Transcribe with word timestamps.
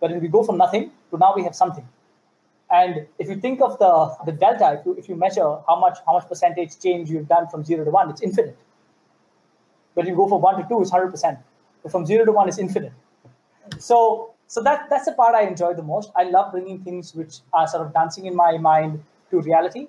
But 0.00 0.12
if 0.12 0.22
we 0.22 0.28
go 0.28 0.42
from 0.42 0.58
nothing 0.58 0.90
to 1.10 1.18
now 1.18 1.34
we 1.34 1.42
have 1.44 1.54
something. 1.54 1.86
And 2.70 3.06
if 3.18 3.28
you 3.28 3.36
think 3.36 3.60
of 3.62 3.78
the, 3.78 4.14
the 4.26 4.32
delta, 4.32 4.78
if 4.78 4.86
you, 4.86 4.94
if 4.98 5.08
you 5.08 5.16
measure 5.16 5.58
how 5.66 5.80
much 5.80 5.98
how 6.06 6.12
much 6.12 6.28
percentage 6.28 6.78
change 6.78 7.10
you've 7.10 7.28
done 7.28 7.48
from 7.48 7.64
zero 7.64 7.84
to 7.84 7.90
one, 7.90 8.10
it's 8.10 8.20
infinite. 8.20 8.58
But 9.94 10.04
if 10.04 10.10
you 10.10 10.16
go 10.16 10.28
from 10.28 10.42
one 10.42 10.60
to 10.60 10.68
two, 10.68 10.80
it's 10.82 10.90
hundred 10.90 11.10
percent. 11.10 11.38
But 11.82 11.92
from 11.92 12.04
zero 12.06 12.24
to 12.24 12.32
one, 12.32 12.48
it's 12.48 12.58
infinite. 12.58 12.92
So 13.78 14.34
so 14.46 14.62
that 14.62 14.88
that's 14.90 15.06
the 15.06 15.12
part 15.12 15.34
I 15.34 15.42
enjoy 15.42 15.74
the 15.74 15.82
most. 15.82 16.10
I 16.14 16.24
love 16.24 16.52
bringing 16.52 16.80
things 16.80 17.14
which 17.14 17.38
are 17.52 17.66
sort 17.66 17.86
of 17.86 17.94
dancing 17.94 18.26
in 18.26 18.36
my 18.36 18.58
mind 18.58 19.02
to 19.30 19.40
reality 19.40 19.88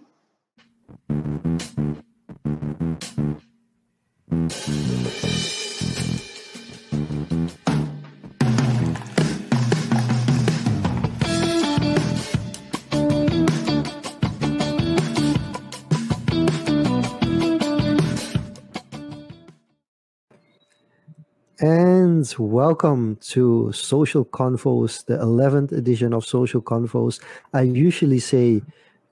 And 21.62 22.34
welcome 22.40 23.18
to 23.32 23.74
Social 23.74 24.24
Convos, 24.24 25.06
the 25.06 25.18
11th 25.18 25.74
edition 25.74 26.14
of 26.14 26.26
Social 26.26 26.62
Convos. 26.62 27.20
I 27.54 27.64
usually 27.64 28.20
say 28.20 28.62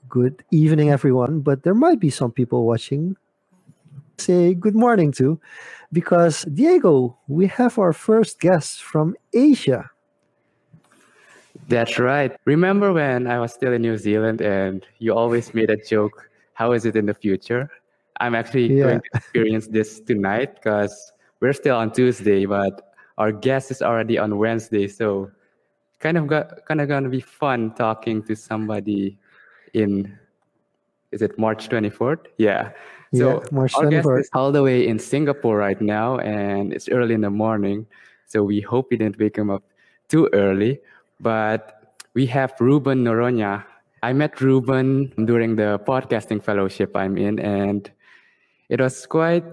good 0.08 0.46
evening, 0.52 0.90
everyone, 0.90 1.42
but 1.42 1.64
there 1.64 1.74
might 1.74 2.00
be 2.00 2.10
some 2.10 2.32
people 2.32 2.66
watching 2.66 3.18
say 4.18 4.54
good 4.54 4.76
morning 4.76 5.12
to 5.12 5.42
because 5.92 6.44
Diego, 6.44 7.18
we 7.28 7.48
have 7.48 7.78
our 7.78 7.92
first 7.92 8.40
guest 8.40 8.82
from 8.82 9.18
Asia. 9.34 9.92
That's 11.68 12.00
right. 12.00 12.34
Remember 12.46 12.94
when 12.94 13.28
I 13.28 13.40
was 13.40 13.54
still 13.54 13.74
in 13.74 13.82
New 13.82 13.98
Zealand 13.98 14.40
and 14.40 14.88
you 15.00 15.14
always 15.14 15.54
made 15.54 15.70
a 15.70 15.76
joke, 15.76 16.30
how 16.54 16.72
is 16.72 16.86
it 16.86 16.96
in 16.96 17.08
the 17.08 17.14
future? 17.14 17.70
I'm 18.22 18.36
actually 18.36 18.74
yeah. 18.74 18.84
going 18.84 19.02
to 19.02 19.10
experience 19.16 19.68
this 19.68 20.00
tonight 20.00 20.56
because 20.56 21.12
we're 21.40 21.54
still 21.54 21.78
on 21.78 21.92
Tuesday, 21.92 22.46
but 22.46 22.94
our 23.18 23.32
guest 23.32 23.72
is 23.72 23.82
already 23.82 24.18
on 24.18 24.38
Wednesday. 24.38 24.88
So 24.88 25.32
kind 26.00 26.18
of 26.18 26.28
got, 26.28 26.66
kind 26.66 26.82
of 26.82 26.88
gonna 26.88 27.10
be 27.10 27.22
fun 27.22 27.74
talking 27.76 28.24
to 28.24 28.36
somebody 28.36 29.18
in 29.74 30.18
is 31.12 31.22
it 31.22 31.38
March 31.40 31.70
24th? 31.70 32.26
Yeah. 32.38 32.72
So 33.16 33.42
yeah, 33.42 33.48
March 33.52 33.74
24th. 33.74 34.28
all 34.34 34.52
the 34.52 34.62
way 34.62 34.88
in 34.88 35.00
Singapore 35.00 35.58
right 35.58 35.80
now, 35.80 36.18
and 36.20 36.74
it's 36.74 36.90
early 36.90 37.14
in 37.14 37.22
the 37.22 37.30
morning. 37.30 37.88
So 38.26 38.44
we 38.44 38.60
hope 38.60 38.92
we 38.92 38.98
didn't 38.98 39.18
wake 39.18 39.38
him 39.38 39.50
up 39.50 39.64
too 40.10 40.30
early. 40.34 40.82
But 41.20 41.96
we 42.14 42.26
have 42.28 42.54
Reuben 42.60 43.04
Noronha. 43.04 43.64
I 44.04 44.14
met 44.14 44.42
Reuben 44.42 45.14
during 45.26 45.56
the 45.56 45.80
podcasting 45.88 46.44
fellowship 46.44 46.96
I'm 46.96 47.18
in, 47.18 47.40
and 47.40 47.90
it 48.70 48.82
was 48.82 49.06
quite 49.06 49.46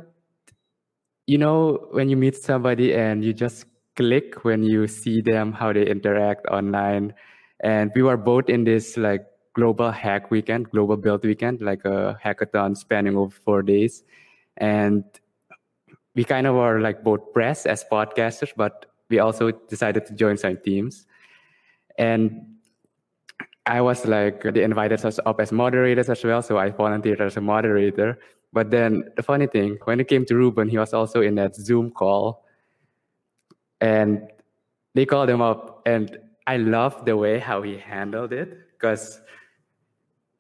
you 1.27 1.39
know 1.39 1.89
when 1.93 2.09
you 2.09 2.17
meet 2.17 2.37
somebody 2.37 2.95
and 2.95 3.25
you 3.25 3.33
just 3.33 3.67
click 3.97 4.45
when 4.45 4.63
you 4.63 4.87
see 4.87 5.21
them 5.21 5.53
how 5.53 5.73
they 5.73 5.87
interact 5.87 6.47
online. 6.47 7.15
And 7.61 7.91
we 7.95 8.03
were 8.03 8.17
both 8.17 8.49
in 8.49 8.65
this 8.65 8.97
like 8.97 9.27
global 9.55 9.91
hack 9.93 10.31
weekend 10.33 10.69
global 10.71 10.97
build 10.97 11.25
weekend 11.25 11.61
like 11.61 11.85
a 11.85 12.19
hackathon 12.23 12.77
spanning 12.77 13.17
over 13.17 13.35
four 13.45 13.63
days. 13.63 14.03
And 14.57 15.05
we 16.15 16.25
kind 16.25 16.47
of 16.47 16.57
were 16.57 16.81
like 16.81 17.03
both 17.03 17.33
press 17.33 17.67
as 17.67 17.85
podcasters 17.91 18.53
but 18.57 18.87
we 19.09 19.19
also 19.19 19.53
decided 19.53 20.07
to 20.07 20.15
join 20.15 20.37
some 20.37 20.57
teams. 20.59 21.07
And 21.99 22.51
i 23.67 23.81
was 23.81 24.05
like 24.05 24.43
they 24.43 24.63
invited 24.63 25.03
us 25.07 25.19
up 25.25 25.41
as 25.41 25.51
moderators 25.51 26.11
as 26.11 26.23
well 26.23 26.43
so 26.43 26.59
i 26.59 26.69
volunteered 26.69 27.19
as 27.23 27.39
a 27.39 27.41
moderator 27.41 28.19
but 28.55 28.71
then 28.71 29.11
the 29.17 29.23
funny 29.23 29.49
thing, 29.49 29.79
when 29.83 29.99
it 29.99 30.07
came 30.07 30.25
to 30.27 30.37
Reuben, 30.37 30.69
he 30.69 30.79
was 30.79 30.95
also 30.95 31.21
in 31.21 31.35
that 31.35 31.57
Zoom 31.57 31.91
call. 31.91 32.47
And 33.81 34.31
they 34.95 35.05
called 35.05 35.29
him 35.29 35.43
up. 35.43 35.83
And 35.87 36.17
I 36.47 36.59
love 36.59 37.05
the 37.05 37.17
way 37.17 37.41
how 37.41 37.63
he 37.63 37.77
handled 37.77 38.33
it 38.33 38.57
because 38.73 39.21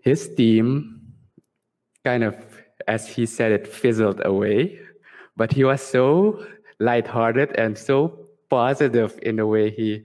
his 0.01 0.33
team 0.37 1.13
kind 2.05 2.23
of, 2.23 2.37
as 2.87 3.09
he 3.09 3.27
said, 3.27 3.51
it 3.51 3.67
fizzled 3.67 4.25
away. 4.25 4.79
But 5.37 5.53
he 5.53 5.65
was 5.65 5.83
so 5.83 6.47
lighthearted 6.79 7.51
and 7.57 7.77
so 7.77 8.29
positive 8.49 9.19
in 9.23 9.37
the 9.37 9.47
way 9.47 9.71
he 9.71 10.05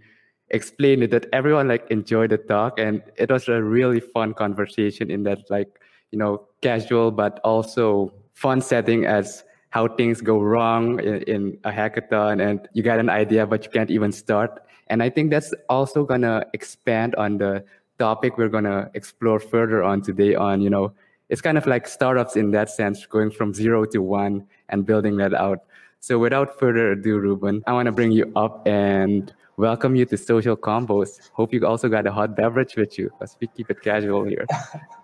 explained 0.49 1.03
it 1.03 1.11
that 1.11 1.27
everyone 1.31 1.67
like 1.67 1.85
enjoyed 1.91 2.31
the 2.31 2.37
talk 2.37 2.79
and 2.79 3.03
it 3.17 3.29
was 3.29 3.47
a 3.47 3.61
really 3.61 3.99
fun 3.99 4.33
conversation 4.33 5.11
in 5.11 5.21
that 5.21 5.47
like 5.51 5.79
you 6.11 6.19
know 6.19 6.47
casual 6.61 7.11
but 7.11 7.39
also 7.43 8.13
fun 8.33 8.61
setting 8.61 9.05
as 9.05 9.43
how 9.71 9.87
things 9.87 10.21
go 10.21 10.39
wrong 10.39 10.99
in, 10.99 11.21
in, 11.23 11.57
a 11.63 11.71
hackathon 11.71 12.41
and 12.41 12.67
you 12.73 12.81
got 12.81 12.99
an 12.99 13.09
idea 13.09 13.45
but 13.45 13.63
you 13.63 13.69
can't 13.69 13.91
even 13.91 14.11
start. 14.11 14.63
And 14.87 15.03
i 15.03 15.09
think 15.09 15.29
that's 15.29 15.53
also 15.69 16.03
going 16.03 16.21
to 16.21 16.45
expand 16.53 17.13
on 17.15 17.37
the 17.37 17.63
topic 17.99 18.37
we're 18.37 18.49
going 18.49 18.63
to 18.63 18.89
explore 18.95 19.39
further 19.39 19.83
on 19.83 20.01
today 20.01 20.33
on 20.33 20.61
you 20.61 20.69
know 20.69 20.93
it's 21.27 21.41
kind 21.41 21.57
of 21.59 21.67
like 21.67 21.87
startups 21.87 22.35
in 22.35 22.49
that 22.51 22.69
sense 22.69 23.05
going 23.05 23.29
from 23.29 23.53
zero 23.53 23.85
to 23.85 23.99
one 23.99 24.47
and 24.69 24.85
building 24.85 25.17
that 25.17 25.33
out. 25.35 25.59
So 25.99 26.17
without 26.17 26.57
further 26.57 26.93
ado 26.93 27.19
reuben 27.19 27.61
i 27.67 27.73
want 27.73 27.85
to 27.85 27.91
bring 27.91 28.11
you 28.11 28.31
up 28.35 28.67
and 28.67 29.31
welcome 29.57 29.95
you 29.95 30.05
to 30.05 30.17
social 30.17 30.55
Convos. 30.55 31.29
Hope 31.33 31.53
you 31.53 31.67
also 31.67 31.89
got 31.89 32.07
a 32.07 32.11
hot 32.11 32.35
beverage 32.35 32.77
with 32.77 32.97
you. 32.97 33.11
Because 33.19 33.35
we 33.41 33.47
keep 33.47 33.69
it 33.69 33.81
casual 33.81 34.23
here 34.23 34.45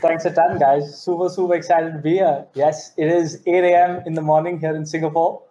Thanks 0.00 0.24
a 0.24 0.30
ton, 0.32 0.58
guys. 0.58 1.02
Super, 1.02 1.28
super 1.28 1.54
excited 1.54 1.92
to 1.92 1.98
be 1.98 2.14
here. 2.14 2.46
Yes, 2.54 2.92
it 2.96 3.08
is 3.08 3.42
8 3.46 3.64
a.m. 3.64 4.02
in 4.06 4.14
the 4.14 4.22
morning 4.22 4.58
here 4.58 4.74
in 4.74 4.84
Singapore. 4.84 5.42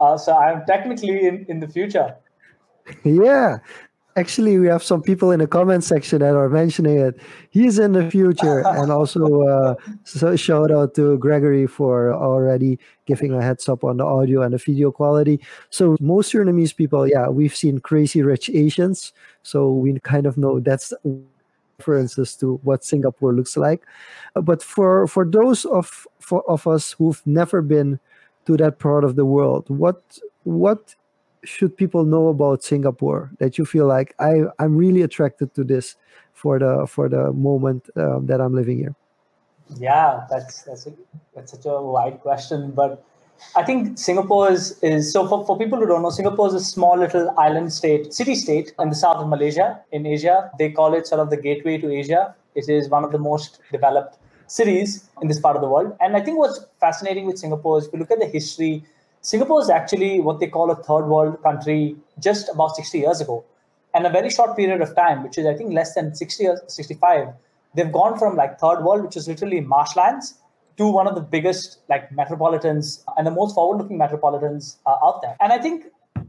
Uh, 0.00 0.16
so 0.16 0.36
I'm 0.36 0.64
technically 0.66 1.26
in, 1.26 1.46
in 1.48 1.60
the 1.60 1.68
future. 1.68 2.16
Yeah. 3.04 3.58
Actually, 4.16 4.58
we 4.58 4.66
have 4.66 4.82
some 4.82 5.02
people 5.02 5.30
in 5.30 5.40
the 5.40 5.46
comment 5.46 5.84
section 5.84 6.20
that 6.20 6.34
are 6.34 6.48
mentioning 6.48 6.98
it. 6.98 7.20
He's 7.50 7.78
in 7.78 7.92
the 7.92 8.10
future. 8.10 8.60
and 8.66 8.90
also, 8.90 9.42
uh, 9.42 9.74
so 10.04 10.34
shout 10.36 10.70
out 10.70 10.94
to 10.94 11.18
Gregory 11.18 11.66
for 11.66 12.14
already 12.14 12.78
giving 13.04 13.34
a 13.34 13.42
heads 13.42 13.68
up 13.68 13.84
on 13.84 13.98
the 13.98 14.04
audio 14.04 14.40
and 14.40 14.54
the 14.54 14.58
video 14.58 14.90
quality. 14.90 15.38
So, 15.68 15.98
most 16.00 16.32
Surinamese 16.32 16.74
people, 16.74 17.06
yeah, 17.06 17.28
we've 17.28 17.54
seen 17.54 17.80
Crazy 17.80 18.22
Rich 18.22 18.48
Asians. 18.48 19.12
So, 19.42 19.70
we 19.70 19.98
kind 20.00 20.24
of 20.24 20.38
know 20.38 20.60
that's 20.60 20.94
references 21.78 22.34
to 22.36 22.56
what 22.62 22.84
Singapore 22.84 23.32
looks 23.32 23.56
like. 23.56 23.82
Uh, 24.34 24.40
but 24.40 24.62
for 24.62 25.06
for 25.06 25.24
those 25.24 25.64
of 25.64 26.06
for, 26.20 26.42
of 26.48 26.66
us 26.66 26.92
who've 26.92 27.22
never 27.26 27.62
been 27.62 27.98
to 28.46 28.56
that 28.56 28.78
part 28.78 29.04
of 29.04 29.16
the 29.16 29.24
world, 29.24 29.68
what 29.68 30.18
what 30.44 30.94
should 31.44 31.76
people 31.76 32.04
know 32.04 32.28
about 32.28 32.62
Singapore 32.62 33.30
that 33.38 33.58
you 33.58 33.64
feel 33.64 33.86
like 33.86 34.14
I 34.18 34.44
I'm 34.58 34.76
really 34.76 35.02
attracted 35.02 35.54
to 35.54 35.64
this 35.64 35.96
for 36.32 36.58
the 36.58 36.86
for 36.86 37.08
the 37.08 37.32
moment 37.32 37.88
um, 37.96 38.26
that 38.26 38.40
I'm 38.40 38.54
living 38.54 38.78
here? 38.78 38.94
Yeah, 39.78 40.26
that's 40.30 40.62
that's 40.62 40.86
a, 40.86 40.92
that's 41.34 41.52
such 41.52 41.66
a 41.66 41.80
wide 41.80 42.20
question, 42.20 42.70
but 42.70 43.02
I 43.54 43.62
think 43.62 43.98
Singapore 43.98 44.50
is, 44.50 44.78
is 44.82 45.12
so 45.12 45.26
for, 45.26 45.44
for 45.46 45.58
people 45.58 45.78
who 45.78 45.86
don't 45.86 46.02
know, 46.02 46.10
Singapore 46.10 46.48
is 46.48 46.54
a 46.54 46.60
small 46.60 46.98
little 46.98 47.34
island 47.38 47.72
state, 47.72 48.12
city 48.12 48.34
state 48.34 48.72
in 48.78 48.88
the 48.90 48.94
south 48.94 49.16
of 49.16 49.28
Malaysia, 49.28 49.80
in 49.92 50.06
Asia. 50.06 50.50
They 50.58 50.70
call 50.70 50.94
it 50.94 51.06
sort 51.06 51.20
of 51.20 51.30
the 51.30 51.36
gateway 51.36 51.78
to 51.78 51.90
Asia. 51.90 52.34
It 52.54 52.68
is 52.68 52.88
one 52.88 53.04
of 53.04 53.12
the 53.12 53.18
most 53.18 53.60
developed 53.72 54.18
cities 54.46 55.08
in 55.20 55.28
this 55.28 55.40
part 55.40 55.56
of 55.56 55.62
the 55.62 55.68
world. 55.68 55.96
And 56.00 56.16
I 56.16 56.20
think 56.20 56.38
what's 56.38 56.60
fascinating 56.80 57.26
with 57.26 57.38
Singapore 57.38 57.78
is 57.78 57.86
if 57.86 57.92
you 57.92 57.98
look 57.98 58.10
at 58.10 58.20
the 58.20 58.26
history, 58.26 58.84
Singapore 59.20 59.60
is 59.60 59.70
actually 59.70 60.20
what 60.20 60.40
they 60.40 60.46
call 60.46 60.70
a 60.70 60.76
third 60.76 61.06
world 61.06 61.42
country 61.42 61.96
just 62.20 62.48
about 62.48 62.76
60 62.76 62.98
years 62.98 63.20
ago. 63.20 63.44
And 63.92 64.06
a 64.06 64.10
very 64.10 64.30
short 64.30 64.56
period 64.56 64.82
of 64.82 64.94
time, 64.94 65.22
which 65.22 65.38
is 65.38 65.46
I 65.46 65.54
think 65.54 65.72
less 65.72 65.94
than 65.94 66.14
60 66.14 66.46
or 66.46 66.62
65, 66.68 67.28
they've 67.74 67.90
gone 67.90 68.18
from 68.18 68.36
like 68.36 68.60
third 68.60 68.82
world, 68.82 69.04
which 69.04 69.16
is 69.16 69.26
literally 69.26 69.60
marshlands, 69.60 70.34
to 70.76 70.88
one 70.88 71.06
of 71.06 71.14
the 71.14 71.20
biggest 71.20 71.78
like 71.88 72.10
metropolitans 72.12 73.04
and 73.16 73.26
the 73.26 73.30
most 73.30 73.54
forward-looking 73.54 73.98
metropolitans 73.98 74.78
uh, 74.86 74.96
out 75.02 75.22
there. 75.22 75.36
And 75.40 75.52
I 75.52 75.58
think 75.58 75.86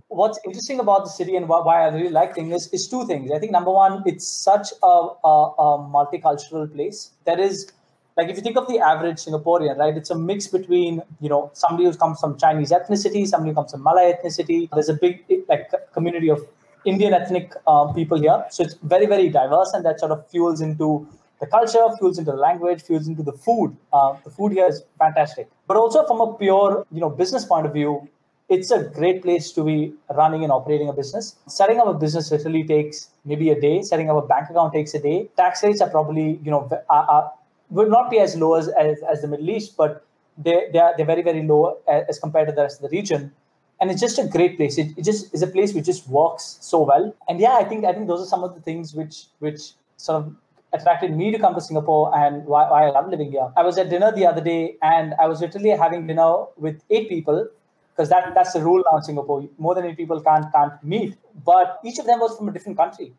what's 0.08 0.40
interesting 0.46 0.80
about 0.80 1.04
the 1.04 1.10
city 1.10 1.36
and 1.36 1.48
why 1.50 1.84
I 1.84 1.90
really 1.90 2.10
like 2.10 2.36
things 2.36 2.70
is, 2.72 2.88
two 2.88 3.06
things. 3.06 3.32
I 3.32 3.40
think 3.40 3.52
number 3.52 3.72
one, 3.72 4.04
it's 4.06 4.28
such 4.28 4.70
a, 4.82 4.88
a, 4.88 5.54
a 5.66 5.68
multicultural 5.80 6.72
place. 6.74 7.12
That 7.26 7.40
is, 7.40 7.72
like 8.16 8.30
if 8.30 8.38
you 8.38 8.42
think 8.42 8.58
of 8.58 8.68
the 8.68 8.80
average 8.80 9.18
Singaporean, 9.18 9.78
right? 9.78 9.96
It's 9.96 10.10
a 10.10 10.18
mix 10.18 10.48
between 10.48 11.02
you 11.22 11.30
know 11.30 11.52
somebody 11.54 11.86
who 11.86 11.94
comes 11.96 12.20
from 12.20 12.38
Chinese 12.38 12.72
ethnicity, 12.72 13.28
somebody 13.28 13.52
who 13.52 13.56
comes 13.56 13.72
from 13.72 13.84
Malay 13.84 14.14
ethnicity. 14.14 14.70
There's 14.74 14.90
a 14.90 14.96
big 14.96 15.24
like 15.48 15.70
community 15.94 16.30
of 16.30 16.44
Indian 16.86 17.14
ethnic 17.14 17.54
uh, 17.68 17.92
people 17.94 18.20
here, 18.20 18.44
so 18.50 18.64
it's 18.64 18.76
very 18.82 19.06
very 19.06 19.30
diverse, 19.30 19.74
and 19.74 19.86
that 19.86 20.00
sort 20.00 20.12
of 20.12 20.28
fuels 20.30 20.62
into 20.62 21.08
the 21.40 21.48
culture, 21.48 21.86
fuels 21.98 22.18
into 22.18 22.32
the 22.32 22.38
language, 22.38 22.82
fuels 22.82 23.08
into 23.08 23.24
the 23.24 23.34
food. 23.34 23.76
Uh, 23.94 24.16
the 24.24 24.30
food 24.30 24.54
here 24.54 24.68
is 24.68 24.84
fantastic. 24.98 25.50
But 25.68 25.78
also 25.78 26.06
from 26.06 26.22
a 26.22 26.34
pure, 26.34 26.86
you 26.92 27.00
know, 27.00 27.10
business 27.10 27.46
point 27.46 27.66
of 27.66 27.74
view, 27.74 28.08
it's 28.50 28.72
a 28.72 28.84
great 28.84 29.22
place 29.22 29.52
to 29.52 29.64
be 29.64 29.94
running 30.16 30.44
and 30.44 30.52
operating 30.52 30.88
a 30.88 30.94
business. 30.94 31.36
Setting 31.48 31.80
up 31.80 31.88
a 31.88 31.94
business 31.94 32.32
literally 32.32 32.64
takes 32.64 33.10
maybe 33.26 33.50
a 33.50 33.60
day. 33.60 33.82
Setting 33.82 34.10
up 34.10 34.24
a 34.24 34.26
bank 34.26 34.50
account 34.50 34.74
takes 34.74 34.94
a 34.94 35.00
day. 35.00 35.30
Tax 35.36 35.64
rates 35.64 35.82
are 35.82 35.90
probably, 35.90 36.40
you 36.44 36.52
know, 36.52 36.70
are, 36.90 37.04
are, 37.04 37.34
not 37.70 38.10
be 38.10 38.20
as 38.20 38.36
low 38.38 38.56
as, 38.56 38.70
as, 38.70 39.00
as 39.12 39.22
the 39.22 39.28
Middle 39.28 39.50
East, 39.50 39.76
but 39.76 40.06
they, 40.38 40.70
they 40.72 40.80
are, 40.80 40.94
they're 40.96 41.06
very, 41.06 41.22
very 41.22 41.44
low 41.44 41.78
as 41.88 42.20
compared 42.20 42.48
to 42.48 42.54
the 42.54 42.62
rest 42.62 42.82
of 42.82 42.90
the 42.90 42.96
region. 42.96 43.34
And 43.80 43.92
it's 43.92 44.02
just 44.02 44.18
a 44.18 44.26
great 44.26 44.58
place. 44.58 44.78
It, 44.78 44.98
it 44.98 45.04
just 45.04 45.34
is 45.34 45.42
a 45.42 45.48
place 45.48 45.74
which 45.74 45.86
just 45.86 46.08
works 46.08 46.58
so 46.62 46.84
well. 46.84 47.14
And 47.28 47.40
yeah, 47.40 47.58
I 47.60 47.64
think 47.64 47.86
I 47.86 47.94
think 47.94 48.08
those 48.08 48.22
are 48.22 48.26
some 48.26 48.44
of 48.44 48.56
the 48.56 48.62
things 48.62 48.96
which 48.96 49.26
which 49.38 49.74
sort 49.98 50.24
of 50.24 50.36
attracted 50.74 51.16
me 51.16 51.32
to 51.32 51.40
come 51.40 51.56
to 51.56 51.62
Singapore 51.62 52.16
and 52.16 52.46
why, 52.46 52.70
why 52.70 52.88
I 52.88 52.90
love 52.92 53.10
living 53.10 53.32
here. 53.32 53.50
I 53.56 53.64
was 53.64 53.78
at 53.78 53.90
dinner 53.90 54.12
the 54.12 54.26
other 54.26 54.42
day 54.42 54.78
and 54.82 55.14
I 55.20 55.28
was 55.28 55.42
literally 55.42 55.70
having 55.70 56.08
dinner 56.08 56.46
with 56.58 56.82
eight 56.90 57.10
people 57.10 57.48
because 57.96 58.10
that, 58.10 58.34
that's 58.36 58.54
the 58.54 58.62
rule 58.62 58.84
now 58.92 58.98
in 58.98 59.04
Singapore. 59.04 59.48
More 59.58 59.76
than 59.76 59.86
eight 59.86 59.98
people 59.98 60.22
can't 60.22 60.52
can't 60.54 60.84
meet. 60.84 61.16
But 61.46 61.80
each 61.84 62.00
of 62.00 62.06
them 62.06 62.20
was 62.20 62.38
from 62.38 62.50
a 62.50 62.52
different 62.52 62.78
country. 62.78 63.14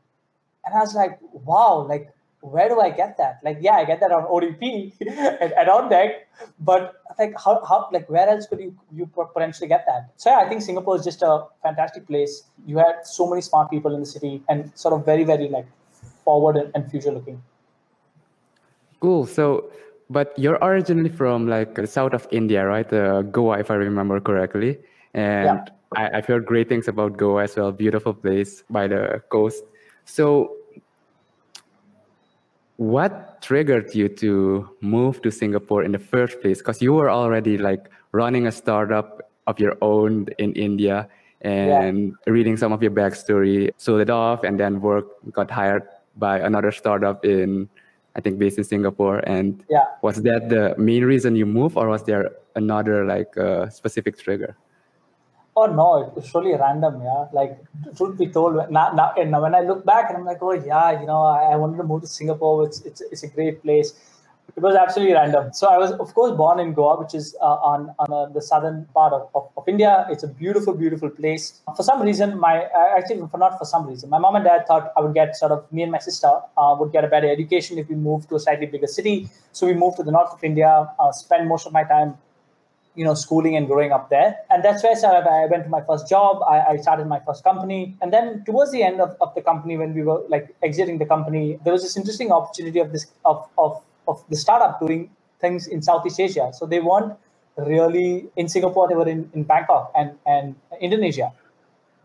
And 0.65 0.75
I 0.75 0.81
was 0.81 0.95
like, 0.95 1.19
wow, 1.33 1.87
like 1.89 2.12
where 2.41 2.69
do 2.69 2.81
I 2.81 2.91
get 2.91 3.17
that? 3.19 3.41
Like, 3.43 3.59
yeah, 3.61 3.75
I 3.75 3.85
get 3.85 4.00
that 4.00 4.12
on 4.12 4.25
ODP 4.25 4.93
and, 5.00 5.53
and 5.53 5.69
on 5.69 5.89
deck, 5.89 6.29
but 6.61 6.95
like 7.19 7.35
how, 7.43 7.65
how 7.65 7.89
like 7.93 8.09
where 8.09 8.29
else 8.29 8.47
could 8.47 8.61
you 8.61 8.77
you 8.95 9.11
potentially 9.35 9.69
get 9.69 9.85
that? 9.87 10.12
So 10.17 10.31
yeah, 10.31 10.39
I 10.39 10.49
think 10.49 10.62
Singapore 10.62 10.97
is 10.97 11.05
just 11.05 11.23
a 11.23 11.47
fantastic 11.62 12.06
place. 12.06 12.45
You 12.67 12.79
had 12.79 13.05
so 13.05 13.29
many 13.29 13.43
smart 13.43 13.71
people 13.71 13.95
in 13.95 14.00
the 14.00 14.06
city 14.06 14.43
and 14.49 14.71
sort 14.77 14.95
of 14.95 15.05
very, 15.05 15.25
very 15.25 15.49
like 15.49 15.67
forward 16.29 16.57
and, 16.61 16.71
and 16.75 16.91
future 16.91 17.13
looking. 17.13 17.41
Cool. 19.01 19.25
So 19.27 19.71
but 20.11 20.39
you're 20.39 20.59
originally 20.63 21.11
from 21.11 21.49
like 21.49 21.75
the 21.75 21.87
south 21.87 22.13
of 22.15 22.27
India, 22.31 22.67
right? 22.67 22.91
Uh, 22.93 23.23
Goa, 23.23 23.59
if 23.59 23.71
I 23.71 23.75
remember 23.75 24.21
correctly. 24.21 24.79
And 25.15 25.69
yeah. 25.95 26.09
I, 26.13 26.17
have 26.17 26.27
heard 26.27 26.47
great 26.47 26.69
things 26.69 26.89
about 26.89 27.17
Goa 27.17 27.45
as 27.45 27.57
well. 27.57 27.73
Beautiful 27.73 28.15
place 28.15 28.63
by 28.71 28.89
the 28.89 29.23
coast. 29.29 29.65
So, 30.05 30.57
what 32.77 33.43
triggered 33.43 33.95
you 33.95 34.09
to 34.09 34.69
move 34.81 35.21
to 35.23 35.31
Singapore 35.31 35.83
in 35.83 35.93
the 35.93 35.99
first 35.99 36.41
place? 36.41 36.59
Because 36.59 36.81
you 36.81 36.95
were 36.95 37.11
already 37.11 37.59
like 37.59 37.91
running 38.13 38.47
a 38.47 38.53
startup 38.53 39.31
of 39.47 39.59
your 39.59 39.77
own 39.83 40.27
in 40.39 40.53
India 40.55 41.09
and 41.43 42.15
yeah. 42.27 42.33
reading 42.33 42.57
some 42.57 42.73
of 42.73 42.83
your 42.83 42.93
backstory, 42.93 43.71
sold 43.77 44.01
it 44.01 44.11
off, 44.11 44.45
and 44.45 44.59
then 44.59 44.81
work 44.81 45.07
got 45.33 45.51
hired 45.51 45.83
by 46.19 46.38
another 46.38 46.73
startup 46.73 47.25
in 47.25 47.69
I 48.17 48.20
think 48.20 48.38
based 48.38 48.59
in 48.59 48.65
Singapore. 48.65 49.19
And 49.20 49.62
yeah. 49.70 49.85
was 50.03 50.23
that 50.23 50.49
the 50.49 50.75
main 50.76 51.05
reason 51.05 51.37
you 51.37 51.47
moved, 51.47 51.76
or 51.76 51.88
was 51.88 52.03
there 52.03 52.32
another 52.56 53.05
like 53.06 53.37
uh, 53.38 53.70
specific 53.70 54.19
trigger? 54.19 54.56
Oh 55.56 55.67
no, 55.67 56.03
it 56.03 56.15
was 56.15 56.35
really 56.35 56.55
random. 56.55 57.03
Yeah, 57.03 57.26
like 57.32 57.59
truth 57.97 58.19
be 58.19 58.26
told, 58.26 58.55
now, 58.70 58.93
now, 58.93 59.15
now 59.17 59.43
when 59.43 59.55
I 59.55 59.61
look 59.61 59.85
back 59.85 60.11
and 60.11 60.19
I'm 60.19 60.25
like, 60.25 60.43
oh 60.43 60.53
yeah, 60.53 61.00
you 61.00 61.06
know, 61.06 61.23
I, 61.23 61.53
I 61.53 61.56
wanted 61.56 61.79
to 61.79 61.85
move 61.85 62.03
to 62.03 62.06
Singapore. 62.06 62.67
It's 62.67 62.81
it's 62.82 63.00
it's 63.00 63.23
a 63.23 63.29
great 63.29 63.62
place 63.62 63.94
it 64.59 64.63
was 64.63 64.75
absolutely 64.75 65.15
random. 65.15 65.53
So 65.53 65.69
I 65.69 65.79
was, 65.79 65.93
of 65.93 66.13
course, 66.15 66.37
born 66.37 66.59
in 66.59 66.73
Goa, 66.75 66.99
which 67.01 67.15
is 67.15 67.37
uh, 67.41 67.71
on 67.73 67.95
on 68.01 68.13
uh, 68.13 68.27
the 68.37 68.43
southern 68.43 68.87
part 68.93 69.13
of, 69.13 69.29
of, 69.37 69.45
of, 69.57 69.69
India. 69.73 69.93
It's 70.11 70.25
a 70.25 70.31
beautiful, 70.41 70.75
beautiful 70.75 71.11
place. 71.11 71.45
For 71.77 71.85
some 71.85 72.03
reason, 72.03 72.41
my 72.41 72.55
actually, 72.99 73.21
for 73.35 73.39
not 73.39 73.57
for 73.61 73.65
some 73.73 73.87
reason, 73.87 74.11
my 74.11 74.19
mom 74.19 74.35
and 74.35 74.45
dad 74.45 74.67
thought 74.67 74.93
I 74.97 75.01
would 75.03 75.15
get 75.15 75.37
sort 75.37 75.53
of 75.53 75.73
me 75.73 75.85
and 75.85 75.93
my 75.93 76.01
sister 76.01 76.33
uh, 76.57 76.75
would 76.79 76.91
get 76.97 77.05
a 77.05 77.13
better 77.15 77.31
education 77.37 77.79
if 77.79 77.89
we 77.89 77.95
moved 78.09 78.29
to 78.31 78.35
a 78.35 78.41
slightly 78.41 78.67
bigger 78.67 78.89
city. 78.89 79.29
So 79.53 79.69
we 79.69 79.75
moved 79.75 79.99
to 79.99 80.03
the 80.03 80.15
north 80.19 80.33
of 80.33 80.43
India, 80.43 80.73
uh, 80.99 81.13
spend 81.13 81.49
most 81.49 81.65
of 81.69 81.73
my 81.73 81.85
time 81.85 82.19
you 82.99 83.05
know 83.05 83.15
schooling 83.15 83.55
and 83.57 83.69
growing 83.69 83.93
up 83.97 84.11
there 84.11 84.31
and 84.51 84.65
that's 84.65 84.83
where 84.83 84.97
so 85.01 85.09
i 85.09 85.47
went 85.51 85.63
to 85.67 85.71
my 85.75 85.81
first 85.89 86.09
job 86.13 86.41
I, 86.53 86.57
I, 86.71 86.77
started 86.85 87.07
my 87.07 87.21
first 87.27 87.45
company 87.45 87.97
and 88.03 88.13
then 88.13 88.43
towards 88.45 88.73
the 88.73 88.83
end 88.83 89.01
of, 89.01 89.11
of 89.21 89.35
the 89.37 89.43
company 89.51 89.77
when 89.77 89.95
we 89.95 90.03
were 90.03 90.23
like 90.29 90.49
exiting 90.65 90.99
the 90.99 91.07
company 91.07 91.45
there 91.63 91.73
was 91.73 91.83
this 91.83 91.97
interesting 91.97 92.33
opportunity 92.33 92.81
of 92.81 92.91
this 92.91 93.07
of, 93.25 93.47
of 93.57 93.81
of 94.09 94.25
the 94.31 94.37
startup 94.37 94.81
doing 94.81 95.11
things 95.41 95.69
in 95.69 95.83
Southeast 95.83 96.21
Asia. 96.21 96.53
So 96.55 96.67
they 96.67 96.81
weren't 96.81 97.15
really 97.59 98.29
in 98.37 98.49
Singapore, 98.49 98.89
they 98.89 98.97
were 98.97 99.09
in, 99.09 99.31
in 99.35 99.45
Bangkok 99.45 99.93
and, 99.97 100.13
and 100.27 100.57
Indonesia. 100.81 101.33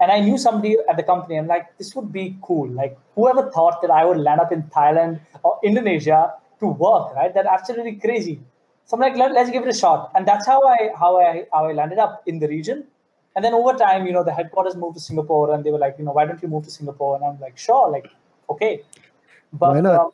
And 0.01 0.11
I 0.11 0.19
knew 0.21 0.37
somebody 0.37 0.77
at 0.89 0.97
the 0.97 1.03
company. 1.03 1.37
I'm 1.39 1.47
like, 1.47 1.77
this 1.79 1.95
would 1.95 2.13
be 2.13 2.37
cool. 2.43 2.69
Like, 2.69 2.97
whoever 3.15 3.51
thought 3.51 3.81
that 3.83 3.91
I 3.91 4.05
would 4.05 4.19
land 4.19 4.41
up 4.41 4.51
in 4.53 4.63
Thailand 4.65 5.21
or 5.43 5.59
Indonesia 5.63 6.33
to 6.61 6.67
work, 6.67 7.15
right? 7.15 7.33
That's 7.33 7.47
absolutely 7.49 7.95
crazy. 7.97 8.41
So 8.85 8.97
I'm 8.97 9.01
like, 9.01 9.17
Let, 9.17 9.31
us 9.37 9.51
give 9.51 9.63
it 9.63 9.69
a 9.69 9.77
shot. 9.77 10.11
And 10.15 10.27
that's 10.27 10.47
how 10.47 10.61
I 10.67 10.91
how 10.99 11.19
I 11.21 11.45
how 11.53 11.67
I 11.67 11.73
landed 11.73 11.99
up 11.99 12.23
in 12.27 12.39
the 12.39 12.49
region. 12.49 12.85
And 13.35 13.45
then 13.45 13.53
over 13.55 13.73
time, 13.77 14.07
you 14.07 14.13
know, 14.13 14.23
the 14.23 14.33
headquarters 14.33 14.75
moved 14.75 14.95
to 14.97 15.01
Singapore, 15.01 15.53
and 15.53 15.63
they 15.63 15.71
were 15.71 15.79
like, 15.79 15.95
you 15.99 16.05
know, 16.05 16.11
why 16.13 16.25
don't 16.25 16.41
you 16.43 16.49
move 16.49 16.65
to 16.65 16.71
Singapore? 16.71 17.15
And 17.17 17.25
I'm 17.25 17.39
like, 17.39 17.57
sure, 17.57 17.89
like, 17.91 18.09
okay. 18.49 18.83
But 19.53 19.71
why 19.73 19.81
not? 19.81 20.03
Um, 20.05 20.11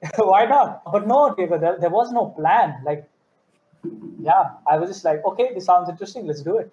why 0.16 0.46
not? 0.46 0.82
But 0.90 1.06
no, 1.06 1.34
David, 1.34 1.60
there, 1.60 1.76
there 1.80 1.90
was 1.90 2.12
no 2.12 2.26
plan. 2.26 2.82
Like, 2.84 3.08
yeah, 4.20 4.50
I 4.66 4.78
was 4.78 4.90
just 4.90 5.04
like, 5.04 5.24
okay, 5.24 5.54
this 5.54 5.64
sounds 5.64 5.88
interesting. 5.88 6.26
Let's 6.26 6.42
do 6.42 6.58
it. 6.58 6.72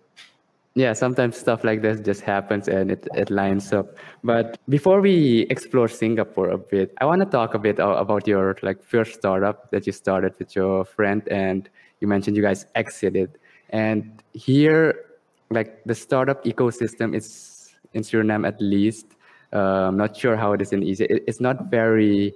Yeah, 0.75 0.93
sometimes 0.93 1.37
stuff 1.37 1.63
like 1.63 1.83
this 1.83 1.99
just 1.99 2.21
happens 2.21 2.67
and 2.67 2.89
it, 2.89 3.07
it 3.13 3.29
lines 3.29 3.71
up. 3.71 3.95
But 4.23 4.57
before 4.69 5.01
we 5.01 5.41
explore 5.51 5.87
Singapore 5.87 6.49
a 6.49 6.57
bit, 6.57 6.95
I 6.99 7.05
want 7.05 7.21
to 7.21 7.27
talk 7.27 7.53
a 7.53 7.59
bit 7.59 7.77
about 7.77 8.27
your 8.27 8.57
like 8.63 8.83
first 8.83 9.13
startup 9.13 9.69
that 9.69 9.85
you 9.85 9.93
started 9.93 10.33
with 10.39 10.55
your 10.55 10.83
friend 10.83 11.21
and 11.27 11.69
you 11.99 12.07
mentioned 12.07 12.35
you 12.35 12.41
guys 12.41 12.65
exited. 12.73 13.37
And 13.69 14.23
here, 14.33 14.95
like 15.51 15.83
the 15.85 15.93
startup 15.93 16.43
ecosystem 16.43 17.15
is 17.15 17.75
in 17.93 18.01
Suriname 18.01 18.47
at 18.47 18.59
least. 18.59 19.05
Uh, 19.53 19.89
I'm 19.89 19.97
not 19.97 20.17
sure 20.17 20.35
how 20.35 20.53
it 20.53 20.61
is 20.63 20.73
in 20.73 20.81
Egypt. 20.81 21.13
It's 21.27 21.39
not 21.39 21.69
very 21.69 22.33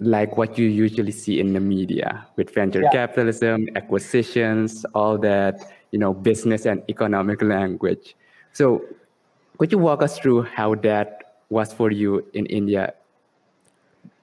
like 0.00 0.36
what 0.36 0.56
you 0.58 0.66
usually 0.68 1.10
see 1.10 1.40
in 1.40 1.52
the 1.52 1.60
media 1.60 2.26
with 2.36 2.54
venture 2.54 2.82
yeah. 2.82 2.90
capitalism, 2.90 3.68
acquisitions, 3.74 4.84
all 4.94 5.18
that, 5.18 5.72
you 5.90 5.98
know, 5.98 6.14
business 6.14 6.66
and 6.66 6.82
economic 6.88 7.42
language. 7.42 8.14
So, 8.52 8.84
could 9.58 9.72
you 9.72 9.78
walk 9.78 10.02
us 10.02 10.18
through 10.18 10.42
how 10.42 10.76
that 10.76 11.40
was 11.50 11.72
for 11.72 11.90
you 11.90 12.24
in 12.32 12.46
India 12.46 12.94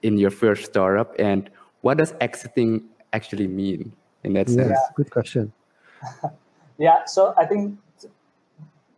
in 0.02 0.16
your 0.16 0.30
first 0.30 0.64
startup 0.64 1.14
and 1.18 1.50
what 1.82 1.98
does 1.98 2.14
exiting 2.20 2.82
actually 3.12 3.46
mean 3.46 3.92
in 4.24 4.32
that 4.34 4.48
sense? 4.48 4.70
Yeah. 4.70 4.94
Good 4.94 5.10
question. 5.10 5.52
yeah, 6.78 7.04
so 7.04 7.34
I 7.36 7.44
think 7.44 7.78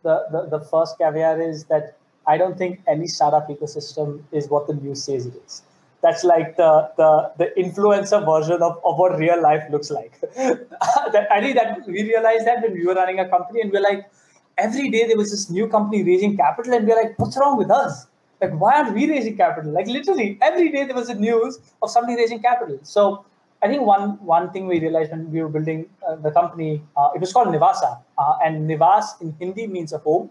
the, 0.03 0.25
the, 0.31 0.57
the 0.57 0.65
first 0.65 0.97
caveat 0.97 1.39
is 1.39 1.65
that 1.65 1.97
I 2.25 2.37
don't 2.37 2.57
think 2.57 2.81
any 2.87 3.07
startup 3.07 3.49
ecosystem 3.49 4.23
is 4.31 4.47
what 4.49 4.67
the 4.67 4.75
news 4.75 5.03
says 5.03 5.25
it 5.25 5.33
is 5.45 5.63
that's 6.01 6.23
like 6.23 6.55
the 6.57 6.89
the, 6.97 7.31
the 7.37 7.61
influencer 7.61 8.19
version 8.25 8.61
of, 8.61 8.79
of 8.83 8.97
what 8.97 9.17
real 9.17 9.41
life 9.41 9.63
looks 9.71 9.89
like. 9.89 10.19
that, 10.35 11.27
I 11.31 11.41
think 11.41 11.55
that 11.55 11.85
we 11.87 12.03
realized 12.03 12.47
that 12.47 12.61
when 12.61 12.73
we 12.73 12.85
were 12.85 12.95
running 12.95 13.19
a 13.19 13.27
company 13.29 13.61
and 13.61 13.71
we're 13.71 13.81
like, 13.81 14.09
every 14.57 14.89
day 14.89 15.07
there 15.07 15.17
was 15.17 15.31
this 15.31 15.49
new 15.49 15.67
company 15.67 16.03
raising 16.03 16.37
capital, 16.37 16.73
and 16.73 16.87
we're 16.87 16.95
like, 16.95 17.17
what's 17.19 17.37
wrong 17.37 17.57
with 17.57 17.71
us? 17.71 18.07
Like, 18.41 18.51
why 18.51 18.75
aren't 18.75 18.93
we 18.93 19.09
raising 19.09 19.35
capital? 19.35 19.71
Like 19.71 19.87
literally 19.87 20.37
every 20.41 20.71
day 20.71 20.85
there 20.85 20.95
was 20.95 21.09
a 21.09 21.15
news 21.15 21.59
of 21.81 21.91
somebody 21.91 22.15
raising 22.15 22.41
capital. 22.41 22.79
So 22.83 23.25
I 23.61 23.67
think 23.67 23.81
one 23.83 24.11
one 24.25 24.51
thing 24.51 24.67
we 24.67 24.79
realized 24.79 25.11
when 25.11 25.29
we 25.31 25.41
were 25.41 25.49
building 25.49 25.89
uh, 26.07 26.15
the 26.15 26.31
company, 26.31 26.81
uh, 26.95 27.09
it 27.13 27.19
was 27.19 27.33
called 27.33 27.49
Nivaasa, 27.49 27.99
uh, 28.17 28.35
and 28.43 28.69
Nivas 28.69 29.21
in 29.21 29.35
Hindi 29.39 29.67
means 29.67 29.91
a 29.91 29.97
home. 29.97 30.29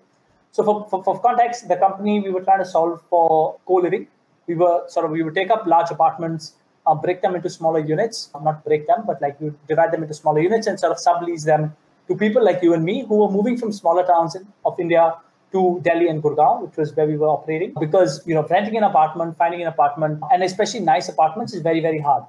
So 0.51 0.65
for, 0.65 0.89
for, 0.89 1.05
for 1.05 1.21
context, 1.21 1.69
the 1.69 1.77
company 1.77 2.21
we 2.21 2.31
were 2.31 2.41
trying 2.41 2.61
to 2.61 2.65
solve 2.65 3.03
for 3.11 3.59
co-living 3.67 4.09
we 4.49 4.55
were 4.55 4.85
sort 4.89 5.05
of 5.07 5.13
we 5.13 5.23
would 5.23 5.35
take 5.35 5.51
up 5.51 5.67
large 5.67 5.91
apartments, 5.91 6.55
uh, 6.87 6.95
break 6.95 7.23
them 7.23 7.37
into 7.37 7.51
smaller 7.51 7.81
units, 7.81 8.31
not 8.43 8.65
break 8.65 8.87
them, 8.87 9.05
but 9.07 9.21
like 9.23 9.41
we 9.41 9.53
divide 9.69 9.93
them 9.93 10.03
into 10.03 10.15
smaller 10.15 10.41
units 10.41 10.67
and 10.67 10.81
sort 10.81 10.93
of 10.93 10.99
sublease 10.99 11.45
them 11.45 11.77
to 12.09 12.17
people 12.17 12.43
like 12.43 12.63
you 12.63 12.73
and 12.75 12.85
me 12.85 13.05
who 13.07 13.17
were 13.17 13.31
moving 13.31 13.57
from 13.57 13.71
smaller 13.73 14.05
towns 14.05 14.35
in, 14.35 14.47
of 14.65 14.81
India 14.81 15.15
to 15.53 15.81
Delhi 15.83 16.09
and 16.09 16.23
Gurgaon, 16.23 16.63
which 16.63 16.77
was 16.77 16.95
where 16.95 17.07
we 17.07 17.17
were 17.17 17.29
operating. 17.29 17.75
Because 17.79 18.23
you 18.27 18.35
know, 18.35 18.47
renting 18.51 18.77
an 18.77 18.85
apartment, 18.85 19.37
finding 19.37 19.63
an 19.63 19.69
apartment, 19.69 20.21
and 20.33 20.43
especially 20.43 20.81
nice 20.81 21.09
apartments 21.09 21.55
is 21.55 21.63
very 21.63 21.81
very 21.81 22.01
hard. 22.01 22.25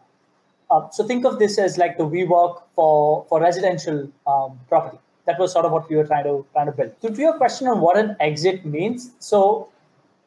Uh, 0.71 0.88
so 0.91 1.03
think 1.03 1.25
of 1.25 1.39
this 1.39 1.57
as 1.57 1.77
like 1.77 1.97
the 1.97 2.05
WeWork 2.05 2.61
for 2.75 3.25
for 3.29 3.41
residential 3.41 4.09
um, 4.27 4.59
property. 4.67 4.99
That 5.25 5.39
was 5.39 5.51
sort 5.51 5.65
of 5.65 5.71
what 5.71 5.89
we 5.89 5.95
were 5.95 6.05
trying 6.05 6.23
to 6.25 6.45
trying 6.53 6.67
to 6.67 6.71
build. 6.71 6.91
So 7.01 7.09
to 7.09 7.21
your 7.21 7.33
question 7.38 7.67
on 7.67 7.81
what 7.81 7.97
an 7.97 8.15
exit 8.19 8.65
means, 8.65 9.11
so 9.19 9.69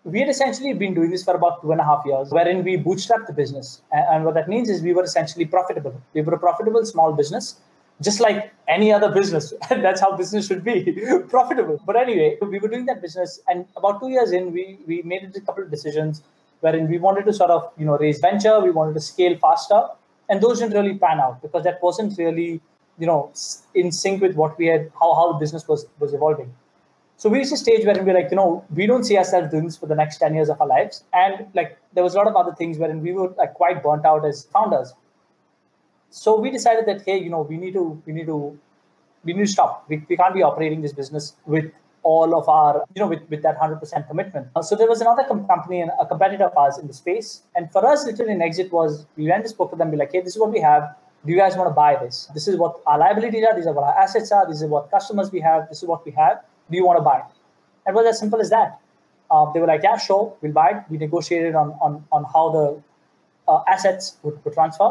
we 0.05 0.19
had 0.19 0.29
essentially 0.29 0.73
been 0.73 0.95
doing 0.95 1.11
this 1.11 1.23
for 1.23 1.35
about 1.35 1.63
two 1.63 1.73
and 1.73 1.81
a 1.81 1.85
half 1.85 2.03
years, 2.05 2.31
wherein 2.31 2.65
we 2.65 2.77
bootstrapped 2.77 3.27
the 3.27 3.33
business. 3.33 3.83
And, 3.93 4.25
what 4.25 4.35
that 4.35 4.49
means 4.49 4.69
is 4.69 4.83
we 4.83 4.93
were 4.93 5.05
essentially 5.05 5.45
profitable. 5.45 6.01
We 6.13 6.23
were 6.23 6.35
a 6.35 6.39
profitable 6.39 6.85
small 6.85 7.13
business, 7.13 7.57
just 8.01 8.21
like 8.21 8.53
any 8.67 8.93
other 8.93 9.11
business. 9.13 9.53
And 9.71 9.85
that's 9.85 10.01
how 10.01 10.17
business 10.17 10.49
should 10.49 10.65
be 10.65 11.01
profitable. 11.29 11.81
But 11.87 11.97
anyway, 11.97 12.37
we 12.41 12.59
were 12.59 12.69
doing 12.69 12.87
that 12.87 13.01
business. 13.01 13.41
And 13.49 13.67
about 13.77 14.01
two 14.01 14.09
years 14.09 14.33
in, 14.33 14.53
we, 14.53 14.79
we 14.87 15.03
made 15.03 15.31
a 15.37 15.41
couple 15.41 15.63
of 15.63 15.71
decisions 15.71 16.23
wherein 16.61 16.89
we 16.89 16.99
wanted 16.99 17.25
to 17.27 17.33
sort 17.33 17.51
of, 17.51 17.71
you 17.79 17.85
know, 17.85 17.97
raise 17.99 18.21
venture, 18.21 18.61
we 18.61 18.71
wanted 18.71 18.95
to 18.95 19.01
scale 19.01 19.37
faster. 19.39 19.83
And 20.29 20.41
those 20.41 20.61
didn't 20.61 20.75
really 20.75 20.97
pan 20.99 21.21
out 21.21 21.43
because 21.43 21.65
that 21.65 21.83
wasn't 21.83 22.17
really 22.19 22.61
you 22.99 23.07
know, 23.07 23.33
in 23.75 23.91
sync 23.91 24.23
with 24.23 24.35
what 24.37 24.59
we 24.59 24.67
had, 24.67 24.91
how, 24.99 25.15
how 25.15 25.33
the 25.33 25.39
business 25.39 25.67
was, 25.67 25.87
was 25.99 26.15
evolving. 26.15 26.55
So 27.23 27.29
we 27.29 27.39
reached 27.39 27.53
a 27.53 27.57
stage 27.57 27.87
where 27.87 28.03
we're 28.03 28.15
like, 28.15 28.33
you 28.33 28.37
know, 28.37 28.65
we 28.75 28.85
don't 28.85 29.05
see 29.05 29.17
ourselves 29.17 29.49
doing 29.49 29.67
this 29.67 29.77
for 29.77 29.87
the 29.87 29.95
next 29.95 30.19
10 30.19 30.35
years 30.35 30.49
of 30.49 30.61
our 30.61 30.67
lives. 30.67 31.05
And 31.13 31.47
like, 31.55 31.79
there 31.93 32.03
was 32.03 32.17
a 32.17 32.19
lot 32.19 32.27
of 32.27 32.35
other 32.35 32.53
things 32.53 32.79
wherein 32.79 33.01
we 33.01 33.13
were 33.13 33.29
like 33.39 33.55
quite 33.55 33.81
burnt 33.81 34.05
out 34.05 34.27
as 34.27 34.49
founders. 34.53 34.93
So 36.11 36.37
we 36.41 36.51
decided 36.51 36.87
that, 36.87 37.03
hey, 37.07 37.19
you 37.19 37.31
know, 37.31 37.43
we 37.43 37.59
need 37.59 37.75
to, 37.75 38.03
we 38.07 38.13
need 38.13 38.27
to, 38.27 38.59
we 39.23 39.35
need 39.35 39.47
to 39.47 39.53
stop. 39.53 39.85
We, 39.89 40.05
we 40.09 40.17
can't 40.17 40.35
be 40.35 40.43
operating 40.43 40.83
this 40.83 40.93
business 40.93 41.37
with 41.47 41.71
all 42.03 42.37
of 42.37 42.49
our, 42.49 42.85
you 42.93 43.01
know, 43.01 43.07
with, 43.07 43.23
with 43.31 43.43
that 43.43 43.57
100% 43.57 44.09
commitment. 44.09 44.49
Uh, 44.57 44.63
so 44.63 44.75
there 44.75 44.89
was 44.89 45.01
another 45.01 45.23
com- 45.23 45.47
company 45.47 45.81
and 45.81 45.93
a 46.01 46.07
competitor 46.07 46.47
of 46.47 46.57
ours 46.57 46.77
in 46.77 46.89
the 46.89 46.93
space. 46.93 47.43
And 47.55 47.71
for 47.71 47.87
us, 47.87 48.05
literally 48.05 48.33
an 48.33 48.43
exit 48.43 48.73
was 48.73 49.07
we 49.15 49.29
went 49.29 49.43
and 49.43 49.49
spoke 49.49 49.71
to 49.71 49.77
them, 49.77 49.93
be 49.93 49.97
like, 49.97 50.11
hey, 50.11 50.23
this 50.23 50.35
is 50.35 50.41
what 50.41 50.51
we 50.51 50.61
have. 50.61 50.93
Do 51.25 51.31
you 51.31 51.39
guys 51.39 51.57
want 51.57 51.71
to 51.71 51.75
buy 51.75 51.95
this? 52.03 52.29
This 52.35 52.49
is 52.49 52.57
what 52.57 52.81
our 52.85 52.99
liabilities 52.99 53.45
are. 53.49 53.55
These 53.55 53.69
are 53.69 53.73
what 53.73 53.85
our 53.85 53.97
assets 53.97 54.33
are. 54.33 54.45
This 54.49 54.61
is 54.61 54.69
what 54.69 54.91
customers 54.91 55.31
we 55.31 55.39
have. 55.39 55.69
This 55.69 55.85
is 55.85 55.89
what 55.89 56.05
we 56.05 56.11
have. 56.11 56.43
Do 56.73 56.77
you 56.77 56.85
want 56.85 56.99
to 56.99 57.03
buy 57.03 57.19
it? 57.19 57.25
It 57.87 57.95
was 57.95 58.07
as 58.07 58.19
simple 58.19 58.41
as 58.41 58.51
that. 58.51 58.81
Uh, 59.31 59.53
they 59.53 59.61
were 59.61 59.67
like, 59.67 59.83
yeah, 59.83 59.97
sure, 59.97 60.35
we'll 60.41 60.53
buy 60.53 60.71
it. 60.71 60.85
We 60.91 60.99
negotiated 60.99 61.55
on, 61.55 61.71
on, 61.81 62.05
on 62.11 62.25
how 62.25 62.51
the 62.51 62.83
uh, 63.51 63.63
assets 63.69 64.17
would, 64.23 64.45
would 64.45 64.55
transfer. 64.55 64.91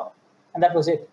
And 0.54 0.64
that 0.64 0.74
was 0.74 0.88
it. 0.88 1.10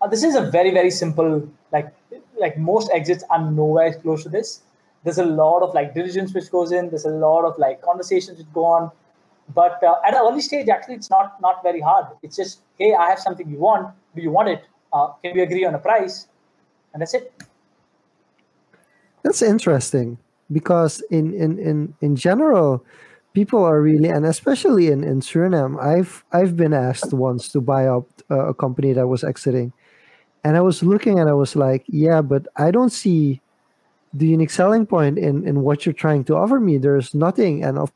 Uh, 0.00 0.08
this 0.08 0.24
is 0.24 0.34
a 0.34 0.50
very, 0.50 0.72
very 0.72 0.90
simple, 0.90 1.48
like, 1.72 1.94
like 2.38 2.58
most 2.58 2.90
exits 2.92 3.24
are 3.30 3.50
nowhere 3.50 3.94
close 3.94 4.24
to 4.24 4.28
this 4.28 4.62
there's 5.06 5.18
a 5.18 5.24
lot 5.24 5.62
of 5.62 5.72
like 5.72 5.94
diligence 5.94 6.34
which 6.34 6.50
goes 6.50 6.72
in 6.72 6.88
there's 6.90 7.04
a 7.04 7.16
lot 7.26 7.44
of 7.44 7.58
like 7.58 7.80
conversations 7.80 8.38
which 8.38 8.52
go 8.52 8.64
on 8.64 8.90
but 9.54 9.82
uh, 9.84 9.94
at 10.06 10.14
an 10.14 10.20
early 10.20 10.40
stage 10.40 10.68
actually 10.68 10.96
it's 10.96 11.10
not 11.10 11.40
not 11.40 11.62
very 11.62 11.80
hard 11.80 12.06
it's 12.22 12.36
just 12.36 12.62
hey 12.78 12.92
i 12.94 13.08
have 13.08 13.20
something 13.26 13.48
you 13.48 13.60
want 13.66 13.94
do 14.16 14.22
you 14.22 14.32
want 14.38 14.48
it 14.48 14.64
uh, 14.92 15.06
can 15.22 15.32
we 15.36 15.42
agree 15.42 15.64
on 15.64 15.74
a 15.76 15.78
price 15.78 16.26
and 16.92 17.00
that's 17.00 17.14
it 17.14 17.32
that's 19.26 19.42
interesting 19.42 20.16
because 20.52 21.00
in 21.10 21.34
in 21.34 21.58
in 21.58 21.92
in 22.00 22.14
general 22.14 22.84
people 23.32 23.62
are 23.64 23.82
really 23.82 24.08
and 24.08 24.24
especially 24.24 24.86
in 24.86 25.02
in 25.02 25.20
suriname 25.20 25.82
i've 25.82 26.24
i've 26.30 26.56
been 26.56 26.72
asked 26.72 27.12
once 27.12 27.48
to 27.48 27.60
buy 27.60 27.88
up 27.88 28.06
uh, 28.30 28.46
a 28.46 28.54
company 28.54 28.92
that 28.92 29.08
was 29.08 29.24
exiting. 29.24 29.72
And 30.44 30.56
i 30.56 30.60
was 30.60 30.84
looking 30.84 31.18
and 31.18 31.28
i 31.28 31.32
was 31.32 31.56
like 31.56 31.82
yeah 31.88 32.22
but 32.22 32.46
i 32.54 32.70
don't 32.70 32.92
see 32.92 33.40
the 34.14 34.28
unique 34.28 34.50
selling 34.50 34.86
point 34.86 35.18
in 35.18 35.44
in 35.44 35.62
what 35.62 35.84
you're 35.84 36.02
trying 36.06 36.22
to 36.24 36.36
offer 36.36 36.60
me. 36.60 36.78
There's 36.78 37.12
nothing. 37.12 37.64
And 37.64 37.78
of, 37.78 37.90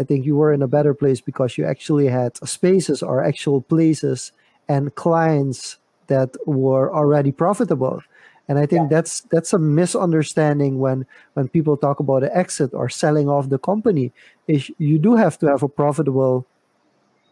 i 0.00 0.04
think 0.04 0.24
you 0.24 0.34
were 0.34 0.52
in 0.56 0.62
a 0.62 0.72
better 0.76 0.94
place 0.94 1.20
because 1.20 1.58
you 1.58 1.66
actually 1.66 2.08
had 2.08 2.32
spaces 2.48 3.02
or 3.02 3.22
actual 3.22 3.60
places 3.60 4.32
and 4.66 4.94
clients 4.94 5.76
that 6.06 6.30
were 6.46 6.88
already 6.94 7.32
profitable 7.32 8.00
and 8.50 8.58
i 8.58 8.66
think 8.66 8.82
yeah. 8.82 8.96
that's 8.96 9.20
that's 9.32 9.52
a 9.54 9.58
misunderstanding 9.58 10.80
when 10.80 11.06
when 11.34 11.48
people 11.48 11.76
talk 11.76 12.00
about 12.00 12.24
an 12.24 12.30
exit 12.34 12.74
or 12.74 12.88
selling 12.88 13.28
off 13.28 13.48
the 13.48 13.58
company 13.58 14.12
is 14.48 14.70
you 14.78 14.98
do 14.98 15.14
have 15.14 15.38
to 15.38 15.46
have 15.46 15.62
a 15.62 15.68
profitable 15.68 16.44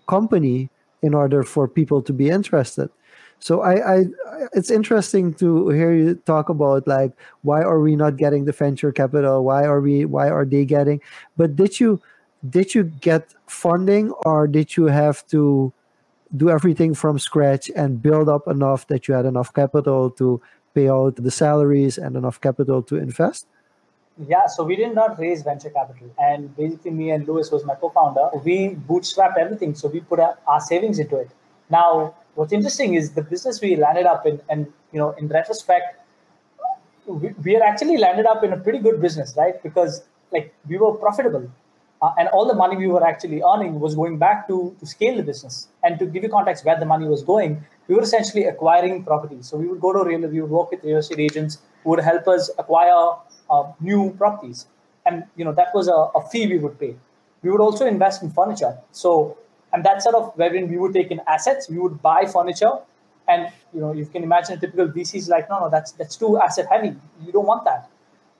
company 0.06 0.70
in 1.02 1.12
order 1.12 1.42
for 1.42 1.66
people 1.66 2.00
to 2.00 2.12
be 2.12 2.30
interested 2.30 2.88
so 3.40 3.60
I, 3.62 3.98
I 3.98 4.04
it's 4.52 4.70
interesting 4.70 5.34
to 5.34 5.68
hear 5.68 5.92
you 5.92 6.14
talk 6.14 6.48
about 6.48 6.86
like 6.86 7.12
why 7.42 7.62
are 7.62 7.80
we 7.80 7.96
not 7.96 8.16
getting 8.16 8.44
the 8.44 8.52
venture 8.52 8.92
capital 8.92 9.44
why 9.44 9.64
are 9.64 9.80
we 9.80 10.04
why 10.04 10.30
are 10.30 10.46
they 10.46 10.64
getting 10.64 11.00
but 11.36 11.56
did 11.56 11.80
you 11.80 12.00
did 12.48 12.74
you 12.74 12.84
get 12.84 13.34
funding 13.46 14.12
or 14.24 14.46
did 14.46 14.76
you 14.76 14.86
have 14.86 15.26
to 15.28 15.72
do 16.36 16.50
everything 16.50 16.94
from 16.94 17.18
scratch 17.18 17.70
and 17.74 18.02
build 18.02 18.28
up 18.28 18.46
enough 18.46 18.86
that 18.88 19.08
you 19.08 19.14
had 19.14 19.24
enough 19.24 19.52
capital 19.52 20.10
to 20.10 20.40
pay 20.78 20.88
out 20.96 21.22
the 21.28 21.34
salaries 21.38 21.98
and 21.98 22.22
enough 22.22 22.40
capital 22.48 22.82
to 22.92 22.96
invest 22.96 23.46
yeah 24.34 24.46
so 24.46 24.64
we 24.70 24.76
did 24.84 24.94
not 25.00 25.18
raise 25.24 25.42
venture 25.50 25.70
capital 25.70 26.14
and 26.28 26.54
basically 26.56 26.94
me 27.00 27.10
and 27.16 27.28
lewis 27.28 27.52
was 27.56 27.64
my 27.72 27.76
co-founder 27.82 28.28
we 28.46 28.56
bootstrapped 28.92 29.38
everything 29.44 29.74
so 29.82 29.92
we 29.96 30.00
put 30.14 30.18
our 30.20 30.60
savings 30.70 30.98
into 31.04 31.16
it 31.24 31.30
now 31.70 32.14
what's 32.38 32.52
interesting 32.52 32.94
is 32.94 33.12
the 33.12 33.22
business 33.22 33.60
we 33.60 33.74
landed 33.76 34.06
up 34.06 34.24
in, 34.24 34.40
and 34.48 34.72
you 34.92 34.98
know, 34.98 35.10
in 35.18 35.28
retrospect, 35.28 36.00
we, 37.06 37.28
we 37.44 37.56
are 37.56 37.62
actually 37.62 37.96
landed 37.96 38.26
up 38.26 38.44
in 38.44 38.52
a 38.52 38.56
pretty 38.56 38.78
good 38.78 39.00
business, 39.00 39.34
right? 39.36 39.60
Because 39.62 40.04
like 40.32 40.54
we 40.68 40.78
were 40.78 40.94
profitable. 40.94 41.50
Uh, 42.00 42.12
and 42.18 42.28
all 42.28 42.46
the 42.46 42.54
money 42.54 42.76
we 42.76 42.86
were 42.86 43.04
actually 43.04 43.42
earning 43.42 43.80
was 43.80 43.94
going 43.94 44.18
back 44.18 44.46
to, 44.46 44.74
to 44.78 44.86
scale 44.86 45.16
the 45.16 45.22
business. 45.22 45.68
And 45.82 45.98
to 45.98 46.06
give 46.06 46.22
you 46.22 46.28
context 46.28 46.64
where 46.64 46.78
the 46.78 46.86
money 46.86 47.06
was 47.06 47.22
going, 47.22 47.64
we 47.88 47.96
were 47.96 48.02
essentially 48.02 48.44
acquiring 48.44 49.04
properties. 49.04 49.48
So 49.48 49.56
we 49.56 49.66
would 49.66 49.80
go 49.80 49.92
to 49.92 50.08
real, 50.08 50.20
we 50.28 50.40
would 50.40 50.50
work 50.50 50.70
with 50.70 50.84
real 50.84 50.98
estate 50.98 51.18
agents 51.18 51.58
who 51.82 51.90
would 51.90 52.00
help 52.00 52.28
us 52.28 52.50
acquire 52.58 53.16
uh, 53.50 53.72
new 53.80 54.14
properties. 54.16 54.66
And 55.06 55.24
you 55.36 55.44
know 55.44 55.52
that 55.52 55.74
was 55.74 55.88
a, 55.88 55.92
a 55.92 56.28
fee 56.30 56.46
we 56.46 56.58
would 56.58 56.78
pay. 56.78 56.94
We 57.42 57.50
would 57.50 57.60
also 57.60 57.86
invest 57.86 58.22
in 58.22 58.30
furniture. 58.30 58.76
So 58.92 59.38
and 59.72 59.84
that's 59.84 60.04
sort 60.04 60.16
of 60.16 60.32
wherein 60.36 60.68
we 60.68 60.76
would 60.76 60.92
take 60.94 61.10
in 61.10 61.20
assets, 61.26 61.68
we 61.68 61.78
would 61.78 62.00
buy 62.02 62.24
furniture, 62.26 62.72
and 63.26 63.50
you 63.74 63.80
know 63.80 63.92
you 63.92 64.06
can 64.06 64.22
imagine 64.22 64.56
a 64.56 64.60
typical 64.60 64.88
VC 64.88 65.16
is 65.16 65.28
like, 65.28 65.48
no, 65.48 65.60
no, 65.60 65.70
that's 65.70 65.92
that's 65.92 66.16
too 66.16 66.38
asset 66.38 66.66
heavy. 66.70 66.94
You 67.24 67.32
don't 67.32 67.46
want 67.46 67.64
that, 67.64 67.90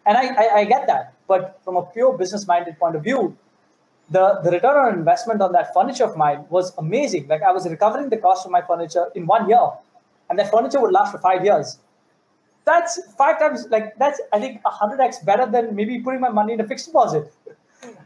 and 0.07 0.17
I, 0.17 0.27
I, 0.27 0.55
I 0.61 0.65
get 0.65 0.87
that. 0.87 1.15
But 1.27 1.61
from 1.65 1.77
a 1.77 1.83
pure 1.83 2.17
business 2.17 2.47
minded 2.47 2.79
point 2.79 2.97
of 2.97 3.05
view, 3.05 3.37
the 4.11 4.41
the 4.45 4.51
return 4.51 4.77
on 4.77 4.95
investment 4.95 5.43
on 5.43 5.53
that 5.53 5.75
furniture 5.75 6.05
of 6.05 6.17
mine 6.17 6.45
was 6.51 6.73
amazing. 6.79 7.29
Like 7.29 7.43
I 7.43 7.53
was 7.53 7.69
recovering 7.69 8.09
the 8.09 8.17
cost 8.17 8.47
of 8.47 8.53
my 8.53 8.63
furniture 8.63 9.07
in 9.15 9.27
one 9.27 9.49
year, 9.49 9.69
and 10.31 10.39
that 10.39 10.51
furniture 10.51 10.81
would 10.81 10.93
last 10.93 11.13
for 11.13 11.19
five 11.19 11.45
years. 11.45 11.79
That's 12.65 13.01
five 13.17 13.39
times 13.39 13.67
like 13.71 13.97
that's 13.99 14.21
I 14.33 14.41
think 14.41 14.61
hundred 14.65 15.01
x 15.01 15.19
better 15.21 15.47
than 15.47 15.75
maybe 15.75 16.01
putting 16.01 16.21
my 16.21 16.29
money 16.29 16.55
in 16.55 16.61
a 16.61 16.67
fixed 16.67 16.87
deposit. 16.87 17.33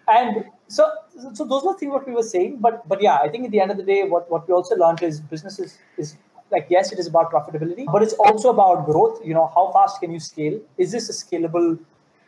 And 0.07 0.45
so 0.77 0.91
so 1.35 1.45
those 1.45 1.65
were 1.65 1.75
things 1.79 1.93
what 1.93 2.07
we 2.09 2.15
were 2.19 2.29
saying 2.33 2.53
but 2.67 2.77
but 2.91 3.03
yeah 3.07 3.17
i 3.25 3.29
think 3.33 3.47
at 3.47 3.51
the 3.55 3.61
end 3.65 3.71
of 3.75 3.79
the 3.81 3.87
day 3.93 4.03
what 4.13 4.31
what 4.35 4.47
we 4.49 4.55
also 4.59 4.77
learned 4.83 5.03
is 5.09 5.21
business 5.33 5.59
is, 5.65 5.79
is 6.03 6.17
like 6.55 6.67
yes 6.75 6.93
it 6.93 6.99
is 7.03 7.09
about 7.13 7.31
profitability 7.35 7.85
but 7.95 8.03
it's 8.07 8.15
also 8.27 8.51
about 8.51 8.87
growth 8.87 9.21
you 9.31 9.35
know 9.39 9.47
how 9.57 9.65
fast 9.75 10.01
can 10.01 10.13
you 10.17 10.21
scale 10.21 10.57
is 10.79 10.93
this 10.97 11.11
a 11.15 11.17
scalable 11.19 11.69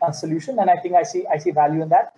uh, 0.02 0.12
solution 0.22 0.58
and 0.58 0.74
i 0.74 0.76
think 0.82 0.94
i 1.02 1.02
see 1.12 1.24
i 1.36 1.38
see 1.38 1.52
value 1.62 1.82
in 1.86 1.88
that 1.88 2.14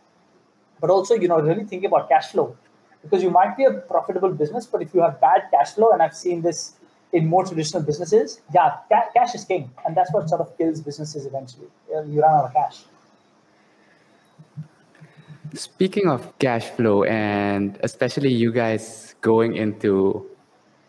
but 0.80 0.90
also 0.90 1.14
you 1.14 1.28
know 1.28 1.40
really 1.40 1.64
think 1.64 1.85
about 1.85 2.09
cash 2.09 2.33
flow. 2.33 2.56
Because 3.02 3.23
you 3.23 3.30
might 3.30 3.56
be 3.56 3.64
a 3.64 3.73
profitable 3.73 4.30
business 4.30 4.66
but 4.66 4.83
if 4.83 4.92
you 4.95 5.00
have 5.00 5.21
bad 5.21 5.42
cash 5.52 5.75
flow 5.75 5.90
and 5.92 6.02
i've 6.02 6.16
seen 6.16 6.42
this 6.42 6.73
in 7.12 7.25
more 7.25 7.45
traditional 7.45 7.83
businesses 7.83 8.40
yeah 8.52 8.78
ca- 8.88 9.09
cash 9.14 9.35
is 9.35 9.45
king. 9.45 9.71
And 9.85 9.97
that's 9.97 10.12
what 10.12 10.28
sort 10.28 10.40
of 10.40 10.56
kills 10.59 10.80
businesses 10.80 11.26
eventually. 11.26 11.68
You 11.88 12.21
run 12.21 12.35
out 12.38 12.45
of 12.47 12.52
cash. 12.52 12.85
Speaking 15.54 16.09
of 16.09 16.37
cash 16.38 16.64
flow, 16.71 17.04
and 17.04 17.78
especially 17.83 18.33
you 18.33 18.52
guys 18.52 19.14
going 19.21 19.56
into 19.56 20.26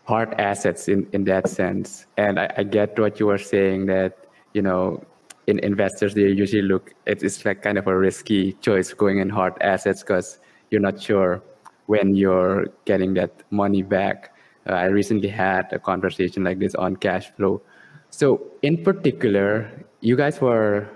hard 0.04 0.34
assets 0.34 0.88
in, 0.88 1.06
in 1.12 1.24
that 1.24 1.48
sense, 1.48 2.06
and 2.16 2.38
I, 2.38 2.52
I 2.58 2.62
get 2.64 2.98
what 2.98 3.20
you 3.20 3.26
were 3.26 3.38
saying 3.38 3.86
that, 3.86 4.26
you 4.52 4.62
know, 4.62 5.04
in 5.48 5.58
investors, 5.60 6.12
they 6.14 6.28
usually 6.28 6.60
look, 6.60 6.92
it's 7.06 7.42
like 7.46 7.62
kind 7.62 7.78
of 7.78 7.86
a 7.86 7.96
risky 7.96 8.52
choice 8.60 8.92
going 8.92 9.18
in 9.18 9.30
hard 9.30 9.54
assets 9.62 10.02
because 10.02 10.38
you're 10.70 10.82
not 10.82 11.00
sure 11.00 11.42
when 11.86 12.14
you're 12.14 12.66
getting 12.84 13.14
that 13.14 13.32
money 13.50 13.82
back. 13.82 14.36
Uh, 14.68 14.74
I 14.74 14.84
recently 14.84 15.30
had 15.30 15.72
a 15.72 15.78
conversation 15.78 16.44
like 16.44 16.58
this 16.58 16.74
on 16.74 16.96
cash 16.96 17.30
flow. 17.30 17.62
So, 18.10 18.42
in 18.60 18.84
particular, 18.84 19.70
you 20.00 20.16
guys 20.16 20.38
were 20.38 20.86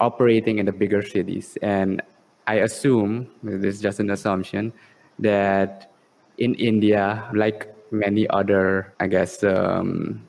operating 0.00 0.58
in 0.58 0.66
the 0.66 0.72
bigger 0.72 1.00
cities, 1.00 1.56
and 1.62 2.02
I 2.46 2.56
assume, 2.56 3.28
this 3.42 3.76
is 3.76 3.80
just 3.80 4.00
an 4.00 4.10
assumption, 4.10 4.74
that 5.18 5.90
in 6.36 6.54
India, 6.56 7.30
like 7.32 7.74
many 7.90 8.28
other, 8.28 8.92
I 9.00 9.06
guess, 9.06 9.42
um, 9.42 10.26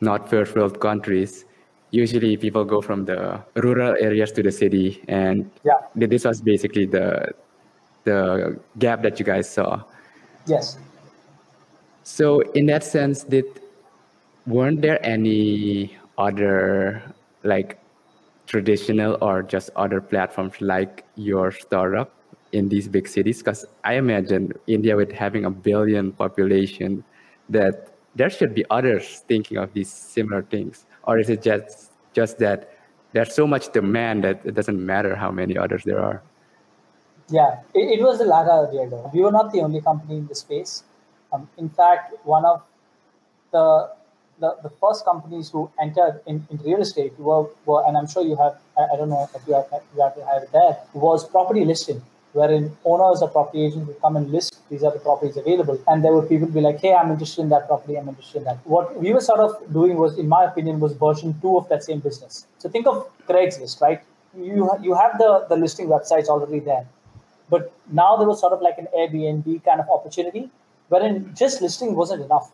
not 0.00 0.30
first 0.30 0.54
world 0.54 0.78
countries, 0.78 1.44
usually 1.92 2.36
people 2.36 2.64
go 2.64 2.80
from 2.80 3.04
the 3.04 3.40
rural 3.54 3.94
areas 4.00 4.32
to 4.32 4.42
the 4.42 4.50
city, 4.50 5.04
and 5.06 5.48
yeah. 5.64 5.78
this 5.94 6.24
was 6.24 6.40
basically 6.40 6.86
the 6.86 7.28
the 8.04 8.58
gap 8.78 9.02
that 9.02 9.20
you 9.20 9.24
guys 9.24 9.48
saw. 9.48 9.80
Yes. 10.46 10.76
So 12.02 12.40
in 12.52 12.66
that 12.66 12.82
sense, 12.82 13.22
did 13.22 13.44
weren't 14.46 14.82
there 14.82 14.98
any 15.06 15.96
other 16.18 17.02
like 17.44 17.78
traditional 18.46 19.16
or 19.20 19.42
just 19.42 19.70
other 19.76 20.00
platforms 20.00 20.60
like 20.60 21.04
your 21.14 21.52
startup 21.52 22.10
in 22.50 22.68
these 22.68 22.88
big 22.88 23.06
cities? 23.06 23.38
Because 23.38 23.64
I 23.84 23.94
imagine 23.94 24.52
India 24.66 24.96
with 24.96 25.12
having 25.12 25.44
a 25.44 25.50
billion 25.50 26.10
population, 26.10 27.04
that 27.48 27.94
there 28.16 28.30
should 28.30 28.54
be 28.54 28.64
others 28.70 29.22
thinking 29.28 29.58
of 29.58 29.72
these 29.72 29.90
similar 29.90 30.42
things, 30.42 30.86
or 31.04 31.18
is 31.18 31.28
it 31.28 31.42
just 31.42 31.90
just 32.14 32.38
that 32.38 32.70
there's 33.12 33.34
so 33.34 33.46
much 33.46 33.72
demand 33.72 34.24
that 34.24 34.44
it 34.44 34.54
doesn't 34.54 34.84
matter 34.84 35.14
how 35.16 35.30
many 35.30 35.56
others 35.56 35.84
there 35.84 36.00
are? 36.00 36.22
Yeah, 37.28 37.60
it, 37.74 37.98
it 37.98 38.02
was 38.02 38.18
the 38.18 38.24
latter, 38.24 38.68
Diego. 38.70 39.10
We 39.14 39.20
were 39.20 39.32
not 39.32 39.52
the 39.52 39.60
only 39.60 39.80
company 39.80 40.18
in 40.18 40.26
the 40.26 40.34
space. 40.34 40.82
Um, 41.32 41.48
in 41.56 41.68
fact, 41.68 42.14
one 42.24 42.44
of 42.44 42.62
the 43.52 43.90
the, 44.42 44.56
the 44.62 44.70
first 44.80 45.04
companies 45.04 45.50
who 45.50 45.70
entered 45.80 46.20
in, 46.26 46.46
in 46.50 46.58
real 46.58 46.80
estate 46.80 47.18
were, 47.18 47.46
were, 47.64 47.86
and 47.86 47.96
I'm 47.96 48.08
sure 48.08 48.24
you 48.24 48.36
have, 48.36 48.58
I, 48.76 48.82
I 48.92 48.96
don't 48.96 49.08
know 49.08 49.28
if 49.34 49.46
you 49.46 49.54
have, 49.54 49.66
you 49.94 50.02
have, 50.02 50.14
have 50.14 50.50
there, 50.50 50.76
was 50.94 51.28
property 51.28 51.64
listing, 51.64 52.02
wherein 52.32 52.76
owners 52.84 53.22
property 53.32 53.66
agents 53.66 53.86
would 53.86 54.00
come 54.00 54.16
and 54.16 54.30
list 54.30 54.52
these 54.72 54.82
are 54.82 54.92
the 54.92 54.98
properties 54.98 55.36
available. 55.36 55.78
And 55.86 56.02
there 56.02 56.14
would 56.14 56.28
people 56.30 56.48
be 56.48 56.62
like, 56.62 56.80
hey, 56.80 56.94
I'm 56.94 57.10
interested 57.10 57.42
in 57.42 57.50
that 57.50 57.66
property, 57.66 57.96
I'm 57.96 58.08
interested 58.08 58.38
in 58.38 58.44
that. 58.44 58.58
What 58.64 58.98
we 58.98 59.12
were 59.12 59.20
sort 59.20 59.40
of 59.40 59.50
doing 59.70 59.96
was, 59.96 60.18
in 60.18 60.28
my 60.28 60.44
opinion, 60.44 60.80
was 60.80 60.94
version 60.94 61.38
two 61.42 61.58
of 61.58 61.68
that 61.68 61.84
same 61.84 62.00
business. 62.00 62.46
So 62.56 62.70
think 62.70 62.86
of 62.86 63.06
Craigslist, 63.28 63.82
right? 63.82 64.00
You, 64.34 64.70
you 64.80 64.94
have 64.94 65.18
the, 65.18 65.44
the 65.50 65.56
listing 65.56 65.88
websites 65.88 66.28
already 66.28 66.60
there. 66.60 66.86
But 67.50 67.70
now 67.90 68.16
there 68.16 68.26
was 68.26 68.40
sort 68.40 68.54
of 68.54 68.62
like 68.62 68.78
an 68.78 68.88
Airbnb 68.96 69.62
kind 69.62 69.78
of 69.78 69.90
opportunity, 69.90 70.48
wherein 70.88 71.34
just 71.34 71.60
listing 71.60 71.94
wasn't 71.94 72.22
enough 72.22 72.50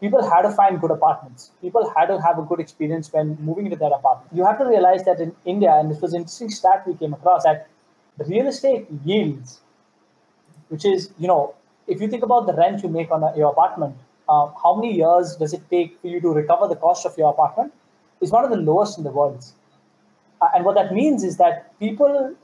people 0.00 0.22
had 0.28 0.42
to 0.42 0.50
find 0.50 0.78
good 0.78 0.90
apartments. 0.90 1.50
People 1.62 1.90
had 1.96 2.06
to 2.06 2.20
have 2.20 2.38
a 2.38 2.42
good 2.42 2.60
experience 2.60 3.10
when 3.12 3.36
moving 3.40 3.64
into 3.64 3.78
that 3.78 3.92
apartment. 3.92 4.30
You 4.30 4.44
have 4.44 4.58
to 4.58 4.66
realize 4.66 5.04
that 5.04 5.20
in 5.20 5.34
India, 5.46 5.74
and 5.74 5.90
this 5.90 6.02
was 6.02 6.12
an 6.12 6.18
interesting 6.20 6.50
stat 6.50 6.86
we 6.86 6.94
came 6.94 7.14
across, 7.14 7.44
that 7.44 7.68
real 8.24 8.46
estate 8.46 8.86
yields, 9.04 9.60
which 10.68 10.84
is, 10.84 11.10
you 11.18 11.28
know, 11.28 11.54
if 11.86 12.00
you 12.00 12.08
think 12.08 12.22
about 12.22 12.46
the 12.46 12.54
rent 12.54 12.82
you 12.82 12.88
make 12.88 13.10
on 13.10 13.22
a, 13.22 13.36
your 13.36 13.50
apartment, 13.50 13.96
uh, 14.28 14.48
how 14.62 14.74
many 14.74 14.94
years 14.94 15.36
does 15.36 15.52
it 15.52 15.62
take 15.70 16.00
for 16.00 16.08
you 16.08 16.20
to 16.20 16.30
recover 16.30 16.66
the 16.66 16.76
cost 16.76 17.06
of 17.06 17.16
your 17.16 17.30
apartment? 17.30 17.72
Is 18.20 18.30
one 18.30 18.44
of 18.44 18.50
the 18.50 18.56
lowest 18.56 18.98
in 18.98 19.04
the 19.04 19.10
world. 19.10 19.44
Uh, 20.40 20.48
and 20.54 20.64
what 20.64 20.74
that 20.74 20.92
means 20.92 21.22
is 21.22 21.36
that 21.36 21.78
people, 21.78 22.34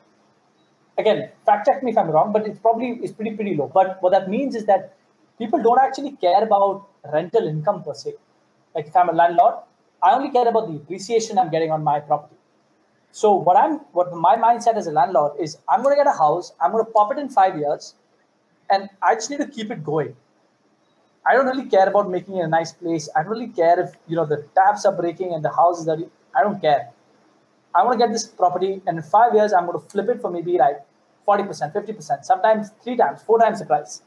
again, 0.98 1.30
fact 1.46 1.66
check 1.66 1.82
me 1.82 1.90
if 1.90 1.98
I'm 1.98 2.10
wrong, 2.10 2.32
but 2.32 2.46
it's 2.46 2.58
probably 2.58 3.00
it's 3.02 3.12
pretty 3.12 3.34
pretty 3.34 3.56
low. 3.56 3.70
But 3.72 4.02
what 4.02 4.10
that 4.10 4.28
means 4.28 4.54
is 4.54 4.66
that 4.66 4.94
people 5.38 5.62
don't 5.62 5.80
actually 5.80 6.12
care 6.12 6.42
about 6.42 6.88
rental 7.12 7.46
income 7.46 7.82
per 7.82 7.94
se. 7.94 8.14
Like 8.74 8.86
if 8.86 8.96
I'm 8.96 9.08
a 9.08 9.12
landlord, 9.12 9.54
I 10.02 10.12
only 10.14 10.30
care 10.30 10.46
about 10.46 10.68
the 10.68 10.76
appreciation 10.76 11.38
I'm 11.38 11.50
getting 11.50 11.70
on 11.70 11.82
my 11.82 12.00
property. 12.00 12.36
So 13.12 13.32
what 13.34 13.56
I'm 13.56 13.74
what 13.92 14.12
my 14.14 14.36
mindset 14.36 14.76
as 14.76 14.86
a 14.86 14.90
landlord 14.90 15.32
is 15.38 15.58
I'm 15.68 15.82
gonna 15.82 15.96
get 15.96 16.06
a 16.06 16.18
house, 16.18 16.52
I'm 16.60 16.72
gonna 16.72 16.84
pop 16.84 17.12
it 17.12 17.18
in 17.18 17.28
five 17.28 17.56
years, 17.58 17.94
and 18.70 18.88
I 19.02 19.14
just 19.14 19.30
need 19.30 19.40
to 19.40 19.46
keep 19.46 19.70
it 19.70 19.84
going. 19.84 20.16
I 21.24 21.34
don't 21.34 21.46
really 21.46 21.66
care 21.66 21.88
about 21.88 22.10
making 22.10 22.38
it 22.38 22.42
a 22.42 22.48
nice 22.48 22.72
place. 22.72 23.08
I 23.14 23.22
don't 23.22 23.30
really 23.32 23.48
care 23.48 23.78
if 23.78 23.92
you 24.08 24.16
know 24.16 24.24
the 24.24 24.44
taps 24.54 24.86
are 24.86 24.96
breaking 24.96 25.34
and 25.34 25.44
the 25.44 25.50
house 25.50 25.80
is. 25.80 25.88
I 25.88 26.42
don't 26.42 26.60
care. 26.60 26.90
I 27.74 27.84
want 27.84 27.98
to 27.98 28.06
get 28.06 28.12
this 28.12 28.26
property, 28.26 28.82
and 28.86 28.96
in 28.96 29.02
five 29.02 29.34
years, 29.34 29.52
I'm 29.52 29.66
going 29.66 29.80
to 29.80 29.88
flip 29.88 30.08
it 30.08 30.20
for 30.20 30.30
maybe 30.30 30.58
like 30.58 30.80
40%, 31.26 31.72
50%, 31.72 32.24
sometimes 32.24 32.70
three 32.82 32.96
times, 32.96 33.22
four 33.22 33.38
times 33.38 33.60
the 33.60 33.66
price. 33.66 34.02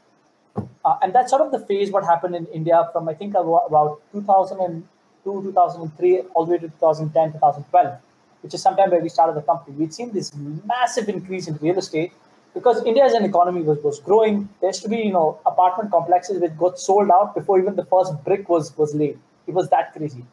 Uh, 0.84 0.96
and 1.02 1.12
that's 1.12 1.30
sort 1.30 1.42
of 1.42 1.50
the 1.50 1.58
phase 1.58 1.90
what 1.90 2.04
happened 2.04 2.36
in 2.36 2.46
India 2.46 2.88
from 2.92 3.08
I 3.08 3.14
think 3.14 3.34
about 3.34 4.00
2002, 4.12 5.42
2003, 5.42 6.20
all 6.34 6.46
the 6.46 6.52
way 6.52 6.58
to 6.58 6.68
2010, 6.68 7.32
2012, 7.32 7.98
which 8.46 8.54
is 8.54 8.62
sometime 8.62 8.90
where 8.92 9.00
we 9.00 9.08
started 9.08 9.34
the 9.34 9.42
company. 9.42 9.76
We'd 9.76 9.92
seen 9.92 10.12
this 10.12 10.32
massive 10.64 11.08
increase 11.08 11.48
in 11.48 11.56
real 11.56 11.78
estate 11.78 12.12
because 12.54 12.84
India 12.84 13.04
as 13.04 13.12
an 13.12 13.24
economy 13.24 13.62
was, 13.62 13.78
was 13.82 13.98
growing. 13.98 14.48
There 14.60 14.70
used 14.70 14.82
to 14.82 14.88
be 14.88 14.98
you 14.98 15.12
know 15.12 15.40
apartment 15.44 15.90
complexes 15.90 16.40
which 16.40 16.56
got 16.56 16.78
sold 16.78 17.10
out 17.10 17.34
before 17.34 17.58
even 17.58 17.74
the 17.74 17.84
first 17.86 18.12
brick 18.24 18.48
was 18.48 18.70
was 18.76 18.94
laid. 18.94 19.18
It 19.48 19.54
was 19.54 19.68
that 19.70 19.92
crazy. 19.94 20.24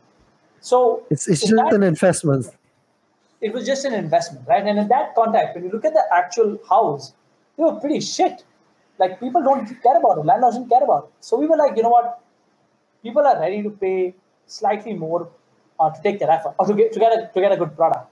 So 0.62 1.04
it's, 1.10 1.28
it's 1.28 1.42
just 1.42 1.56
that, 1.56 1.74
an 1.74 1.82
investment. 1.82 2.46
It 3.42 3.52
was 3.52 3.66
just 3.66 3.84
an 3.84 3.96
investment, 3.96 4.48
right? 4.48 4.66
And 4.66 4.78
in 4.78 4.88
that 4.90 5.16
context, 5.16 5.56
when 5.56 5.66
you 5.66 5.72
look 5.72 5.86
at 5.86 5.94
the 5.94 6.06
actual 6.14 6.60
house, 6.70 7.14
they 7.58 7.64
were 7.64 7.80
pretty 7.80 8.00
shit 8.00 8.44
like 9.00 9.20
people 9.20 9.42
don't 9.42 9.66
care 9.82 9.98
about 9.98 10.20
it. 10.20 10.26
Landlords 10.26 10.58
don't 10.58 10.70
care 10.70 10.84
about 10.84 11.06
it. 11.06 11.14
So 11.20 11.40
we 11.40 11.48
were 11.48 11.58
like, 11.58 11.76
you 11.76 11.82
know 11.84 11.90
what? 11.90 12.20
People 13.02 13.26
are 13.26 13.40
ready 13.40 13.64
to 13.64 13.72
pay 13.72 14.14
slightly 14.46 14.94
more 14.94 15.30
uh, 15.80 15.90
to 15.90 16.02
take 16.02 16.20
their 16.20 16.32
effort 16.32 16.56
or 16.60 16.66
to 16.66 16.74
get 16.74 16.94
to 16.94 17.00
get 17.00 17.12
a 17.12 17.30
to 17.34 17.42
get 17.42 17.52
a 17.52 17.58
good 17.58 17.76
product. 17.76 18.10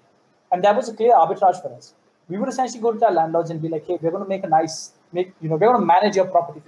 And 0.52 0.64
that 0.64 0.76
was 0.76 0.90
a 0.90 0.94
clear 0.94 1.14
arbitrage 1.14 1.62
for 1.62 1.74
us. 1.76 1.94
We 2.28 2.38
would 2.38 2.50
essentially 2.50 2.82
go 2.82 2.94
to 2.94 3.06
our 3.06 3.14
landlords 3.14 3.50
and 3.50 3.62
be 3.62 3.70
like, 3.70 3.86
hey, 3.88 3.98
we're 4.02 4.12
going 4.12 4.24
to 4.24 4.30
make 4.30 4.44
a 4.44 4.48
nice, 4.48 4.92
make 5.12 5.34
you 5.42 5.50
know, 5.50 5.56
we're 5.56 5.68
going 5.68 5.80
to 5.80 5.86
manage 5.86 6.16
your 6.16 6.28
property. 6.28 6.62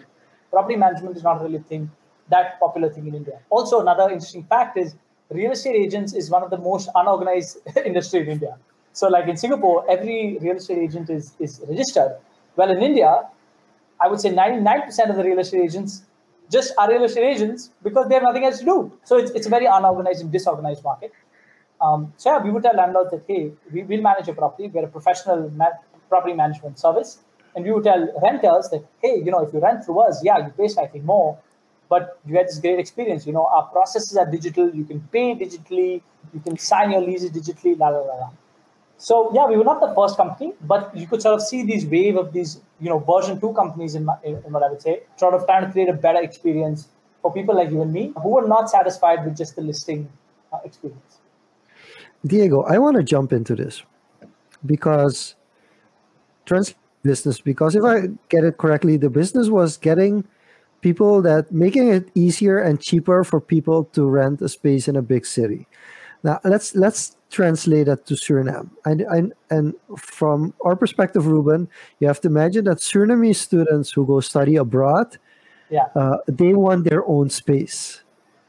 Property 0.51 0.75
management 0.75 1.17
is 1.17 1.23
not 1.23 1.41
really 1.41 1.57
a 1.57 1.61
thing 1.61 1.89
that 2.29 2.59
popular 2.59 2.89
thing 2.89 3.07
in 3.07 3.15
India. 3.15 3.39
Also, 3.49 3.81
another 3.81 4.03
interesting 4.03 4.43
fact 4.43 4.77
is 4.77 4.95
real 5.29 5.51
estate 5.51 5.75
agents 5.75 6.13
is 6.13 6.29
one 6.29 6.43
of 6.43 6.49
the 6.49 6.57
most 6.57 6.89
unorganized 6.95 7.57
industry 7.85 8.21
in 8.21 8.29
India. 8.29 8.57
So, 8.93 9.07
like 9.07 9.27
in 9.27 9.37
Singapore, 9.37 9.85
every 9.89 10.37
real 10.39 10.57
estate 10.57 10.77
agent 10.77 11.09
is 11.09 11.35
is 11.39 11.61
registered. 11.67 12.17
Well, 12.55 12.69
in 12.69 12.81
India, 12.81 13.23
I 13.99 14.07
would 14.07 14.21
say 14.21 14.29
99% 14.29 15.09
of 15.09 15.15
the 15.15 15.23
real 15.23 15.39
estate 15.39 15.61
agents 15.61 16.03
just 16.49 16.73
estate 16.77 17.23
agents 17.23 17.71
because 17.81 18.07
they 18.07 18.15
have 18.15 18.23
nothing 18.23 18.45
else 18.45 18.59
to 18.59 18.65
do. 18.65 18.91
So 19.03 19.17
it's, 19.17 19.31
it's 19.31 19.47
a 19.47 19.49
very 19.49 19.65
unorganized 19.65 20.21
and 20.21 20.31
disorganized 20.31 20.83
market. 20.83 21.11
Um, 21.81 22.13
so 22.17 22.31
yeah, 22.31 22.43
we 22.43 22.51
would 22.51 22.63
tell 22.63 22.75
landlords 22.75 23.11
that, 23.11 23.23
hey, 23.27 23.51
we 23.71 23.83
will 23.83 24.01
manage 24.01 24.27
your 24.27 24.35
property. 24.35 24.67
We're 24.67 24.85
a 24.85 24.87
professional 24.87 25.49
ma- 25.51 25.77
property 26.09 26.33
management 26.33 26.79
service. 26.79 27.19
And 27.55 27.65
we 27.65 27.71
would 27.71 27.83
tell 27.83 28.07
renters 28.21 28.69
that, 28.69 28.85
hey, 29.01 29.21
you 29.23 29.31
know, 29.31 29.39
if 29.45 29.53
you 29.53 29.59
rent 29.59 29.85
through 29.85 29.99
us, 30.01 30.23
yeah, 30.23 30.37
you 30.37 30.51
pay 30.57 30.67
slightly 30.67 31.01
more, 31.01 31.37
but 31.89 32.19
you 32.25 32.33
get 32.33 32.47
this 32.47 32.59
great 32.59 32.79
experience. 32.79 33.27
You 33.27 33.33
know, 33.33 33.45
our 33.45 33.67
processes 33.67 34.17
are 34.17 34.29
digital. 34.29 34.73
You 34.73 34.85
can 34.85 35.01
pay 35.11 35.35
digitally. 35.35 36.01
You 36.33 36.39
can 36.39 36.57
sign 36.57 36.91
your 36.91 37.01
leases 37.01 37.31
digitally, 37.31 37.77
la, 37.77 37.89
la, 37.89 37.99
la, 37.99 38.15
la. 38.15 38.29
So 38.97 39.31
yeah, 39.33 39.47
we 39.47 39.57
were 39.57 39.63
not 39.63 39.81
the 39.81 39.93
first 39.95 40.17
company, 40.17 40.53
but 40.61 40.95
you 40.95 41.07
could 41.07 41.21
sort 41.21 41.35
of 41.35 41.41
see 41.41 41.63
these 41.63 41.85
wave 41.85 42.15
of 42.15 42.31
these, 42.31 42.61
you 42.79 42.89
know, 42.89 42.99
version 42.99 43.39
two 43.39 43.53
companies 43.53 43.95
in, 43.95 44.05
my, 44.05 44.15
in, 44.23 44.35
what 44.35 44.63
I 44.63 44.69
would 44.69 44.81
say, 44.81 45.01
sort 45.17 45.33
of 45.33 45.45
trying 45.45 45.65
to 45.65 45.71
create 45.71 45.89
a 45.89 45.93
better 45.93 46.21
experience 46.21 46.87
for 47.21 47.33
people 47.33 47.55
like 47.55 47.71
you 47.71 47.81
and 47.81 47.91
me 47.91 48.13
who 48.21 48.29
were 48.29 48.47
not 48.47 48.69
satisfied 48.69 49.25
with 49.25 49.35
just 49.35 49.55
the 49.55 49.61
listing 49.61 50.09
uh, 50.51 50.59
experience. 50.63 51.19
Diego, 52.25 52.63
I 52.63 52.77
want 52.77 52.95
to 52.95 53.03
jump 53.03 53.33
into 53.33 53.55
this 53.55 53.83
because 54.65 55.35
trans 56.45 56.75
business. 57.03 57.39
Because 57.39 57.75
if 57.75 57.83
I 57.83 58.07
get 58.29 58.43
it 58.43 58.57
correctly, 58.57 58.97
the 58.97 59.09
business 59.09 59.49
was 59.49 59.77
getting 59.77 60.25
people 60.81 61.21
that 61.21 61.51
making 61.51 61.89
it 61.89 62.09
easier 62.15 62.57
and 62.57 62.81
cheaper 62.81 63.23
for 63.23 63.39
people 63.39 63.85
to 63.93 64.05
rent 64.05 64.41
a 64.41 64.49
space 64.49 64.87
in 64.87 64.95
a 64.95 65.01
big 65.01 65.25
city. 65.25 65.67
Now 66.23 66.39
let's 66.43 66.75
let's 66.75 67.15
translate 67.33 67.87
that 67.87 68.05
to 68.05 68.13
Suriname. 68.13 68.69
And, 68.85 69.01
and, 69.01 69.33
and 69.49 69.73
from 69.97 70.53
our 70.63 70.75
perspective, 70.75 71.27
Ruben, 71.27 71.67
you 71.99 72.07
have 72.07 72.21
to 72.21 72.27
imagine 72.29 72.63
that 72.65 72.77
Surinamese 72.77 73.41
students 73.49 73.91
who 73.91 74.05
go 74.05 74.21
study 74.21 74.55
abroad, 74.55 75.17
yeah. 75.69 75.87
Uh, 75.95 76.17
they 76.27 76.53
want 76.53 76.87
their 76.87 77.03
own 77.07 77.29
space. 77.31 78.03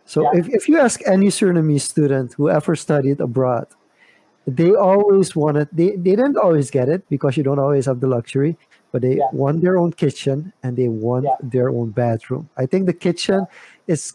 So 0.05 0.23
yeah. 0.23 0.40
if, 0.40 0.49
if 0.51 0.68
you 0.68 0.79
ask 0.79 1.01
any 1.07 1.29
Surinamese 1.29 1.81
student 1.81 2.35
who 2.35 2.51
ever 2.51 2.77
studied 2.77 3.18
abroad, 3.20 3.66
they 4.47 4.75
always 4.75 5.35
wanted. 5.35 5.68
They, 5.73 5.97
they 5.97 6.16
didn't 6.20 6.37
always 6.37 6.70
get 6.70 6.88
it 6.90 7.09
because 7.09 7.38
you 7.38 7.42
don't 7.42 7.59
always 7.59 7.87
have 7.87 8.01
the 8.01 8.09
luxury, 8.09 8.59
but 8.92 9.01
they 9.01 9.16
yeah. 9.16 9.33
want 9.33 9.62
their 9.62 9.79
own 9.79 9.92
kitchen 9.92 10.53
and 10.62 10.77
they 10.77 10.88
want 10.88 11.27
their 11.40 11.70
own 11.70 11.90
bathroom. 11.90 12.51
I 12.59 12.66
think 12.66 12.85
the 12.85 12.92
kitchen 12.92 13.47
is 13.87 14.12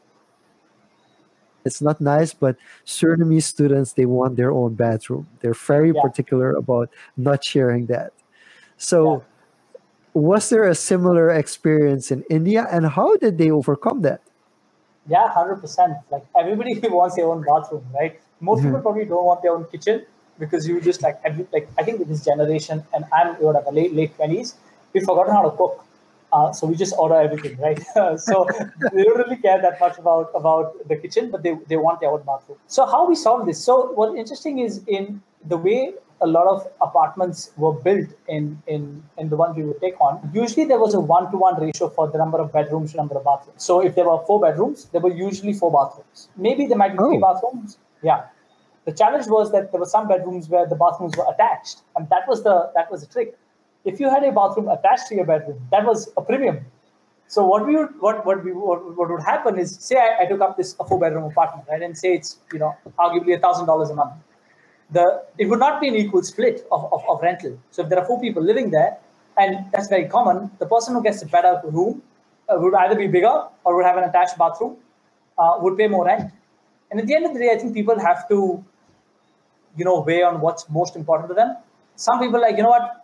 it's 1.65 1.81
not 1.81 1.99
nice 2.01 2.33
but 2.33 2.55
Surinamese 2.85 3.43
students 3.43 3.93
they 3.93 4.05
want 4.05 4.35
their 4.35 4.51
own 4.51 4.75
bathroom 4.75 5.27
they're 5.39 5.53
very 5.53 5.91
yeah. 5.91 6.01
particular 6.01 6.55
about 6.55 6.89
not 7.17 7.43
sharing 7.43 7.85
that 7.87 8.13
so 8.77 8.99
yeah. 9.13 9.19
was 10.13 10.49
there 10.49 10.63
a 10.63 10.75
similar 10.75 11.29
experience 11.29 12.11
in 12.11 12.23
india 12.29 12.67
and 12.71 12.87
how 12.87 13.15
did 13.17 13.37
they 13.37 13.51
overcome 13.51 14.01
that 14.01 14.21
yeah 15.07 15.27
100% 15.35 16.01
like 16.11 16.25
everybody 16.37 16.79
wants 16.83 17.15
their 17.15 17.25
own 17.25 17.43
bathroom 17.43 17.85
right 17.93 18.19
most 18.39 18.59
mm-hmm. 18.59 18.67
people 18.67 18.81
probably 18.81 19.05
don't 19.05 19.25
want 19.25 19.41
their 19.41 19.53
own 19.53 19.65
kitchen 19.65 20.05
because 20.39 20.67
you 20.67 20.79
just 20.79 21.01
like 21.01 21.19
every, 21.23 21.45
like 21.51 21.67
i 21.77 21.83
think 21.83 21.99
with 21.99 22.07
this 22.07 22.23
generation 22.23 22.83
and 22.93 23.05
i'm 23.13 23.35
whatever 23.35 23.71
late 23.71 23.93
late 23.93 24.17
20s 24.17 24.55
we've 24.93 25.03
forgotten 25.03 25.33
how 25.33 25.41
to 25.41 25.55
cook 25.57 25.85
uh, 26.31 26.51
so 26.51 26.67
we 26.67 26.75
just 26.75 26.93
order 26.97 27.15
everything, 27.15 27.57
right? 27.57 27.79
so 28.19 28.47
they 28.93 29.03
don't 29.03 29.17
really 29.17 29.37
care 29.37 29.61
that 29.61 29.79
much 29.79 29.97
about 29.97 30.31
about 30.35 30.87
the 30.87 30.95
kitchen, 30.95 31.31
but 31.31 31.43
they, 31.43 31.57
they 31.67 31.77
want 31.77 31.99
their 31.99 32.11
own 32.11 32.23
bathroom. 32.23 32.57
So 32.67 32.85
how 32.85 33.07
we 33.07 33.15
solve 33.15 33.45
this? 33.45 33.63
So 33.63 33.91
what 33.93 34.17
interesting 34.17 34.59
is 34.59 34.81
in 34.87 35.21
the 35.45 35.57
way 35.57 35.93
a 36.21 36.27
lot 36.27 36.47
of 36.47 36.67
apartments 36.81 37.51
were 37.57 37.73
built 37.73 38.09
in 38.27 38.61
in 38.67 39.03
in 39.17 39.29
the 39.29 39.35
ones 39.35 39.55
we 39.55 39.63
would 39.63 39.81
take 39.81 39.99
on. 40.01 40.29
Usually 40.33 40.65
there 40.65 40.79
was 40.79 40.93
a 40.93 40.99
one 40.99 41.31
to 41.31 41.37
one 41.37 41.59
ratio 41.61 41.89
for 41.89 42.07
the 42.07 42.17
number 42.17 42.39
of 42.39 42.51
bedrooms 42.51 42.91
to 42.91 42.97
number 42.97 43.15
of 43.15 43.23
bathrooms. 43.23 43.63
So 43.63 43.79
if 43.81 43.95
there 43.95 44.05
were 44.05 44.19
four 44.25 44.39
bedrooms, 44.41 44.85
there 44.91 45.01
were 45.01 45.13
usually 45.13 45.53
four 45.53 45.71
bathrooms. 45.71 46.29
Maybe 46.35 46.65
there 46.65 46.77
might 46.77 46.93
be 46.93 46.99
oh. 46.99 47.09
three 47.09 47.19
bathrooms. 47.19 47.77
Yeah. 48.03 48.25
The 48.85 48.91
challenge 48.91 49.27
was 49.27 49.51
that 49.51 49.71
there 49.71 49.79
were 49.79 49.85
some 49.85 50.07
bedrooms 50.07 50.49
where 50.49 50.65
the 50.65 50.75
bathrooms 50.75 51.15
were 51.15 51.25
attached, 51.31 51.81
and 51.95 52.09
that 52.09 52.27
was 52.27 52.43
the 52.43 52.71
that 52.75 52.91
was 52.91 53.01
the 53.01 53.07
trick 53.07 53.37
if 53.85 53.99
you 53.99 54.09
had 54.09 54.23
a 54.23 54.31
bathroom 54.31 54.67
attached 54.69 55.07
to 55.07 55.15
your 55.15 55.25
bedroom, 55.25 55.59
that 55.71 55.85
was 55.85 56.09
a 56.17 56.21
premium. 56.21 56.65
So 57.27 57.45
what 57.45 57.65
we 57.65 57.75
would 57.75 57.89
what 57.99 58.25
what 58.25 58.43
we 58.43 58.51
what, 58.51 58.97
what 58.97 59.09
would 59.09 59.21
happen 59.21 59.59
is 59.59 59.75
say 59.75 59.97
I, 59.97 60.23
I 60.23 60.25
took 60.25 60.41
up 60.41 60.57
this 60.57 60.75
a 60.79 60.85
four 60.85 60.99
bedroom 60.99 61.25
apartment 61.25 61.67
right 61.69 61.81
and 61.81 61.95
say 61.97 62.13
it's 62.15 62.39
you 62.51 62.59
know 62.59 62.75
arguably 62.97 63.35
a 63.35 63.39
thousand 63.39 63.67
dollars 63.67 63.91
a 63.91 63.95
month. 63.95 64.13
The 64.91 65.23
it 65.37 65.45
would 65.45 65.59
not 65.59 65.79
be 65.79 65.87
an 65.87 65.95
equal 65.95 66.23
split 66.23 66.65
of, 66.71 66.91
of, 66.91 67.03
of 67.07 67.21
rental. 67.21 67.59
So 67.69 67.83
if 67.83 67.89
there 67.89 67.99
are 67.99 68.05
four 68.05 68.19
people 68.19 68.41
living 68.43 68.71
there, 68.71 68.97
and 69.37 69.65
that's 69.71 69.87
very 69.87 70.07
common, 70.07 70.49
the 70.59 70.65
person 70.65 70.95
who 70.95 71.03
gets 71.03 71.21
a 71.21 71.27
better 71.27 71.61
room 71.65 72.01
uh, 72.49 72.55
would 72.57 72.73
either 72.73 72.95
be 72.95 73.07
bigger 73.07 73.43
or 73.63 73.75
would 73.75 73.85
have 73.85 73.97
an 73.97 74.05
attached 74.05 74.37
bathroom, 74.37 74.77
uh, 75.37 75.57
would 75.61 75.77
pay 75.77 75.87
more 75.87 76.05
rent. 76.05 76.31
And 76.89 76.99
at 76.99 77.05
the 77.05 77.15
end 77.15 77.25
of 77.27 77.33
the 77.33 77.39
day, 77.39 77.51
I 77.51 77.57
think 77.59 77.75
people 77.75 77.99
have 77.99 78.27
to, 78.29 78.63
you 79.77 79.85
know, 79.85 80.01
weigh 80.01 80.23
on 80.23 80.41
what's 80.41 80.67
most 80.69 80.95
important 80.95 81.29
to 81.29 81.35
them. 81.35 81.55
Some 81.95 82.19
people 82.19 82.41
like, 82.41 82.57
you 82.57 82.63
know 82.63 82.69
what, 82.69 82.98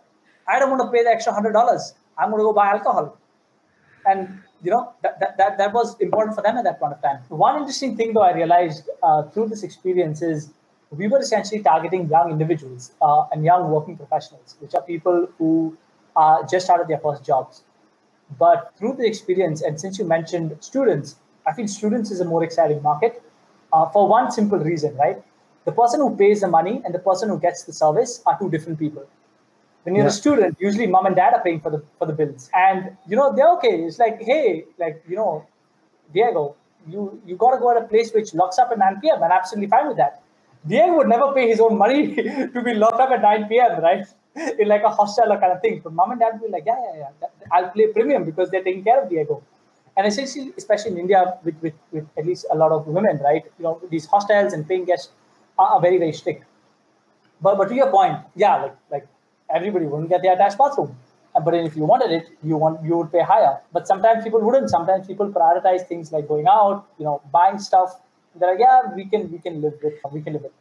I 0.48 0.58
don't 0.58 0.70
want 0.70 0.82
to 0.82 0.90
pay 0.90 1.02
the 1.02 1.10
extra 1.10 1.32
hundred 1.32 1.52
dollars. 1.52 1.94
I'm 2.18 2.30
going 2.30 2.40
to 2.40 2.44
go 2.44 2.52
buy 2.52 2.68
alcohol, 2.68 3.18
and 4.06 4.38
you 4.62 4.70
know 4.70 4.92
that, 5.02 5.20
that, 5.20 5.36
that, 5.38 5.58
that 5.58 5.72
was 5.72 5.98
important 6.00 6.34
for 6.34 6.42
them 6.42 6.56
at 6.56 6.64
that 6.64 6.80
point 6.80 6.92
of 6.94 7.02
time. 7.02 7.20
One 7.28 7.58
interesting 7.58 7.96
thing, 7.96 8.14
though, 8.14 8.22
I 8.22 8.34
realized 8.34 8.88
uh, 9.02 9.24
through 9.24 9.48
this 9.48 9.62
experience 9.62 10.22
is 10.22 10.50
we 10.90 11.08
were 11.08 11.18
essentially 11.18 11.62
targeting 11.62 12.08
young 12.08 12.30
individuals 12.30 12.92
uh, 13.02 13.24
and 13.32 13.44
young 13.44 13.70
working 13.70 13.96
professionals, 13.96 14.56
which 14.60 14.74
are 14.74 14.82
people 14.82 15.28
who 15.38 15.76
are 16.14 16.44
just 16.46 16.66
started 16.66 16.88
their 16.88 16.98
first 16.98 17.24
jobs. 17.24 17.64
But 18.38 18.72
through 18.78 18.94
the 18.94 19.06
experience, 19.06 19.62
and 19.62 19.80
since 19.80 19.98
you 19.98 20.04
mentioned 20.04 20.56
students, 20.60 21.16
I 21.46 21.52
feel 21.52 21.68
students 21.68 22.10
is 22.10 22.20
a 22.20 22.24
more 22.24 22.42
exciting 22.42 22.82
market 22.82 23.22
uh, 23.72 23.86
for 23.90 24.08
one 24.08 24.30
simple 24.30 24.58
reason, 24.58 24.96
right? 24.96 25.22
The 25.64 25.72
person 25.72 26.00
who 26.00 26.16
pays 26.16 26.40
the 26.40 26.48
money 26.48 26.80
and 26.84 26.94
the 26.94 26.98
person 26.98 27.28
who 27.28 27.38
gets 27.38 27.64
the 27.64 27.72
service 27.72 28.22
are 28.26 28.38
two 28.38 28.48
different 28.50 28.78
people. 28.78 29.06
When 29.86 29.94
you're 29.94 30.04
yeah. 30.04 30.08
a 30.08 30.22
student, 30.22 30.56
usually 30.58 30.88
mom 30.88 31.06
and 31.06 31.14
dad 31.14 31.32
are 31.34 31.42
paying 31.42 31.60
for 31.60 31.70
the 31.70 31.80
for 31.98 32.06
the 32.06 32.12
bills, 32.12 32.50
and 32.52 32.96
you 33.06 33.16
know 33.16 33.26
they're 33.36 33.50
okay. 33.50 33.74
It's 33.88 34.00
like, 34.00 34.20
hey, 34.20 34.64
like 34.80 35.04
you 35.08 35.14
know, 35.14 35.46
Diego, 36.12 36.56
you 36.88 37.22
you 37.24 37.36
got 37.36 37.52
to 37.52 37.58
go 37.58 37.70
at 37.70 37.76
a 37.82 37.86
place 37.86 38.12
which 38.12 38.34
locks 38.34 38.58
up 38.58 38.72
at 38.72 38.78
9 38.78 39.00
p.m. 39.00 39.22
and 39.22 39.32
I'm 39.32 39.38
absolutely 39.38 39.68
fine 39.68 39.86
with 39.86 39.96
that. 39.98 40.22
Diego 40.66 40.96
would 40.96 41.08
never 41.08 41.32
pay 41.32 41.46
his 41.48 41.60
own 41.60 41.78
money 41.78 42.16
to 42.54 42.62
be 42.64 42.74
locked 42.74 43.00
up 43.00 43.10
at 43.10 43.22
9 43.22 43.44
p.m. 43.48 43.80
Right? 43.80 44.04
In 44.58 44.66
like 44.66 44.82
a 44.82 44.90
hostel 44.90 45.32
or 45.32 45.38
kind 45.38 45.52
of 45.52 45.60
thing. 45.60 45.80
But 45.84 45.92
mom 45.92 46.10
and 46.10 46.20
dad 46.20 46.40
will 46.40 46.48
be 46.48 46.52
like, 46.52 46.64
yeah, 46.66 46.82
yeah, 46.86 47.10
yeah. 47.22 47.28
I'll 47.52 47.70
play 47.70 47.86
premium 47.92 48.24
because 48.24 48.50
they're 48.50 48.64
taking 48.64 48.82
care 48.82 49.02
of 49.04 49.08
Diego. 49.08 49.40
And 49.96 50.06
essentially, 50.06 50.52
especially 50.58 50.90
in 50.90 50.98
India, 50.98 51.38
with, 51.44 51.54
with, 51.62 51.74
with 51.92 52.06
at 52.18 52.26
least 52.26 52.44
a 52.52 52.56
lot 52.56 52.72
of 52.72 52.88
women, 52.88 53.18
right? 53.22 53.44
You 53.58 53.62
know, 53.62 53.80
these 53.88 54.04
hostels 54.06 54.52
and 54.52 54.68
paying 54.68 54.84
guests 54.84 55.12
are, 55.58 55.68
are 55.74 55.80
very, 55.80 55.98
very 55.98 56.12
strict. 56.12 56.44
But 57.40 57.56
but 57.58 57.68
to 57.68 57.74
your 57.74 57.90
point, 57.90 58.18
yeah, 58.34 58.56
like 58.62 58.76
like 58.90 59.06
everybody 59.54 59.86
wouldn't 59.86 60.08
get 60.08 60.22
the 60.22 60.32
attached 60.32 60.58
bathroom. 60.58 60.96
But 61.44 61.54
if 61.54 61.76
you 61.76 61.84
wanted 61.84 62.10
it, 62.12 62.28
you 62.42 62.56
want 62.56 62.82
you 62.84 62.96
would 62.96 63.12
pay 63.12 63.22
higher. 63.22 63.60
But 63.72 63.86
sometimes 63.86 64.24
people 64.24 64.40
wouldn't. 64.40 64.70
Sometimes 64.70 65.06
people 65.06 65.28
prioritize 65.28 65.86
things 65.86 66.10
like 66.10 66.26
going 66.28 66.46
out, 66.46 66.86
you 66.98 67.04
know, 67.04 67.20
buying 67.30 67.58
stuff. 67.58 68.00
They're 68.34 68.52
like, 68.52 68.60
yeah, 68.60 68.94
we 68.94 69.04
can 69.04 69.30
we 69.30 69.38
can 69.38 69.60
live 69.60 69.74
with 69.82 69.94
we 70.12 70.22
can 70.22 70.32
live 70.32 70.42
with. 70.42 70.52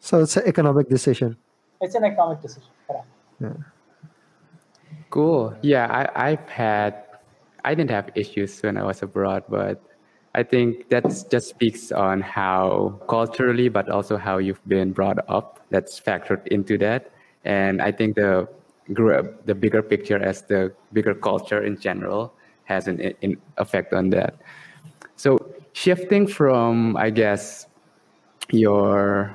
So 0.00 0.20
it's 0.22 0.36
an 0.36 0.44
economic 0.46 0.88
decision. 0.88 1.36
It's 1.80 1.94
an 1.94 2.04
economic 2.04 2.42
decision. 2.42 2.68
Correct. 2.86 3.06
Yeah. 3.40 3.52
Cool. 5.10 5.56
Yeah, 5.62 5.86
I, 5.86 6.30
I've 6.32 6.48
had 6.48 7.04
I 7.64 7.74
didn't 7.74 7.90
have 7.90 8.10
issues 8.14 8.60
when 8.60 8.76
I 8.76 8.84
was 8.84 9.02
abroad, 9.02 9.44
but 9.48 9.82
I 10.34 10.42
think 10.42 10.90
that 10.90 11.04
just 11.30 11.48
speaks 11.48 11.90
on 11.90 12.20
how 12.20 13.00
culturally, 13.08 13.68
but 13.68 13.88
also 13.88 14.16
how 14.16 14.38
you've 14.38 14.66
been 14.68 14.92
brought 14.92 15.18
up. 15.28 15.60
That's 15.70 15.98
factored 15.98 16.46
into 16.48 16.78
that, 16.78 17.10
and 17.44 17.80
I 17.82 17.92
think 17.92 18.16
the 18.16 18.48
the 18.88 19.54
bigger 19.54 19.82
picture 19.82 20.18
as 20.18 20.42
the 20.42 20.72
bigger 20.92 21.14
culture 21.14 21.62
in 21.62 21.78
general 21.78 22.32
has 22.64 22.88
an 22.88 23.00
in 23.00 23.36
effect 23.58 23.92
on 23.92 24.10
that. 24.10 24.34
So 25.16 25.38
shifting 25.72 26.26
from, 26.26 26.96
I 26.96 27.10
guess, 27.10 27.66
your 28.50 29.34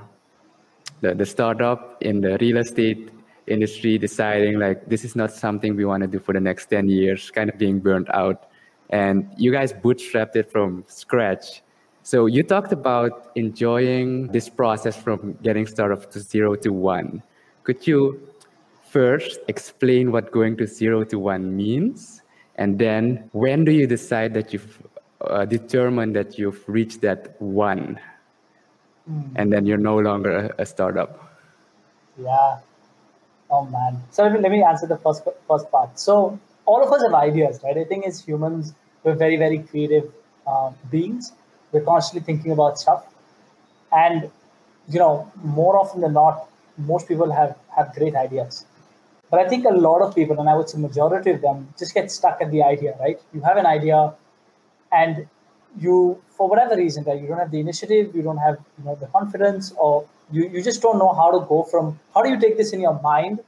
the, 1.01 1.13
the 1.13 1.25
startup 1.25 2.01
in 2.01 2.21
the 2.21 2.37
real 2.39 2.57
estate 2.57 3.09
industry 3.47 3.97
deciding 3.97 4.57
like 4.57 4.85
this 4.87 5.03
is 5.03 5.15
not 5.15 5.31
something 5.31 5.75
we 5.75 5.85
want 5.85 6.01
to 6.01 6.07
do 6.07 6.17
for 6.17 6.33
the 6.33 6.39
next 6.39 6.67
10 6.67 6.87
years 6.87 7.29
kind 7.29 7.49
of 7.49 7.57
being 7.57 7.79
burnt 7.79 8.07
out 8.13 8.47
and 8.89 9.29
you 9.37 9.51
guys 9.51 9.73
bootstrapped 9.73 10.37
it 10.37 10.49
from 10.49 10.83
scratch 10.87 11.61
so 12.03 12.25
you 12.25 12.41
talked 12.41 12.71
about 12.71 13.31
enjoying 13.35 14.27
this 14.27 14.47
process 14.47 14.95
from 14.95 15.37
getting 15.43 15.67
started 15.67 16.09
to 16.09 16.21
zero 16.21 16.55
to 16.55 16.71
one 16.71 17.21
could 17.63 17.85
you 17.87 18.19
first 18.89 19.39
explain 19.47 20.11
what 20.11 20.31
going 20.31 20.55
to 20.57 20.67
zero 20.67 21.03
to 21.03 21.17
one 21.19 21.55
means 21.55 22.21
and 22.55 22.77
then 22.77 23.29
when 23.31 23.65
do 23.65 23.71
you 23.71 23.87
decide 23.87 24.33
that 24.33 24.53
you've 24.53 24.81
uh, 25.21 25.45
determined 25.45 26.15
that 26.15 26.37
you've 26.37 26.63
reached 26.67 27.01
that 27.01 27.41
one 27.41 27.99
mm. 29.09 29.31
and 29.35 29.51
then 29.51 29.65
you're 29.65 29.77
no 29.77 29.97
longer 29.97 30.53
a, 30.57 30.61
a 30.61 30.65
startup 30.65 31.37
yeah 32.17 32.59
Oh 33.53 33.65
man. 33.65 34.01
So 34.09 34.23
let 34.23 34.33
me, 34.33 34.39
let 34.39 34.51
me 34.51 34.63
answer 34.63 34.87
the 34.87 34.97
first 34.97 35.23
first 35.47 35.69
part. 35.69 35.99
So 35.99 36.39
all 36.65 36.83
of 36.83 36.91
us 36.91 37.03
have 37.03 37.13
ideas, 37.13 37.59
right? 37.63 37.77
I 37.77 37.83
think 37.83 38.07
as 38.07 38.19
humans, 38.19 38.73
we're 39.03 39.19
very 39.25 39.37
very 39.37 39.59
creative 39.59 40.11
uh, 40.47 40.71
beings. 40.89 41.33
We're 41.71 41.85
constantly 41.91 42.25
thinking 42.25 42.51
about 42.51 42.79
stuff, 42.79 43.05
and 43.91 44.31
you 44.89 44.99
know, 44.99 45.31
more 45.43 45.77
often 45.77 46.01
than 46.01 46.13
not, 46.13 46.47
most 46.77 47.07
people 47.07 47.31
have 47.31 47.55
have 47.75 47.93
great 47.93 48.15
ideas. 48.15 48.65
But 49.29 49.39
I 49.39 49.49
think 49.49 49.65
a 49.65 49.69
lot 49.73 50.01
of 50.01 50.13
people, 50.15 50.39
and 50.39 50.49
I 50.49 50.55
would 50.55 50.69
say 50.69 50.77
majority 50.77 51.31
of 51.31 51.41
them, 51.41 51.73
just 51.77 51.93
get 51.93 52.11
stuck 52.11 52.41
at 52.41 52.51
the 52.51 52.63
idea, 52.63 52.95
right? 52.99 53.19
You 53.33 53.41
have 53.41 53.57
an 53.57 53.65
idea, 53.65 54.13
and 54.91 55.27
you, 55.79 56.21
for 56.29 56.47
whatever 56.47 56.75
reason, 56.75 57.03
right, 57.03 57.19
you 57.19 57.27
don't 57.27 57.39
have 57.39 57.51
the 57.51 57.59
initiative, 57.59 58.15
you 58.15 58.21
don't 58.21 58.37
have 58.37 58.57
you 58.77 58.85
know 58.85 58.95
the 58.95 59.07
confidence, 59.07 59.73
or 59.77 60.05
you, 60.31 60.47
you 60.49 60.61
just 60.61 60.81
don't 60.81 60.99
know 60.99 61.13
how 61.13 61.31
to 61.31 61.45
go 61.47 61.63
from 61.63 61.99
how 62.13 62.21
do 62.21 62.29
you 62.29 62.39
take 62.39 62.57
this 62.57 62.73
in 62.73 62.81
your 62.81 62.99
mind 63.01 63.39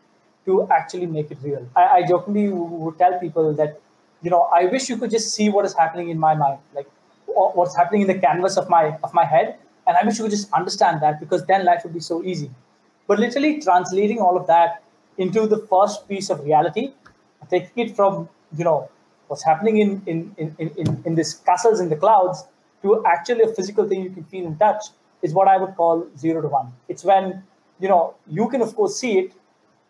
to 0.45 0.67
actually 0.71 1.05
make 1.05 1.31
it 1.31 1.38
real. 1.43 1.67
I, 1.75 1.83
I 1.97 2.03
jokingly 2.07 2.49
would 2.49 2.97
tell 2.97 3.19
people 3.19 3.53
that, 3.53 3.79
you 4.21 4.29
know, 4.29 4.41
I 4.53 4.65
wish 4.65 4.89
you 4.89 4.97
could 4.97 5.09
just 5.09 5.33
see 5.33 5.49
what 5.49 5.65
is 5.65 5.73
happening 5.73 6.09
in 6.09 6.19
my 6.19 6.35
mind, 6.35 6.59
like 6.73 6.88
what's 7.27 7.75
happening 7.75 8.01
in 8.01 8.07
the 8.07 8.19
canvas 8.19 8.57
of 8.57 8.69
my 8.69 8.97
of 9.03 9.13
my 9.13 9.25
head, 9.25 9.57
and 9.88 9.97
I 9.97 10.05
wish 10.05 10.17
you 10.17 10.23
could 10.23 10.31
just 10.31 10.51
understand 10.53 11.01
that 11.01 11.19
because 11.19 11.45
then 11.45 11.65
life 11.65 11.81
would 11.83 11.93
be 11.93 11.99
so 11.99 12.23
easy. 12.23 12.49
But 13.07 13.19
literally 13.19 13.61
translating 13.61 14.19
all 14.19 14.37
of 14.37 14.47
that 14.47 14.83
into 15.17 15.47
the 15.47 15.57
first 15.57 16.07
piece 16.07 16.29
of 16.29 16.43
reality, 16.43 16.93
taking 17.49 17.87
it 17.87 17.95
from 17.95 18.29
you 18.57 18.63
know 18.63 18.89
what's 19.27 19.43
happening 19.43 19.77
in 19.77 20.01
in 20.05 20.35
in 20.37 20.71
in, 20.77 21.03
in 21.05 21.15
this 21.15 21.33
castles 21.33 21.79
in 21.79 21.89
the 21.89 21.95
clouds 21.95 22.43
to 22.81 23.03
actually 23.05 23.43
a 23.43 23.47
physical 23.47 23.87
thing 23.87 24.01
you 24.03 24.09
can 24.09 24.23
feel 24.25 24.45
and 24.45 24.59
touch 24.59 24.85
is 25.21 25.33
what 25.33 25.47
I 25.47 25.57
would 25.57 25.75
call 25.75 26.07
zero 26.17 26.41
to 26.41 26.47
one. 26.47 26.73
It's 26.87 27.03
when 27.03 27.43
you 27.79 27.89
know 27.89 28.15
you 28.27 28.49
can 28.49 28.61
of 28.61 28.75
course 28.75 28.99
see 28.99 29.17
it, 29.19 29.33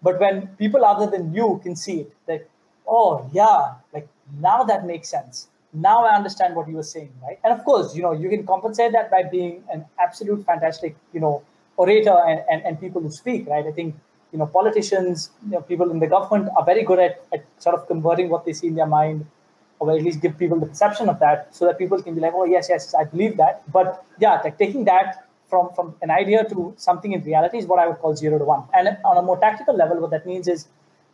but 0.02 0.20
when 0.20 0.48
people 0.64 0.86
other 0.86 1.10
than 1.10 1.34
you 1.34 1.60
can 1.64 1.76
see 1.76 2.02
it, 2.02 2.14
like, 2.28 2.50
oh 2.88 3.30
yeah, 3.34 3.76
like 3.94 4.08
now 4.40 4.64
that 4.64 4.86
makes 4.86 5.10
sense. 5.10 5.48
Now 5.74 6.06
I 6.06 6.16
understand 6.16 6.56
what 6.56 6.70
you 6.70 6.76
were 6.76 6.84
saying, 6.84 7.12
right? 7.22 7.38
And 7.44 7.54
of 7.54 7.66
course, 7.66 7.96
you 7.96 8.02
know, 8.02 8.14
you 8.14 8.30
can 8.30 8.46
compensate 8.46 8.94
that 8.94 9.12
by 9.12 9.24
being 9.24 9.64
an 9.70 9.86
absolute 10.00 10.46
fantastic, 10.46 10.96
you 11.12 11.20
know, 11.20 11.44
orator 11.78 12.18
and, 12.28 12.42
and, 12.50 12.64
and 12.66 12.80
people 12.80 13.02
who 13.02 13.10
speak, 13.10 13.48
right? 13.48 13.66
I 13.66 13.72
think, 13.72 13.96
you 14.32 14.40
know, 14.40 14.46
politicians, 14.46 15.32
you 15.46 15.52
know, 15.52 15.62
people 15.62 15.92
in 15.92 16.00
the 16.00 16.08
government 16.08 16.50
are 16.58 16.66
very 16.66 16.84
good 16.84 17.00
at, 17.00 17.24
at 17.34 17.46
sort 17.58 17.76
of 17.76 17.88
converting 17.88 18.30
what 18.30 18.46
they 18.46 18.54
see 18.54 18.68
in 18.68 18.76
their 18.76 18.88
mind 18.88 19.26
or 19.80 19.96
at 19.96 20.04
least 20.04 20.22
give 20.22 20.38
people 20.38 20.60
the 20.60 20.66
perception 20.66 21.10
of 21.10 21.20
that 21.20 21.54
so 21.54 21.66
that 21.66 21.78
people 21.78 22.02
can 22.02 22.16
be 22.16 22.22
like, 22.22 22.34
oh, 22.34 22.46
yes, 22.46 22.68
yes, 22.70 22.94
I 22.94 23.04
believe 23.04 23.38
that. 23.38 23.70
But 23.72 24.06
yeah, 24.20 24.40
like 24.44 24.58
taking 24.58 24.86
that 24.86 25.28
from, 25.50 25.70
from 25.76 25.96
an 26.02 26.12
idea 26.12 26.44
to 26.50 26.74
something 26.78 27.12
in 27.12 27.22
reality 27.24 27.58
is 27.58 27.66
what 27.66 27.80
I 27.80 27.88
would 27.88 28.00
call 28.00 28.16
zero 28.16 28.40
to 28.40 28.46
one. 28.46 28.64
And 28.74 28.98
on 29.04 29.18
a 29.18 29.22
more 29.22 29.38
tactical 29.40 29.76
level, 29.76 30.00
what 30.00 30.12
that 30.12 30.26
means 30.26 30.48
is, 30.48 30.68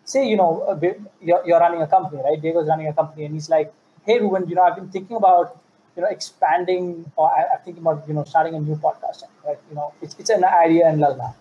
say, 0.04 0.28
you 0.28 0.38
know, 0.38 0.62
uh, 0.62 0.80
you're, 1.21 1.41
you're 1.45 1.60
running 1.60 1.82
a 1.82 1.88
company, 1.88 2.21
right? 2.24 2.41
Diego's 2.41 2.67
running 2.67 2.88
a 2.88 2.93
company, 2.93 3.26
and 3.26 3.34
he's 3.34 3.50
like, 3.50 3.74
hey, 4.06 4.19
Reuben, 4.19 4.47
you 4.47 4.56
know, 4.56 4.63
I've 4.63 4.76
been 4.76 4.89
thinking 4.89 5.17
about, 5.17 5.60
you 5.95 6.01
know, 6.01 6.08
expanding, 6.10 7.12
or 7.15 7.30
I, 7.32 7.41
am 7.41 7.60
thinking 7.65 7.82
about, 7.84 8.08
you 8.08 8.13
know, 8.13 8.23
starting 8.23 8.56
a 8.56 8.60
new 8.60 8.75
podcast, 8.75 9.23
right? 9.45 9.58
You 9.69 9.75
know, 9.75 9.93
it's, 10.01 10.15
it's 10.19 10.30
an 10.30 10.43
idea 10.43 10.88
and 10.88 10.99
la. 10.99 11.34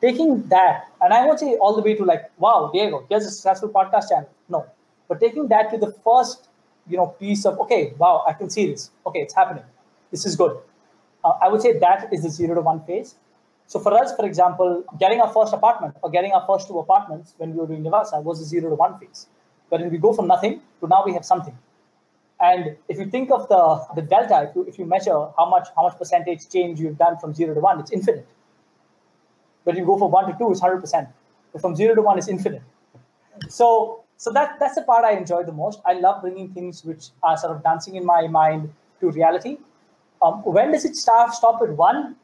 Taking 0.00 0.46
that, 0.48 0.88
and 1.00 1.14
I 1.14 1.24
won't 1.24 1.40
say 1.40 1.54
all 1.56 1.74
the 1.74 1.82
way 1.82 1.94
to 1.94 2.04
like, 2.04 2.30
wow, 2.38 2.70
Diego, 2.72 3.06
here's 3.08 3.24
a 3.24 3.30
successful 3.30 3.70
podcast 3.70 4.10
channel. 4.10 4.28
No, 4.48 4.66
but 5.08 5.20
taking 5.20 5.48
that 5.48 5.70
to 5.70 5.78
the 5.78 5.92
first, 6.04 6.48
you 6.88 6.96
know, 6.98 7.06
piece 7.06 7.46
of, 7.46 7.58
okay, 7.60 7.94
wow, 7.96 8.24
I 8.28 8.34
can 8.34 8.50
see 8.50 8.66
this. 8.66 8.90
Okay, 9.06 9.20
it's 9.20 9.34
happening. 9.34 9.64
This 10.10 10.26
is 10.26 10.36
good 10.36 10.58
uh, 11.24 11.32
I 11.40 11.48
would 11.48 11.62
say 11.62 11.78
that 11.78 12.12
is 12.12 12.22
the 12.22 12.30
zero 12.30 12.54
to 12.54 12.60
one 12.60 12.80
phase. 12.84 13.14
So 13.66 13.80
for 13.80 13.94
us, 13.94 14.14
for 14.14 14.26
example, 14.26 14.84
getting 15.00 15.20
our 15.20 15.32
first 15.32 15.54
apartment 15.54 15.96
or 16.02 16.10
getting 16.10 16.32
our 16.32 16.44
first 16.46 16.68
two 16.68 16.78
apartments 16.78 17.34
when 17.38 17.52
we 17.52 17.56
were 17.60 17.66
doing 17.66 17.82
Nivaasa 17.82 18.22
was 18.22 18.38
the 18.38 18.44
zero 18.44 18.68
to 18.68 18.76
one 18.76 18.98
phase. 18.98 19.26
But 19.70 19.80
Wherein 19.80 19.90
we 19.90 19.98
go 19.98 20.12
from 20.12 20.28
nothing 20.28 20.60
to 20.80 20.86
now 20.86 21.02
we 21.04 21.14
have 21.14 21.24
something. 21.24 21.56
And 22.44 22.76
if 22.88 22.98
you 22.98 23.06
think 23.16 23.30
of 23.30 23.48
the, 23.48 23.62
the 23.96 24.02
delta, 24.02 24.48
if 24.48 24.56
you, 24.56 24.64
if 24.68 24.78
you 24.78 24.86
measure 24.94 25.18
how 25.38 25.48
much 25.48 25.68
how 25.76 25.84
much 25.88 25.98
percentage 25.98 26.48
change 26.54 26.80
you've 26.80 26.98
done 26.98 27.18
from 27.18 27.34
zero 27.34 27.54
to 27.54 27.60
one, 27.60 27.80
it's 27.80 27.92
infinite. 27.98 28.26
But 29.64 29.76
you 29.76 29.84
go 29.86 29.98
from 29.98 30.10
one 30.10 30.30
to 30.30 30.38
two, 30.38 30.50
it's 30.50 30.60
hundred 30.60 30.80
percent. 30.80 31.08
But 31.52 31.62
from 31.62 31.76
zero 31.82 31.94
to 31.94 32.02
one, 32.02 32.18
it's 32.18 32.28
infinite. 32.28 32.62
So 33.48 34.04
so 34.16 34.32
that 34.32 34.58
that's 34.60 34.74
the 34.80 34.82
part 34.82 35.04
I 35.04 35.12
enjoy 35.22 35.44
the 35.44 35.58
most. 35.60 35.80
I 35.92 35.94
love 36.08 36.22
bringing 36.22 36.50
things 36.58 36.84
which 36.84 37.06
are 37.22 37.36
sort 37.36 37.56
of 37.56 37.62
dancing 37.62 37.96
in 38.02 38.04
my 38.04 38.26
mind 38.26 38.72
to 39.00 39.10
reality 39.10 39.56
um, 40.24 40.42
when 40.44 40.72
does 40.72 40.84
it 40.84 40.96
start, 40.96 41.34
stop 41.34 41.60
at 41.62 41.70
one? 41.70 42.16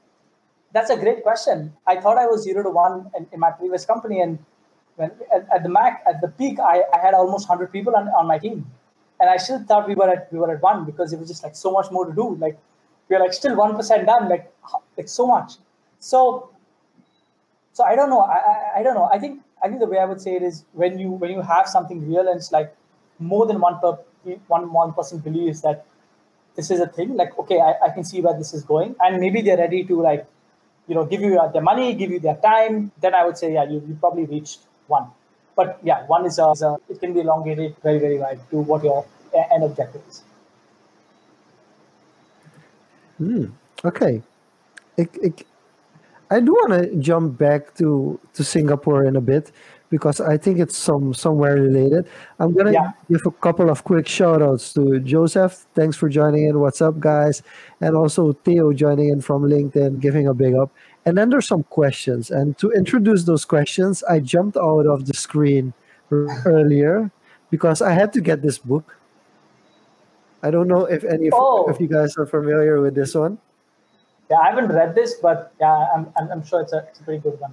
That's 0.73 0.91
a 0.91 0.97
great 0.97 1.23
question. 1.23 1.73
I 1.87 2.01
thought 2.01 2.17
I 2.17 2.27
was 2.27 2.43
zero 2.43 2.63
to 2.63 2.71
one 2.71 3.11
in, 3.17 3.27
in 3.33 3.41
my 3.41 3.51
previous 3.51 3.85
company, 3.85 4.21
and 4.21 4.39
when 4.97 5.11
at, 5.35 5.47
at, 5.55 5.63
the 5.63 5.69
Mac 5.69 6.03
at 6.09 6.21
the 6.21 6.29
peak, 6.29 6.59
I, 6.61 6.83
I 6.95 6.99
had 6.99 7.15
almost 7.15 7.47
hundred 7.47 7.73
people 7.73 7.95
on, 7.97 8.09
on 8.09 8.27
my 8.27 8.39
team, 8.39 8.71
and 9.21 9.29
I 9.29 9.37
still 9.37 9.63
thought 9.63 9.87
we 9.87 9.95
were 9.95 10.09
at 10.09 10.33
we 10.33 10.39
were 10.39 10.51
at 10.51 10.63
one 10.63 10.85
because 10.85 11.13
it 11.13 11.19
was 11.19 11.29
just 11.29 11.43
like 11.45 11.55
so 11.55 11.71
much 11.71 11.91
more 11.91 12.07
to 12.07 12.13
do. 12.13 12.35
Like 12.37 12.59
we're 13.09 13.21
like 13.21 13.35
still 13.35 13.57
one 13.57 13.77
percent 13.77 14.07
done. 14.07 14.29
Like 14.29 14.53
like 14.97 15.09
so 15.09 15.27
much. 15.27 15.55
So 15.99 16.51
so 17.73 17.85
I 17.85 17.95
don't 17.95 18.11
know. 18.11 18.21
I, 18.21 18.39
I 18.39 18.81
I 18.81 18.83
don't 18.83 18.95
know. 18.95 19.09
I 19.13 19.19
think 19.19 19.43
I 19.63 19.69
think 19.69 19.81
the 19.81 19.87
way 19.87 19.99
I 19.99 20.07
would 20.07 20.21
say 20.21 20.37
it 20.37 20.43
is 20.43 20.65
when 20.73 20.99
you 20.99 21.11
when 21.11 21.31
you 21.31 21.43
have 21.43 21.69
something 21.69 22.09
real 22.09 22.27
and 22.29 22.37
it's 22.39 22.51
like 22.51 22.75
more 23.19 23.47
than 23.47 23.61
one 23.61 23.79
per 23.81 23.99
one 24.49 24.73
one 24.73 24.93
person 24.95 25.19
believes 25.19 25.61
that 25.63 25.87
this 26.57 26.71
is 26.71 26.81
a 26.81 26.87
thing. 26.87 27.17
Like 27.17 27.39
okay, 27.39 27.61
I, 27.61 27.75
I 27.87 27.91
can 27.91 28.05
see 28.05 28.21
where 28.21 28.37
this 28.37 28.55
is 28.55 28.65
going, 28.65 28.97
and 29.01 29.21
maybe 29.21 29.43
they're 29.43 29.59
ready 29.59 29.85
to 29.85 30.01
like 30.01 30.27
you 30.89 30.95
know 30.95 31.05
give 31.05 31.21
you 31.21 31.39
their 31.53 31.63
money, 31.63 31.95
give 31.95 32.11
you 32.11 32.21
their 32.21 32.37
time. 32.37 32.93
Then 33.01 33.15
I 33.15 33.25
would 33.25 33.39
say 33.39 33.53
yeah, 33.55 33.65
you 33.65 33.83
you 33.87 33.97
probably 34.01 34.25
reached 34.25 34.61
one. 34.87 35.09
But 35.61 35.79
yeah, 35.83 36.07
one 36.07 36.25
is 36.27 36.39
a, 36.39 36.51
is 36.51 36.63
a 36.63 36.77
it 36.89 37.01
can 37.01 37.13
be 37.13 37.21
elongated 37.21 37.77
very 37.83 37.99
very 37.99 38.19
wide 38.19 38.41
to 38.51 38.57
what 38.73 38.85
your 38.85 39.05
uh, 39.37 39.55
end 39.55 39.65
objective 39.65 40.03
is. 40.09 40.23
Mm, 43.21 43.53
okay. 43.85 44.23
Ik, 44.97 45.47
I 46.31 46.41
do 46.41 46.53
want 46.53 46.73
to 46.73 46.97
jump 46.97 47.39
back 47.39 47.75
to, 47.77 48.19
to 48.35 48.45
Singapore 48.45 49.05
in 49.05 49.17
a 49.17 49.21
bit 49.21 49.53
because 49.91 50.21
I 50.21 50.37
think 50.39 50.59
it's 50.61 50.77
some 50.77 51.13
somewhere 51.13 51.55
related. 51.57 52.07
I'm 52.39 52.53
gonna 52.55 52.73
Yeah. 52.73 52.93
give 53.11 53.21
a 53.27 53.31
couple 53.33 53.69
of 53.71 53.83
quick 53.83 54.07
shout 54.07 54.41
outs 54.41 54.73
to 54.75 55.01
Joseph. 55.01 55.67
Thanks 55.75 55.97
for 55.97 56.09
joining 56.09 56.47
in. 56.47 56.61
What's 56.61 56.81
up, 56.81 57.01
guys? 57.01 57.43
And 57.81 57.97
also 57.97 58.33
Theo 58.33 58.73
joining 58.73 59.09
in 59.09 59.21
from 59.21 59.43
LinkedIn, 59.43 60.01
giving 60.01 60.29
a 60.29 60.35
big 60.35 60.55
up. 60.55 60.71
And 61.07 61.17
then 61.17 61.31
there's 61.31 61.47
some 61.49 61.63
questions. 61.65 62.31
And 62.31 62.57
to 62.59 62.71
introduce 62.73 63.25
those 63.25 63.45
questions, 63.45 64.03
I 64.05 64.21
jumped 64.21 64.57
out 64.57 64.87
of 64.87 65.07
the 65.07 65.15
screen 65.15 65.73
earlier 66.11 67.11
because 67.51 67.81
I 67.83 67.93
had 67.93 68.13
to 68.15 68.21
get 68.21 68.43
this 68.43 68.59
book. 68.59 68.97
I 70.43 70.51
don't 70.51 70.69
know 70.69 70.85
if 70.85 71.05
any 71.05 71.29
of, 71.29 71.35
Oh. 71.37 71.69
if 71.71 71.81
you 71.81 71.87
guys 71.89 72.17
are 72.17 72.27
familiar 72.27 72.81
with 72.81 72.95
this 72.95 73.15
one. 73.15 73.39
Yeah, 74.31 74.39
I 74.39 74.51
haven't 74.51 74.69
read 74.73 74.95
this, 74.95 75.15
but 75.15 75.53
yeah, 75.61 75.87
I'm, 75.95 76.07
I'm, 76.17 76.31
I'm 76.33 76.45
sure 76.45 76.61
it's 76.63 76.73
a, 76.73 76.87
it's 76.89 77.01
a 77.01 77.03
pretty 77.03 77.21
good 77.21 77.39
one. 77.41 77.53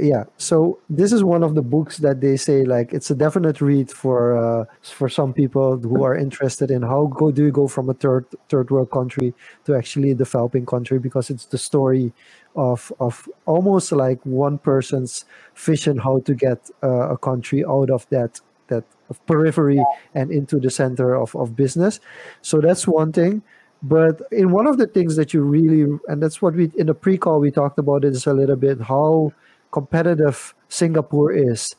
Yeah. 0.00 0.24
So 0.38 0.78
this 0.88 1.12
is 1.12 1.24
one 1.24 1.42
of 1.42 1.54
the 1.54 1.62
books 1.62 1.98
that 1.98 2.20
they 2.20 2.36
say 2.36 2.64
like 2.64 2.92
it's 2.92 3.10
a 3.10 3.14
definite 3.14 3.60
read 3.60 3.90
for 3.90 4.36
uh, 4.36 4.64
for 4.82 5.08
some 5.08 5.32
people 5.32 5.78
who 5.78 6.04
are 6.04 6.16
interested 6.16 6.70
in 6.70 6.82
how 6.82 7.06
go 7.06 7.30
do 7.30 7.44
you 7.44 7.52
go 7.52 7.68
from 7.68 7.88
a 7.90 7.94
third 7.94 8.26
third 8.48 8.70
world 8.70 8.90
country 8.90 9.34
to 9.64 9.74
actually 9.74 10.10
a 10.10 10.14
developing 10.14 10.66
country 10.66 10.98
because 10.98 11.30
it's 11.30 11.46
the 11.46 11.58
story 11.58 12.12
of 12.56 12.92
of 13.00 13.28
almost 13.46 13.92
like 13.92 14.20
one 14.24 14.58
person's 14.58 15.24
vision 15.54 15.98
how 15.98 16.20
to 16.20 16.34
get 16.34 16.70
uh, 16.82 17.10
a 17.10 17.18
country 17.18 17.64
out 17.64 17.90
of 17.90 18.06
that 18.10 18.40
that 18.68 18.84
periphery 19.26 19.82
and 20.14 20.30
into 20.30 20.58
the 20.58 20.70
center 20.70 21.14
of, 21.14 21.34
of 21.36 21.54
business. 21.56 22.00
So 22.42 22.60
that's 22.60 22.86
one 22.86 23.12
thing. 23.12 23.42
But 23.82 24.22
in 24.32 24.50
one 24.50 24.66
of 24.66 24.78
the 24.78 24.86
things 24.86 25.16
that 25.16 25.34
you 25.34 25.42
really 25.42 25.98
and 26.08 26.22
that's 26.22 26.40
what 26.40 26.54
we 26.54 26.70
in 26.76 26.86
the 26.86 26.94
pre-call 26.94 27.40
we 27.40 27.50
talked 27.50 27.78
about 27.78 28.04
is 28.04 28.26
a 28.26 28.32
little 28.32 28.56
bit 28.56 28.80
how 28.80 29.32
competitive 29.78 30.54
Singapore 30.68 31.30
is 31.50 31.74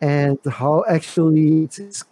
and 0.00 0.38
how 0.60 0.84
actually 0.88 1.64
it's 1.64 1.78
it's, 1.78 2.04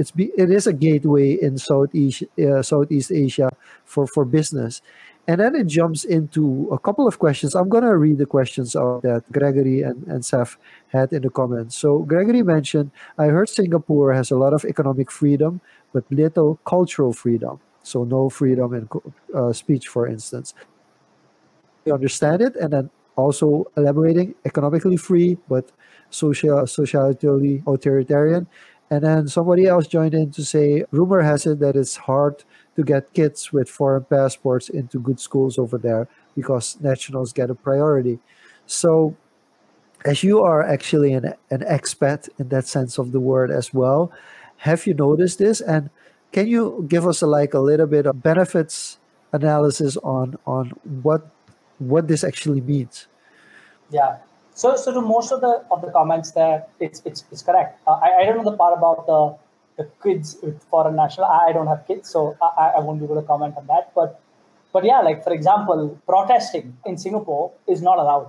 it's 0.00 0.12
it 0.16 0.50
is 0.50 0.66
a 0.66 0.72
gateway 0.72 1.38
in 1.46 1.58
Southeast 1.58 2.24
uh, 2.38 2.62
Southeast 2.62 3.12
Asia 3.12 3.50
for 3.84 4.06
for 4.06 4.24
business. 4.24 4.82
And 5.28 5.38
then 5.40 5.54
it 5.54 5.68
jumps 5.68 6.02
into 6.02 6.66
a 6.72 6.78
couple 6.86 7.06
of 7.06 7.20
questions. 7.24 7.54
I'm 7.54 7.68
gonna 7.68 7.96
read 7.96 8.18
the 8.18 8.26
questions 8.26 8.74
out 8.74 9.02
that 9.02 9.22
Gregory 9.30 9.82
and, 9.82 10.02
and 10.12 10.24
Seth 10.24 10.56
had 10.88 11.12
in 11.12 11.22
the 11.22 11.30
comments. 11.30 11.76
So 11.78 12.00
Gregory 12.12 12.42
mentioned, 12.42 12.90
I 13.16 13.26
heard 13.26 13.48
Singapore 13.48 14.12
has 14.12 14.32
a 14.32 14.38
lot 14.44 14.52
of 14.52 14.64
economic 14.64 15.08
freedom, 15.12 15.60
but 15.92 16.02
little 16.10 16.58
cultural 16.64 17.12
freedom. 17.12 17.60
So 17.84 18.02
no 18.02 18.28
freedom 18.28 18.74
in 18.74 18.88
uh, 19.36 19.52
speech, 19.52 19.86
for 19.86 20.08
instance. 20.08 20.54
You 21.84 21.94
understand 21.94 22.42
it, 22.42 22.56
and 22.56 22.72
then 22.72 22.90
also 23.16 23.70
elaborating 23.76 24.34
economically 24.44 24.96
free 24.96 25.36
but 25.48 25.70
social 26.10 26.62
societally 26.62 27.62
authoritarian. 27.66 28.46
And 28.90 29.04
then 29.04 29.28
somebody 29.28 29.66
else 29.66 29.86
joined 29.86 30.14
in 30.14 30.32
to 30.32 30.44
say 30.44 30.84
rumor 30.90 31.22
has 31.22 31.46
it 31.46 31.60
that 31.60 31.76
it's 31.76 31.96
hard 31.96 32.42
to 32.74 32.82
get 32.82 33.12
kids 33.12 33.52
with 33.52 33.68
foreign 33.68 34.04
passports 34.04 34.68
into 34.68 34.98
good 34.98 35.20
schools 35.20 35.58
over 35.58 35.78
there 35.78 36.08
because 36.34 36.80
nationals 36.80 37.32
get 37.32 37.50
a 37.50 37.54
priority. 37.54 38.18
So 38.66 39.16
as 40.04 40.24
you 40.24 40.40
are 40.40 40.62
actually 40.62 41.12
an, 41.12 41.34
an 41.50 41.60
expat 41.60 42.28
in 42.38 42.48
that 42.48 42.66
sense 42.66 42.98
of 42.98 43.12
the 43.12 43.20
word 43.20 43.50
as 43.50 43.72
well 43.72 44.12
have 44.60 44.86
you 44.86 44.92
noticed 44.94 45.38
this? 45.38 45.60
And 45.60 45.88
can 46.32 46.46
you 46.46 46.84
give 46.86 47.06
us 47.06 47.22
a, 47.22 47.26
like 47.26 47.54
a 47.54 47.60
little 47.60 47.86
bit 47.86 48.06
of 48.06 48.22
benefits 48.22 48.98
analysis 49.32 49.96
on 49.98 50.36
on 50.46 50.70
what 51.02 51.30
what 51.80 52.08
this 52.08 52.24
actually 52.24 52.60
means 52.60 53.08
Yeah. 53.90 54.18
So, 54.54 54.76
so 54.76 54.92
to 54.92 55.00
most 55.00 55.32
of 55.32 55.40
the 55.40 55.64
of 55.70 55.80
the 55.82 55.90
comments 55.90 56.32
there, 56.32 56.64
it's 56.80 57.02
it's, 57.04 57.24
it's 57.32 57.42
correct. 57.42 57.80
Uh, 57.86 57.92
I, 58.06 58.08
I 58.20 58.24
don't 58.26 58.38
know 58.38 58.50
the 58.50 58.56
part 58.56 58.76
about 58.76 59.06
the 59.06 59.20
the 59.82 59.90
kids 60.02 60.36
with 60.42 60.62
foreign 60.64 60.96
national. 60.96 61.26
I, 61.26 61.52
don't 61.52 61.66
have 61.66 61.86
kids, 61.86 62.10
so 62.10 62.36
I, 62.42 62.48
I- 62.64 62.72
I 62.76 62.80
won't 62.80 62.98
be 63.00 63.06
able 63.06 63.16
to 63.20 63.26
comment 63.26 63.54
on 63.56 63.66
that. 63.68 63.92
But 63.94 64.20
but 64.72 64.84
yeah, 64.84 65.00
like 65.00 65.24
for 65.24 65.32
example, 65.32 65.98
protesting 66.06 66.76
in 66.86 66.98
Singapore 66.98 67.52
is 67.66 67.80
not 67.82 67.98
allowed. 67.98 68.28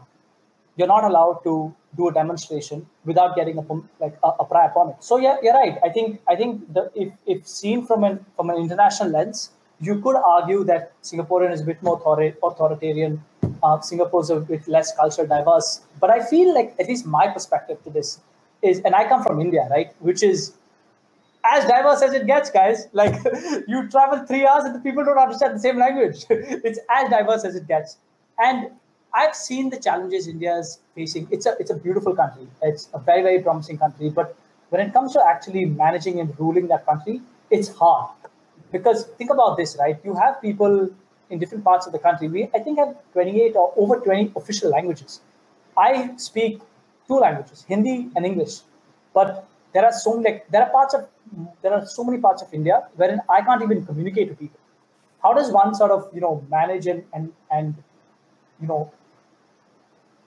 You're 0.77 0.87
not 0.87 1.03
allowed 1.03 1.41
to 1.43 1.73
do 1.97 2.07
a 2.07 2.13
demonstration 2.13 2.87
without 3.05 3.35
getting 3.35 3.57
a 3.57 3.65
like 3.99 4.17
a, 4.23 4.29
a 4.39 4.45
prior 4.45 4.69
permit. 4.69 5.03
So 5.03 5.17
yeah, 5.17 5.37
you're 5.43 5.53
right. 5.53 5.77
I 5.83 5.89
think 5.89 6.21
I 6.27 6.35
think 6.35 6.73
the, 6.73 6.89
if 6.95 7.11
if 7.25 7.47
seen 7.47 7.85
from 7.85 8.03
an 8.05 8.25
from 8.35 8.49
an 8.49 8.57
international 8.57 9.09
lens, 9.09 9.51
you 9.81 9.99
could 9.99 10.15
argue 10.15 10.63
that 10.65 10.93
Singaporean 11.01 11.51
is 11.51 11.61
a 11.61 11.65
bit 11.65 11.81
more 11.81 11.99
authori- 11.99 12.35
authoritarian. 12.43 13.23
Uh, 13.63 13.79
Singapore's 13.81 14.29
a 14.29 14.39
bit 14.39 14.67
less 14.67 14.95
culture 14.95 15.25
diverse. 15.25 15.81
But 15.99 16.11
I 16.11 16.23
feel 16.23 16.53
like 16.53 16.75
at 16.79 16.87
least 16.87 17.05
my 17.05 17.27
perspective 17.27 17.83
to 17.83 17.89
this 17.89 18.19
is, 18.61 18.79
and 18.81 18.93
I 18.95 19.07
come 19.07 19.23
from 19.23 19.41
India, 19.41 19.67
right, 19.71 19.91
which 19.99 20.21
is 20.23 20.53
as 21.43 21.65
diverse 21.67 22.01
as 22.03 22.13
it 22.13 22.27
gets, 22.27 22.51
guys. 22.51 22.87
Like 22.93 23.15
you 23.67 23.89
travel 23.89 24.25
three 24.25 24.45
hours 24.45 24.65
and 24.65 24.75
the 24.75 24.79
people 24.79 25.03
don't 25.03 25.17
understand 25.17 25.55
the 25.55 25.59
same 25.59 25.77
language. 25.77 26.25
it's 26.29 26.79
as 26.89 27.09
diverse 27.09 27.43
as 27.43 27.55
it 27.55 27.67
gets. 27.67 27.97
And 28.37 28.69
I've 29.13 29.35
seen 29.35 29.69
the 29.69 29.79
challenges 29.79 30.27
India 30.27 30.55
is 30.57 30.79
facing. 30.95 31.27
It's 31.31 31.45
a 31.45 31.55
it's 31.59 31.71
a 31.71 31.75
beautiful 31.75 32.15
country. 32.15 32.47
It's 32.61 32.87
a 32.93 32.99
very 32.99 33.23
very 33.23 33.41
promising 33.41 33.77
country. 33.79 34.09
But 34.09 34.35
when 34.69 34.81
it 34.87 34.93
comes 34.93 35.13
to 35.13 35.25
actually 35.25 35.65
managing 35.65 36.19
and 36.19 36.39
ruling 36.39 36.67
that 36.67 36.85
country, 36.85 37.21
it's 37.49 37.69
hard. 37.69 38.11
Because 38.71 39.05
think 39.17 39.31
about 39.31 39.57
this, 39.57 39.77
right? 39.79 39.99
You 40.03 40.15
have 40.15 40.41
people 40.41 40.89
in 41.29 41.39
different 41.39 41.63
parts 41.63 41.85
of 41.85 41.93
the 41.93 41.99
country. 41.99 42.27
We 42.27 42.49
I 42.53 42.59
think 42.59 42.77
have 42.79 42.95
28 43.13 43.55
or 43.55 43.73
over 43.77 43.97
20 43.97 44.33
official 44.35 44.69
languages. 44.69 45.21
I 45.77 46.15
speak 46.17 46.61
two 47.07 47.19
languages, 47.19 47.65
Hindi 47.67 48.09
and 48.15 48.25
English. 48.25 48.59
But 49.13 49.47
there 49.73 49.85
are 49.85 49.93
so 49.93 50.17
many, 50.17 50.41
there 50.49 50.63
are 50.63 50.69
parts 50.69 50.93
of 50.93 51.07
there 51.61 51.73
are 51.73 51.85
so 51.85 52.03
many 52.03 52.17
parts 52.17 52.41
of 52.41 52.53
India 52.53 52.87
wherein 52.95 53.21
I 53.29 53.41
can't 53.41 53.61
even 53.61 53.85
communicate 53.85 54.29
to 54.29 54.35
people. 54.35 54.59
How 55.23 55.33
does 55.33 55.51
one 55.51 55.73
sort 55.75 55.91
of 55.91 56.09
you 56.13 56.21
know 56.21 56.43
manage 56.49 56.87
and 56.87 57.03
and 57.13 57.31
and 57.51 57.75
you 58.61 58.67
know 58.67 58.91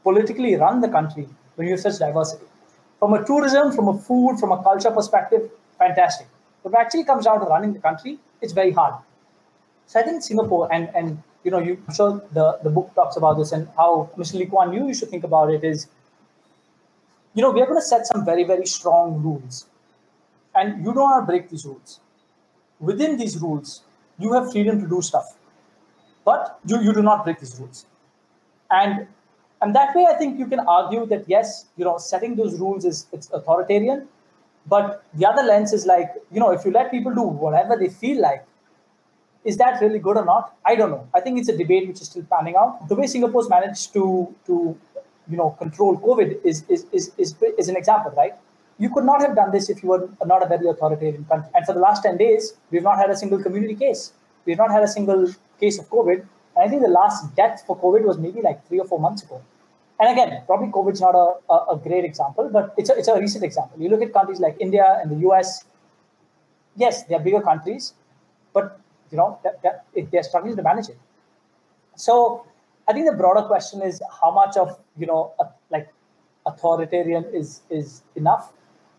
politically 0.02 0.54
run 0.56 0.80
the 0.80 0.88
country 0.88 1.28
when 1.56 1.66
you 1.68 1.74
have 1.74 1.80
such 1.80 1.98
diversity? 1.98 2.46
From 2.98 3.14
a 3.14 3.24
tourism, 3.24 3.72
from 3.72 3.88
a 3.88 3.98
food, 3.98 4.38
from 4.38 4.52
a 4.52 4.62
culture 4.62 4.90
perspective, 4.90 5.50
fantastic. 5.78 6.26
But 6.62 6.72
it 6.72 6.76
actually 6.76 7.04
comes 7.04 7.26
down 7.26 7.40
to 7.40 7.46
running 7.46 7.74
the 7.74 7.80
country, 7.80 8.18
it's 8.44 8.52
very 8.52 8.72
hard. 8.78 8.94
So 9.86 10.00
I 10.00 10.02
think 10.02 10.22
Singapore 10.22 10.72
and 10.72 10.90
and 10.94 11.22
you 11.44 11.50
know 11.50 11.58
you 11.58 11.76
I'm 11.88 11.94
sure 11.94 12.22
the 12.32 12.46
the 12.62 12.70
book 12.78 12.94
talks 12.94 13.16
about 13.16 13.38
this 13.42 13.52
and 13.52 13.68
how 13.76 13.90
Mr. 14.16 14.40
Lee 14.40 14.46
Kuan 14.54 14.72
Yew 14.72 14.86
you 14.88 14.94
should 14.94 15.10
think 15.16 15.24
about 15.30 15.52
it 15.58 15.64
is 15.72 15.86
you 17.34 17.42
know 17.42 17.50
we 17.50 17.60
are 17.62 17.66
going 17.66 17.80
to 17.80 17.86
set 17.86 18.06
some 18.06 18.24
very 18.24 18.44
very 18.44 18.66
strong 18.66 19.22
rules 19.22 19.66
and 20.54 20.84
you 20.84 20.92
don't 20.92 21.10
want 21.10 21.22
to 21.22 21.26
break 21.30 21.48
these 21.50 21.64
rules 21.64 22.00
within 22.90 23.16
these 23.16 23.40
rules 23.40 23.82
you 24.18 24.32
have 24.32 24.50
freedom 24.52 24.80
to 24.80 24.88
do 24.88 25.02
stuff 25.02 25.34
but 26.24 26.58
you, 26.66 26.80
you 26.80 26.92
do 26.92 27.02
not 27.02 27.24
break 27.24 27.40
these 27.40 27.58
rules 27.58 27.86
and 28.70 29.06
and 29.62 29.74
that 29.74 29.94
way 29.94 30.06
i 30.10 30.14
think 30.14 30.38
you 30.38 30.46
can 30.46 30.60
argue 30.60 31.04
that 31.06 31.28
yes 31.28 31.66
you 31.76 31.84
know 31.84 31.96
setting 31.98 32.36
those 32.36 32.58
rules 32.60 32.84
is 32.84 33.06
it's 33.12 33.30
authoritarian 33.32 34.06
but 34.66 35.04
the 35.14 35.26
other 35.26 35.42
lens 35.42 35.72
is 35.72 35.86
like 35.86 36.10
you 36.32 36.40
know 36.40 36.50
if 36.50 36.64
you 36.64 36.70
let 36.70 36.90
people 36.90 37.14
do 37.14 37.22
whatever 37.22 37.76
they 37.76 37.88
feel 37.88 38.20
like 38.20 38.44
is 39.44 39.58
that 39.58 39.80
really 39.80 39.98
good 39.98 40.16
or 40.16 40.24
not? 40.24 40.56
I 40.64 40.74
don't 40.74 40.90
know. 40.90 41.06
I 41.14 41.20
think 41.20 41.38
it's 41.38 41.48
a 41.48 41.56
debate 41.56 41.86
which 41.86 42.00
is 42.00 42.06
still 42.06 42.26
panning 42.30 42.56
out. 42.56 42.88
The 42.88 42.94
way 42.94 43.06
Singapore's 43.06 43.48
managed 43.48 43.92
to 43.92 44.34
to 44.46 44.76
you 45.28 45.36
know 45.36 45.50
control 45.58 45.98
COVID 45.98 46.44
is 46.44 46.64
is 46.68 46.86
is 46.92 47.12
is, 47.18 47.34
is 47.58 47.68
an 47.68 47.76
example, 47.76 48.12
right? 48.16 48.34
You 48.78 48.90
could 48.90 49.04
not 49.04 49.20
have 49.20 49.36
done 49.36 49.52
this 49.52 49.70
if 49.70 49.82
you 49.82 49.90
were 49.90 50.08
not 50.24 50.42
a 50.42 50.48
very 50.48 50.66
authoritarian 50.66 51.24
country. 51.26 51.50
And 51.54 51.64
for 51.64 51.74
the 51.74 51.78
last 51.78 52.02
10 52.02 52.16
days, 52.16 52.54
we've 52.72 52.82
not 52.82 52.96
had 52.98 53.08
a 53.08 53.16
single 53.16 53.40
community 53.40 53.76
case. 53.76 54.12
We've 54.46 54.58
not 54.58 54.72
had 54.72 54.82
a 54.82 54.88
single 54.88 55.32
case 55.60 55.78
of 55.78 55.88
COVID. 55.90 56.26
And 56.56 56.64
I 56.64 56.68
think 56.68 56.82
the 56.82 56.88
last 56.88 57.36
death 57.36 57.62
for 57.68 57.78
COVID 57.78 58.02
was 58.02 58.18
maybe 58.18 58.42
like 58.42 58.66
three 58.66 58.80
or 58.80 58.84
four 58.84 58.98
months 58.98 59.22
ago. 59.22 59.40
And 60.04 60.18
again, 60.18 60.42
probably 60.44 60.68
COVID's 60.68 61.00
not 61.00 61.14
a, 61.14 61.50
a, 61.50 61.74
a 61.74 61.76
great 61.82 62.04
example, 62.04 62.50
but 62.52 62.74
it's 62.76 62.90
a, 62.90 62.94
it's 62.98 63.08
a 63.08 63.18
recent 63.18 63.42
example. 63.42 63.80
You 63.80 63.88
look 63.88 64.02
at 64.02 64.12
countries 64.12 64.38
like 64.38 64.54
India 64.60 64.98
and 65.00 65.10
the 65.10 65.26
US, 65.28 65.64
yes, 66.76 67.04
they're 67.04 67.20
bigger 67.20 67.40
countries, 67.40 67.94
but 68.52 68.78
you 69.10 69.16
know, 69.16 69.38
that, 69.44 69.62
that 69.62 69.86
they're 70.12 70.22
struggling 70.22 70.56
to 70.56 70.62
manage 70.62 70.90
it. 70.90 70.98
So 71.96 72.44
I 72.86 72.92
think 72.92 73.06
the 73.06 73.16
broader 73.16 73.46
question 73.46 73.80
is 73.80 74.02
how 74.20 74.30
much 74.30 74.58
of 74.58 74.78
you 74.98 75.06
know 75.06 75.32
a, 75.38 75.46
like 75.70 75.88
authoritarian 76.44 77.24
is 77.32 77.62
is 77.70 78.02
enough. 78.14 78.52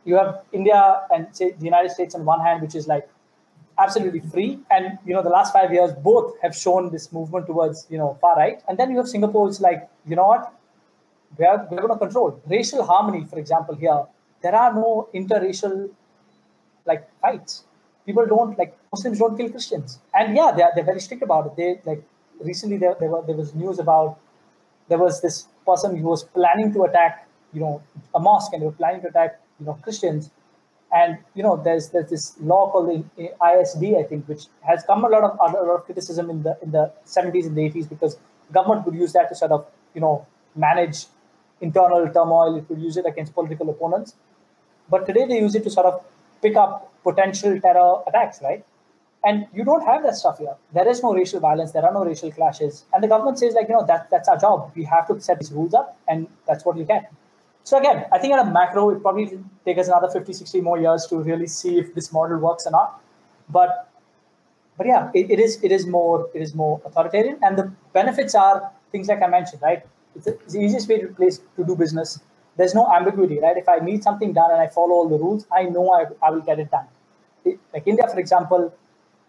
You 0.06 0.15
have 0.15 0.41
India 0.54 1.02
and 1.13 1.28
say 1.34 1.52
the 1.52 1.65
United 1.65 1.91
States 1.91 2.15
on 2.15 2.26
one 2.26 2.39
hand, 2.39 2.63
which 2.63 2.74
is 2.74 2.88
like 2.88 3.08
absolutely 3.78 4.22
free, 4.22 4.58
and 4.72 4.98
you 5.06 5.13
know 5.13 5.22
the 5.22 5.36
last 5.38 5.54
five 5.54 5.72
years 5.72 5.91
both 5.91 6.34
have 6.41 6.56
shown 6.56 6.91
this 6.91 7.12
movement 7.13 7.46
towards 7.46 7.86
you 7.91 8.00
know 8.00 8.18
far 8.22 8.36
right, 8.38 8.63
and 8.68 8.80
then 8.80 8.89
you 8.89 8.98
have 8.98 9.08
Singapore, 9.08 9.48
it's 9.48 9.62
like 9.62 9.88
you 10.08 10.15
know 10.15 10.26
what 10.26 10.52
we 11.38 11.45
are 11.45 11.67
we're 11.69 11.82
going 11.82 11.93
to 11.93 12.00
control 12.00 12.41
racial 12.48 12.84
harmony, 12.86 13.26
for 13.26 13.39
example. 13.39 13.76
Here 13.76 14.04
there 14.41 14.56
are 14.56 14.74
no 14.74 15.10
interracial 15.13 15.89
like 16.86 17.08
fights. 17.21 17.63
People 18.06 18.26
don't 18.28 18.58
like 18.58 18.78
Muslims 18.91 19.19
don't 19.19 19.38
kill 19.38 19.50
Christians, 19.50 20.00
and 20.13 20.36
yeah, 20.36 20.52
they're 20.56 20.71
they're 20.76 20.89
very 20.91 21.00
strict 21.00 21.24
about 21.24 21.48
it. 21.48 21.56
They 21.58 21.91
like 21.91 22.04
recently 22.39 22.78
there, 22.78 22.95
there, 23.00 23.10
were, 23.10 23.24
there 23.26 23.36
was 23.36 23.54
news 23.56 23.80
about 23.80 24.19
there 24.88 24.98
was 24.98 25.21
this 25.21 25.48
person 25.65 25.95
who 25.95 26.08
was 26.08 26.24
planning 26.24 26.74
to 26.74 26.84
attack 26.84 27.28
you 27.54 27.60
know 27.60 27.82
a 28.13 28.19
mosque 28.19 28.54
and 28.54 28.62
they 28.62 28.65
were 28.65 28.80
planning 28.84 29.02
to 29.02 29.08
attack 29.08 29.39
you 29.60 29.65
know 29.65 29.78
christians 29.82 30.30
and 30.93 31.17
you 31.34 31.41
know 31.41 31.56
there's 31.63 31.89
there's 31.89 32.10
this 32.10 32.36
law 32.39 32.69
called 32.71 32.89
the 32.89 33.30
isd 33.41 33.98
i 33.98 34.04
think 34.04 34.28
which 34.28 34.45
has 34.62 34.84
come 34.84 35.04
a 35.06 35.08
lot 35.08 35.24
of 35.24 35.32
a 35.39 35.63
lot 35.63 35.76
of 35.80 35.86
criticism 35.86 36.30
in 36.30 36.43
the 36.43 36.58
in 36.62 36.71
the 36.71 36.91
70s 37.06 37.48
and 37.48 37.56
the 37.58 37.62
80s 37.62 37.89
because 37.89 38.17
government 38.52 38.86
would 38.86 38.95
use 38.95 39.13
that 39.13 39.30
to 39.30 39.36
sort 39.36 39.52
of 39.52 39.65
you 39.93 40.02
know 40.02 40.26
manage 40.56 41.06
internal 41.62 42.08
turmoil 42.10 42.58
it 42.58 42.70
would 42.70 42.82
use 42.82 42.98
it 42.98 43.06
against 43.06 43.34
political 43.34 43.70
opponents 43.70 44.15
but 44.89 45.06
today 45.06 45.26
they 45.26 45.39
use 45.39 45.56
it 45.56 45.63
to 45.63 45.70
sort 45.70 45.86
of 45.86 46.02
pick 46.41 46.56
up 46.56 46.91
potential 47.04 47.60
terror 47.62 48.02
attacks 48.08 48.41
right 48.41 48.65
and 49.26 49.48
you 49.54 49.65
don't 49.65 49.84
have 49.84 50.04
that 50.04 50.15
stuff 50.15 50.38
here. 50.38 50.56
There 50.72 50.88
is 50.88 51.02
no 51.02 51.13
racial 51.13 51.39
violence. 51.39 51.72
There 51.72 51.84
are 51.84 51.91
no 51.91 52.06
racial 52.06 52.32
clashes. 52.32 52.86
And 52.94 53.04
the 53.04 53.08
government 53.08 53.39
says, 53.39 53.56
like, 53.56 53.68
you 53.68 53.74
know, 53.74 53.84
that, 53.88 54.08
that's 54.12 54.30
our 54.30 54.38
job. 54.38 54.72
We 54.76 54.84
have 54.84 55.08
to 55.08 55.20
set 55.20 55.39
these 55.39 55.52
rules 55.52 55.74
up, 55.74 55.98
and 56.08 56.28
that's 56.48 56.63
what 56.63 56.76
we 56.76 56.84
get. 56.84 57.12
So 57.63 57.80
again, 57.80 58.06
I 58.12 58.20
think 58.20 58.36
at 58.36 58.48
a 58.48 58.52
macro, 58.52 58.91
it 58.91 59.02
probably 59.02 59.39
take 59.65 59.80
us 59.80 59.88
another 59.88 60.10
50, 60.10 60.32
60 60.32 60.62
more 60.62 60.80
years 60.80 61.08
to 61.08 61.18
really 61.18 61.48
see 61.48 61.80
if 61.80 61.96
this 61.96 62.13
model 62.13 62.38
works 62.38 62.68
or 62.68 62.72
not. 62.72 63.02
But 63.50 63.89
but 64.78 64.86
yeah, 64.86 65.10
it, 65.15 65.32
it 65.32 65.39
is 65.39 65.63
it 65.63 65.72
is 65.72 65.88
more 65.88 66.30
it 66.36 66.41
is 66.41 66.54
more 66.54 66.82
authoritarian, 66.86 67.39
and 67.41 67.58
the 67.58 67.72
benefits 67.94 68.36
are 68.36 68.72
things 68.91 69.08
like 69.08 69.24
I 69.24 69.28
mentioned, 69.28 69.62
right? 69.62 69.84
It's, 70.15 70.28
a, 70.28 70.34
it's 70.34 70.54
the 70.54 70.60
easiest 70.60 70.88
way 70.89 70.99
to 70.99 71.08
place 71.08 71.39
to 71.58 71.63
do 71.63 71.75
business. 71.75 72.19
There's 72.58 72.73
no 72.73 72.91
ambiguity, 72.91 73.39
right? 73.39 73.58
If 73.58 73.67
I 73.67 73.80
need 73.80 74.04
something 74.04 74.34
done 74.34 74.51
and 74.51 74.62
I 74.62 74.67
follow 74.67 74.91
all 74.91 75.10
the 75.10 75.17
rules, 75.17 75.45
I 75.51 75.63
know 75.63 75.91
I, 75.93 76.06
I 76.25 76.32
will 76.32 76.41
get 76.41 76.60
it 76.60 76.71
done. 76.71 76.86
It, 77.43 77.60
like 77.73 77.86
India, 77.86 78.08
for 78.08 78.19
example, 78.19 78.73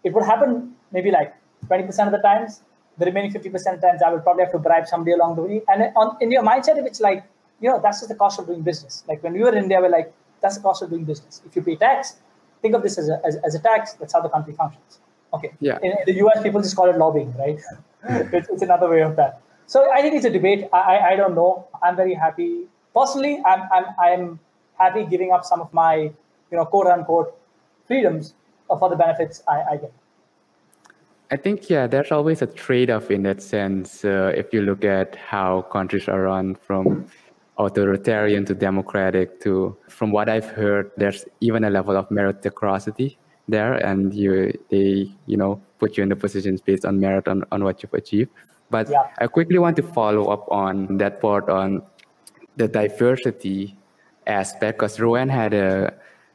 it 0.03 0.13
would 0.13 0.23
happen 0.23 0.75
maybe 0.91 1.11
like 1.11 1.35
20% 1.67 2.05
of 2.05 2.11
the 2.11 2.19
times. 2.19 2.61
The 2.97 3.05
remaining 3.05 3.31
50% 3.31 3.45
of 3.53 3.81
the 3.81 3.87
times, 3.87 4.01
I 4.01 4.09
will 4.09 4.21
probably 4.21 4.43
have 4.43 4.53
to 4.53 4.59
bribe 4.59 4.87
somebody 4.87 5.11
along 5.11 5.35
the 5.35 5.43
way. 5.43 5.61
And 5.67 5.91
on, 5.95 6.17
in 6.21 6.31
your 6.31 6.43
mindset, 6.43 6.77
if 6.77 6.85
it's 6.85 7.01
like, 7.01 7.23
you 7.59 7.69
know, 7.69 7.79
that's 7.81 7.99
just 7.99 8.09
the 8.09 8.15
cost 8.15 8.39
of 8.39 8.47
doing 8.47 8.61
business. 8.61 9.03
Like 9.07 9.21
when 9.23 9.33
we 9.33 9.39
were 9.39 9.49
in 9.49 9.63
India, 9.63 9.79
we're 9.79 9.89
like, 9.89 10.13
that's 10.41 10.55
the 10.57 10.63
cost 10.63 10.81
of 10.81 10.89
doing 10.89 11.03
business. 11.03 11.41
If 11.45 11.55
you 11.55 11.61
pay 11.61 11.75
tax, 11.75 12.17
think 12.61 12.75
of 12.75 12.83
this 12.83 12.97
as 12.97 13.09
a, 13.09 13.21
as, 13.25 13.35
as 13.45 13.55
a 13.55 13.59
tax. 13.59 13.93
That's 13.93 14.13
how 14.13 14.21
the 14.21 14.29
country 14.29 14.53
functions. 14.53 14.99
Okay. 15.33 15.51
Yeah. 15.59 15.77
In, 15.83 15.91
in 15.91 15.97
the 16.05 16.15
US, 16.25 16.41
people 16.41 16.61
just 16.61 16.75
call 16.75 16.89
it 16.89 16.97
lobbying, 16.97 17.33
right? 17.37 17.59
it's, 18.09 18.49
it's 18.49 18.61
another 18.61 18.89
way 18.89 19.01
of 19.01 19.15
that. 19.15 19.41
So 19.67 19.91
I 19.91 20.01
think 20.01 20.15
it's 20.15 20.25
a 20.25 20.29
debate. 20.29 20.67
I, 20.73 21.11
I, 21.11 21.15
don't 21.15 21.35
know. 21.35 21.67
I'm 21.83 21.95
very 21.95 22.13
happy. 22.13 22.63
Personally, 22.95 23.43
I'm, 23.45 23.63
I'm, 23.71 23.85
I'm 23.99 24.39
happy 24.79 25.05
giving 25.05 25.31
up 25.31 25.43
some 25.43 25.59
of 25.59 25.71
my, 25.73 25.95
you 25.95 26.57
know, 26.57 26.65
quote 26.65 26.87
unquote 26.87 27.37
freedoms 27.85 28.33
for 28.67 28.89
the 28.89 28.95
benefits 28.95 29.43
I, 29.47 29.63
I 29.71 29.77
get. 29.77 29.93
I 31.29 31.35
think 31.35 31.69
yeah, 31.69 31.87
there's 31.87 32.11
always 32.13 32.41
a 32.41 32.47
trade-off 32.47 33.11
in 33.11 33.23
that 33.23 33.41
sense. 33.41 34.05
Uh, 34.05 34.31
if 34.33 34.53
you 34.53 34.61
look 34.61 34.85
at 34.85 35.17
how 35.17 35.63
countries 35.63 36.07
are 36.07 36.21
run 36.21 36.55
from 36.55 37.05
authoritarian 37.57 38.45
to 38.45 38.55
democratic 38.55 39.41
to, 39.41 39.75
from 39.89 40.11
what 40.11 40.29
I've 40.29 40.45
heard, 40.45 40.91
there's 40.95 41.25
even 41.41 41.65
a 41.65 41.69
level 41.69 41.97
of 41.97 42.07
meritocracy 42.07 43.17
there, 43.49 43.73
and 43.73 44.13
you 44.13 44.53
they 44.69 45.11
you 45.25 45.35
know 45.35 45.61
put 45.79 45.97
you 45.97 46.03
in 46.03 46.09
the 46.09 46.15
positions 46.15 46.61
based 46.61 46.85
on 46.85 46.99
merit 46.99 47.27
on, 47.27 47.43
on 47.51 47.63
what 47.63 47.83
you've 47.83 47.93
achieved. 47.93 48.31
But 48.69 48.89
yeah. 48.89 49.07
I 49.19 49.27
quickly 49.27 49.59
want 49.59 49.75
to 49.77 49.83
follow 49.83 50.25
up 50.25 50.45
on 50.51 50.97
that 50.97 51.21
part 51.21 51.49
on 51.49 51.83
the 52.57 52.67
diversity 52.67 53.77
aspect 54.25 54.79
because 54.79 54.99
Rowan 54.99 55.29
had 55.29 55.53
a 55.53 55.93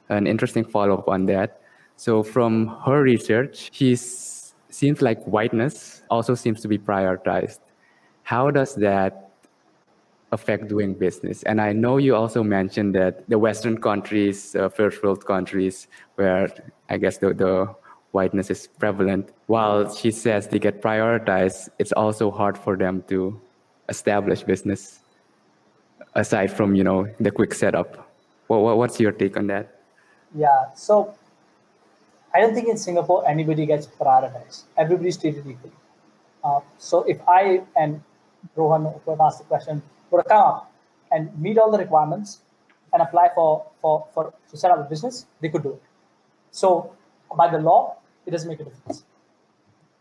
an 0.08 0.26
interesting 0.26 0.64
follow 0.64 0.94
up 0.94 1.08
on 1.08 1.26
that. 1.26 1.60
So 1.96 2.22
from 2.22 2.68
her 2.84 3.02
research, 3.02 3.70
she 3.72 3.96
seems 3.96 5.02
like 5.02 5.22
whiteness 5.24 6.02
also 6.10 6.34
seems 6.34 6.60
to 6.62 6.68
be 6.68 6.78
prioritized. 6.78 7.60
How 8.22 8.50
does 8.50 8.74
that 8.76 9.30
affect 10.32 10.68
doing 10.68 10.94
business? 10.94 11.42
And 11.44 11.60
I 11.60 11.72
know 11.72 11.98
you 11.98 12.14
also 12.14 12.42
mentioned 12.42 12.94
that 12.94 13.28
the 13.28 13.38
Western 13.38 13.80
countries, 13.80 14.56
uh, 14.56 14.68
first 14.68 15.02
world 15.02 15.24
countries, 15.24 15.88
where 16.16 16.48
I 16.88 16.96
guess 16.96 17.18
the, 17.18 17.34
the 17.34 17.74
whiteness 18.12 18.50
is 18.50 18.68
prevalent, 18.78 19.30
while 19.46 19.92
she 19.94 20.10
says 20.10 20.48
they 20.48 20.58
get 20.58 20.80
prioritized, 20.80 21.68
it's 21.78 21.92
also 21.92 22.30
hard 22.30 22.56
for 22.56 22.76
them 22.76 23.02
to 23.08 23.40
establish 23.88 24.42
business 24.42 25.00
aside 26.14 26.52
from 26.52 26.74
you 26.74 26.84
know 26.84 27.08
the 27.20 27.30
quick 27.30 27.54
setup. 27.54 28.08
What, 28.46 28.76
what's 28.76 29.00
your 29.00 29.12
take 29.12 29.36
on 29.36 29.46
that? 29.48 29.80
Yeah, 30.34 30.72
so 30.74 31.14
I 32.34 32.40
don't 32.40 32.54
think 32.54 32.68
in 32.68 32.76
Singapore 32.76 33.28
anybody 33.28 33.66
gets 33.66 33.86
prioritized. 33.86 34.62
Everybody's 34.76 35.16
treated 35.16 35.46
equally. 35.46 35.72
Uh, 36.44 36.60
so 36.78 37.02
if 37.04 37.18
I 37.28 37.62
and 37.76 38.02
Rohan, 38.56 38.92
have 39.06 39.20
asked 39.20 39.38
the 39.38 39.44
question, 39.44 39.82
were 40.10 40.22
to 40.22 40.28
come 40.28 40.42
up 40.42 40.72
and 41.10 41.38
meet 41.40 41.58
all 41.58 41.70
the 41.70 41.78
requirements 41.78 42.40
and 42.92 43.00
apply 43.00 43.28
for, 43.34 43.64
for, 43.80 44.06
for 44.12 44.34
to 44.50 44.56
set 44.56 44.70
up 44.70 44.78
a 44.78 44.88
business, 44.88 45.26
they 45.40 45.48
could 45.48 45.62
do 45.62 45.70
it. 45.70 45.82
So 46.50 46.94
by 47.36 47.50
the 47.50 47.58
law, 47.58 47.96
it 48.26 48.30
doesn't 48.30 48.48
make 48.48 48.60
a 48.60 48.64
difference. 48.64 49.04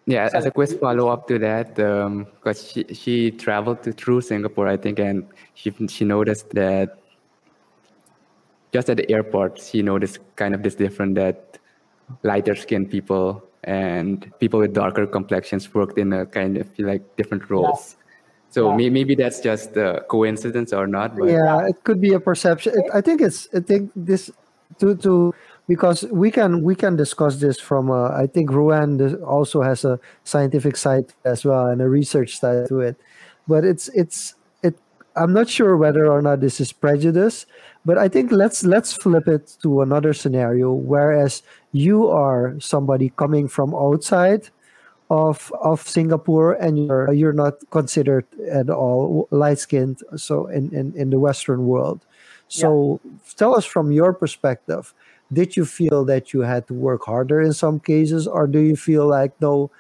Yeah, 0.06 0.28
so 0.30 0.38
as 0.38 0.46
a 0.46 0.52
quick 0.52 0.72
follow 0.80 1.10
up 1.10 1.28
to 1.28 1.38
that, 1.40 1.76
because 1.76 2.74
um, 2.76 2.86
she, 2.86 2.94
she 2.94 3.32
traveled 3.32 3.84
to, 3.84 3.92
through 3.92 4.22
Singapore, 4.22 4.68
I 4.68 4.76
think, 4.78 5.00
and 5.00 5.28
she, 5.54 5.72
she 5.88 6.06
noticed 6.06 6.50
that 6.52 6.98
just 8.74 8.90
at 8.90 8.98
the 8.98 9.10
airport, 9.12 9.60
she 9.60 9.82
noticed 9.82 10.20
kind 10.36 10.56
of 10.56 10.64
this 10.64 10.76
different 10.76 11.16
that 11.16 11.60
lighter 12.24 12.56
skinned 12.56 12.90
people 12.90 13.44
and 13.64 14.32
people 14.40 14.60
with 14.60 14.74
darker 14.74 15.06
complexions 15.06 15.72
worked 15.74 15.98
in 15.98 16.14
a 16.14 16.26
kind 16.26 16.58
of 16.58 16.68
like 16.80 17.16
different 17.16 17.50
roles. 17.50 17.96
Yeah. 17.96 17.98
So 18.50 18.78
yeah. 18.78 18.90
maybe 18.90 19.16
that's 19.16 19.40
just 19.40 19.78
a 19.78 20.04
coincidence 20.10 20.74
or 20.74 20.88
not. 20.88 21.16
But 21.16 21.30
yeah, 21.30 21.68
it 21.68 21.84
could 21.84 22.02
be 22.02 22.14
a 22.14 22.20
perception. 22.20 22.74
It, 22.78 22.86
I 22.94 23.02
think 23.02 23.22
it's. 23.22 23.48
I 23.54 23.60
think 23.62 23.92
this 23.96 24.30
to 24.80 24.96
to 24.98 25.34
because 25.72 26.04
we 26.12 26.30
can 26.32 26.64
we 26.64 26.76
can 26.76 26.98
discuss 26.98 27.38
this 27.38 27.58
from. 27.58 27.90
Uh, 27.90 28.10
I 28.12 28.28
think 28.28 28.52
Ruan 28.52 29.00
also 29.24 29.62
has 29.62 29.86
a 29.86 30.02
scientific 30.26 30.76
side 30.76 31.08
as 31.24 31.46
well 31.46 31.68
and 31.68 31.82
a 31.82 31.88
research 31.88 32.38
side 32.38 32.68
to 32.68 32.82
it, 32.82 33.00
but 33.48 33.64
it's 33.64 33.88
it's 33.96 34.36
it. 34.64 34.76
I'm 35.16 35.32
not 35.32 35.48
sure 35.48 35.78
whether 35.78 36.12
or 36.12 36.22
not 36.22 36.42
this 36.42 36.60
is 36.60 36.74
prejudice, 36.74 37.46
but 37.86 37.98
I 37.98 38.10
think 38.10 38.34
let's 38.34 38.66
let's 38.66 38.92
flip 38.92 39.30
it 39.30 39.56
to 39.64 39.80
another 39.80 40.12
scenario. 40.12 40.74
Whereas 40.74 41.42
you 41.72 42.10
are 42.10 42.60
somebody 42.60 43.14
coming 43.16 43.48
from 43.48 43.74
outside 43.74 44.50
of 45.10 45.54
of 45.62 45.88
Singapore 45.88 46.52
and 46.60 46.84
you're 46.84 47.14
you're 47.14 47.40
not 47.46 47.56
considered 47.72 48.28
at 48.52 48.70
all 48.70 49.30
light 49.32 49.60
skinned 49.60 50.04
so 50.18 50.48
in, 50.48 50.68
in 50.76 50.92
in 50.96 51.12
the 51.12 51.20
western 51.20 51.68
world 51.68 52.00
so 52.48 53.00
yeah. 53.04 53.12
tell 53.36 53.54
us 53.56 53.66
from 53.66 53.92
your 53.92 54.14
perspective 54.14 54.94
did 55.34 55.56
you 55.56 55.66
feel 55.66 56.04
that 56.06 56.34
you 56.34 56.42
had 56.42 56.68
to 56.68 56.74
work 56.74 57.06
harder 57.06 57.42
in 57.42 57.54
some 57.54 57.80
cases 57.80 58.28
or 58.28 58.48
do 58.48 58.60
you 58.60 58.76
feel 58.76 59.08
like 59.08 59.34
no 59.42 59.72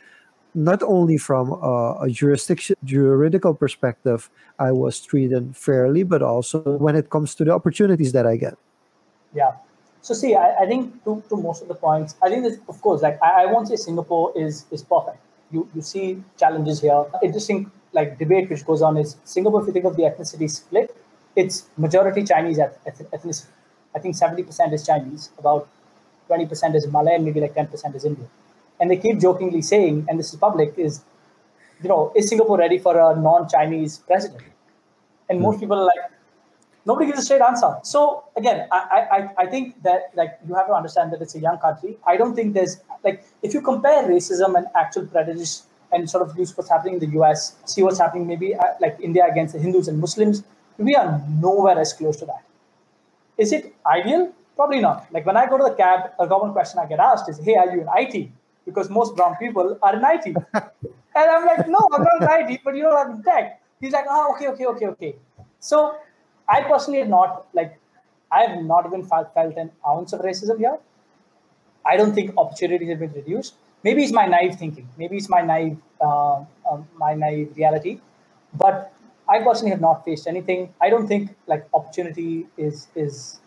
not 0.53 0.83
only 0.83 1.17
from 1.17 1.51
a, 1.51 1.97
a 2.01 2.09
jurisdiction 2.09 2.75
juridical 2.83 3.53
perspective 3.53 4.29
i 4.59 4.71
was 4.71 4.99
treated 4.99 5.55
fairly 5.55 6.03
but 6.03 6.21
also 6.21 6.59
when 6.77 6.95
it 6.95 7.09
comes 7.09 7.35
to 7.35 7.43
the 7.43 7.51
opportunities 7.51 8.11
that 8.11 8.25
i 8.25 8.35
get 8.35 8.57
yeah 9.33 9.51
so 10.01 10.15
see, 10.15 10.35
I, 10.35 10.63
I 10.63 10.65
think 10.65 11.03
to, 11.05 11.23
to 11.29 11.35
most 11.35 11.61
of 11.61 11.67
the 11.67 11.75
points, 11.75 12.15
I 12.23 12.29
think 12.29 12.45
of 12.67 12.81
course, 12.81 13.01
like 13.01 13.21
I, 13.21 13.43
I 13.43 13.45
won't 13.45 13.67
say 13.67 13.75
Singapore 13.75 14.33
is 14.35 14.65
is 14.71 14.81
perfect. 14.83 15.17
You 15.51 15.69
you 15.75 15.81
see 15.81 16.23
challenges 16.39 16.81
here. 16.81 17.05
Interesting 17.21 17.71
like 17.93 18.17
debate 18.17 18.49
which 18.49 18.65
goes 18.65 18.81
on 18.81 18.97
is 18.97 19.17
Singapore. 19.23 19.61
If 19.61 19.67
you 19.67 19.73
think 19.73 19.85
of 19.85 19.95
the 19.95 20.03
ethnicity 20.03 20.49
split, 20.49 20.95
it's 21.35 21.69
majority 21.77 22.23
Chinese 22.23 22.57
ethnicity. 22.57 23.45
I 23.95 23.99
think 23.99 24.15
seventy 24.15 24.43
percent 24.43 24.73
is 24.73 24.85
Chinese, 24.85 25.31
about 25.37 25.67
twenty 26.27 26.45
percent 26.45 26.75
is 26.75 26.87
Malay, 26.87 27.15
and 27.15 27.25
maybe 27.25 27.41
like 27.41 27.55
ten 27.55 27.67
percent 27.67 27.95
is 27.95 28.05
Indian. 28.05 28.29
And 28.79 28.89
they 28.89 28.97
keep 28.97 29.19
jokingly 29.19 29.61
saying, 29.61 30.05
and 30.09 30.19
this 30.19 30.33
is 30.33 30.39
public, 30.39 30.73
is 30.77 31.03
you 31.81 31.89
know, 31.89 32.11
is 32.15 32.29
Singapore 32.29 32.57
ready 32.57 32.77
for 32.77 32.97
a 32.99 33.19
non-Chinese 33.19 33.99
president? 33.99 34.43
And 35.29 35.41
most 35.41 35.59
people 35.59 35.77
are 35.79 35.85
like, 35.85 36.11
Nobody 36.85 37.07
gives 37.07 37.19
a 37.19 37.21
straight 37.21 37.41
answer. 37.41 37.77
So 37.83 38.23
again, 38.35 38.67
I, 38.71 39.29
I, 39.37 39.43
I 39.43 39.45
think 39.45 39.81
that 39.83 40.11
like 40.15 40.39
you 40.47 40.55
have 40.55 40.65
to 40.67 40.73
understand 40.73 41.13
that 41.13 41.21
it's 41.21 41.35
a 41.35 41.39
young 41.39 41.59
country. 41.59 41.97
I 42.07 42.17
don't 42.17 42.35
think 42.35 42.55
there's 42.55 42.77
like 43.03 43.23
if 43.43 43.53
you 43.53 43.61
compare 43.61 44.07
racism 44.07 44.57
and 44.57 44.65
actual 44.75 45.05
prejudice 45.05 45.67
and 45.91 46.09
sort 46.09 46.27
of 46.27 46.35
use 46.37 46.57
what's 46.57 46.69
happening 46.69 46.95
in 46.95 46.99
the 46.99 47.19
US, 47.19 47.55
see 47.65 47.83
what's 47.83 47.99
happening 47.99 48.25
maybe 48.25 48.55
uh, 48.55 48.63
like 48.79 48.97
India 48.99 49.27
against 49.29 49.53
the 49.53 49.59
Hindus 49.59 49.87
and 49.89 49.99
Muslims, 49.99 50.43
we 50.79 50.95
are 50.95 51.21
nowhere 51.29 51.79
as 51.79 51.93
close 51.93 52.17
to 52.17 52.25
that. 52.25 52.43
Is 53.43 53.51
it 53.57 53.73
ideal? 53.85 54.31
Probably 54.55 54.79
not. 54.79 55.07
Like 55.11 55.25
when 55.25 55.37
I 55.37 55.45
go 55.47 55.57
to 55.57 55.63
the 55.69 55.75
cab, 55.75 56.11
a 56.19 56.27
common 56.27 56.51
question 56.53 56.79
I 56.79 56.85
get 56.91 56.99
asked 56.99 57.29
is, 57.33 57.39
"Hey, 57.49 57.55
are 57.61 57.69
you 57.75 57.81
in 57.81 57.89
IT?" 58.01 58.31
Because 58.65 58.89
most 58.99 59.15
brown 59.15 59.35
people 59.43 59.77
are 59.81 59.93
in 59.99 60.03
IT, 60.13 60.25
and 61.21 61.27
I'm 61.35 61.45
like, 61.51 61.67
"No, 61.75 61.81
I'm 61.93 62.03
not 62.09 62.21
in 62.21 62.29
IT, 62.39 62.61
but 62.63 62.75
you 62.75 62.83
know, 62.83 62.95
I'm 63.03 63.11
in 63.17 63.23
tech." 63.29 63.49
He's 63.79 63.93
like, 63.99 64.05
"Oh, 64.17 64.33
okay, 64.35 64.47
okay, 64.53 64.67
okay, 64.73 64.87
okay." 64.95 65.15
So 65.59 65.81
I 66.57 66.61
personally 66.73 66.99
have 66.99 67.09
not 67.09 67.47
like 67.61 67.79
I 68.31 68.43
have 68.45 68.63
not 68.73 68.85
even 68.91 69.03
felt, 69.13 69.33
felt 69.33 69.57
an 69.65 69.71
ounce 69.95 70.13
of 70.13 70.21
racism 70.21 70.59
here. 70.65 70.77
I 71.85 71.97
don't 71.97 72.13
think 72.13 72.33
opportunities 72.37 72.89
have 72.89 72.99
been 72.99 73.13
reduced. 73.13 73.55
Maybe 73.83 74.03
it's 74.03 74.13
my 74.13 74.27
naive 74.27 74.55
thinking. 74.55 74.87
Maybe 74.97 75.17
it's 75.17 75.29
my 75.29 75.41
naive 75.41 75.77
uh, 75.99 76.43
uh, 76.69 76.77
my 76.97 77.13
naive 77.15 77.55
reality. 77.55 77.99
But 78.53 78.93
I 79.31 79.39
personally 79.43 79.71
have 79.71 79.81
not 79.81 80.03
faced 80.05 80.27
anything. 80.27 80.73
I 80.81 80.89
don't 80.89 81.07
think 81.07 81.35
like 81.47 81.67
opportunity 81.73 82.47
is 82.57 82.87
is 82.95 83.39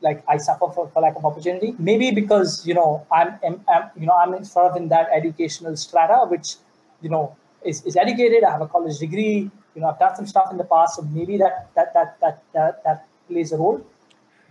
like 0.00 0.22
I 0.26 0.36
suffer 0.38 0.68
for, 0.74 0.88
for 0.92 1.02
lack 1.02 1.16
of 1.16 1.26
opportunity. 1.30 1.74
Maybe 1.78 2.10
because 2.10 2.66
you 2.66 2.74
know 2.74 3.06
I'm, 3.12 3.34
I'm, 3.46 3.60
I'm 3.68 3.90
you 4.00 4.06
know 4.06 4.14
I'm 4.14 4.44
sort 4.44 4.70
of 4.70 4.76
in 4.76 4.88
that 4.88 5.10
educational 5.12 5.76
strata, 5.76 6.24
which 6.26 6.54
you 7.02 7.10
know 7.10 7.36
is, 7.64 7.82
is 7.84 7.96
educated. 7.96 8.44
I 8.44 8.52
have 8.52 8.62
a 8.62 8.66
college 8.66 8.98
degree. 8.98 9.50
You 9.74 9.80
know 9.82 9.88
I've 9.88 9.98
done 9.98 10.16
some 10.16 10.26
stuff 10.26 10.50
in 10.50 10.56
the 10.56 10.64
past, 10.64 10.96
so 10.96 11.02
maybe 11.02 11.36
that 11.38 11.70
that 11.74 11.92
that 11.92 12.18
that 12.20 12.42
that, 12.54 12.84
that 12.84 13.06
plays 13.28 13.52
a 13.52 13.58
role. 13.58 13.84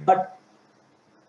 But 0.06 0.38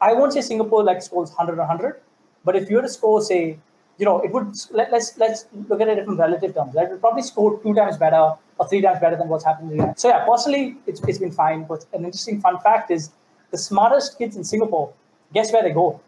I 0.00 0.12
won't 0.12 0.34
say 0.34 0.42
Singapore 0.42 0.84
like 0.84 1.00
scores 1.00 1.30
100 1.30 1.56
100. 1.56 2.00
But 2.44 2.56
if 2.56 2.70
you 2.70 2.76
were 2.76 2.82
to 2.82 2.88
score, 2.88 3.22
say, 3.22 3.58
you 3.98 4.04
know, 4.04 4.20
it 4.20 4.32
would 4.32 4.54
let, 4.72 4.92
let's 4.92 5.16
let's 5.18 5.46
look 5.68 5.80
at 5.80 5.88
it 5.88 5.98
in 5.98 6.16
relative 6.16 6.54
terms. 6.54 6.74
Right? 6.74 6.86
It 6.86 6.92
would 6.92 7.00
probably 7.00 7.22
score 7.22 7.60
two 7.62 7.74
times 7.74 7.96
better 7.96 8.34
or 8.58 8.68
three 8.68 8.80
times 8.80 9.00
better 9.00 9.16
than 9.16 9.28
what's 9.28 9.44
happening. 9.44 9.92
So 9.96 10.08
yeah, 10.08 10.24
personally, 10.26 10.76
it's, 10.86 11.00
it's 11.06 11.18
been 11.18 11.30
fine. 11.30 11.64
But 11.64 11.84
an 11.92 12.04
interesting 12.04 12.40
fun 12.40 12.58
fact 12.60 12.90
is 12.90 13.10
the 13.50 13.58
smartest 13.58 14.18
kids 14.18 14.36
in 14.36 14.44
Singapore, 14.44 14.92
guess 15.32 15.52
where 15.52 15.62
they 15.62 15.72
go? 15.72 16.00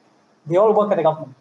They 0.46 0.56
all 0.56 0.72
work 0.74 0.90
at 0.90 0.96
the 0.96 1.02
government. 1.02 1.34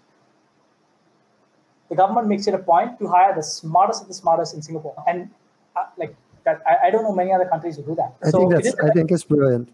The 1.89 1.95
government 1.95 2.27
makes 2.27 2.47
it 2.47 2.53
a 2.53 2.59
point 2.59 2.99
to 2.99 3.07
hire 3.07 3.33
the 3.33 3.43
smartest 3.43 4.01
of 4.01 4.07
the 4.09 4.13
smartest 4.13 4.53
in 4.53 4.61
Singapore, 4.61 4.95
and 5.07 5.29
uh, 5.75 5.85
like 5.97 6.13
that, 6.43 6.61
I, 6.67 6.87
I, 6.87 6.89
don't 6.89 7.03
know 7.03 7.13
many 7.13 7.31
other 7.31 7.45
countries 7.45 7.77
who 7.77 7.83
do 7.83 7.95
that. 7.95 8.13
I 8.21 8.29
so 8.29 8.39
think 8.39 8.51
that's. 8.51 8.75
I 8.83 8.89
think 8.89 9.09
it's 9.09 9.23
brilliant. 9.23 9.69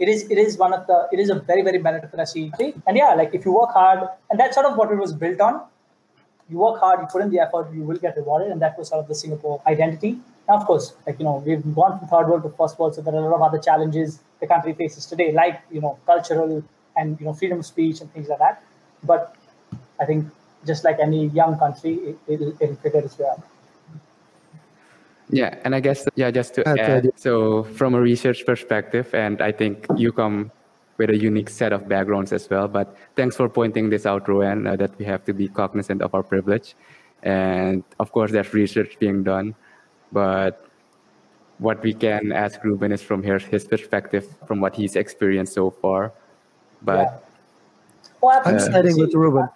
It 0.00 0.08
is. 0.08 0.28
It 0.28 0.38
is 0.38 0.58
one 0.58 0.72
of 0.72 0.84
the. 0.88 1.08
It 1.12 1.20
is 1.20 1.30
a 1.30 1.36
very 1.36 1.62
very 1.62 1.78
meritocracy 1.78 2.56
thing, 2.56 2.82
and 2.88 2.96
yeah, 2.96 3.14
like 3.14 3.32
if 3.34 3.44
you 3.44 3.52
work 3.52 3.70
hard, 3.70 4.08
and 4.30 4.40
that's 4.40 4.56
sort 4.56 4.66
of 4.66 4.76
what 4.76 4.90
it 4.90 4.96
was 4.96 5.12
built 5.12 5.40
on. 5.40 5.62
You 6.52 6.58
work 6.58 6.80
hard, 6.80 7.00
you 7.00 7.06
put 7.06 7.22
in 7.22 7.30
the 7.30 7.40
effort, 7.40 7.72
you 7.72 7.82
will 7.82 7.96
get 7.96 8.16
rewarded, 8.16 8.50
and 8.52 8.60
that 8.60 8.78
was 8.78 8.88
sort 8.88 9.00
of 9.00 9.08
the 9.08 9.14
Singapore 9.14 9.62
identity. 9.66 10.18
Now, 10.48 10.56
of 10.58 10.66
course, 10.66 10.92
like 11.06 11.18
you 11.18 11.24
know, 11.24 11.42
we've 11.46 11.62
gone 11.74 11.98
from 11.98 12.08
third 12.08 12.28
world 12.28 12.42
to 12.42 12.50
first 12.50 12.78
world, 12.78 12.94
so 12.94 13.00
there 13.00 13.14
are 13.14 13.24
a 13.26 13.30
lot 13.30 13.36
of 13.36 13.42
other 13.42 13.58
challenges 13.58 14.20
the 14.40 14.46
country 14.46 14.74
faces 14.74 15.06
today, 15.06 15.32
like 15.32 15.62
you 15.70 15.80
know, 15.80 15.98
cultural 16.04 16.62
and 16.96 17.18
you 17.18 17.26
know, 17.26 17.32
freedom 17.32 17.60
of 17.60 17.66
speech 17.66 18.02
and 18.02 18.12
things 18.12 18.28
like 18.28 18.38
that. 18.38 18.62
But 19.02 19.34
I 19.98 20.04
think 20.04 20.26
just 20.66 20.84
like 20.84 20.98
any 21.00 21.28
young 21.28 21.58
country, 21.58 21.94
it, 21.94 22.18
it'll, 22.28 22.54
it'll 22.60 22.76
figure 22.76 23.00
its 23.00 23.18
way 23.18 23.26
out. 23.30 23.42
Yeah, 25.30 25.54
and 25.64 25.74
I 25.74 25.80
guess 25.80 26.06
yeah, 26.16 26.30
just 26.30 26.54
to 26.56 26.68
okay. 26.68 26.82
add, 26.82 27.10
so 27.16 27.62
from 27.62 27.94
a 27.94 28.00
research 28.00 28.44
perspective, 28.44 29.14
and 29.14 29.40
I 29.40 29.52
think 29.52 29.86
you 29.96 30.12
come 30.12 30.52
with 30.98 31.10
a 31.10 31.16
unique 31.16 31.48
set 31.48 31.72
of 31.72 31.88
backgrounds 31.88 32.32
as 32.32 32.48
well. 32.48 32.68
But 32.68 32.96
thanks 33.16 33.36
for 33.36 33.48
pointing 33.48 33.90
this 33.90 34.06
out, 34.06 34.28
Rowan, 34.28 34.66
uh, 34.66 34.76
that 34.76 34.98
we 34.98 35.04
have 35.04 35.24
to 35.24 35.32
be 35.32 35.48
cognizant 35.48 36.02
of 36.02 36.14
our 36.14 36.22
privilege, 36.22 36.74
and 37.22 37.84
of 37.98 38.12
course, 38.12 38.32
there's 38.32 38.52
research 38.52 38.98
being 38.98 39.22
done, 39.22 39.54
but 40.12 40.66
what 41.58 41.82
we 41.82 41.94
can 41.94 42.32
ask 42.32 42.62
Reuben 42.64 42.90
is 42.90 43.02
from 43.02 43.22
his, 43.22 43.64
perspective, 43.64 44.26
from 44.46 44.60
what 44.60 44.74
he's 44.74 44.96
experienced 44.96 45.54
so 45.54 45.70
far. 45.70 46.12
But 46.82 46.98
yeah. 46.98 47.18
Well, 48.22 48.40
I'm 48.44 48.60
siding 48.60 48.96
with 48.98 49.12
Reuben. 49.14 49.48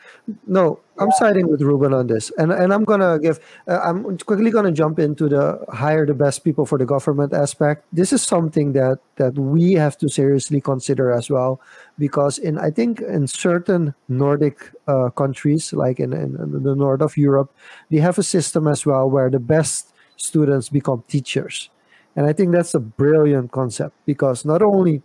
No, 0.48 0.80
I'm 0.98 1.12
siding 1.12 1.46
with 1.46 1.62
Reuben 1.62 1.94
on 1.94 2.08
this, 2.08 2.32
and 2.36 2.50
and 2.50 2.74
I'm 2.74 2.82
gonna 2.82 3.16
give. 3.20 3.38
Uh, 3.68 3.78
I'm 3.78 4.18
quickly 4.18 4.50
gonna 4.50 4.72
jump 4.72 4.98
into 4.98 5.28
the 5.28 5.64
hire 5.68 6.04
the 6.04 6.14
best 6.14 6.42
people 6.42 6.66
for 6.66 6.76
the 6.76 6.84
government 6.84 7.32
aspect. 7.32 7.84
This 7.92 8.12
is 8.12 8.22
something 8.22 8.72
that 8.72 8.98
that 9.22 9.38
we 9.38 9.74
have 9.74 9.96
to 9.98 10.08
seriously 10.08 10.60
consider 10.60 11.12
as 11.12 11.30
well, 11.30 11.60
because 11.96 12.38
in 12.38 12.58
I 12.58 12.72
think 12.72 13.00
in 13.00 13.28
certain 13.28 13.94
Nordic 14.08 14.72
uh, 14.88 15.10
countries, 15.10 15.72
like 15.72 16.00
in, 16.00 16.12
in, 16.12 16.34
in 16.34 16.62
the 16.64 16.74
north 16.74 17.02
of 17.02 17.16
Europe, 17.16 17.54
they 17.90 17.98
have 17.98 18.18
a 18.18 18.24
system 18.24 18.66
as 18.66 18.84
well 18.84 19.08
where 19.08 19.30
the 19.30 19.38
best 19.38 19.94
students 20.16 20.70
become 20.70 21.04
teachers, 21.06 21.70
and 22.16 22.26
I 22.26 22.32
think 22.32 22.50
that's 22.50 22.74
a 22.74 22.80
brilliant 22.80 23.52
concept 23.52 23.94
because 24.06 24.44
not 24.44 24.60
only 24.60 25.02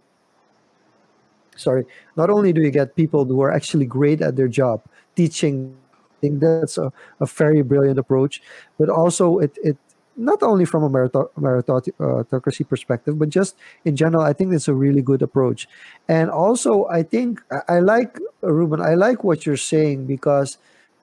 sorry, 1.56 1.86
not 2.16 2.30
only 2.30 2.54
do 2.54 2.62
you 2.62 2.72
get 2.72 2.96
people 2.96 3.26
who 3.26 3.42
are 3.42 3.52
actually 3.52 3.86
great 3.86 4.22
at 4.22 4.36
their 4.36 4.48
job 4.48 4.84
teaching, 5.16 5.76
I 5.94 6.20
think 6.22 6.40
that's 6.40 6.78
a, 6.78 6.92
a 7.20 7.26
very 7.26 7.62
brilliant 7.62 8.00
approach, 8.00 8.42
but 8.78 8.90
also 8.90 9.40
it, 9.40 9.58
it 9.64 9.78
not 10.18 10.44
only 10.44 10.66
from 10.66 10.84
a 10.84 10.90
meritocracy 10.90 12.68
perspective, 12.68 13.18
but 13.18 13.30
just 13.30 13.56
in 13.86 13.96
general, 13.96 14.24
I 14.24 14.34
think 14.34 14.54
it's 14.54 14.68
a 14.68 14.74
really 14.74 15.02
good 15.02 15.22
approach. 15.22 15.68
And 16.08 16.30
also, 16.30 16.86
I 16.88 17.04
think 17.04 17.42
I, 17.68 17.80
like, 17.80 18.20
Reuben, 18.42 18.82
I 18.82 18.94
like 18.96 19.24
what 19.24 19.46
you're 19.46 19.58
saying 19.58 20.06
because 20.06 20.58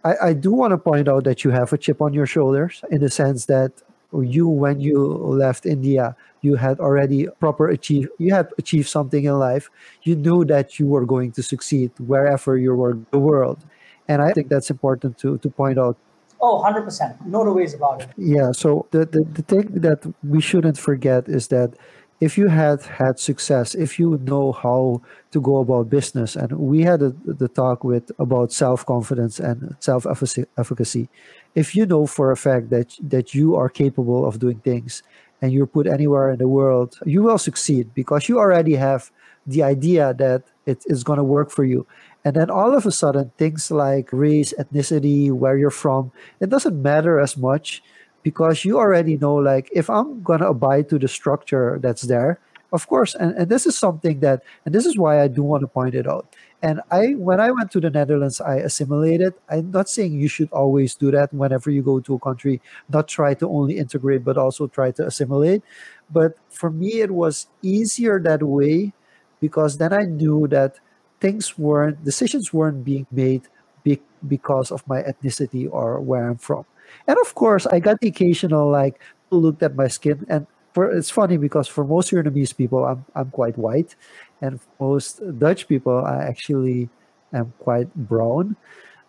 I, 0.04 0.14
I 0.22 0.32
do 0.34 0.52
want 0.52 0.72
to 0.72 0.78
point 0.78 1.08
out 1.08 1.24
that 1.24 1.42
you 1.42 1.50
have 1.50 1.72
a 1.72 1.78
chip 1.78 2.00
on 2.00 2.12
your 2.12 2.26
shoulders 2.26 2.82
in 2.90 3.00
the 3.00 3.10
sense 3.10 3.46
that 3.46 3.72
you, 4.12 4.48
when 4.48 4.80
you 4.80 4.98
left 4.98 5.66
India, 5.66 6.16
you 6.40 6.54
had 6.54 6.78
already 6.80 7.26
proper 7.40 7.68
achieve 7.68 8.08
you 8.18 8.32
had 8.32 8.48
achieved 8.58 8.88
something 8.88 9.24
in 9.24 9.38
life. 9.38 9.70
You 10.02 10.16
knew 10.16 10.44
that 10.46 10.78
you 10.78 10.86
were 10.86 11.04
going 11.04 11.32
to 11.32 11.42
succeed 11.42 11.90
wherever 11.98 12.56
you 12.56 12.74
were 12.74 12.92
in 12.92 13.06
the 13.10 13.18
world. 13.18 13.58
And 14.06 14.22
i 14.22 14.32
think 14.32 14.48
that's 14.48 14.70
important 14.70 15.18
to 15.18 15.38
to 15.38 15.50
point 15.50 15.78
out. 15.78 15.96
Oh 16.40 16.62
100% 16.62 17.26
no 17.26 17.44
two 17.44 17.52
ways 17.52 17.74
about 17.74 18.02
it. 18.02 18.08
Yeah 18.16 18.52
so 18.52 18.86
the, 18.90 19.04
the 19.04 19.22
the 19.38 19.42
thing 19.42 19.66
that 19.86 20.00
we 20.22 20.40
shouldn't 20.40 20.78
forget 20.78 21.28
is 21.28 21.48
that 21.48 21.74
if 22.20 22.36
you 22.36 22.48
had 22.48 22.82
had 22.82 23.18
success 23.18 23.74
if 23.74 23.98
you 23.98 24.18
know 24.24 24.52
how 24.52 25.00
to 25.30 25.40
go 25.40 25.58
about 25.58 25.88
business 25.88 26.34
and 26.36 26.50
we 26.52 26.82
had 26.82 27.00
a, 27.02 27.10
the 27.24 27.48
talk 27.48 27.84
with 27.84 28.10
about 28.18 28.52
self-confidence 28.52 29.38
and 29.38 29.76
self-efficacy 29.80 31.08
if 31.54 31.74
you 31.74 31.86
know 31.86 32.06
for 32.06 32.30
a 32.30 32.36
fact 32.36 32.70
that 32.70 32.96
that 33.00 33.34
you 33.34 33.56
are 33.56 33.68
capable 33.68 34.26
of 34.26 34.38
doing 34.38 34.58
things 34.58 35.02
and 35.40 35.52
you're 35.52 35.66
put 35.66 35.86
anywhere 35.86 36.30
in 36.30 36.38
the 36.38 36.48
world, 36.48 36.98
you 37.04 37.22
will 37.22 37.38
succeed 37.38 37.94
because 37.94 38.28
you 38.28 38.38
already 38.38 38.74
have 38.74 39.10
the 39.46 39.62
idea 39.62 40.12
that 40.14 40.42
it 40.66 40.82
is 40.86 41.04
going 41.04 41.16
to 41.16 41.24
work 41.24 41.50
for 41.50 41.64
you. 41.64 41.86
And 42.24 42.36
then 42.36 42.50
all 42.50 42.76
of 42.76 42.84
a 42.84 42.90
sudden, 42.90 43.30
things 43.38 43.70
like 43.70 44.12
race, 44.12 44.52
ethnicity, 44.58 45.30
where 45.30 45.56
you're 45.56 45.70
from, 45.70 46.12
it 46.40 46.50
doesn't 46.50 46.82
matter 46.82 47.20
as 47.20 47.36
much 47.36 47.82
because 48.22 48.64
you 48.64 48.78
already 48.78 49.16
know, 49.16 49.34
like, 49.34 49.68
if 49.72 49.88
I'm 49.88 50.22
going 50.22 50.40
to 50.40 50.48
abide 50.48 50.88
to 50.90 50.98
the 50.98 51.08
structure 51.08 51.78
that's 51.82 52.02
there, 52.02 52.38
of 52.72 52.86
course. 52.86 53.14
And, 53.14 53.34
and 53.36 53.48
this 53.48 53.66
is 53.66 53.78
something 53.78 54.20
that, 54.20 54.42
and 54.64 54.74
this 54.74 54.84
is 54.84 54.98
why 54.98 55.22
I 55.22 55.28
do 55.28 55.42
want 55.42 55.62
to 55.62 55.66
point 55.66 55.94
it 55.94 56.06
out. 56.06 56.34
And 56.60 56.80
I, 56.90 57.14
when 57.14 57.40
I 57.40 57.50
went 57.50 57.70
to 57.72 57.80
the 57.80 57.88
Netherlands, 57.88 58.40
I 58.40 58.56
assimilated. 58.56 59.34
I'm 59.48 59.70
not 59.70 59.88
saying 59.88 60.12
you 60.12 60.28
should 60.28 60.50
always 60.50 60.94
do 60.94 61.10
that 61.12 61.32
whenever 61.32 61.70
you 61.70 61.82
go 61.82 62.00
to 62.00 62.14
a 62.14 62.18
country, 62.18 62.60
not 62.88 63.08
try 63.08 63.34
to 63.34 63.48
only 63.48 63.78
integrate, 63.78 64.24
but 64.24 64.36
also 64.36 64.66
try 64.66 64.90
to 64.92 65.06
assimilate. 65.06 65.62
But 66.10 66.36
for 66.50 66.70
me, 66.70 67.00
it 67.00 67.12
was 67.12 67.46
easier 67.62 68.18
that 68.20 68.42
way 68.42 68.92
because 69.40 69.78
then 69.78 69.92
I 69.92 70.02
knew 70.02 70.48
that 70.48 70.80
things 71.20 71.56
weren't, 71.56 72.04
decisions 72.04 72.52
weren't 72.52 72.84
being 72.84 73.06
made 73.12 73.42
be, 73.84 74.00
because 74.26 74.72
of 74.72 74.86
my 74.88 75.02
ethnicity 75.02 75.68
or 75.70 76.00
where 76.00 76.28
I'm 76.28 76.38
from. 76.38 76.64
And 77.06 77.18
of 77.20 77.34
course, 77.34 77.66
I 77.66 77.80
got 77.80 78.00
the 78.00 78.08
occasional 78.08 78.70
like 78.70 79.00
looked 79.30 79.62
at 79.62 79.76
my 79.76 79.88
skin 79.88 80.24
and 80.28 80.46
for, 80.72 80.90
it's 80.90 81.10
funny 81.10 81.36
because 81.36 81.66
for 81.66 81.84
most 81.84 82.12
Vietnamese 82.12 82.56
people, 82.56 82.84
I'm 82.84 83.04
I'm 83.14 83.30
quite 83.30 83.56
white, 83.58 83.96
and 84.40 84.60
most 84.78 85.20
Dutch 85.38 85.66
people 85.66 86.04
I 86.04 86.22
actually 86.22 86.88
am 87.32 87.52
quite 87.58 87.92
brown. 87.94 88.56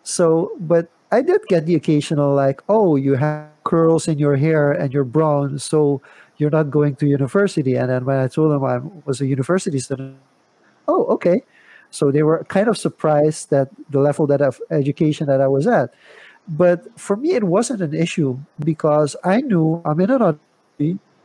So, 0.02 0.52
but 0.58 0.88
I 1.12 1.22
did 1.22 1.42
get 1.48 1.66
the 1.66 1.74
occasional 1.74 2.34
like, 2.34 2.62
oh, 2.68 2.96
you 2.96 3.14
have 3.14 3.48
curls 3.64 4.08
in 4.08 4.18
your 4.18 4.36
hair 4.36 4.72
and 4.72 4.92
you're 4.92 5.04
brown, 5.04 5.58
so 5.58 6.00
you're 6.38 6.50
not 6.50 6.70
going 6.70 6.96
to 6.96 7.06
university. 7.06 7.76
And 7.76 7.90
then 7.90 8.04
when 8.04 8.18
I 8.18 8.28
told 8.28 8.52
them 8.52 8.64
I 8.64 8.80
was 9.04 9.20
a 9.20 9.26
university 9.26 9.78
student, 9.78 10.16
oh, 10.88 11.04
okay. 11.06 11.42
So 11.90 12.10
they 12.10 12.22
were 12.22 12.44
kind 12.44 12.68
of 12.68 12.78
surprised 12.78 13.50
that 13.50 13.68
the 13.90 14.00
level 14.00 14.26
that 14.28 14.40
of 14.40 14.60
education 14.70 15.26
that 15.26 15.40
I 15.40 15.48
was 15.48 15.66
at. 15.66 15.92
But 16.50 16.98
for 16.98 17.16
me, 17.16 17.32
it 17.34 17.44
wasn't 17.44 17.82
an 17.82 17.94
issue 17.94 18.38
because 18.64 19.16
I 19.24 19.40
knew 19.40 19.82
I'm 19.84 20.00
in 20.00 20.10
an 20.10 20.40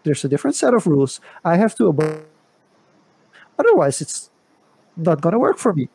there's 0.03 0.23
a 0.23 0.29
different 0.29 0.55
set 0.55 0.73
of 0.73 0.87
rules. 0.87 1.19
I 1.43 1.57
have 1.57 1.75
to 1.75 1.87
abide 1.87 2.25
Otherwise, 3.59 4.01
it's 4.01 4.29
not 4.97 5.21
going 5.21 5.33
to 5.33 5.39
work 5.39 5.57
for 5.57 5.73
me. 5.73 5.89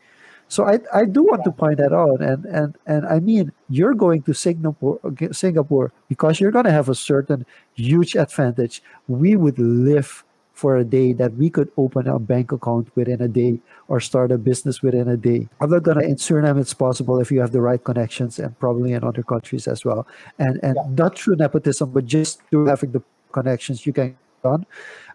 So 0.49 0.67
I, 0.67 0.81
I 0.93 1.05
do 1.05 1.23
want 1.23 1.45
to 1.45 1.53
point 1.53 1.79
that 1.79 1.93
out, 1.93 2.21
and 2.21 2.45
and 2.47 2.77
and 2.87 3.07
I 3.07 3.21
mean, 3.21 3.53
you're 3.69 3.95
going 3.95 4.23
to 4.23 4.35
Singapore, 4.35 4.99
Singapore 5.33 5.93
because 6.09 6.41
you're 6.41 6.51
going 6.51 6.65
to 6.65 6.73
have 6.73 6.89
a 6.89 6.95
certain 6.95 7.47
huge 7.75 8.17
advantage. 8.17 8.83
We 9.09 9.37
would 9.37 9.59
live 9.59 10.25
for 10.61 10.77
a 10.77 10.85
day 10.85 11.13
that 11.21 11.33
we 11.35 11.49
could 11.49 11.71
open 11.77 12.07
a 12.07 12.19
bank 12.19 12.53
account 12.53 12.87
within 12.95 13.21
a 13.23 13.29
day 13.29 13.59
or 13.89 13.99
start 13.99 14.31
a 14.31 14.39
business 14.39 14.83
within 14.83 15.09
a 15.09 15.17
day. 15.17 15.49
I'm 15.61 15.71
not 15.71 15.83
gonna 15.83 16.05
in 16.13 16.17
Suriname 16.17 16.61
it's 16.61 16.75
possible 16.75 17.19
if 17.21 17.33
you 17.33 17.41
have 17.41 17.53
the 17.53 17.63
right 17.69 17.83
connections 17.83 18.39
and 18.39 18.59
probably 18.59 18.93
in 18.93 19.03
other 19.03 19.23
countries 19.23 19.67
as 19.67 19.85
well. 19.85 20.07
And 20.39 20.61
and 20.63 20.77
yeah. 20.77 21.03
not 21.03 21.19
through 21.19 21.37
nepotism, 21.37 21.91
but 21.97 22.05
just 22.05 22.43
through 22.51 22.67
having 22.67 22.93
the 22.93 23.03
connections 23.33 23.87
you 23.87 23.93
can 23.93 24.17
on. 24.45 24.67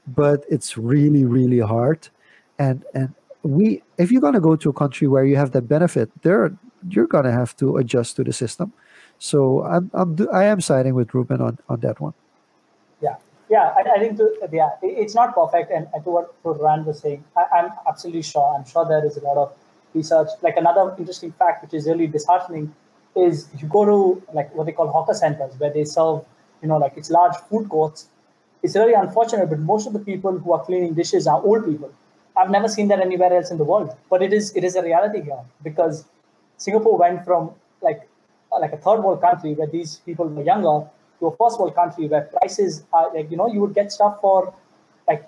But 0.07 0.45
it's 0.49 0.77
really, 0.77 1.25
really 1.25 1.59
hard. 1.59 2.09
And 2.57 2.83
and 2.93 3.13
we 3.45 3.83
if 3.97 4.11
you're 4.11 4.31
to 4.33 4.39
go 4.39 4.55
to 4.55 4.69
a 4.69 4.73
country 4.73 5.07
where 5.07 5.23
you 5.23 5.35
have 5.35 5.51
that 5.51 5.67
benefit 5.67 6.09
there 6.23 6.51
you're 6.89 7.07
to 7.07 7.31
have 7.31 7.55
to 7.57 7.77
adjust 7.77 8.15
to 8.15 8.23
the 8.23 8.33
system 8.33 8.73
so 9.19 9.63
i'm, 9.63 9.89
I'm 9.93 10.17
i 10.33 10.43
am 10.45 10.59
siding 10.59 10.95
with 10.95 11.13
reuben 11.13 11.41
on 11.41 11.59
on 11.69 11.79
that 11.81 12.01
one 12.01 12.15
yeah 13.49 13.73
i, 13.77 13.81
I 13.95 13.99
think 13.99 14.17
to, 14.17 14.31
yeah 14.51 14.69
it's 14.81 15.15
not 15.15 15.35
perfect 15.35 15.71
and, 15.71 15.87
to 16.03 16.09
what, 16.09 16.33
rand 16.43 16.85
was 16.85 16.99
saying 16.99 17.23
I, 17.37 17.45
i'm 17.57 17.71
absolutely 17.87 18.23
sure 18.23 18.55
i'm 18.55 18.65
sure 18.65 18.85
there 18.87 19.05
is 19.05 19.17
a 19.17 19.21
lot 19.21 19.37
of 19.37 19.53
research. 19.95 20.27
Like 20.41 20.57
another 20.57 20.93
interesting 20.97 21.31
fact 21.31 21.63
which 21.63 21.73
is 21.73 21.87
really 21.87 22.07
disheartening 22.07 22.73
is 23.15 23.47
you 23.59 23.67
go 23.67 23.85
to 23.85 24.23
like 24.33 24.53
what 24.53 24.65
they 24.65 24.73
call 24.73 24.87
hawker 24.91 25.13
centers 25.13 25.53
where 25.57 25.71
they 25.71 25.85
serve 25.85 26.23
you 26.61 26.67
know 26.67 26.77
like 26.77 26.93
it's 26.97 27.09
large 27.09 27.35
food 27.49 27.69
courts. 27.69 28.09
It's 28.61 28.75
really 28.75 28.93
unfortunate 28.93 29.49
but 29.49 29.59
most 29.59 29.87
of 29.87 29.93
the 29.93 29.99
people 29.99 30.37
who 30.37 30.53
are 30.53 30.63
cleaning 30.63 30.93
dishes 30.93 31.27
are 31.27 31.41
old 31.41 31.65
people. 31.65 31.93
I've 32.37 32.49
never 32.49 32.67
seen 32.67 32.89
that 32.89 32.99
anywhere 32.99 33.33
else 33.33 33.51
in 33.51 33.57
the 33.57 33.63
world. 33.63 33.95
But 34.09 34.21
it 34.21 34.33
is 34.33 34.55
it 34.55 34.63
is 34.63 34.75
a 34.75 34.83
reality 34.83 35.21
here 35.21 35.43
because 35.63 36.05
Singapore 36.57 36.97
went 36.97 37.23
from 37.23 37.51
like 37.81 38.07
like 38.59 38.73
a 38.73 38.77
third 38.77 39.01
world 39.01 39.21
country 39.21 39.53
where 39.53 39.67
these 39.67 39.97
people 40.05 40.27
were 40.27 40.43
younger 40.43 40.77
to 41.19 41.27
a 41.27 41.35
first 41.37 41.59
world 41.59 41.75
country 41.75 42.07
where 42.07 42.21
prices 42.37 42.83
are 42.93 43.13
like 43.13 43.29
you 43.31 43.37
know 43.37 43.47
you 43.47 43.59
would 43.61 43.73
get 43.73 43.91
stuff 43.91 44.19
for 44.21 44.53
like 45.07 45.27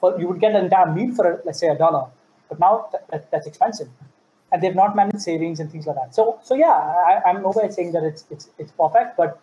for 0.00 0.18
you 0.20 0.28
would 0.28 0.40
get 0.40 0.54
an 0.54 0.64
entire 0.64 0.92
meal 0.92 1.14
for 1.14 1.42
let's 1.44 1.58
say 1.58 1.68
a 1.68 1.76
dollar, 1.76 2.06
but 2.48 2.58
now 2.60 2.88
th- 2.90 3.02
that, 3.10 3.30
that's 3.30 3.46
expensive, 3.46 3.88
and 4.52 4.62
they've 4.62 4.74
not 4.74 4.96
managed 4.96 5.22
savings 5.22 5.60
and 5.60 5.70
things 5.70 5.86
like 5.86 5.96
that. 5.96 6.14
So 6.14 6.38
so 6.42 6.54
yeah, 6.54 6.72
I, 6.72 7.22
I'm 7.26 7.42
nowhere 7.42 7.70
saying 7.70 7.92
that 7.92 8.04
it's 8.04 8.24
it's 8.30 8.48
it's 8.58 8.72
perfect, 8.72 9.16
but 9.16 9.40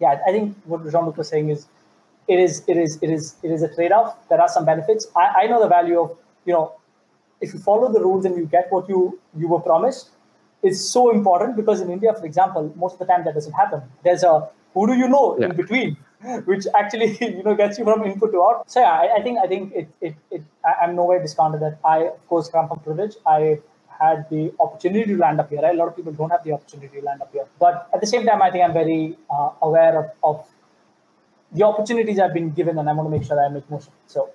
yeah, 0.00 0.18
I 0.26 0.32
think 0.32 0.56
what 0.64 0.82
Jean-Luc 0.90 1.16
was 1.16 1.28
saying 1.28 1.50
is 1.50 1.66
it 2.28 2.38
is 2.38 2.62
it 2.66 2.76
is 2.76 2.98
it 3.02 3.10
is 3.10 3.36
it 3.42 3.50
is 3.50 3.62
a 3.62 3.74
trade-off. 3.74 4.16
There 4.28 4.40
are 4.40 4.48
some 4.48 4.64
benefits. 4.64 5.06
I, 5.16 5.42
I 5.42 5.46
know 5.46 5.60
the 5.62 5.68
value 5.68 6.00
of 6.00 6.16
you 6.44 6.52
know 6.52 6.72
if 7.40 7.52
you 7.52 7.60
follow 7.60 7.92
the 7.92 8.00
rules 8.00 8.24
and 8.24 8.36
you 8.36 8.46
get 8.46 8.70
what 8.70 8.88
you 8.88 9.18
you 9.36 9.48
were 9.48 9.60
promised 9.60 10.10
is 10.62 10.88
so 10.88 11.10
important 11.10 11.56
because 11.56 11.80
in 11.80 11.90
India, 11.90 12.12
for 12.14 12.24
example, 12.24 12.72
most 12.76 12.94
of 12.94 12.98
the 13.00 13.06
time 13.06 13.24
that 13.24 13.34
doesn't 13.34 13.52
happen. 13.52 13.82
There's 14.04 14.22
a 14.22 14.48
who 14.74 14.86
do 14.86 14.94
you 14.94 15.08
know 15.08 15.36
yeah. 15.38 15.46
in 15.46 15.56
between, 15.56 15.96
which 16.44 16.66
actually 16.74 17.16
you 17.20 17.42
know 17.42 17.54
gets 17.54 17.78
you 17.78 17.84
from 17.84 18.04
input 18.04 18.32
to 18.32 18.42
out. 18.42 18.70
So 18.70 18.80
yeah, 18.80 18.92
I, 18.92 19.18
I 19.18 19.22
think 19.22 19.38
I 19.38 19.46
think 19.46 19.72
it 19.74 19.88
it, 20.00 20.14
it 20.30 20.42
I, 20.64 20.84
am 20.84 20.96
nowhere 20.96 21.20
discounted 21.20 21.60
that 21.60 21.78
I 21.84 21.98
of 22.04 22.26
course 22.28 22.48
come 22.48 22.68
from 22.68 22.80
privilege. 22.80 23.14
I 23.26 23.58
had 24.00 24.28
the 24.30 24.52
opportunity 24.58 25.12
to 25.12 25.18
land 25.18 25.40
up 25.40 25.50
here. 25.50 25.60
Right? 25.60 25.74
A 25.74 25.78
lot 25.78 25.88
of 25.88 25.96
people 25.96 26.12
don't 26.12 26.30
have 26.30 26.44
the 26.44 26.52
opportunity 26.52 27.00
to 27.00 27.04
land 27.04 27.22
up 27.22 27.32
here, 27.32 27.46
but 27.58 27.88
at 27.92 28.00
the 28.00 28.06
same 28.06 28.24
time, 28.24 28.42
I 28.42 28.50
think 28.50 28.64
I'm 28.64 28.72
very 28.72 29.16
uh, 29.30 29.50
aware 29.62 29.98
of, 29.98 30.10
of 30.22 30.46
the 31.52 31.64
opportunities 31.64 32.18
I've 32.18 32.34
been 32.34 32.50
given, 32.50 32.78
and 32.78 32.88
I 32.88 32.92
want 32.92 33.06
to 33.06 33.10
make 33.16 33.26
sure 33.26 33.36
that 33.36 33.50
I 33.50 33.52
make 33.52 33.70
most 33.70 33.88
of 33.88 33.94
it. 33.94 34.10
So. 34.10 34.30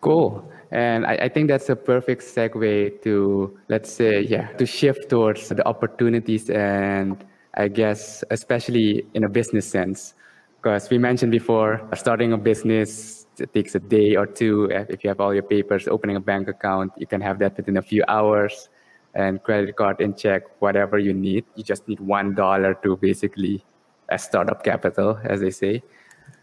Cool. 0.00 0.44
And 0.74 1.06
I, 1.06 1.14
I, 1.14 1.28
think 1.28 1.46
that's 1.46 1.68
a 1.68 1.76
perfect 1.76 2.22
segue 2.22 3.00
to, 3.04 3.56
let's 3.68 3.92
say, 3.92 4.22
yeah, 4.22 4.48
to 4.58 4.66
shift 4.66 5.08
towards 5.08 5.48
the 5.48 5.64
opportunities 5.68 6.50
and 6.50 7.24
I 7.54 7.68
guess, 7.68 8.24
especially 8.32 9.06
in 9.14 9.22
a 9.22 9.28
business 9.28 9.70
sense. 9.70 10.14
Because 10.56 10.90
we 10.90 10.98
mentioned 10.98 11.30
before, 11.30 11.80
starting 11.94 12.32
a 12.32 12.36
business 12.38 13.26
takes 13.52 13.76
a 13.76 13.78
day 13.78 14.16
or 14.16 14.26
two. 14.26 14.64
If 14.72 15.04
you 15.04 15.10
have 15.10 15.20
all 15.20 15.32
your 15.32 15.44
papers, 15.44 15.86
opening 15.86 16.16
a 16.16 16.20
bank 16.20 16.48
account, 16.48 16.90
you 16.96 17.06
can 17.06 17.20
have 17.20 17.38
that 17.38 17.56
within 17.56 17.76
a 17.76 17.82
few 17.82 18.02
hours 18.08 18.68
and 19.14 19.40
credit 19.44 19.76
card 19.76 20.00
in 20.00 20.16
check, 20.16 20.42
whatever 20.60 20.98
you 20.98 21.12
need. 21.12 21.44
You 21.54 21.62
just 21.62 21.86
need 21.86 22.00
$1 22.00 22.82
to 22.82 22.96
basically 22.96 23.64
uh, 24.10 24.14
a 24.14 24.18
startup 24.18 24.64
capital, 24.64 25.20
as 25.22 25.40
they 25.40 25.50
say. 25.50 25.82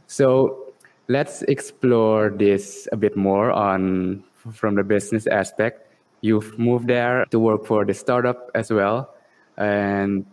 So 0.07 0.70
let's 1.07 1.41
explore 1.43 2.29
this 2.29 2.87
a 2.91 2.97
bit 2.97 3.15
more 3.17 3.51
on 3.51 4.23
from 4.53 4.75
the 4.75 4.83
business 4.83 5.27
aspect. 5.27 5.87
You've 6.21 6.57
moved 6.57 6.87
there 6.87 7.25
to 7.31 7.39
work 7.39 7.65
for 7.65 7.85
the 7.85 7.93
startup 7.93 8.49
as 8.53 8.71
well. 8.71 9.13
And 9.57 10.25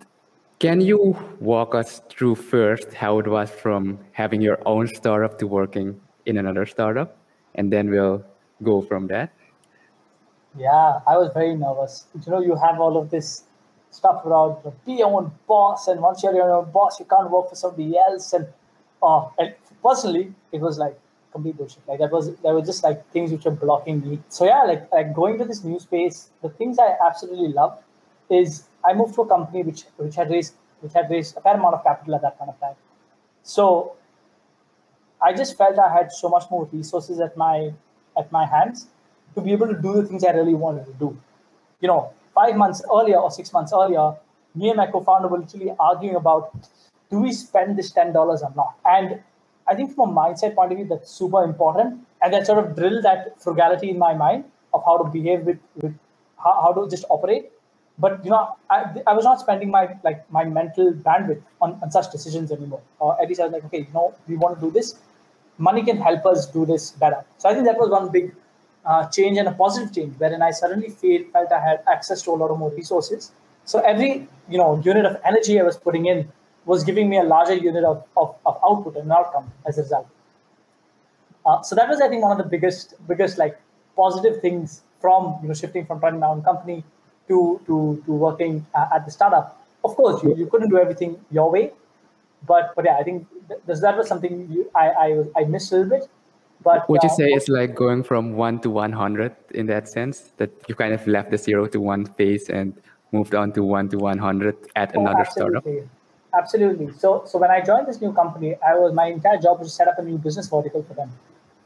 can 0.58 0.80
you 0.80 1.16
walk 1.40 1.74
us 1.74 2.02
through 2.08 2.34
first 2.36 2.92
how 2.94 3.18
it 3.18 3.26
was 3.26 3.50
from 3.50 3.98
having 4.12 4.40
your 4.40 4.58
own 4.66 4.86
startup 4.88 5.38
to 5.38 5.46
working 5.46 6.00
in 6.26 6.36
another 6.36 6.66
startup? 6.66 7.16
And 7.54 7.72
then 7.72 7.90
we'll 7.90 8.24
go 8.62 8.82
from 8.82 9.06
that. 9.08 9.32
Yeah, 10.56 11.00
I 11.06 11.16
was 11.16 11.30
very 11.32 11.54
nervous. 11.54 12.06
You 12.24 12.32
know, 12.32 12.40
you 12.40 12.56
have 12.56 12.80
all 12.80 12.96
of 12.96 13.10
this 13.10 13.44
stuff 13.90 14.24
around 14.24 14.56
be 14.84 14.94
your 14.94 15.08
own 15.08 15.32
boss, 15.46 15.88
and 15.88 16.00
once 16.00 16.22
you're 16.22 16.34
your 16.34 16.50
own 16.50 16.70
boss, 16.70 16.98
you 16.98 17.06
can't 17.06 17.30
work 17.30 17.48
for 17.48 17.54
somebody 17.54 17.96
else. 17.96 18.32
And 18.32 18.46
uh, 19.02 19.28
and 19.38 19.54
personally, 19.82 20.32
it 20.52 20.60
was 20.60 20.78
like 20.78 20.98
complete 21.32 21.56
bullshit. 21.56 21.86
Like 21.86 21.98
that 22.00 22.10
was 22.10 22.34
there 22.36 22.54
were 22.54 22.62
just 22.62 22.82
like 22.82 23.08
things 23.10 23.30
which 23.30 23.44
were 23.44 23.50
blocking 23.50 24.00
me. 24.08 24.20
So 24.28 24.44
yeah, 24.44 24.62
like 24.62 24.90
like 24.92 25.14
going 25.14 25.38
to 25.38 25.44
this 25.44 25.64
new 25.64 25.78
space, 25.78 26.30
the 26.42 26.48
things 26.48 26.78
I 26.78 26.94
absolutely 27.04 27.48
love 27.48 27.78
is 28.30 28.64
I 28.84 28.92
moved 28.94 29.14
to 29.14 29.22
a 29.22 29.28
company 29.28 29.62
which 29.62 29.84
which 29.96 30.14
had 30.14 30.30
raised 30.30 30.54
which 30.80 30.92
had 30.92 31.10
raised 31.10 31.36
a 31.36 31.40
fair 31.40 31.54
amount 31.54 31.74
of 31.74 31.84
capital 31.84 32.14
at 32.14 32.22
that 32.22 32.38
kind 32.38 32.50
of 32.50 32.60
time. 32.60 32.76
So 33.42 33.96
I 35.22 35.32
just 35.32 35.56
felt 35.56 35.78
I 35.78 35.92
had 35.92 36.12
so 36.12 36.28
much 36.28 36.44
more 36.50 36.68
resources 36.72 37.20
at 37.20 37.36
my 37.36 37.72
at 38.16 38.30
my 38.32 38.46
hands 38.46 38.86
to 39.34 39.40
be 39.40 39.52
able 39.52 39.68
to 39.68 39.74
do 39.74 39.94
the 39.94 40.04
things 40.06 40.24
I 40.24 40.30
really 40.30 40.54
wanted 40.54 40.86
to 40.86 40.92
do. 40.92 41.16
You 41.80 41.88
know, 41.88 42.12
five 42.34 42.56
months 42.56 42.82
earlier 42.92 43.18
or 43.18 43.30
six 43.30 43.52
months 43.52 43.72
earlier, 43.72 44.14
me 44.54 44.68
and 44.68 44.76
my 44.76 44.86
co-founder 44.86 45.28
were 45.28 45.38
literally 45.38 45.72
arguing 45.78 46.16
about 46.16 46.52
do 47.10 47.20
we 47.20 47.32
spend 47.32 47.76
this 47.78 47.90
ten 47.90 48.12
dollars 48.12 48.42
or 48.42 48.52
not? 48.54 48.74
And 48.84 49.20
I 49.68 49.74
think 49.74 49.94
from 49.94 50.10
a 50.10 50.20
mindset 50.20 50.54
point 50.54 50.72
of 50.72 50.78
view, 50.78 50.86
that's 50.88 51.10
super 51.10 51.44
important. 51.44 52.06
And 52.22 52.32
that 52.32 52.46
sort 52.46 52.64
of 52.64 52.74
drilled 52.76 53.04
that 53.04 53.40
frugality 53.42 53.90
in 53.90 53.98
my 53.98 54.14
mind 54.14 54.44
of 54.72 54.82
how 54.84 54.96
to 54.98 55.04
behave 55.04 55.42
with, 55.42 55.58
with 55.76 55.94
how, 56.42 56.60
how 56.62 56.72
to 56.72 56.88
just 56.88 57.04
operate. 57.10 57.50
But 57.98 58.24
you 58.24 58.30
know, 58.30 58.56
I, 58.70 58.84
I 59.06 59.12
was 59.12 59.24
not 59.24 59.40
spending 59.40 59.70
my 59.70 59.96
like 60.04 60.30
my 60.30 60.44
mental 60.44 60.92
bandwidth 60.92 61.42
on, 61.60 61.78
on 61.82 61.90
such 61.90 62.12
decisions 62.12 62.52
anymore. 62.52 62.80
Or 63.00 63.20
at 63.20 63.28
least 63.28 63.40
I 63.40 63.44
was 63.44 63.52
like, 63.52 63.64
okay, 63.64 63.78
you 63.78 63.92
know, 63.92 64.14
we 64.28 64.36
want 64.36 64.60
to 64.60 64.66
do 64.66 64.70
this. 64.70 64.94
Money 65.58 65.82
can 65.82 65.96
help 65.96 66.24
us 66.26 66.46
do 66.46 66.64
this 66.64 66.92
better. 66.92 67.24
So 67.38 67.48
I 67.48 67.54
think 67.54 67.66
that 67.66 67.78
was 67.78 67.90
one 67.90 68.10
big 68.12 68.32
uh, 68.86 69.08
change 69.08 69.36
and 69.36 69.48
a 69.48 69.52
positive 69.52 69.92
change, 69.92 70.14
wherein 70.18 70.42
I 70.42 70.52
suddenly 70.52 70.90
feel, 70.90 71.24
felt 71.32 71.50
I 71.50 71.60
had 71.60 71.82
access 71.92 72.22
to 72.22 72.30
a 72.30 72.36
lot 72.36 72.50
of 72.50 72.58
more 72.58 72.70
resources. 72.70 73.32
So 73.64 73.80
every 73.80 74.28
you 74.48 74.58
know 74.58 74.80
unit 74.84 75.04
of 75.04 75.20
energy 75.24 75.60
I 75.60 75.64
was 75.64 75.76
putting 75.76 76.06
in 76.06 76.30
was 76.68 76.84
giving 76.84 77.08
me 77.08 77.18
a 77.18 77.22
larger 77.22 77.54
unit 77.54 77.84
of, 77.90 78.04
of, 78.16 78.34
of 78.46 78.58
output 78.68 78.96
and 78.96 79.10
outcome 79.10 79.50
as 79.66 79.78
a 79.78 79.82
result. 79.82 80.06
Uh, 81.46 81.62
so 81.62 81.74
that 81.74 81.88
was, 81.88 82.00
I 82.00 82.08
think, 82.08 82.22
one 82.22 82.32
of 82.32 82.38
the 82.38 82.50
biggest 82.54 82.94
biggest 83.08 83.38
like 83.38 83.58
positive 83.96 84.40
things 84.42 84.82
from 85.00 85.38
you 85.42 85.48
know 85.48 85.54
shifting 85.54 85.86
from 85.86 86.00
running 86.00 86.20
my 86.20 86.28
own 86.34 86.42
company 86.42 86.84
to 87.28 87.60
to 87.66 88.02
to 88.04 88.12
working 88.12 88.66
uh, 88.74 88.94
at 88.94 89.06
the 89.06 89.10
startup. 89.10 89.54
Of 89.84 89.96
course, 89.96 90.22
you, 90.22 90.36
you 90.36 90.46
couldn't 90.46 90.68
do 90.68 90.78
everything 90.78 91.18
your 91.30 91.50
way, 91.50 91.72
but 92.46 92.74
but 92.76 92.84
yeah, 92.84 92.96
I 92.98 93.02
think 93.02 93.26
th- 93.48 93.80
that 93.80 93.96
was 93.96 94.08
something 94.08 94.46
you, 94.50 94.70
I 94.74 94.86
I 95.06 95.08
I 95.40 95.44
missed 95.44 95.72
a 95.72 95.76
little 95.76 95.98
bit 95.98 96.10
but 96.62 96.88
would 96.88 97.02
you 97.02 97.08
uh, 97.08 97.14
say 97.14 97.28
it's 97.28 97.48
like 97.48 97.74
going 97.74 98.02
from 98.02 98.32
one 98.32 98.60
to 98.60 98.70
one 98.70 98.92
hundred 98.92 99.34
in 99.54 99.66
that 99.66 99.88
sense 99.88 100.32
that 100.38 100.50
you 100.68 100.74
kind 100.74 100.92
of 100.92 101.06
left 101.06 101.30
the 101.30 101.38
zero 101.38 101.66
to 101.66 101.80
one 101.80 102.04
phase 102.04 102.48
and 102.50 102.74
moved 103.12 103.34
on 103.34 103.52
to 103.52 103.62
one 103.62 103.88
to 103.90 103.96
one 103.96 104.18
hundred 104.18 104.56
at 104.74 104.94
oh, 104.96 105.00
another 105.00 105.20
absolutely. 105.20 105.60
startup? 105.60 105.97
Absolutely. 106.38 106.92
So 106.92 107.22
so 107.26 107.38
when 107.38 107.50
I 107.50 107.60
joined 107.60 107.86
this 107.88 108.00
new 108.00 108.12
company, 108.12 108.54
I 108.70 108.74
was 108.80 108.92
my 108.94 109.06
entire 109.06 109.38
job 109.38 109.58
was 109.60 109.68
to 109.68 109.74
set 109.74 109.88
up 109.88 109.98
a 109.98 110.02
new 110.02 110.18
business 110.26 110.48
vertical 110.48 110.82
for 110.82 110.94
them. 110.94 111.10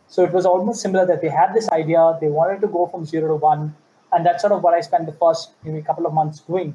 So 0.08 0.24
it 0.24 0.32
was 0.32 0.46
almost 0.46 0.80
similar 0.82 1.04
that 1.06 1.20
they 1.22 1.28
had 1.28 1.54
this 1.54 1.68
idea, 1.70 2.00
they 2.20 2.28
wanted 2.28 2.60
to 2.62 2.68
go 2.68 2.86
from 2.86 3.04
zero 3.04 3.28
to 3.28 3.36
one, 3.36 3.74
and 4.12 4.26
that's 4.26 4.42
sort 4.42 4.52
of 4.52 4.62
what 4.62 4.74
I 4.74 4.80
spent 4.80 5.06
the 5.06 5.16
first 5.24 5.52
maybe 5.64 5.82
couple 5.82 6.06
of 6.06 6.14
months 6.14 6.40
doing. 6.40 6.74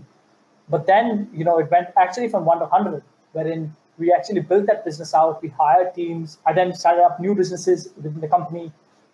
But 0.69 0.85
then 0.85 1.29
you 1.33 1.45
know 1.49 1.57
it 1.59 1.71
went 1.71 1.89
actually 2.05 2.29
from 2.29 2.45
one 2.45 2.59
to 2.59 2.67
hundred, 2.75 3.03
wherein 3.31 3.75
we 3.97 4.13
actually 4.17 4.41
built 4.41 4.67
that 4.67 4.85
business 4.85 5.13
out. 5.13 5.41
We 5.41 5.49
hired 5.49 5.93
teams. 5.95 6.37
I 6.45 6.53
then 6.53 6.73
started 6.73 7.03
up 7.03 7.19
new 7.19 7.33
businesses 7.41 7.89
within 7.95 8.21
the 8.21 8.27
company. 8.27 8.71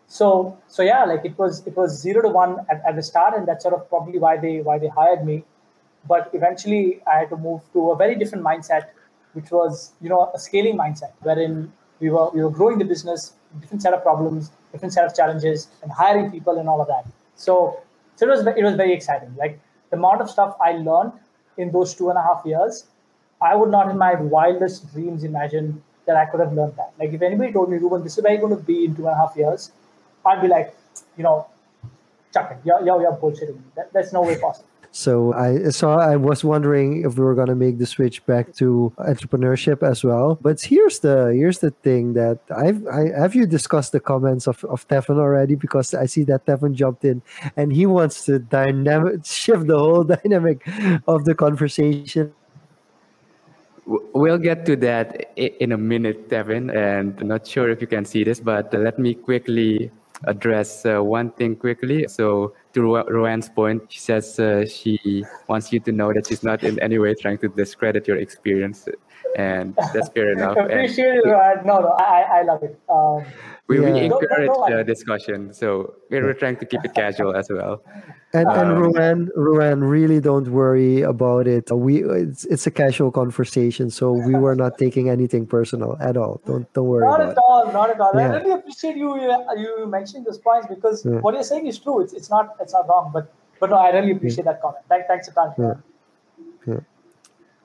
So 0.08 0.58
so 0.68 0.84
yeah, 0.92 1.06
like 1.06 1.26
it 1.32 1.38
was 1.38 1.66
it 1.68 1.78
was 1.78 2.00
zero 2.06 2.22
to 2.28 2.30
one 2.30 2.60
at, 2.70 2.84
at 2.88 2.96
the 3.02 3.04
start, 3.12 3.38
and 3.38 3.48
that's 3.48 3.64
sort 3.70 3.76
of 3.80 3.88
probably 3.90 4.20
why 4.20 4.38
they 4.46 4.56
why 4.62 4.80
they 4.80 4.94
hired 5.02 5.26
me. 5.32 5.44
But 6.08 6.30
eventually, 6.34 7.02
I 7.12 7.20
had 7.20 7.30
to 7.30 7.38
move 7.38 7.62
to 7.74 7.92
a 7.92 7.96
very 7.96 8.16
different 8.16 8.44
mindset, 8.44 8.90
which 9.34 9.52
was 9.52 9.94
you 10.02 10.10
know 10.10 10.32
a 10.34 10.40
scaling 10.40 10.78
mindset, 10.78 11.14
wherein 11.22 11.72
we 12.00 12.10
were 12.10 12.30
we 12.32 12.44
were 12.44 12.50
growing 12.50 12.78
the 12.78 12.86
business, 12.86 13.34
different 13.62 13.82
set 13.82 13.94
of 13.94 14.04
problems, 14.04 14.52
different 14.72 14.94
set 14.94 15.06
of 15.06 15.16
challenges, 15.16 15.68
and 15.82 15.92
hiring 15.92 16.32
people 16.32 16.58
and 16.60 16.68
all 16.68 16.82
of 16.82 16.88
that. 16.88 17.06
So, 17.36 17.80
so 18.16 18.28
it 18.28 18.30
was 18.30 18.48
it 18.48 18.64
was 18.64 18.76
very 18.76 18.94
exciting. 18.94 19.36
Like 19.38 19.60
the 19.90 19.98
amount 19.98 20.22
of 20.22 20.30
stuff 20.30 20.58
I 20.62 20.74
learned 20.74 21.14
in 21.58 21.72
those 21.72 21.96
two 21.96 22.10
and 22.10 22.18
a 22.18 22.22
half 22.22 22.44
years, 22.46 22.86
I 23.42 23.56
would 23.56 23.70
not 23.70 23.90
in 23.90 23.98
my 23.98 24.16
wildest 24.16 24.92
dreams 24.94 25.24
imagine 25.24 25.84
that 26.06 26.16
I 26.16 26.26
could 26.26 26.40
have 26.40 26.54
learned 26.54 26.76
that. 26.78 26.94
Like 27.00 27.14
if 27.14 27.22
anybody 27.22 27.54
told 27.54 27.70
me, 27.70 27.78
Reuben, 27.78 28.04
this 28.04 28.18
is 28.18 28.24
where 28.24 28.34
you're 28.34 28.42
going 28.42 28.58
to 28.58 28.64
be 28.64 28.86
in 28.86 28.96
two 28.96 29.08
and 29.08 29.16
a 29.16 29.18
half 29.18 29.36
years, 29.38 29.72
I'd 30.26 30.42
be 30.42 30.48
like, 30.48 30.76
you 31.18 31.24
know, 31.24 31.48
chuck 32.34 32.52
it. 32.52 32.58
You're, 32.66 32.84
you're, 32.84 33.02
you're 33.02 33.14
bullshitting 33.16 33.56
me. 33.56 33.62
That, 33.76 33.94
that's 33.94 34.12
no 34.12 34.22
way 34.22 34.38
possible. 34.40 34.68
So 34.94 35.34
I 35.34 35.70
so 35.70 35.90
I 35.90 36.16
was 36.16 36.44
wondering 36.44 37.02
if 37.02 37.18
we 37.18 37.26
were 37.26 37.34
gonna 37.34 37.56
make 37.56 37.80
the 37.80 37.86
switch 37.88 38.24
back 38.28 38.54
to 38.62 38.94
entrepreneurship 39.00 39.82
as 39.82 40.04
well. 40.04 40.38
But 40.40 40.62
here's 40.62 41.00
the 41.00 41.34
here's 41.34 41.66
the 41.66 41.72
thing 41.82 42.14
that 42.14 42.38
I've 42.56 42.86
I 42.86 43.10
have 43.18 43.34
you 43.34 43.48
discussed 43.48 43.92
the 43.92 44.00
comments 44.00 44.46
of, 44.46 44.64
of 44.66 44.88
Tevin 44.88 45.18
already 45.18 45.56
because 45.56 45.96
I 45.96 46.06
see 46.06 46.22
that 46.26 46.46
Tevin 46.46 46.74
jumped 46.74 47.06
in 47.06 47.24
and 47.58 47.74
he 47.74 47.88
wants 47.88 48.26
to 48.26 48.38
dynamic 48.38 49.26
shift 49.26 49.66
the 49.66 49.80
whole 49.80 50.04
dynamic 50.16 50.62
of 51.08 51.26
the 51.26 51.34
conversation. 51.34 52.32
We'll 53.88 54.38
get 54.38 54.64
to 54.68 54.76
that 54.78 55.34
in 55.36 55.72
a 55.72 55.78
minute, 55.78 56.30
Tevin, 56.30 56.70
and 56.70 57.20
I'm 57.20 57.28
not 57.28 57.48
sure 57.48 57.68
if 57.72 57.82
you 57.82 57.88
can 57.88 58.06
see 58.06 58.24
this, 58.24 58.40
but 58.40 58.72
let 58.72 59.00
me 59.00 59.16
quickly 59.16 59.90
address 60.26 60.86
uh, 60.86 61.04
one 61.04 61.32
thing 61.32 61.56
quickly. 61.56 62.08
So 62.08 62.54
to 62.74 62.82
Roanne's 62.82 63.50
point, 63.50 63.84
she 63.90 64.00
says 64.00 64.40
uh, 64.40 64.66
she 64.66 65.26
wants 65.48 65.72
you 65.72 65.80
to 65.82 65.92
know 65.92 66.14
that 66.14 66.28
she's 66.28 66.44
not 66.44 66.64
in 66.64 66.80
any 66.80 66.98
way 67.00 67.14
trying 67.16 67.38
to 67.40 67.50
discredit 67.50 68.08
your 68.08 68.18
experience, 68.18 68.88
and 69.38 69.76
that's 69.94 70.10
fair 70.10 70.32
enough. 70.38 70.58
Appreciate 70.58 71.16
it, 71.16 71.26
Roanne. 71.26 71.66
No, 71.66 71.80
no, 71.80 71.90
I, 71.90 72.40
I 72.40 72.42
love 72.44 72.64
it. 72.64 72.80
Um, 72.90 73.26
we, 73.68 73.82
yeah. 73.82 73.94
we 73.94 74.00
encourage 74.02 74.48
no, 74.48 74.68
no, 74.68 74.76
no, 74.78 74.84
discussion, 74.84 75.54
so 75.54 75.94
we're 76.10 76.34
trying 76.34 76.58
to 76.58 76.66
keep 76.66 76.84
it 76.84 76.94
casual 76.96 77.36
as 77.36 77.48
well. 77.50 77.82
And 78.34 78.48
um, 78.48 78.58
and 78.58 78.80
Ruan, 78.80 79.30
Ruan, 79.36 79.84
really 79.84 80.20
don't 80.20 80.50
worry 80.50 81.02
about 81.02 81.48
it. 81.48 81.72
We 81.72 82.04
it's 82.04 82.46
it's 82.46 82.68
a 82.68 82.72
casual 82.72 83.12
conversation, 83.12 83.90
so 83.90 84.12
we 84.12 84.34
were 84.44 84.56
not 84.56 84.78
taking 84.78 85.10
anything 85.10 85.46
personal 85.46 85.98
at 86.02 86.18
all. 86.18 86.42
Don't 86.46 86.72
don't 86.74 86.88
worry. 86.88 87.06
Not 87.06 87.22
at 87.22 87.30
it. 87.30 87.38
all. 87.38 87.72
Not 87.72 87.90
at 87.90 88.02
all. 88.02 88.12
Yeah. 88.16 88.34
I 88.34 88.36
really 88.38 88.52
appreciate 88.52 88.98
you 88.98 89.16
you 89.56 89.88
mentioning 89.88 90.24
those 90.26 90.40
points 90.40 90.68
because 90.68 91.06
yeah. 91.06 91.20
what 91.20 91.34
you're 91.34 91.44
saying 91.44 91.68
is 91.68 91.80
true. 91.80 92.02
It's 92.02 92.14
it's 92.14 92.30
not 92.30 92.56
it's 92.60 92.74
not 92.74 92.90
wrong. 92.90 93.12
But 93.14 93.32
but 93.60 93.70
no, 93.70 93.78
I 93.78 93.92
really 93.92 94.12
appreciate 94.12 94.46
that 94.46 94.62
comment. 94.62 94.84
Thank, 94.90 95.08
thanks 95.08 95.30
a 95.30 95.32
ton. 95.32 95.84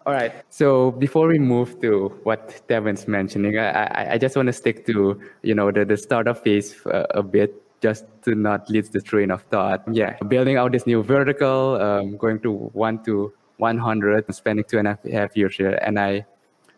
All 0.09 0.14
right. 0.14 0.32
So 0.48 0.92
before 0.92 1.28
we 1.28 1.38
move 1.38 1.82
to 1.82 2.09
what 2.22 2.66
Tevin's 2.66 3.06
mentioning, 3.06 3.59
I, 3.59 3.68
I, 3.68 4.12
I 4.12 4.18
just 4.18 4.36
want 4.36 4.46
to 4.46 4.54
stick 4.54 4.86
to 4.86 5.20
you 5.42 5.54
know 5.54 5.70
the, 5.70 5.84
the 5.84 5.98
startup 5.98 6.42
phase 6.42 6.74
uh, 6.86 7.04
a 7.11 7.22
bit, 7.22 7.52
just 7.82 8.06
to 8.22 8.34
not 8.34 8.70
lose 8.70 8.88
the 8.88 9.02
train 9.02 9.30
of 9.30 9.42
thought. 9.50 9.84
Yeah, 9.92 10.16
building 10.26 10.56
out 10.56 10.72
this 10.72 10.86
new 10.86 11.02
vertical, 11.02 11.76
um, 11.76 12.16
going 12.16 12.40
to 12.40 12.70
one 12.72 13.04
to 13.04 13.34
100, 13.59 14.34
spending 14.34 14.64
two 14.64 14.78
and 14.78 14.88
a 14.88 14.98
half 15.12 15.36
years 15.36 15.56
here, 15.56 15.78
and 15.82 16.00
I 16.00 16.24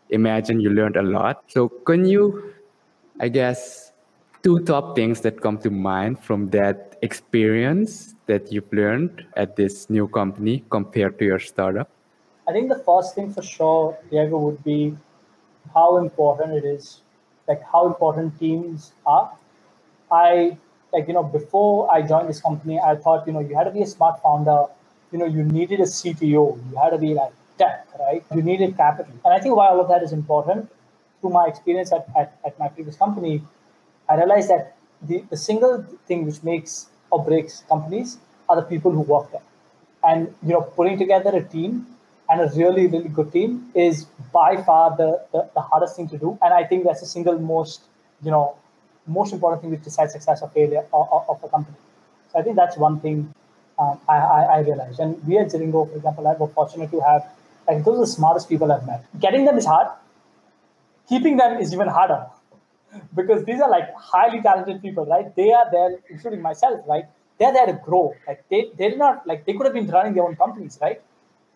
imagine 0.09 0.59
you 0.59 0.71
learned 0.71 0.97
a 0.97 1.03
lot. 1.03 1.45
So 1.47 1.69
can 1.69 2.05
you, 2.05 2.53
I 3.21 3.29
guess, 3.29 3.93
two 4.43 4.59
top 4.65 4.97
things 4.97 5.21
that 5.21 5.41
come 5.41 5.59
to 5.59 5.71
mind 5.71 6.19
from 6.19 6.49
that 6.49 6.97
experience 7.03 8.17
that 8.27 8.51
you've 8.51 8.73
learned 8.73 9.25
at 9.37 9.55
this 9.55 9.89
new 9.89 10.09
company 10.09 10.65
compared 10.69 11.17
to 11.21 11.25
your 11.25 11.39
startup? 11.39 11.91
I 12.51 12.53
think 12.53 12.69
the 12.69 12.79
first 12.79 13.15
thing 13.15 13.33
for 13.33 13.43
sure, 13.43 13.97
Diego, 14.11 14.37
would 14.39 14.65
be 14.65 14.97
how 15.75 15.99
important 15.99 16.53
it 16.55 16.65
is, 16.65 17.01
like 17.47 17.63
how 17.73 17.87
important 17.87 18.39
teams 18.41 18.93
are. 19.07 19.31
I 20.11 20.57
like 20.93 21.07
you 21.07 21.15
know 21.15 21.23
before 21.23 21.93
I 21.93 22.03
joined 22.03 22.29
this 22.29 22.41
company, 22.41 22.81
I 22.81 22.97
thought 22.97 23.27
you 23.29 23.33
know 23.33 23.41
you 23.41 23.55
had 23.57 23.65
to 23.65 23.71
be 23.71 23.83
a 23.83 23.87
smart 23.87 24.21
founder. 24.23 24.65
You 25.13 25.19
know 25.19 25.27
you 25.27 25.45
needed 25.45 25.81
a 25.81 25.87
CTO. 25.87 26.45
You 26.71 26.77
had 26.77 26.91
to 26.91 26.99
be 26.99 27.15
like 27.15 27.33
tech, 27.59 27.87
right? 28.01 28.25
You 28.35 28.43
needed 28.43 28.77
capital, 28.77 29.15
and 29.25 29.33
I 29.35 29.39
think 29.39 29.55
why 29.57 29.69
all 29.69 29.81
of 29.81 29.89
that 29.89 30.03
is 30.03 30.13
important. 30.13 30.69
Through 31.21 31.31
my 31.31 31.47
experience 31.47 31.93
at, 31.93 32.07
at, 32.17 32.39
at 32.47 32.59
my 32.59 32.69
previous 32.69 32.97
company, 32.97 33.43
I 34.09 34.17
realized 34.17 34.51
that 34.51 34.75
the, 35.03 35.23
the 35.31 35.37
single 35.37 35.85
thing 36.09 36.25
which 36.27 36.43
makes 36.43 36.89
or 37.11 37.23
breaks 37.25 37.63
companies 37.69 38.19
are 38.49 38.57
the 38.57 38.63
people 38.63 38.91
who 38.91 39.03
work 39.03 39.31
there. 39.31 39.43
And 40.03 40.35
you 40.43 40.55
know, 40.55 40.63
putting 40.63 40.99
together 40.99 41.37
a 41.37 41.43
team 41.43 41.87
and 42.31 42.41
a 42.41 42.49
really, 42.57 42.87
really 42.87 43.09
good 43.09 43.33
team 43.33 43.71
is 43.75 44.05
by 44.33 44.63
far 44.63 44.97
the, 44.97 45.21
the, 45.33 45.51
the, 45.55 45.61
hardest 45.61 45.97
thing 45.97 46.09
to 46.09 46.17
do. 46.17 46.39
And 46.41 46.55
I 46.55 46.65
think 46.65 46.85
that's 46.85 47.01
the 47.01 47.07
single 47.07 47.39
most, 47.39 47.81
you 48.23 48.31
know, 48.31 48.57
most 49.07 49.33
important 49.33 49.63
thing 49.63 49.73
which 49.73 49.83
decides 49.83 50.13
success 50.13 50.41
or 50.41 50.49
failure 50.51 50.85
of, 50.93 51.25
of, 51.29 51.43
a 51.43 51.49
company. 51.49 51.77
So 52.33 52.39
I 52.39 52.43
think 52.43 52.55
that's 52.55 52.77
one 52.77 53.01
thing 53.01 53.35
um, 53.81 53.99
I, 54.09 54.17
I, 54.17 54.43
I, 54.43 54.59
realized. 54.61 55.01
And 55.01 55.27
we 55.27 55.39
at 55.39 55.49
Zilingo, 55.49 55.91
for 55.91 55.97
example, 55.97 56.29
I 56.29 56.35
was 56.35 56.53
fortunate 56.53 56.91
to 56.93 57.01
have, 57.01 57.27
like, 57.67 57.85
those 57.85 57.97
are 57.97 58.03
the 58.03 58.07
smartest 58.07 58.49
people 58.49 58.71
I've 58.71 58.87
met. 58.87 59.05
Getting 59.19 59.45
them 59.45 59.59
is 59.59 59.67
hard. 59.67 59.89
Keeping 61.09 61.37
them 61.37 61.59
is 61.59 61.75
even 61.75 61.89
harder 61.89 62.27
because 63.17 63.45
these 63.45 63.61
are 63.61 63.69
like 63.69 63.93
highly 63.97 64.41
talented 64.41 64.81
people, 64.83 65.05
right? 65.05 65.35
They 65.35 65.51
are 65.53 65.69
there, 65.73 65.99
including 66.09 66.43
myself, 66.43 66.81
right? 66.87 67.07
They're 67.39 67.53
there 67.53 67.67
to 67.67 67.73
grow. 67.73 68.15
Like 68.29 68.45
they, 68.49 68.71
they're 68.79 68.97
not 68.97 69.27
like 69.27 69.47
they 69.47 69.55
could 69.55 69.65
have 69.65 69.75
been 69.75 69.89
running 69.89 70.15
their 70.15 70.25
own 70.25 70.37
companies, 70.37 70.79
right? 70.81 71.01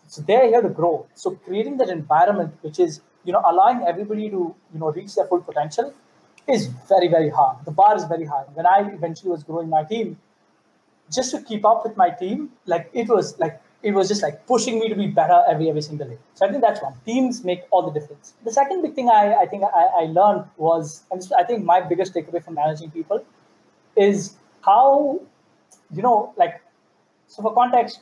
So 0.06 0.22
they're 0.22 0.46
here 0.46 0.62
to 0.62 0.68
grow. 0.68 1.06
So 1.14 1.32
creating 1.46 1.78
that 1.78 1.88
environment, 1.88 2.54
which 2.62 2.78
is 2.78 3.00
you 3.24 3.32
know 3.32 3.42
allowing 3.46 3.86
everybody 3.86 4.28
to 4.30 4.54
you 4.72 4.80
know 4.80 4.92
reach 4.92 5.14
their 5.14 5.26
full 5.26 5.40
potential, 5.40 5.92
is 6.48 6.66
very 6.88 7.08
very 7.08 7.30
hard. 7.30 7.58
The 7.64 7.70
bar 7.70 7.96
is 7.96 8.04
very 8.04 8.26
high. 8.26 8.44
When 8.54 8.66
I 8.66 8.80
eventually 8.92 9.30
was 9.30 9.42
growing 9.42 9.68
my 9.68 9.84
team, 9.84 10.18
just 11.12 11.30
to 11.32 11.42
keep 11.42 11.64
up 11.64 11.84
with 11.84 11.96
my 11.96 12.10
team, 12.10 12.50
like 12.66 12.90
it 12.92 13.08
was 13.08 13.38
like 13.38 13.60
it 13.82 13.92
was 13.92 14.08
just 14.08 14.22
like 14.22 14.46
pushing 14.46 14.78
me 14.78 14.88
to 14.88 14.94
be 14.94 15.06
better 15.06 15.42
every 15.46 15.68
every 15.68 15.82
single 15.82 16.08
day. 16.08 16.18
So 16.34 16.46
I 16.46 16.50
think 16.50 16.62
that's 16.62 16.82
one. 16.82 16.94
Teams 17.04 17.44
make 17.44 17.64
all 17.70 17.82
the 17.88 17.98
difference. 17.98 18.32
The 18.44 18.52
second 18.52 18.80
big 18.82 18.94
thing 18.94 19.10
I, 19.10 19.34
I 19.34 19.46
think 19.46 19.62
I, 19.62 19.84
I 20.02 20.04
learned 20.06 20.44
was, 20.56 21.02
and 21.10 21.22
I 21.38 21.44
think 21.44 21.64
my 21.64 21.80
biggest 21.82 22.14
takeaway 22.14 22.42
from 22.42 22.54
managing 22.54 22.90
people 22.90 23.22
is 23.94 24.36
how, 24.62 25.20
you 25.94 26.00
know, 26.00 26.32
like, 26.38 26.62
so 27.26 27.42
for 27.42 27.52
context, 27.52 28.00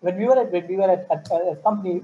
when 0.00 0.16
we 0.16 0.26
were 0.26 0.38
at 0.40 0.50
when 0.52 0.66
we 0.66 0.76
were 0.76 0.90
at, 0.90 1.06
at, 1.10 1.30
at 1.32 1.52
a 1.52 1.56
company, 1.64 2.02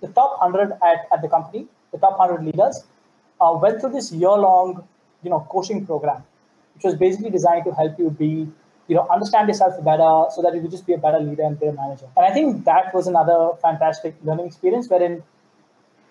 the 0.00 0.08
top 0.08 0.38
hundred 0.40 0.72
at, 0.82 1.06
at 1.12 1.22
the 1.22 1.28
company, 1.28 1.66
the 1.92 1.98
top 1.98 2.18
hundred 2.18 2.44
leaders, 2.44 2.84
uh, 3.40 3.52
went 3.60 3.80
through 3.80 3.90
this 3.90 4.12
year-long, 4.12 4.86
you 5.22 5.30
know, 5.30 5.46
coaching 5.50 5.84
program, 5.86 6.22
which 6.74 6.84
was 6.84 6.94
basically 6.94 7.30
designed 7.30 7.64
to 7.64 7.72
help 7.72 7.98
you 7.98 8.10
be, 8.10 8.48
you 8.88 8.96
know, 8.96 9.06
understand 9.10 9.48
yourself 9.48 9.82
better, 9.84 10.12
so 10.34 10.42
that 10.42 10.54
you 10.54 10.60
could 10.60 10.70
just 10.70 10.86
be 10.86 10.92
a 10.92 10.98
better 10.98 11.20
leader 11.20 11.42
and 11.42 11.58
better 11.58 11.72
manager. 11.72 12.06
And 12.16 12.26
I 12.26 12.32
think 12.32 12.64
that 12.64 12.94
was 12.94 13.06
another 13.06 13.50
fantastic 13.60 14.14
learning 14.24 14.46
experience, 14.46 14.88
wherein 14.88 15.22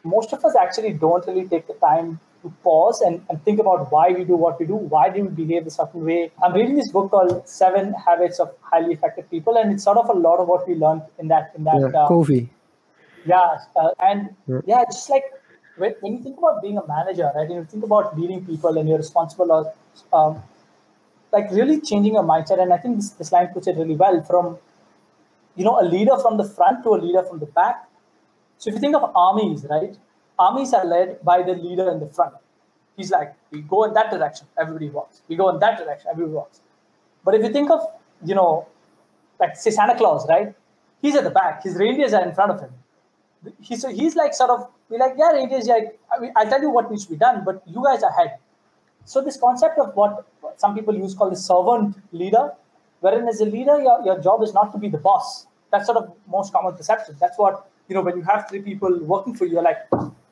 most 0.03 0.33
of 0.33 0.43
us 0.43 0.55
actually 0.55 0.93
don't 0.93 1.25
really 1.27 1.47
take 1.47 1.67
the 1.67 1.73
time 1.73 2.19
to 2.41 2.53
pause 2.63 3.01
and, 3.01 3.23
and 3.29 3.43
think 3.43 3.59
about 3.59 3.91
why 3.91 4.09
we 4.11 4.23
do 4.23 4.35
what 4.35 4.59
we 4.59 4.65
do, 4.65 4.75
why 4.75 5.09
do 5.09 5.23
we 5.23 5.29
behave 5.29 5.67
a 5.67 5.69
certain 5.69 6.03
way. 6.03 6.31
I'm 6.43 6.53
reading 6.53 6.75
this 6.75 6.91
book 6.91 7.11
called 7.11 7.47
Seven 7.47 7.93
Habits 7.93 8.39
of 8.39 8.53
Highly 8.61 8.93
Effective 8.93 9.29
People, 9.29 9.57
and 9.57 9.71
it's 9.71 9.83
sort 9.83 9.97
of 9.97 10.09
a 10.09 10.13
lot 10.13 10.39
of 10.39 10.47
what 10.47 10.67
we 10.67 10.75
learned 10.75 11.03
in 11.19 11.27
that 11.27 11.51
in 11.55 11.63
that 11.65 11.79
yeah, 11.79 11.99
uh, 11.99 12.07
Covey. 12.07 12.49
Yeah, 13.25 13.57
uh, 13.75 13.89
and 13.99 14.35
yeah. 14.47 14.61
yeah, 14.65 14.83
just 14.85 15.09
like 15.09 15.25
when, 15.77 15.93
when 16.01 16.13
you 16.13 16.23
think 16.23 16.37
about 16.37 16.61
being 16.61 16.77
a 16.77 16.87
manager, 16.87 17.31
right? 17.35 17.49
You 17.49 17.65
think 17.69 17.83
about 17.83 18.19
leading 18.19 18.45
people, 18.45 18.77
and 18.77 18.89
you're 18.89 18.97
responsible 18.97 19.51
or 19.51 19.73
um, 20.11 20.41
like 21.31 21.51
really 21.51 21.79
changing 21.79 22.13
your 22.13 22.23
mindset. 22.23 22.59
And 22.61 22.73
I 22.73 22.77
think 22.77 22.97
this, 22.97 23.11
this 23.11 23.31
line 23.31 23.47
puts 23.47 23.67
it 23.67 23.77
really 23.77 23.95
well 23.95 24.21
from 24.23 24.57
you 25.55 25.63
know 25.63 25.79
a 25.79 25.85
leader 25.85 26.17
from 26.17 26.37
the 26.37 26.43
front 26.43 26.83
to 26.83 26.95
a 26.95 26.99
leader 27.05 27.23
from 27.23 27.39
the 27.39 27.45
back. 27.45 27.87
So 28.57 28.69
if 28.69 28.75
you 28.75 28.79
think 28.79 28.95
of 28.95 29.11
armies, 29.15 29.65
right? 29.69 29.95
Armies 30.45 30.73
are 30.79 30.85
led 30.85 31.23
by 31.29 31.37
the 31.49 31.55
leader 31.65 31.87
in 31.93 31.99
the 32.03 32.09
front. 32.17 32.35
He's 32.97 33.11
like, 33.17 33.33
we 33.51 33.61
go 33.61 33.83
in 33.85 33.93
that 33.93 34.11
direction, 34.11 34.47
everybody 34.61 34.89
walks. 34.89 35.21
We 35.27 35.35
go 35.35 35.49
in 35.49 35.59
that 35.59 35.77
direction, 35.81 36.07
everybody 36.11 36.33
walks. 36.33 36.61
But 37.25 37.35
if 37.35 37.43
you 37.43 37.51
think 37.57 37.71
of, 37.71 37.81
you 38.25 38.35
know, 38.35 38.67
like 39.39 39.55
say 39.55 39.71
Santa 39.71 39.95
Claus, 39.95 40.27
right? 40.27 40.53
He's 41.01 41.15
at 41.15 41.23
the 41.23 41.35
back. 41.41 41.63
His 41.63 41.75
reindeers 41.75 42.13
are 42.13 42.23
in 42.27 42.33
front 42.33 42.51
of 42.51 42.59
him. 42.59 42.71
He's, 43.59 43.85
he's 44.01 44.15
like 44.15 44.33
sort 44.33 44.51
of, 44.51 44.67
we're 44.89 44.99
like, 44.99 45.15
yeah, 45.17 45.31
reindeers, 45.31 45.67
yeah, 45.67 45.79
I 46.15 46.19
mean, 46.19 46.31
I'll 46.35 46.49
tell 46.49 46.61
you 46.61 46.69
what 46.69 46.91
needs 46.91 47.05
to 47.05 47.11
be 47.11 47.17
done, 47.17 47.43
but 47.43 47.63
you 47.65 47.83
guys 47.83 48.03
are 48.03 48.11
ahead. 48.11 48.37
So 49.05 49.21
this 49.21 49.37
concept 49.37 49.79
of 49.79 49.95
what 49.95 50.27
some 50.57 50.75
people 50.75 50.95
use 50.95 51.15
called 51.15 51.31
the 51.31 51.37
servant 51.37 51.95
leader, 52.11 52.51
wherein 52.99 53.27
as 53.27 53.41
a 53.41 53.45
leader, 53.45 53.79
your, 53.81 53.97
your 54.05 54.19
job 54.21 54.43
is 54.43 54.53
not 54.53 54.71
to 54.73 54.77
be 54.77 54.89
the 54.89 54.99
boss. 54.99 55.47
That's 55.71 55.87
sort 55.87 55.97
of 55.97 56.13
most 56.27 56.53
common 56.53 56.75
perception. 56.75 57.15
That's 57.19 57.37
what, 57.37 57.67
you 57.87 57.95
know, 57.95 58.01
when 58.01 58.17
you 58.17 58.23
have 58.23 58.47
three 58.49 58.61
people 58.61 58.99
working 59.13 59.33
for 59.33 59.45
you, 59.45 59.53
you're 59.53 59.63
like, 59.71 59.81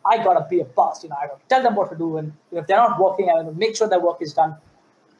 I 0.05 0.17
gotta 0.23 0.45
be 0.49 0.59
a 0.61 0.65
boss. 0.65 1.03
You 1.03 1.09
know, 1.09 1.17
I 1.21 1.27
gotta 1.27 1.41
tell 1.49 1.63
them 1.63 1.75
what 1.75 1.89
to 1.91 1.97
do, 1.97 2.17
and 2.17 2.33
if 2.51 2.67
they're 2.67 2.77
not 2.77 2.99
working, 2.99 3.29
I 3.29 3.41
gotta 3.41 3.51
make 3.53 3.75
sure 3.75 3.87
their 3.87 3.99
work 3.99 4.21
is 4.21 4.33
done. 4.33 4.55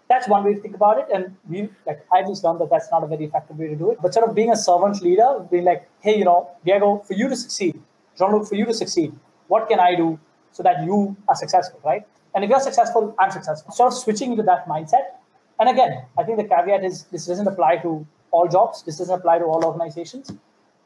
That's 0.08 0.28
one 0.28 0.44
way 0.44 0.56
to 0.56 0.62
think 0.62 0.76
about 0.76 0.98
it, 1.00 1.08
and 1.14 1.36
we 1.48 1.70
like 1.86 2.06
I 2.12 2.24
just 2.24 2.44
learned 2.44 2.60
that 2.62 2.70
that's 2.70 2.90
not 2.92 3.04
a 3.04 3.08
very 3.08 3.26
effective 3.26 3.58
way 3.60 3.68
to 3.68 3.76
do 3.76 3.92
it. 3.92 4.00
But 4.02 4.14
sort 4.14 4.28
of 4.28 4.36
being 4.36 4.52
a 4.52 4.56
servant 4.56 5.02
leader, 5.02 5.46
being 5.52 5.66
like, 5.66 5.88
hey, 6.02 6.18
you 6.18 6.26
know, 6.26 6.50
Diego, 6.66 7.04
for 7.08 7.14
you 7.14 7.30
to 7.30 7.36
succeed, 7.36 7.80
Jean-Luc, 8.18 8.48
for 8.48 8.56
you 8.56 8.66
to 8.66 8.74
succeed, 8.74 9.14
what 9.48 9.68
can 9.70 9.80
I 9.80 9.96
do 9.96 10.20
so 10.52 10.64
that 10.64 10.84
you 10.84 11.16
are 11.28 11.36
successful, 11.36 11.80
right? 11.84 12.08
And 12.34 12.44
if 12.44 12.50
you're 12.50 12.60
successful, 12.60 13.16
I'm 13.20 13.32
successful. 13.32 13.72
Sort 13.72 13.94
of 13.94 13.98
switching 13.98 14.32
into 14.32 14.44
that 14.44 14.68
mindset 14.68 15.18
And 15.60 15.70
again, 15.70 16.06
I 16.18 16.24
think 16.24 16.38
the 16.38 16.46
caveat 16.46 16.84
is 16.84 17.04
this 17.12 17.26
doesn't 17.26 17.48
apply 17.48 17.78
to 17.78 18.08
all 18.32 18.48
jobs. 18.48 18.84
This 18.84 18.98
doesn't 18.98 19.14
apply 19.14 19.40
to 19.40 19.46
all 19.46 19.64
organizations. 19.66 20.32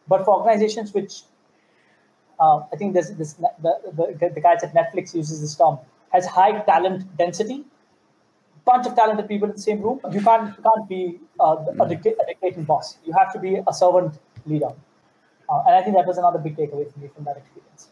But 0.08 0.26
for 0.26 0.36
organizations 0.40 0.94
which 0.94 1.24
uh, 2.40 2.62
I 2.72 2.76
think 2.76 2.94
this, 2.94 3.10
this 3.12 3.34
the, 3.34 3.50
the, 3.62 4.30
the 4.34 4.42
guys 4.42 4.64
at 4.64 4.74
Netflix 4.74 5.14
uses 5.16 5.42
this 5.42 5.56
term 5.56 5.80
has 6.12 6.26
high 6.26 6.60
talent 6.62 7.18
density, 7.18 7.64
bunch 8.66 8.86
of 8.88 8.96
talented 8.96 9.28
people 9.28 9.50
in 9.50 9.56
the 9.56 9.62
same 9.62 9.82
room. 9.82 10.00
You 10.12 10.22
can't 10.22 10.56
you 10.58 10.64
can't 10.64 10.90
be 10.90 11.20
uh, 11.40 11.58
a, 11.80 11.88
dicta- 11.88 12.16
a 12.22 12.26
dictating 12.28 12.64
boss. 12.64 12.98
You 13.06 13.14
have 13.14 13.34
to 13.34 13.40
be 13.40 13.60
a 13.68 13.74
servant 13.74 14.20
leader. 14.46 14.72
Uh, 15.50 15.64
and 15.68 15.76
I 15.76 15.82
think 15.82 15.96
that 15.96 16.08
was 16.08 16.18
another 16.18 16.40
big 16.40 16.56
takeaway 16.56 16.92
for 16.92 17.00
me 17.00 17.10
from 17.14 17.26
that 17.26 17.38
experience. 17.38 17.90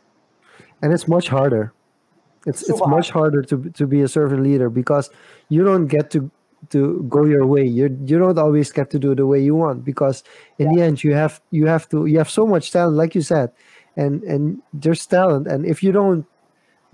And 0.82 0.94
it's 0.94 1.08
much 1.08 1.28
harder. 1.28 1.74
It's 2.48 2.62
Super 2.62 2.74
it's 2.74 2.88
much 2.88 3.10
hard. 3.12 3.34
harder 3.34 3.42
to 3.44 3.70
to 3.70 3.88
be 3.88 4.02
a 4.02 4.08
servant 4.08 4.44
leader 4.44 4.70
because 4.70 5.10
you 5.50 5.64
don't 5.64 5.88
get 5.88 6.10
to 6.12 6.32
to 6.70 7.06
go 7.10 7.26
your 7.26 7.46
way. 7.46 7.66
You 7.66 7.96
you 8.06 8.18
don't 8.18 8.38
always 8.38 8.72
get 8.72 8.90
to 8.92 9.00
do 9.00 9.16
the 9.16 9.26
way 9.26 9.40
you 9.42 9.56
want 9.56 9.84
because 9.84 10.24
in 10.58 10.72
yeah. 10.72 10.76
the 10.76 10.84
end 10.84 11.04
you 11.04 11.14
have 11.14 11.42
you 11.52 11.68
have 11.68 11.90
to 11.90 12.06
you 12.06 12.18
have 12.18 12.30
so 12.30 12.46
much 12.46 12.72
talent, 12.72 12.98
like 12.98 13.16
you 13.16 13.22
said, 13.22 13.52
and 13.96 14.24
and 14.24 14.62
there's 14.74 15.06
talent, 15.06 15.48
and 15.48 15.66
if 15.66 15.84
you 15.84 15.92
don't 15.92 16.26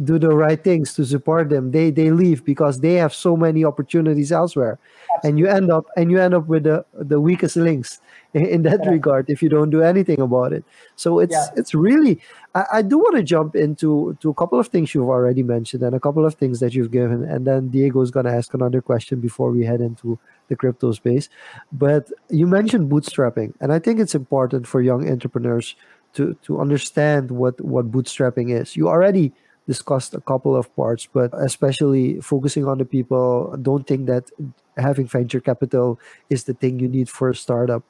do 0.04 0.20
the 0.20 0.30
right 0.30 0.64
things 0.64 0.94
to 0.94 1.06
support 1.06 1.50
them, 1.50 1.72
they 1.72 1.90
they 1.90 2.12
leave 2.12 2.46
because 2.46 2.80
they 2.82 2.94
have 2.94 3.14
so 3.14 3.36
many 3.36 3.66
opportunities 3.66 4.32
elsewhere, 4.32 4.78
Absolutely. 5.16 5.30
and 5.30 5.40
you 5.40 5.48
end 5.48 5.72
up 5.72 5.86
and 5.96 6.12
you 6.12 6.20
end 6.20 6.34
up 6.34 6.48
with 6.48 6.64
the 6.64 6.86
the 6.94 7.20
weakest 7.20 7.56
links 7.56 8.00
in 8.34 8.62
that 8.64 8.82
yeah. 8.84 8.90
regard 8.92 9.30
if 9.30 9.42
you 9.42 9.50
don't 9.50 9.72
do 9.72 9.82
anything 9.82 10.22
about 10.22 10.54
it. 10.54 10.64
So 10.96 11.20
it's 11.20 11.34
yeah. 11.34 11.48
it's 11.56 11.74
really 11.74 12.20
I, 12.54 12.66
I 12.74 12.82
do 12.84 13.00
want 13.00 13.16
to 13.16 13.24
jump 13.24 13.56
into 13.56 14.18
to 14.22 14.30
a 14.30 14.34
couple 14.34 14.60
of 14.60 14.68
things 14.68 14.94
you've 14.94 15.10
already 15.10 15.42
mentioned 15.42 15.82
and 15.82 15.96
a 15.96 16.00
couple 16.00 16.26
of 16.26 16.36
things 16.36 16.60
that 16.60 16.76
you've 16.76 16.92
given, 16.92 17.24
and 17.24 17.48
then 17.48 17.70
Diego 17.70 18.02
is 18.02 18.12
gonna 18.12 18.32
ask 18.32 18.54
another 18.54 18.82
question 18.82 19.20
before 19.20 19.52
we 19.52 19.66
head 19.66 19.82
into 19.82 20.20
the 20.48 20.56
crypto 20.56 20.92
space. 20.92 21.28
But 21.72 22.12
you 22.30 22.46
mentioned 22.46 22.92
bootstrapping, 22.92 23.54
and 23.60 23.74
I 23.74 23.80
think 23.80 24.00
it's 24.00 24.16
important 24.16 24.68
for 24.68 24.82
young 24.82 25.10
entrepreneurs 25.10 25.76
to 26.18 26.34
to 26.44 26.60
understand 26.60 27.32
what 27.32 27.60
what 27.62 27.92
bootstrapping 27.92 28.52
is. 28.52 28.76
You 28.76 28.90
already 28.90 29.32
discussed 29.68 30.14
a 30.14 30.22
couple 30.22 30.56
of 30.56 30.74
parts, 30.76 31.08
but 31.12 31.30
especially 31.34 32.22
focusing 32.22 32.66
on 32.66 32.78
the 32.78 32.86
people, 32.86 33.56
don't 33.62 33.86
think 33.86 34.08
that 34.08 34.32
having 34.78 35.08
venture 35.08 35.42
capital 35.42 36.00
is 36.30 36.46
the 36.46 36.54
thing 36.54 36.80
you 36.80 36.88
need 36.88 37.10
for 37.10 37.30
a 37.30 37.36
startup 37.36 37.84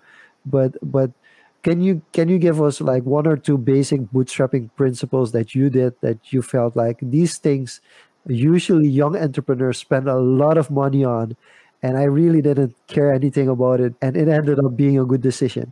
but 0.47 0.75
but 0.81 1.11
can 1.63 1.81
you 1.81 2.01
can 2.13 2.29
you 2.29 2.39
give 2.39 2.61
us 2.61 2.79
like 2.79 3.03
one 3.03 3.27
or 3.27 3.35
two 3.35 3.57
basic 3.57 4.01
bootstrapping 4.13 4.69
principles 4.75 5.31
that 5.33 5.53
you 5.53 5.69
did 5.69 5.93
that 6.01 6.17
you 6.31 6.41
felt 6.41 6.75
like 6.75 6.97
these 7.01 7.37
things 7.37 7.81
usually 8.25 8.87
young 8.87 9.15
entrepreneurs 9.15 9.77
spend 9.77 10.07
a 10.07 10.15
lot 10.15 10.57
of 10.57 10.71
money 10.71 11.03
on 11.03 11.35
and 11.83 11.97
i 11.97 12.03
really 12.03 12.41
didn't 12.41 12.75
care 12.87 13.13
anything 13.13 13.47
about 13.47 13.79
it 13.79 13.93
and 14.01 14.15
it 14.15 14.27
ended 14.27 14.59
up 14.59 14.75
being 14.75 14.97
a 14.97 15.05
good 15.05 15.21
decision 15.21 15.71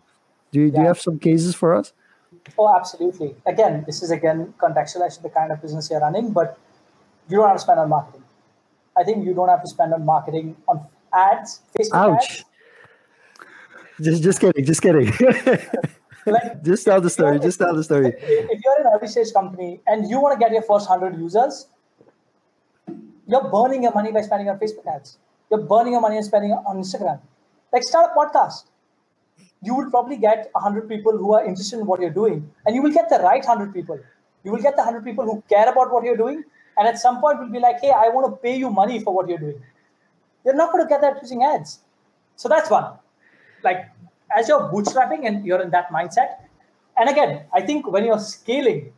do 0.52 0.60
you, 0.60 0.66
yeah. 0.68 0.72
do 0.72 0.82
you 0.82 0.88
have 0.88 1.00
some 1.00 1.18
cases 1.20 1.56
for 1.56 1.74
us 1.74 1.94
oh 2.58 2.76
absolutely 2.76 3.36
again 3.46 3.84
this 3.86 4.02
is 4.04 4.12
again 4.12 4.54
contextualized 4.58 5.18
to 5.18 5.24
the 5.24 5.30
kind 5.30 5.52
of 5.52 5.62
business 5.62 5.90
you're 5.90 6.00
running 6.00 6.32
but 6.32 6.58
you 7.30 7.38
don't 7.38 7.48
have 7.48 7.58
to 7.58 7.62
spend 7.62 7.80
on 7.80 7.90
marketing 7.90 8.24
i 8.98 9.04
think 9.04 9.26
you 9.26 9.34
don't 9.34 9.50
have 9.50 9.62
to 9.62 9.70
spend 9.70 9.94
on 9.94 10.06
marketing 10.06 10.56
on 10.68 10.86
ads 11.14 11.62
facebook 11.78 12.14
Ouch. 12.14 12.24
ads 12.24 12.46
just, 14.02 14.24
just 14.24 14.42
kidding. 14.42 14.66
Just 14.66 14.82
kidding. 14.82 15.06
like, 16.26 16.64
just 16.64 16.86
tell 16.86 17.00
the 17.00 17.10
story. 17.10 17.40
Just 17.40 17.60
tell 17.60 17.74
the 17.74 17.84
story. 17.84 18.14
If 18.18 18.62
you're 18.64 18.82
an 18.82 18.88
early 18.94 19.08
stage 19.08 19.32
company 19.34 19.82
and 19.88 20.10
you 20.10 20.20
want 20.20 20.40
to 20.40 20.44
get 20.44 20.52
your 20.52 20.64
first 20.64 20.88
hundred 20.88 21.18
users, 21.18 21.68
you're 23.28 23.50
burning 23.50 23.84
your 23.84 23.94
money 23.94 24.12
by 24.12 24.22
spending 24.22 24.50
on 24.50 24.60
Facebook 24.60 24.86
ads. 24.94 25.18
You're 25.50 25.62
burning 25.62 25.94
your 25.94 26.02
money 26.02 26.18
and 26.18 26.26
spending 26.26 26.52
on 26.52 26.78
Instagram. 26.78 27.20
Like 27.72 27.84
start 27.84 28.12
a 28.14 28.20
podcast. 28.20 28.66
You 29.62 29.76
will 29.76 29.90
probably 29.90 30.18
get 30.18 30.52
hundred 30.56 30.88
people 30.88 31.18
who 31.18 31.34
are 31.34 31.46
interested 31.46 31.80
in 31.80 31.86
what 31.86 32.02
you're 32.02 32.18
doing, 32.18 32.52
and 32.66 32.76
you 32.76 32.82
will 32.82 32.92
get 32.92 33.10
the 33.10 33.20
right 33.20 33.44
hundred 33.44 33.74
people. 33.74 34.00
You 34.44 34.52
will 34.52 34.62
get 34.62 34.76
the 34.76 34.84
hundred 34.84 35.04
people 35.04 35.26
who 35.26 35.44
care 35.50 35.70
about 35.70 35.92
what 35.92 36.04
you're 36.04 36.18
doing, 36.18 36.44
and 36.78 36.88
at 36.88 37.00
some 37.00 37.20
point 37.20 37.40
will 37.40 37.50
be 37.50 37.60
like, 37.60 37.82
"Hey, 37.82 37.92
I 37.92 38.10
want 38.10 38.30
to 38.32 38.38
pay 38.48 38.56
you 38.58 38.70
money 38.70 39.00
for 39.00 39.14
what 39.14 39.28
you're 39.28 39.40
doing." 39.40 39.62
You're 40.44 40.56
not 40.56 40.72
going 40.72 40.84
to 40.84 40.90
get 40.90 41.02
that 41.02 41.22
using 41.22 41.44
ads. 41.44 41.80
So 42.36 42.48
that's 42.48 42.70
one 42.70 42.86
like 43.66 43.90
as 44.38 44.48
you're 44.48 44.72
bootstrapping 44.72 45.28
and 45.28 45.46
you're 45.46 45.62
in 45.62 45.72
that 45.72 45.90
mindset. 45.90 46.38
And 46.98 47.10
again, 47.10 47.44
I 47.54 47.62
think 47.62 47.92
when 47.92 48.06
you're 48.06 48.20
scaling, 48.20 48.94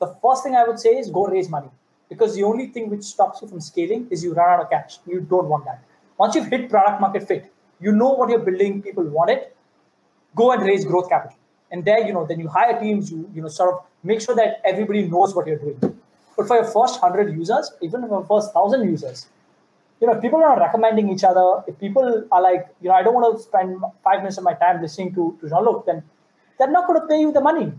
the 0.00 0.08
first 0.22 0.42
thing 0.42 0.56
I 0.56 0.64
would 0.64 0.80
say 0.80 0.90
is 0.96 1.10
go 1.10 1.26
raise 1.26 1.48
money 1.48 1.70
because 2.08 2.34
the 2.34 2.42
only 2.42 2.66
thing 2.68 2.90
which 2.90 3.04
stops 3.04 3.42
you 3.42 3.48
from 3.48 3.60
scaling 3.60 4.08
is 4.10 4.24
you 4.24 4.34
run 4.34 4.48
out 4.54 4.64
of 4.64 4.70
cash. 4.70 4.98
You 5.06 5.20
don't 5.20 5.48
want 5.48 5.64
that. 5.66 5.82
Once 6.18 6.34
you've 6.34 6.46
hit 6.46 6.68
product 6.70 7.00
market 7.00 7.26
fit, 7.28 7.52
you 7.80 7.92
know 7.92 8.10
what 8.10 8.30
you're 8.30 8.46
building, 8.50 8.82
people 8.82 9.04
want 9.04 9.30
it, 9.30 9.55
go 10.36 10.52
and 10.52 10.62
raise 10.62 10.84
growth 10.84 11.08
capital. 11.08 11.36
And 11.72 11.84
there, 11.84 12.06
you 12.06 12.12
know, 12.12 12.24
then 12.26 12.38
you 12.38 12.48
hire 12.48 12.78
teams, 12.80 13.10
you, 13.10 13.28
you 13.34 13.42
know, 13.42 13.48
sort 13.48 13.74
of 13.74 13.80
make 14.04 14.20
sure 14.20 14.36
that 14.36 14.60
everybody 14.64 15.02
knows 15.08 15.34
what 15.34 15.46
you're 15.46 15.58
doing. 15.58 15.78
But 16.36 16.46
for 16.46 16.56
your 16.56 16.64
first 16.64 17.02
100 17.02 17.34
users, 17.34 17.72
even 17.82 18.02
for 18.02 18.20
your 18.20 18.26
first 18.26 18.54
1,000 18.54 18.88
users, 18.88 19.26
you 20.00 20.06
know, 20.06 20.20
people 20.20 20.38
are 20.44 20.54
not 20.54 20.60
recommending 20.60 21.10
each 21.10 21.24
other. 21.24 21.62
If 21.66 21.78
people 21.80 22.24
are 22.30 22.42
like, 22.42 22.68
you 22.82 22.88
know, 22.90 22.94
I 22.94 23.02
don't 23.02 23.14
want 23.14 23.36
to 23.36 23.42
spend 23.42 23.80
five 24.04 24.18
minutes 24.18 24.38
of 24.38 24.44
my 24.44 24.54
time 24.54 24.82
listening 24.82 25.14
to, 25.14 25.36
to 25.40 25.48
Jean-Luc, 25.48 25.86
then 25.86 26.02
they're 26.58 26.70
not 26.70 26.86
going 26.86 27.00
to 27.00 27.06
pay 27.06 27.20
you 27.20 27.32
the 27.32 27.40
money. 27.40 27.72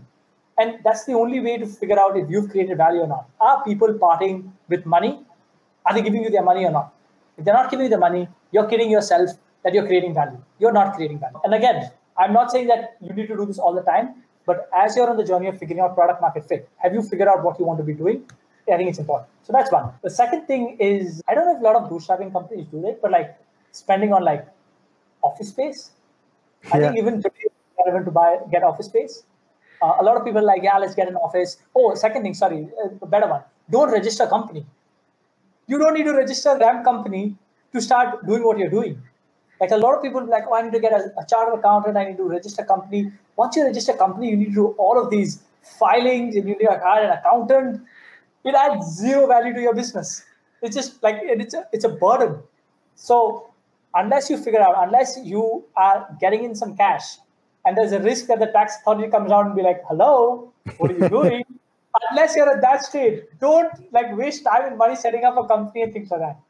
And 0.58 0.80
that's 0.84 1.04
the 1.04 1.12
only 1.12 1.38
way 1.40 1.56
to 1.58 1.66
figure 1.66 1.98
out 1.98 2.16
if 2.16 2.28
you've 2.28 2.50
created 2.50 2.76
value 2.76 3.02
or 3.02 3.06
not. 3.06 3.28
Are 3.40 3.62
people 3.64 3.94
parting 3.94 4.52
with 4.68 4.84
money? 4.84 5.20
Are 5.86 5.94
they 5.94 6.02
giving 6.02 6.24
you 6.24 6.30
their 6.30 6.42
money 6.42 6.64
or 6.64 6.72
not? 6.72 6.92
If 7.36 7.44
they're 7.44 7.54
not 7.54 7.70
giving 7.70 7.84
you 7.84 7.90
the 7.90 7.98
money, 7.98 8.28
you're 8.50 8.66
kidding 8.66 8.90
yourself 8.90 9.30
that 9.62 9.72
you're 9.72 9.86
creating 9.86 10.14
value. 10.14 10.42
You're 10.58 10.72
not 10.72 10.94
creating 10.96 11.20
value. 11.20 11.38
And 11.44 11.54
again, 11.54 11.90
I'm 12.18 12.32
not 12.32 12.50
saying 12.50 12.66
that 12.68 12.96
you 13.00 13.12
need 13.12 13.28
to 13.28 13.36
do 13.36 13.46
this 13.46 13.58
all 13.58 13.74
the 13.74 13.82
time, 13.82 14.14
but 14.44 14.68
as 14.74 14.96
you're 14.96 15.08
on 15.08 15.16
the 15.16 15.24
journey 15.24 15.46
of 15.46 15.58
figuring 15.58 15.80
out 15.80 15.94
product 15.94 16.20
market 16.20 16.48
fit, 16.48 16.68
have 16.78 16.92
you 16.92 17.02
figured 17.02 17.28
out 17.28 17.44
what 17.44 17.58
you 17.58 17.64
want 17.64 17.78
to 17.78 17.84
be 17.84 17.94
doing? 17.94 18.24
I 18.72 18.76
think 18.76 18.90
it's 18.90 18.98
important. 18.98 19.28
So 19.44 19.52
that's 19.52 19.72
one. 19.72 19.92
The 20.02 20.10
second 20.10 20.46
thing 20.46 20.76
is 20.78 21.22
I 21.26 21.34
don't 21.34 21.46
know 21.46 21.56
if 21.56 21.60
a 21.60 21.64
lot 21.64 21.76
of 21.76 21.90
bootstrapping 21.90 22.32
companies 22.32 22.66
do 22.66 22.86
it, 22.86 23.00
but 23.00 23.10
like 23.10 23.36
spending 23.72 24.12
on 24.12 24.24
like 24.24 24.46
office 25.22 25.48
space. 25.48 25.90
Yeah. 26.64 26.74
I 26.74 26.80
think 26.80 26.98
even 26.98 27.22
today 27.22 27.46
relevant 27.78 28.06
to 28.06 28.10
buy 28.10 28.38
get 28.50 28.62
office 28.62 28.86
space. 28.86 29.22
Uh, 29.80 29.94
a 30.00 30.02
lot 30.02 30.16
of 30.16 30.24
people 30.24 30.44
like, 30.44 30.62
yeah, 30.62 30.76
let's 30.78 30.94
get 30.94 31.08
an 31.08 31.16
office. 31.16 31.58
Oh, 31.74 31.94
second 31.94 32.22
thing, 32.22 32.34
sorry, 32.34 32.68
uh, 32.84 32.88
a 33.00 33.06
better 33.06 33.28
one. 33.28 33.42
Don't 33.70 33.90
register 33.90 34.24
a 34.24 34.28
company. 34.28 34.66
You 35.66 35.78
don't 35.78 35.94
need 35.94 36.04
to 36.04 36.14
register 36.14 36.50
a 36.50 36.58
RAM 36.58 36.82
company 36.84 37.36
to 37.72 37.80
start 37.80 38.26
doing 38.26 38.42
what 38.42 38.58
you're 38.58 38.70
doing. 38.70 39.00
Like 39.60 39.70
a 39.72 39.76
lot 39.76 39.96
of 39.96 40.02
people 40.02 40.24
like, 40.24 40.44
oh, 40.48 40.54
I 40.54 40.62
need 40.62 40.72
to 40.72 40.80
get 40.80 40.92
a, 40.92 41.12
a 41.18 41.26
chartered 41.28 41.58
accountant, 41.58 41.96
I 41.96 42.04
need 42.04 42.16
to 42.16 42.24
register 42.24 42.62
a 42.62 42.66
company. 42.66 43.12
Once 43.36 43.56
you 43.56 43.64
register 43.64 43.92
a 43.92 43.96
company, 43.96 44.30
you 44.30 44.36
need 44.36 44.46
to 44.46 44.54
do 44.54 44.66
all 44.78 45.02
of 45.02 45.10
these 45.10 45.42
filings 45.78 46.36
and 46.36 46.48
you 46.48 46.56
need 46.56 46.66
to 46.66 46.80
hire 46.82 47.04
an 47.04 47.18
accountant 47.18 47.82
it 48.44 48.54
adds 48.54 48.96
zero 48.96 49.26
value 49.26 49.52
to 49.54 49.60
your 49.60 49.74
business. 49.74 50.24
It's 50.62 50.74
just 50.74 51.02
like 51.02 51.16
it's 51.22 51.54
a, 51.54 51.66
it's 51.72 51.84
a 51.84 51.88
burden. 51.88 52.40
So 52.94 53.50
unless 53.94 54.30
you 54.30 54.38
figure 54.38 54.60
out, 54.60 54.74
unless 54.78 55.18
you 55.22 55.64
are 55.76 56.08
getting 56.20 56.44
in 56.44 56.54
some 56.54 56.76
cash, 56.76 57.18
and 57.64 57.76
there's 57.76 57.92
a 57.92 58.00
risk 58.00 58.26
that 58.26 58.38
the 58.38 58.46
tax 58.46 58.76
authority 58.80 59.10
comes 59.10 59.30
out 59.30 59.46
and 59.46 59.54
be 59.54 59.62
like, 59.62 59.82
"Hello, 59.88 60.52
what 60.78 60.90
are 60.90 60.98
you 60.98 61.08
doing?" 61.08 61.44
unless 62.10 62.36
you're 62.36 62.50
at 62.50 62.60
that 62.60 62.84
stage, 62.84 63.22
don't 63.40 63.92
like 63.92 64.16
waste 64.16 64.44
time 64.44 64.66
and 64.66 64.78
money 64.78 64.94
setting 64.94 65.24
up 65.24 65.36
a 65.36 65.46
company 65.46 65.82
and 65.82 65.92
things 65.92 66.10
like 66.10 66.20
that. 66.20 66.40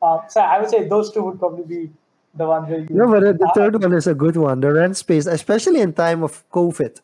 Uh, 0.00 0.26
so 0.28 0.40
I 0.40 0.60
would 0.60 0.70
say 0.70 0.88
those 0.88 1.12
two 1.12 1.22
would 1.22 1.38
probably 1.38 1.64
be 1.64 1.90
the 2.36 2.46
ones 2.46 2.68
where 2.68 2.80
you. 2.80 2.88
No, 2.90 3.08
but 3.08 3.38
the 3.38 3.46
ah. 3.46 3.52
third 3.54 3.80
one 3.80 3.92
is 3.92 4.06
a 4.06 4.14
good 4.14 4.36
one. 4.36 4.60
The 4.60 4.72
rent 4.72 4.96
space, 4.96 5.26
especially 5.26 5.80
in 5.80 5.92
time 5.92 6.22
of 6.22 6.48
COVID. 6.50 7.00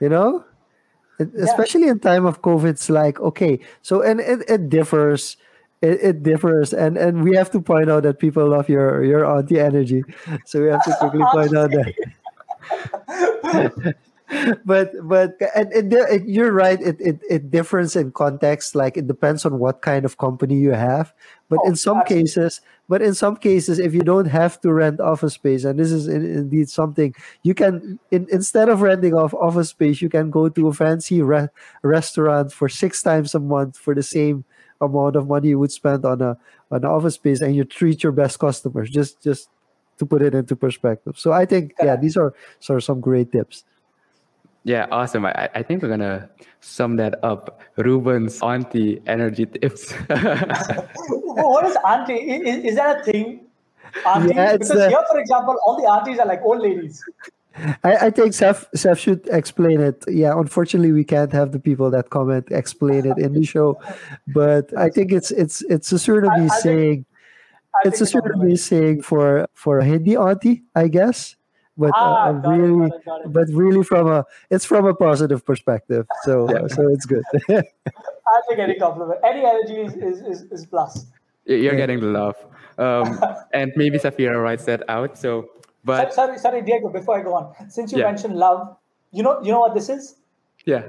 You 0.00 0.08
know, 0.08 0.44
especially 1.20 1.84
yeah. 1.86 1.92
in 1.92 2.00
time 2.00 2.26
of 2.26 2.42
covid 2.42 2.70
it's 2.70 2.90
like 2.90 3.20
okay 3.20 3.58
so 3.82 4.02
and 4.02 4.20
it, 4.20 4.42
it 4.48 4.68
differs 4.68 5.36
it, 5.82 5.98
it, 6.02 6.22
differs 6.22 6.72
and 6.72 6.96
and 6.96 7.24
we 7.24 7.34
have 7.34 7.50
to 7.50 7.60
point 7.60 7.90
out 7.90 8.02
that 8.02 8.18
people 8.18 8.48
love 8.48 8.68
your 8.68 9.04
your 9.04 9.24
auntie 9.24 9.60
energy 9.60 10.04
so 10.44 10.60
we 10.60 10.68
have 10.68 10.84
to 10.84 10.94
quickly 10.98 11.24
point 11.32 11.56
out 11.56 11.70
that 11.70 11.94
but 14.64 14.92
but 15.08 15.36
and, 15.56 15.72
and, 15.72 15.92
and, 15.92 16.28
you're 16.28 16.52
right 16.52 16.80
it, 16.80 17.00
it 17.00 17.20
it 17.28 17.50
differs 17.50 17.96
in 17.96 18.12
context 18.12 18.74
like 18.76 18.96
it 18.96 19.08
depends 19.08 19.44
on 19.44 19.58
what 19.58 19.82
kind 19.82 20.04
of 20.04 20.18
company 20.18 20.56
you 20.56 20.72
have. 20.72 21.12
But 21.48 21.58
oh, 21.62 21.68
in 21.68 21.76
some 21.76 21.98
absolutely. 21.98 22.24
cases 22.24 22.60
but 22.88 23.02
in 23.02 23.14
some 23.14 23.36
cases 23.36 23.78
if 23.80 23.92
you 23.92 24.02
don't 24.02 24.26
have 24.26 24.60
to 24.60 24.72
rent 24.72 25.00
office 25.00 25.34
space 25.34 25.64
and 25.64 25.80
this 25.80 25.90
is 25.90 26.06
in, 26.06 26.24
indeed 26.24 26.68
something 26.68 27.14
you 27.42 27.54
can 27.54 27.98
in, 28.10 28.26
instead 28.30 28.68
of 28.68 28.82
renting 28.82 29.14
off 29.14 29.34
office 29.34 29.70
space 29.70 30.00
you 30.00 30.08
can 30.08 30.30
go 30.30 30.48
to 30.48 30.68
a 30.68 30.72
fancy 30.72 31.22
re- 31.22 31.48
restaurant 31.82 32.52
for 32.52 32.68
six 32.68 33.02
times 33.02 33.34
a 33.34 33.40
month 33.40 33.76
for 33.76 33.94
the 33.94 34.02
same 34.02 34.44
amount 34.80 35.16
of 35.16 35.26
money 35.26 35.48
you 35.48 35.58
would 35.58 35.72
spend 35.72 36.04
on 36.04 36.22
a 36.22 36.36
an 36.70 36.84
office 36.84 37.14
space 37.14 37.40
and 37.40 37.56
you 37.56 37.64
treat 37.64 38.02
your 38.02 38.12
best 38.12 38.38
customers. 38.38 38.88
Just 38.90 39.20
just 39.22 39.50
to 39.98 40.06
put 40.06 40.22
it 40.22 40.34
into 40.34 40.56
perspective. 40.56 41.18
So 41.18 41.32
i 41.32 41.44
think 41.44 41.74
yeah 41.82 41.96
these 41.96 42.16
are 42.16 42.32
sort 42.60 42.78
of 42.78 42.84
some 42.84 43.00
great 43.00 43.32
tips 43.32 43.64
yeah, 44.64 44.86
awesome. 44.90 45.24
I, 45.24 45.48
I 45.54 45.62
think 45.62 45.82
we're 45.82 45.88
gonna 45.88 46.28
sum 46.60 46.96
that 46.96 47.22
up. 47.24 47.60
Reuben's 47.76 48.42
auntie 48.42 49.00
energy 49.06 49.46
tips. 49.46 49.92
what 50.08 51.64
is 51.66 51.76
auntie? 51.86 52.14
Is, 52.14 52.64
is 52.64 52.74
that 52.76 53.00
a 53.00 53.04
thing? 53.04 53.46
Aunties, 54.06 54.32
yeah, 54.36 54.52
because 54.52 54.68
the, 54.68 54.88
here, 54.88 55.04
for 55.10 55.18
example, 55.18 55.56
all 55.64 55.80
the 55.80 55.88
aunties 55.88 56.18
are 56.18 56.26
like 56.26 56.42
old 56.42 56.60
ladies. 56.60 57.02
I, 57.82 57.96
I 57.96 58.10
think 58.10 58.34
Seth, 58.34 58.68
Seth 58.74 58.98
should 58.98 59.26
explain 59.32 59.80
it. 59.80 60.04
Yeah, 60.06 60.38
unfortunately, 60.38 60.92
we 60.92 61.04
can't 61.04 61.32
have 61.32 61.52
the 61.52 61.58
people 61.58 61.90
that 61.90 62.10
comment 62.10 62.46
explain 62.50 63.06
it 63.06 63.18
in 63.18 63.32
the 63.32 63.44
show, 63.44 63.80
but 64.28 64.76
I 64.78 64.90
think 64.90 65.10
it's 65.10 65.30
it's 65.30 65.62
it's 65.62 65.90
a 65.90 65.98
sort 65.98 66.26
of 66.26 66.32
me 66.38 66.48
saying, 66.60 67.06
it's 67.84 68.00
a 68.00 68.06
sort 68.06 68.30
of 68.30 68.40
me 68.40 68.56
saying 68.56 69.02
for 69.02 69.48
for 69.54 69.78
a 69.78 69.84
Hindi 69.84 70.16
auntie, 70.16 70.62
I 70.76 70.88
guess 70.88 71.36
but 71.80 71.92
ah, 71.94 72.28
uh, 72.28 72.32
really, 72.32 72.86
it, 72.86 72.90
got 72.90 72.96
it, 72.96 73.04
got 73.04 73.20
it. 73.22 73.32
but 73.32 73.48
really 73.48 73.82
from 73.82 74.06
a 74.06 74.24
it's 74.50 74.66
from 74.66 74.84
a 74.86 74.94
positive 74.94 75.44
perspective. 75.44 76.06
So 76.22 76.48
yeah. 76.52 76.66
so 76.66 76.88
it's 76.88 77.06
good. 77.06 77.24
I'll 77.48 78.42
take 78.48 78.58
any 78.58 78.76
compliment. 78.78 79.18
Any 79.24 79.44
energy 79.44 79.80
is 79.86 79.94
is, 79.96 80.20
is, 80.20 80.42
is 80.52 80.66
plus. 80.66 81.06
You're 81.46 81.74
getting 81.74 82.00
the 82.00 82.06
love, 82.06 82.36
um, 82.78 83.18
and 83.54 83.72
maybe 83.74 83.98
Safira 83.98 84.40
writes 84.40 84.66
that 84.66 84.82
out. 84.88 85.18
So, 85.18 85.48
but 85.82 86.12
sorry, 86.12 86.38
sorry, 86.38 86.60
Diego. 86.62 86.90
Before 86.90 87.18
I 87.18 87.22
go 87.22 87.34
on, 87.34 87.70
since 87.70 87.90
you 87.92 87.98
yeah. 87.98 88.04
mentioned 88.04 88.36
love, 88.36 88.76
you 89.10 89.22
know, 89.22 89.40
you 89.42 89.50
know 89.50 89.60
what 89.60 89.74
this 89.74 89.88
is? 89.88 90.16
Yeah. 90.66 90.82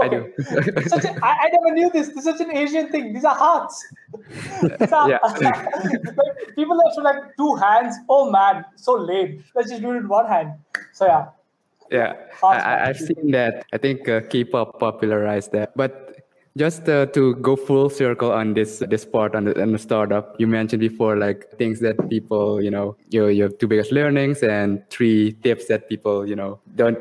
I 0.00 0.08
do. 0.08 0.32
such 0.88 1.04
a, 1.04 1.24
I, 1.24 1.32
I 1.32 1.48
never 1.52 1.74
knew 1.74 1.90
this. 1.90 2.08
This 2.08 2.18
is 2.18 2.24
such 2.24 2.40
an 2.40 2.56
Asian 2.56 2.88
thing. 2.90 3.12
These 3.12 3.24
are 3.24 3.34
hearts. 3.34 3.86
These 4.78 4.92
are, 4.92 5.10
yeah. 5.10 5.18
people 6.56 6.76
that 6.76 6.92
should 6.94 7.04
like 7.04 7.36
two 7.36 7.54
hands. 7.56 7.96
Oh 8.08 8.30
man, 8.30 8.64
so 8.76 8.94
lame. 8.94 9.44
Let's 9.54 9.70
just 9.70 9.82
do 9.82 9.92
it 9.92 10.02
with 10.02 10.06
one 10.06 10.26
hand. 10.26 10.52
So 10.92 11.06
yeah. 11.06 11.26
Yeah, 11.90 12.14
I, 12.44 12.86
have 12.86 12.98
seen 12.98 13.32
that. 13.32 13.64
I 13.72 13.76
think 13.78 14.08
uh, 14.08 14.20
K-pop 14.20 14.78
popularized 14.78 15.50
that. 15.50 15.76
But 15.76 16.20
just 16.56 16.88
uh, 16.88 17.06
to 17.06 17.34
go 17.36 17.56
full 17.56 17.90
circle 17.90 18.30
on 18.30 18.54
this 18.54 18.78
this 18.88 19.04
part 19.04 19.34
on 19.34 19.44
the, 19.44 19.60
on 19.60 19.72
the 19.72 19.78
startup, 19.78 20.36
you 20.38 20.46
mentioned 20.46 20.80
before 20.80 21.16
like 21.16 21.50
things 21.58 21.80
that 21.80 21.96
people, 22.08 22.62
you 22.62 22.70
know, 22.70 22.96
your 23.10 23.30
your 23.30 23.48
two 23.48 23.66
biggest 23.66 23.90
learnings 23.92 24.42
and 24.42 24.82
three 24.90 25.32
tips 25.42 25.66
that 25.66 25.88
people, 25.88 26.28
you 26.28 26.36
know, 26.36 26.60
don't 26.76 26.98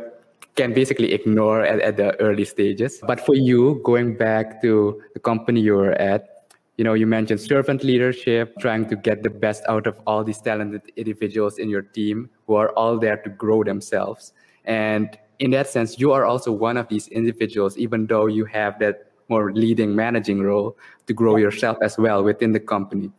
can 0.55 0.73
basically 0.73 1.13
ignore 1.13 1.63
at, 1.63 1.79
at 1.79 1.97
the 1.97 2.19
early 2.19 2.45
stages. 2.45 2.99
But 3.05 3.19
for 3.19 3.35
you, 3.35 3.81
going 3.83 4.17
back 4.17 4.61
to 4.61 5.01
the 5.13 5.19
company 5.19 5.61
you 5.61 5.75
were 5.75 5.93
at, 5.93 6.47
you 6.77 6.83
know, 6.83 6.93
you 6.93 7.07
mentioned 7.07 7.41
servant 7.41 7.83
leadership, 7.83 8.55
trying 8.59 8.87
to 8.87 8.95
get 8.95 9.21
the 9.23 9.29
best 9.29 9.63
out 9.67 9.85
of 9.85 9.99
all 10.07 10.23
these 10.23 10.39
talented 10.39 10.81
individuals 10.95 11.57
in 11.57 11.69
your 11.69 11.81
team 11.81 12.29
who 12.47 12.55
are 12.55 12.69
all 12.69 12.97
there 12.97 13.17
to 13.17 13.29
grow 13.29 13.63
themselves. 13.63 14.33
And 14.63 15.17
in 15.39 15.51
that 15.51 15.67
sense, 15.67 15.99
you 15.99 16.11
are 16.13 16.25
also 16.25 16.51
one 16.51 16.77
of 16.77 16.87
these 16.87 17.07
individuals, 17.09 17.77
even 17.77 18.07
though 18.07 18.27
you 18.27 18.45
have 18.45 18.79
that 18.79 19.11
more 19.27 19.51
leading 19.51 19.95
managing 19.95 20.41
role 20.41 20.77
to 21.07 21.13
grow 21.13 21.37
yourself 21.37 21.77
as 21.81 21.97
well 21.97 22.23
within 22.23 22.51
the 22.51 22.59
company. 22.59 23.11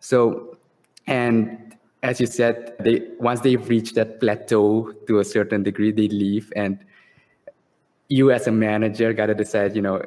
So, 0.00 0.56
and 1.06 1.69
as 2.02 2.20
you 2.20 2.26
said, 2.26 2.74
they 2.80 3.08
once 3.18 3.40
they've 3.40 3.68
reached 3.68 3.94
that 3.94 4.20
plateau 4.20 4.92
to 5.06 5.18
a 5.18 5.24
certain 5.24 5.62
degree, 5.62 5.92
they 5.92 6.08
leave, 6.08 6.52
and 6.56 6.84
you 8.08 8.30
as 8.30 8.46
a 8.46 8.52
manager 8.52 9.12
gotta 9.12 9.34
decide, 9.34 9.76
you 9.76 9.82
know, 9.82 10.02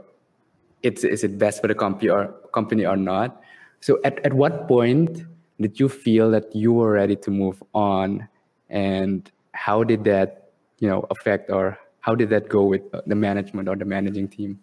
it's 0.82 1.04
is 1.04 1.24
it 1.24 1.38
best 1.38 1.62
for 1.62 1.68
the 1.68 1.76
company 1.76 2.10
or 2.10 2.34
company 2.52 2.86
or 2.86 2.98
not. 2.98 3.41
So 3.82 4.00
at, 4.04 4.26
at 4.26 4.34
what 4.34 4.68
point 4.68 5.24
did 5.60 5.80
you 5.80 5.88
feel 5.88 6.32
that 6.32 6.56
you 6.56 6.74
were 6.74 6.91
ready 6.91 7.16
to 7.18 7.32
move 7.32 7.62
on, 7.74 8.28
and 8.70 9.30
how 9.54 9.84
did 9.84 10.04
that, 10.06 10.52
you 10.80 10.89
know, 10.89 11.06
affect 11.12 11.52
or 11.52 11.78
how 12.00 12.16
did 12.16 12.30
that 12.30 12.50
go 12.50 12.64
with 12.64 12.82
the 13.06 13.16
management 13.16 13.70
or 13.70 13.76
the 13.76 13.86
managing 13.86 14.28
team? 14.28 14.60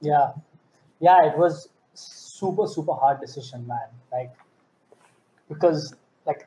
Yeah, 0.00 0.32
yeah, 1.00 1.26
it 1.26 1.36
was 1.36 1.68
super 1.92 2.66
super 2.66 2.94
hard 2.94 3.20
decision, 3.20 3.66
man. 3.66 3.88
Like 4.10 4.32
because 5.48 5.94
like 6.26 6.46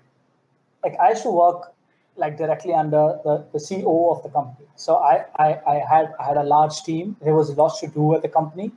I 0.99 1.09
used 1.09 1.23
to 1.23 1.31
work 1.31 1.73
like 2.17 2.37
directly 2.37 2.73
under 2.73 3.19
the, 3.23 3.45
the 3.53 3.59
CEO 3.59 4.15
of 4.15 4.23
the 4.23 4.29
company. 4.29 4.67
So 4.75 4.95
I, 4.97 5.25
I, 5.37 5.59
I 5.67 5.75
had 5.89 6.13
I 6.19 6.25
had 6.25 6.37
a 6.37 6.43
large 6.43 6.81
team. 6.83 7.15
There 7.23 7.35
was 7.35 7.55
lots 7.55 7.79
to 7.81 7.87
do 7.87 8.15
at 8.15 8.21
the 8.21 8.29
company. 8.29 8.71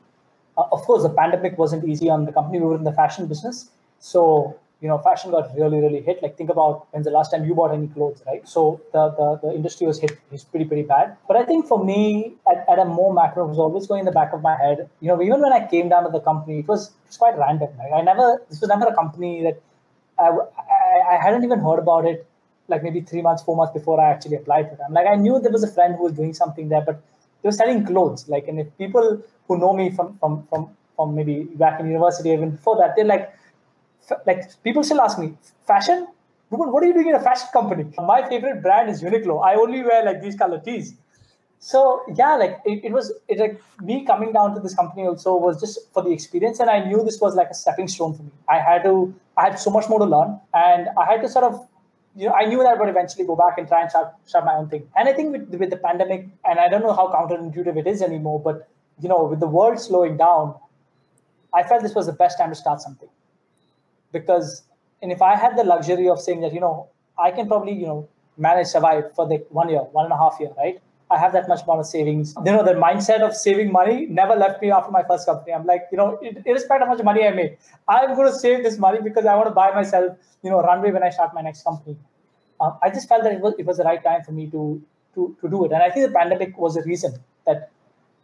Uh, 0.57 0.65
of 0.73 0.83
course, 0.83 1.03
the 1.03 1.11
pandemic 1.11 1.57
wasn't 1.59 1.85
easy 1.85 2.11
on 2.11 2.25
the 2.27 2.33
company. 2.33 2.59
We 2.61 2.67
were 2.67 2.77
in 2.77 2.85
the 2.85 2.93
fashion 2.93 3.27
business, 3.27 3.71
so 3.99 4.59
you 4.81 4.89
know, 4.89 4.99
fashion 4.99 5.31
got 5.31 5.55
really 5.55 5.81
really 5.81 6.01
hit. 6.01 6.23
Like 6.23 6.37
think 6.37 6.51
about 6.51 6.87
when's 6.91 7.05
the 7.05 7.11
last 7.11 7.31
time 7.31 7.45
you 7.45 7.55
bought 7.55 7.73
any 7.73 7.89
clothes, 7.89 8.23
right? 8.27 8.47
So 8.49 8.81
the 8.93 9.11
the, 9.11 9.49
the 9.49 9.55
industry 9.55 9.87
was 9.87 10.01
hit 10.01 10.19
is 10.33 10.45
pretty 10.45 10.65
pretty 10.65 10.83
bad. 10.83 11.17
But 11.29 11.37
I 11.37 11.45
think 11.45 11.67
for 11.67 11.83
me, 11.85 12.35
at, 12.51 12.65
at 12.69 12.79
a 12.79 12.85
more 12.85 13.13
macro, 13.13 13.47
was 13.47 13.59
always 13.59 13.87
going 13.87 14.01
in 14.01 14.07
the 14.07 14.13
back 14.21 14.33
of 14.33 14.43
my 14.43 14.57
head. 14.57 14.89
You 15.01 15.09
know, 15.09 15.23
even 15.23 15.41
when 15.41 15.53
I 15.53 15.67
came 15.67 15.89
down 15.89 16.05
to 16.05 16.11
the 16.11 16.21
company, 16.21 16.61
it 16.61 16.69
was 16.69 16.89
it 16.89 17.09
was 17.09 17.17
quite 17.17 17.39
random. 17.39 17.71
Like 17.79 17.93
I 17.93 18.03
never 18.03 18.43
this 18.49 18.61
was 18.61 18.69
never 18.69 18.87
a 18.87 18.95
company 18.95 19.43
that 19.45 19.63
I, 20.19 20.31
I, 20.97 21.17
I 21.17 21.23
hadn't 21.23 21.45
even 21.45 21.61
heard 21.61 21.79
about 21.79 22.05
it 22.07 22.27
like 22.69 22.83
maybe 22.83 23.01
three 23.01 23.23
months, 23.23 23.43
four 23.43 23.57
months 23.57 23.73
before 23.73 24.01
I 24.01 24.11
actually 24.11 24.37
applied 24.37 24.71
to 24.71 24.77
them. 24.77 24.93
Like 24.93 25.07
I 25.07 25.17
knew 25.17 25.41
there 25.41 25.53
was 25.53 25.65
a 25.65 25.73
friend 25.73 25.97
who 25.97 26.05
was 26.05 26.13
doing 26.13 26.35
something 26.35 26.69
there, 26.69 26.83
but 26.83 27.03
they 27.43 27.49
were 27.49 27.53
selling 27.53 27.85
clothes. 27.85 28.29
Like, 28.29 28.49
and 28.49 28.61
if 28.61 28.77
people 28.79 29.23
who 29.49 29.59
know 29.59 29.73
me 29.73 29.91
from 29.91 30.17
from 30.19 30.47
from 30.49 30.71
from 30.97 31.15
maybe 31.15 31.45
back 31.65 31.81
in 31.81 31.87
university, 31.87 32.31
even 32.31 32.51
before 32.53 32.77
that, 32.79 32.95
they're 32.97 33.05
like, 33.05 33.35
like 34.27 34.63
people 34.63 34.83
still 34.85 35.01
ask 35.01 35.19
me, 35.19 35.35
fashion? 35.67 36.07
What 36.51 36.83
are 36.83 36.87
you 36.87 36.95
doing 36.95 37.09
in 37.09 37.15
a 37.15 37.21
fashion 37.21 37.49
company? 37.53 37.85
My 37.97 38.29
favorite 38.29 38.61
brand 38.61 38.91
is 38.91 39.03
Uniqlo. 39.03 39.45
I 39.45 39.55
only 39.55 39.83
wear 39.85 40.05
like 40.05 40.21
these 40.21 40.35
color 40.35 40.59
tees. 40.59 40.95
So 41.61 42.03
yeah, 42.17 42.35
like 42.37 42.61
it, 42.65 42.87
it 42.87 42.93
was 42.93 43.13
it 43.29 43.39
like 43.39 43.61
me 43.81 44.05
coming 44.05 44.33
down 44.33 44.55
to 44.55 44.61
this 44.61 44.75
company 44.75 45.07
also 45.07 45.37
was 45.37 45.61
just 45.61 45.79
for 45.93 46.03
the 46.03 46.11
experience, 46.11 46.59
and 46.59 46.71
I 46.71 46.85
knew 46.85 47.05
this 47.05 47.21
was 47.21 47.37
like 47.37 47.51
a 47.51 47.55
stepping 47.55 47.87
stone 47.87 48.15
for 48.15 48.23
me. 48.23 48.31
I 48.49 48.59
had 48.59 48.83
to 48.85 49.15
I 49.41 49.45
had 49.49 49.59
so 49.59 49.71
much 49.71 49.89
more 49.89 49.99
to 49.99 50.09
learn, 50.15 50.39
and 50.55 50.89
I 51.03 51.05
had 51.11 51.23
to 51.23 51.29
sort 51.29 51.47
of 51.51 51.67
you 52.17 52.27
know, 52.29 52.35
I 52.35 52.45
knew 52.45 52.59
that 52.59 52.67
I 52.67 52.75
would 52.75 52.89
eventually 52.89 53.25
go 53.25 53.37
back 53.37 53.59
and 53.59 53.69
try 53.69 53.83
and 53.83 53.91
start, 53.91 54.15
start 54.27 54.45
my 54.45 54.55
own 54.55 54.69
thing. 54.69 54.89
And 54.97 55.09
I 55.09 55.13
think 55.13 55.33
with, 55.33 55.61
with 55.61 55.71
the 55.71 55.77
pandemic, 55.77 56.29
and 56.45 56.59
I 56.59 56.69
don't 56.69 56.83
know 56.83 56.93
how 56.93 57.09
counterintuitive 57.09 57.77
it 57.77 57.87
is 57.87 58.03
anymore, 58.03 58.41
but 58.41 58.69
you 59.01 59.09
know, 59.09 59.25
with 59.25 59.41
the 59.41 59.47
world 59.47 59.81
slowing 59.81 60.17
down, 60.17 60.55
I 61.55 61.63
felt 61.63 61.83
this 61.83 61.95
was 61.95 62.07
the 62.07 62.13
best 62.13 62.39
time 62.39 62.51
to 62.51 62.55
start 62.55 62.81
something. 62.81 63.09
Because, 64.13 64.63
and 65.03 65.13
if 65.13 65.23
I 65.23 65.37
had 65.37 65.57
the 65.57 65.65
luxury 65.65 66.09
of 66.09 66.21
saying 66.21 66.41
that, 66.43 66.53
you 66.53 66.61
know, 66.61 66.89
I 67.19 67.31
can 67.31 67.47
probably, 67.47 67.73
you 67.73 67.87
know, 67.87 68.09
manage 68.37 68.67
survive 68.67 69.15
for 69.15 69.27
the 69.27 69.37
one 69.51 69.69
year, 69.69 69.81
one 69.81 70.05
and 70.05 70.13
a 70.13 70.17
half 70.17 70.37
year, 70.41 70.51
right? 70.59 70.81
I 71.11 71.19
have 71.19 71.33
that 71.33 71.49
much 71.49 71.63
amount 71.65 71.81
of 71.81 71.87
savings. 71.87 72.35
You 72.45 72.53
know, 72.53 72.63
the 72.65 72.75
mindset 72.75 73.21
of 73.21 73.35
saving 73.35 73.73
money 73.73 74.07
never 74.07 74.35
left 74.37 74.63
me 74.63 74.71
after 74.71 74.91
my 74.93 75.03
first 75.03 75.27
company. 75.27 75.53
I'm 75.53 75.67
like, 75.67 75.87
you 75.91 75.99
know, 75.99 76.19
irrespective 76.47 76.83
of 76.83 76.89
how 76.89 76.95
much 76.95 77.03
money 77.05 77.27
I 77.27 77.31
make, 77.31 77.59
I'm 77.89 78.15
going 78.15 78.31
to 78.33 78.39
save 78.39 78.63
this 78.63 78.79
money 78.79 79.01
because 79.03 79.27
I 79.27 79.35
want 79.35 79.49
to 79.49 79.55
buy 79.55 79.71
myself, 79.73 80.17
you 80.43 80.51
know, 80.51 80.61
runway 80.63 80.93
when 80.93 81.03
I 81.03 81.11
start 81.11 81.35
my 81.35 81.41
next 81.41 81.65
company. 81.65 81.97
Um, 82.61 82.79
I 82.83 82.91
just 82.91 83.09
felt 83.09 83.25
that 83.25 83.33
it 83.33 83.41
was 83.41 83.55
it 83.59 83.67
was 83.67 83.79
the 83.79 83.85
right 83.85 84.03
time 84.05 84.23
for 84.23 84.33
me 84.33 84.47
to 84.51 84.83
to 85.15 85.37
to 85.41 85.49
do 85.49 85.65
it, 85.65 85.73
and 85.73 85.83
I 85.83 85.91
think 85.91 86.07
the 86.07 86.13
pandemic 86.13 86.57
was 86.59 86.77
a 86.77 86.83
reason 86.83 87.15
that, 87.47 87.71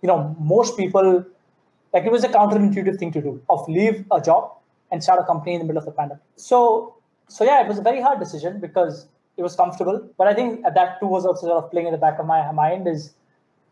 you 0.02 0.06
know, 0.08 0.36
most 0.38 0.76
people, 0.76 1.24
like 1.92 2.04
it 2.04 2.12
was 2.12 2.22
a 2.22 2.28
counterintuitive 2.28 2.98
thing 2.98 3.12
to 3.12 3.22
do 3.22 3.42
of 3.48 3.66
leave 3.68 4.04
a 4.12 4.20
job 4.20 4.52
and 4.92 5.02
start 5.02 5.20
a 5.20 5.24
company 5.24 5.54
in 5.54 5.60
the 5.60 5.66
middle 5.66 5.78
of 5.78 5.86
the 5.86 5.92
pandemic. 5.92 6.22
So 6.36 6.96
so 7.28 7.44
yeah, 7.44 7.62
it 7.62 7.68
was 7.68 7.78
a 7.78 7.82
very 7.82 8.00
hard 8.00 8.20
decision 8.20 8.60
because 8.60 9.08
it 9.36 9.42
was 9.42 9.54
comfortable. 9.56 10.08
But 10.16 10.26
I 10.28 10.34
think 10.34 10.62
that 10.62 11.00
too 11.00 11.06
was 11.06 11.26
also 11.26 11.46
sort 11.46 11.64
of 11.64 11.70
playing 11.70 11.86
in 11.88 11.92
the 11.92 11.98
back 11.98 12.18
of 12.18 12.26
my 12.26 12.50
mind 12.52 12.88
is, 12.88 13.14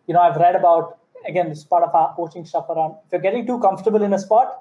you 0.06 0.14
know, 0.14 0.20
I've 0.20 0.36
read 0.36 0.56
about 0.56 0.98
again, 1.26 1.50
it's 1.50 1.64
part 1.64 1.82
of 1.82 1.94
our 1.94 2.14
coaching 2.14 2.44
stuff 2.44 2.68
around 2.68 2.96
if 3.06 3.12
you're 3.12 3.20
getting 3.20 3.46
too 3.46 3.58
comfortable 3.60 4.02
in 4.02 4.12
a 4.12 4.18
spot, 4.18 4.60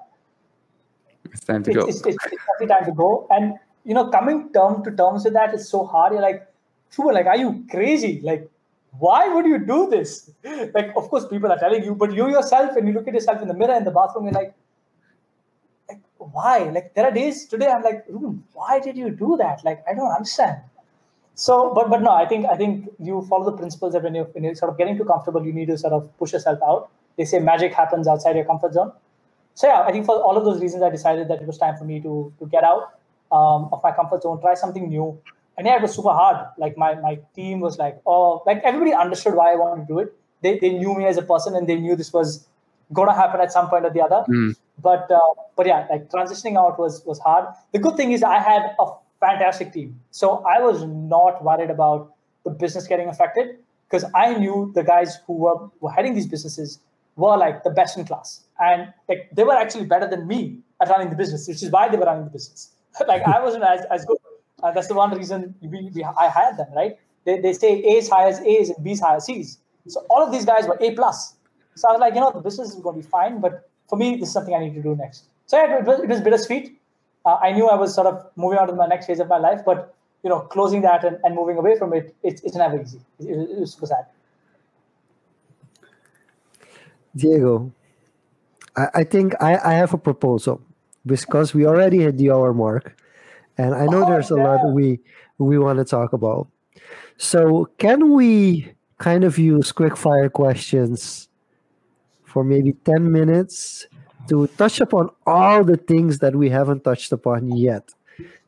it's 1.30 1.44
time 1.44 1.62
to 1.64 1.70
it's, 1.70 1.78
go. 1.78 1.86
It's, 1.86 2.06
it's, 2.06 2.16
it's 2.60 2.70
time 2.70 2.84
to 2.84 2.92
go. 2.92 3.26
And 3.30 3.54
you 3.84 3.94
know, 3.94 4.08
coming 4.08 4.50
term 4.52 4.82
to 4.84 4.90
terms 4.90 5.24
with 5.24 5.34
that 5.34 5.54
is 5.54 5.68
so 5.68 5.84
hard. 5.84 6.12
You're 6.12 6.22
like, 6.22 6.46
true, 6.90 7.12
like, 7.12 7.26
are 7.26 7.36
you 7.36 7.64
crazy? 7.70 8.20
Like, 8.22 8.50
why 8.98 9.28
would 9.28 9.46
you 9.46 9.58
do 9.58 9.88
this? 9.90 10.30
Like, 10.74 10.92
of 10.96 11.08
course, 11.10 11.26
people 11.26 11.50
are 11.52 11.58
telling 11.58 11.84
you, 11.84 11.94
but 11.94 12.14
you 12.14 12.28
yourself, 12.28 12.76
and 12.76 12.88
you 12.88 12.94
look 12.94 13.06
at 13.08 13.14
yourself 13.14 13.42
in 13.42 13.48
the 13.48 13.54
mirror 13.54 13.74
in 13.74 13.84
the 13.84 13.90
bathroom, 13.90 14.24
you're 14.24 14.32
like, 14.32 14.54
like 15.88 16.00
why? 16.16 16.70
Like, 16.70 16.94
there 16.94 17.04
are 17.04 17.10
days 17.10 17.46
today 17.46 17.68
I'm 17.68 17.82
like, 17.82 18.04
why 18.52 18.80
did 18.80 18.96
you 18.96 19.10
do 19.10 19.36
that? 19.38 19.64
Like, 19.64 19.84
I 19.88 19.94
don't 19.94 20.10
understand. 20.10 20.58
So, 21.34 21.72
but 21.74 21.90
but 21.90 22.02
no, 22.02 22.10
I 22.12 22.26
think 22.26 22.46
I 22.46 22.56
think 22.56 22.88
you 22.98 23.22
follow 23.28 23.50
the 23.50 23.56
principles 23.56 23.92
that 23.92 24.02
when 24.02 24.14
you 24.14 24.24
when 24.32 24.44
you're 24.44 24.54
sort 24.54 24.70
of 24.70 24.78
getting 24.78 24.96
too 24.96 25.04
comfortable, 25.04 25.44
you 25.44 25.52
need 25.52 25.66
to 25.66 25.78
sort 25.78 25.92
of 25.92 26.16
push 26.18 26.32
yourself 26.32 26.60
out. 26.62 26.90
They 27.16 27.24
say 27.24 27.40
magic 27.40 27.72
happens 27.72 28.06
outside 28.06 28.36
your 28.36 28.44
comfort 28.44 28.74
zone. 28.74 28.92
So 29.54 29.66
yeah, 29.66 29.82
I 29.82 29.92
think 29.92 30.06
for 30.06 30.20
all 30.20 30.36
of 30.36 30.44
those 30.44 30.60
reasons, 30.60 30.82
I 30.82 30.90
decided 30.90 31.28
that 31.28 31.40
it 31.40 31.46
was 31.46 31.58
time 31.58 31.76
for 31.76 31.84
me 31.84 32.00
to 32.00 32.32
to 32.38 32.46
get 32.46 32.62
out 32.62 32.94
um, 33.32 33.68
of 33.72 33.80
my 33.82 33.92
comfort 33.92 34.22
zone, 34.22 34.40
try 34.40 34.54
something 34.54 34.88
new. 34.88 35.18
And 35.56 35.66
yeah, 35.66 35.76
it 35.76 35.82
was 35.82 35.94
super 35.94 36.10
hard. 36.10 36.46
Like 36.56 36.76
my 36.76 36.94
my 36.94 37.18
team 37.34 37.60
was 37.60 37.78
like, 37.78 38.00
oh, 38.06 38.42
like 38.46 38.60
everybody 38.62 38.94
understood 38.94 39.34
why 39.34 39.52
I 39.52 39.56
wanted 39.56 39.86
to 39.86 39.92
do 39.92 39.98
it. 40.00 40.16
They 40.42 40.58
they 40.58 40.70
knew 40.70 40.94
me 40.94 41.06
as 41.06 41.16
a 41.16 41.22
person 41.22 41.56
and 41.56 41.68
they 41.68 41.76
knew 41.76 41.96
this 41.96 42.12
was 42.12 42.46
going 42.92 43.08
to 43.08 43.14
happen 43.14 43.40
at 43.40 43.52
some 43.52 43.68
point 43.68 43.84
or 43.84 43.90
the 43.90 44.02
other. 44.02 44.24
Mm. 44.28 44.56
But 44.82 45.10
uh, 45.10 45.34
but 45.56 45.66
yeah, 45.66 45.86
like 45.90 46.10
transitioning 46.10 46.56
out 46.56 46.78
was 46.78 47.04
was 47.04 47.18
hard. 47.18 47.46
The 47.72 47.78
good 47.78 47.96
thing 47.96 48.12
is 48.12 48.22
I 48.22 48.38
had 48.38 48.74
a 48.78 48.86
fantastic 49.26 49.72
team. 49.72 49.98
So 50.10 50.44
I 50.44 50.60
was 50.60 50.84
not 50.84 51.42
worried 51.44 51.70
about 51.70 52.14
the 52.44 52.50
business 52.50 52.86
getting 52.86 53.08
affected 53.08 53.56
because 53.88 54.04
I 54.14 54.34
knew 54.34 54.72
the 54.74 54.82
guys 54.82 55.18
who 55.26 55.34
were, 55.34 55.68
were 55.80 55.90
heading 55.90 56.14
these 56.14 56.26
businesses 56.26 56.80
were 57.16 57.36
like 57.36 57.64
the 57.64 57.70
best 57.70 57.96
in 57.96 58.04
class. 58.04 58.44
And 58.60 58.92
like 59.08 59.28
they 59.32 59.44
were 59.44 59.54
actually 59.54 59.86
better 59.86 60.08
than 60.08 60.26
me 60.26 60.58
at 60.80 60.88
running 60.88 61.10
the 61.10 61.16
business, 61.16 61.48
which 61.48 61.62
is 61.62 61.70
why 61.70 61.88
they 61.88 61.96
were 61.96 62.06
running 62.06 62.24
the 62.24 62.30
business. 62.30 62.72
like 63.08 63.22
I 63.22 63.40
wasn't 63.42 63.64
as, 63.64 63.84
as 63.90 64.04
good. 64.04 64.18
Uh, 64.62 64.72
that's 64.72 64.88
the 64.88 64.94
one 64.94 65.16
reason 65.16 65.54
we, 65.60 65.90
we, 65.94 66.04
I 66.04 66.28
hired 66.28 66.56
them, 66.56 66.68
right? 66.74 66.98
They, 67.24 67.40
they 67.40 67.52
say 67.52 67.82
A's 67.82 68.08
hires 68.08 68.38
A's 68.40 68.70
and 68.70 68.82
B's 68.84 69.00
hire 69.00 69.20
C's. 69.20 69.58
So 69.88 70.04
all 70.08 70.22
of 70.22 70.32
these 70.32 70.44
guys 70.44 70.66
were 70.66 70.78
A 70.80 70.94
plus. 70.94 71.34
So 71.76 71.88
I 71.88 71.92
was 71.92 72.00
like, 72.00 72.14
you 72.14 72.20
know, 72.20 72.30
the 72.30 72.40
business 72.40 72.68
is 72.70 72.76
going 72.76 72.96
to 72.96 73.02
be 73.02 73.08
fine, 73.08 73.40
but 73.40 73.68
for 73.88 73.96
me, 73.96 74.16
this 74.16 74.28
is 74.28 74.32
something 74.32 74.54
I 74.54 74.60
need 74.60 74.74
to 74.74 74.82
do 74.82 74.94
next. 74.96 75.24
So 75.46 75.58
yeah, 75.58 75.78
it 75.78 75.84
was, 75.84 76.00
it 76.00 76.08
was 76.08 76.20
bittersweet. 76.20 76.80
Uh, 77.24 77.36
I 77.42 77.52
knew 77.52 77.68
I 77.68 77.74
was 77.74 77.94
sort 77.94 78.06
of 78.06 78.26
moving 78.36 78.58
on 78.58 78.66
to 78.68 78.74
my 78.74 78.86
next 78.86 79.06
phase 79.06 79.20
of 79.20 79.28
my 79.28 79.38
life, 79.38 79.60
but 79.64 79.94
you 80.22 80.30
know, 80.30 80.40
closing 80.40 80.82
that 80.82 81.04
and, 81.04 81.18
and 81.24 81.34
moving 81.34 81.56
away 81.56 81.78
from 81.78 81.92
it, 81.92 82.14
it's, 82.22 82.42
it's 82.42 82.56
never 82.56 82.80
easy. 82.80 83.00
It, 83.20 83.26
it, 83.28 83.50
it 83.50 83.60
was 83.60 83.72
super 83.72 83.86
sad. 83.86 84.06
Diego, 87.14 87.72
I, 88.76 88.86
I 88.94 89.04
think 89.04 89.34
I, 89.40 89.58
I 89.58 89.72
have 89.74 89.94
a 89.94 89.98
proposal 89.98 90.60
because 91.06 91.54
we 91.54 91.66
already 91.66 91.98
hit 91.98 92.16
the 92.16 92.30
hour 92.30 92.52
mark, 92.52 92.96
and 93.58 93.74
I 93.74 93.86
know 93.86 94.04
Oh, 94.04 94.10
there's 94.10 94.30
a 94.30 94.36
lot 94.36 94.72
we 94.72 94.98
we 95.38 95.58
want 95.58 95.78
to 95.78 95.84
talk 95.84 96.12
about. 96.12 96.48
So 97.16 97.68
can 97.78 98.12
we 98.12 98.72
kind 98.98 99.24
of 99.24 99.38
use 99.38 99.72
quick 99.72 99.96
fire 99.96 100.28
questions 100.28 101.28
for 102.24 102.42
maybe 102.42 102.72
10 102.84 103.12
minutes 103.12 103.86
to 104.28 104.46
touch 104.58 104.80
upon 104.80 105.10
all 105.26 105.64
the 105.64 105.76
things 105.76 106.18
that 106.18 106.34
we 106.34 106.48
haven't 106.48 106.84
touched 106.84 107.12
upon 107.12 107.56
yet? 107.56 107.94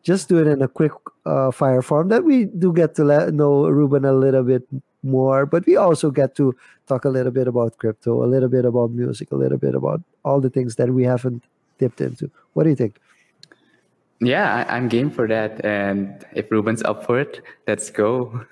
Just 0.03 0.29
do 0.29 0.39
it 0.39 0.47
in 0.47 0.62
a 0.62 0.68
quick 0.68 0.93
uh, 1.24 1.51
fire 1.51 1.83
form 1.83 2.09
that 2.09 2.24
we 2.24 2.45
do 2.45 2.72
get 2.72 2.95
to 2.95 3.05
let 3.05 3.35
know 3.35 3.66
Reuben 3.66 4.05
a 4.05 4.12
little 4.12 4.45
bit 4.45 4.62
more, 5.03 5.47
but 5.47 5.66
we 5.66 5.77
also 5.77 6.11
get 6.11 6.35
to 6.37 6.55
talk 6.87 7.05
a 7.05 7.09
little 7.09 7.33
bit 7.33 7.49
about 7.49 7.79
crypto, 7.79 8.24
a 8.24 8.27
little 8.27 8.49
bit 8.49 8.64
about 8.64 8.91
music, 8.91 9.33
a 9.33 9.37
little 9.37 9.59
bit 9.59 9.74
about 9.74 10.03
all 10.24 10.41
the 10.41 10.51
things 10.51 10.77
that 10.77 10.91
we 10.91 11.05
haven't 11.05 11.43
dipped 11.79 12.01
into. 12.01 12.31
What 12.53 12.64
do 12.64 12.70
you 12.70 12.77
think? 12.77 12.99
Yeah, 14.20 14.55
I, 14.55 14.77
I'm 14.77 14.89
game 14.89 15.11
for 15.11 15.29
that. 15.29 15.64
And 15.64 16.24
if 16.33 16.51
Reuben's 16.51 16.83
up 16.83 17.05
for 17.05 17.20
it, 17.20 17.43
let's 17.66 17.91
go. 17.91 18.47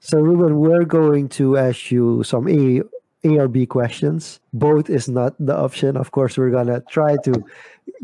So, 0.00 0.18
Reuben, 0.18 0.58
we're 0.58 0.84
going 0.84 1.28
to 1.30 1.56
ask 1.56 1.90
you 1.90 2.22
some 2.24 2.48
A, 2.48 2.82
A 3.24 3.38
or 3.38 3.48
B 3.48 3.66
questions. 3.66 4.40
Both 4.52 4.90
is 4.90 5.08
not 5.08 5.34
the 5.38 5.56
option. 5.56 5.96
Of 5.96 6.10
course, 6.10 6.36
we're 6.36 6.50
gonna 6.50 6.80
try 6.90 7.16
to 7.24 7.32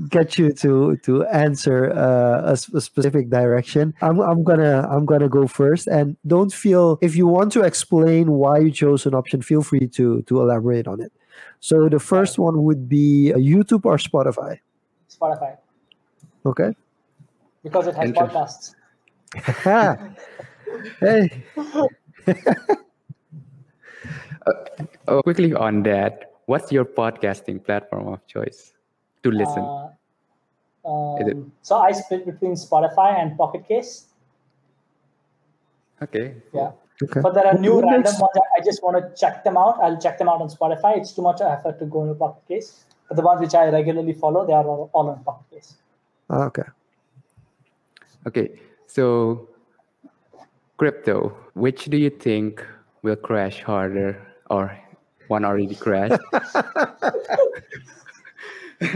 get 0.08 0.38
you 0.38 0.52
to 0.62 0.96
to 1.04 1.24
answer 1.26 1.90
uh, 1.90 2.50
a, 2.50 2.52
s- 2.52 2.68
a 2.72 2.80
specific 2.80 3.28
direction. 3.30 3.94
I'm 4.00 4.20
I'm 4.20 4.44
gonna 4.44 4.86
I'm 4.90 5.06
gonna 5.06 5.28
go 5.28 5.46
first, 5.48 5.86
and 5.88 6.16
don't 6.26 6.52
feel 6.52 6.98
if 7.02 7.16
you 7.16 7.26
want 7.26 7.52
to 7.52 7.62
explain 7.62 8.32
why 8.32 8.58
you 8.58 8.70
chose 8.70 9.06
an 9.06 9.14
option, 9.14 9.42
feel 9.42 9.62
free 9.62 9.88
to 9.98 10.22
to 10.22 10.40
elaborate 10.40 10.86
on 10.86 11.00
it. 11.00 11.12
So, 11.60 11.88
the 11.88 11.98
first 12.00 12.38
one 12.38 12.62
would 12.64 12.88
be 12.88 13.32
uh, 13.32 13.38
YouTube 13.38 13.84
or 13.84 13.96
Spotify. 13.98 14.60
Spotify 15.10 15.56
Okay. 16.46 16.74
because 17.64 17.86
it 17.88 17.94
has 17.96 18.10
podcasts. 18.12 18.74
hey, 21.00 21.42
Oh, 25.08 25.22
quickly 25.22 25.52
on 25.54 25.82
that, 25.84 26.32
what's 26.46 26.70
your 26.72 26.84
podcasting 26.84 27.64
platform 27.64 28.08
of 28.08 28.26
choice 28.26 28.72
to 29.22 29.30
listen? 29.30 29.62
Uh, 29.62 31.16
Is 31.20 31.28
it- 31.28 31.36
um, 31.36 31.52
so 31.62 31.76
I 31.76 31.92
split 31.92 32.24
between 32.26 32.52
Spotify 32.54 33.18
and 33.20 33.36
Pocket 33.36 33.66
Casts. 33.68 34.06
okay. 36.02 36.34
Yeah. 36.54 36.70
okay. 37.02 37.20
But 37.20 37.34
there 37.34 37.46
are 37.46 37.58
new 37.58 37.74
What 37.76 37.84
random 37.84 38.02
makes- 38.12 38.20
ones. 38.20 38.36
I- 38.36 38.60
I 38.60 38.64
just 38.64 38.82
want 38.82 38.96
to 38.96 39.14
check 39.20 39.44
them 39.44 39.56
out. 39.56 39.78
I'll 39.82 40.00
check 40.00 40.18
them 40.18 40.28
out 40.28 40.40
on 40.40 40.48
Spotify. 40.48 40.96
It's 40.96 41.12
too 41.12 41.22
much 41.22 41.40
effort 41.40 41.78
to 41.80 41.86
go 41.86 42.02
into 42.02 42.14
Pocket 42.14 42.42
Casts. 42.48 42.84
But 43.08 43.16
the 43.16 43.22
ones 43.22 43.40
which 43.40 43.54
I 43.54 43.68
regularly 43.70 44.12
follow, 44.14 44.46
they 44.46 44.52
are 44.52 44.64
all, 44.66 44.90
all 44.92 45.08
on 45.10 45.22
Pocket 45.24 45.44
Casts. 45.52 45.76
Ah, 46.30 46.44
okay. 46.46 46.64
Okay. 48.26 48.60
So, 48.86 49.48
crypto, 50.76 51.36
which 51.54 51.86
do 51.86 51.96
you 51.96 52.10
think 52.10 52.64
will 53.02 53.16
crash 53.16 53.62
harder 53.62 54.16
or 54.50 54.76
one 55.28 55.44
already 55.44 55.74
crashed? 55.74 56.20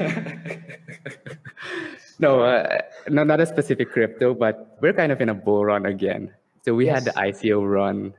no, 2.18 2.40
uh, 2.42 2.78
no, 3.08 3.24
not 3.24 3.40
a 3.40 3.46
specific 3.46 3.90
crypto, 3.90 4.34
but 4.34 4.76
we're 4.80 4.92
kind 4.92 5.12
of 5.12 5.20
in 5.20 5.28
a 5.28 5.34
bull 5.34 5.64
run 5.64 5.86
again. 5.86 6.32
So 6.64 6.74
we 6.74 6.86
had 6.86 7.04
the 7.04 7.10
ICO 7.12 7.68
run 7.68 8.14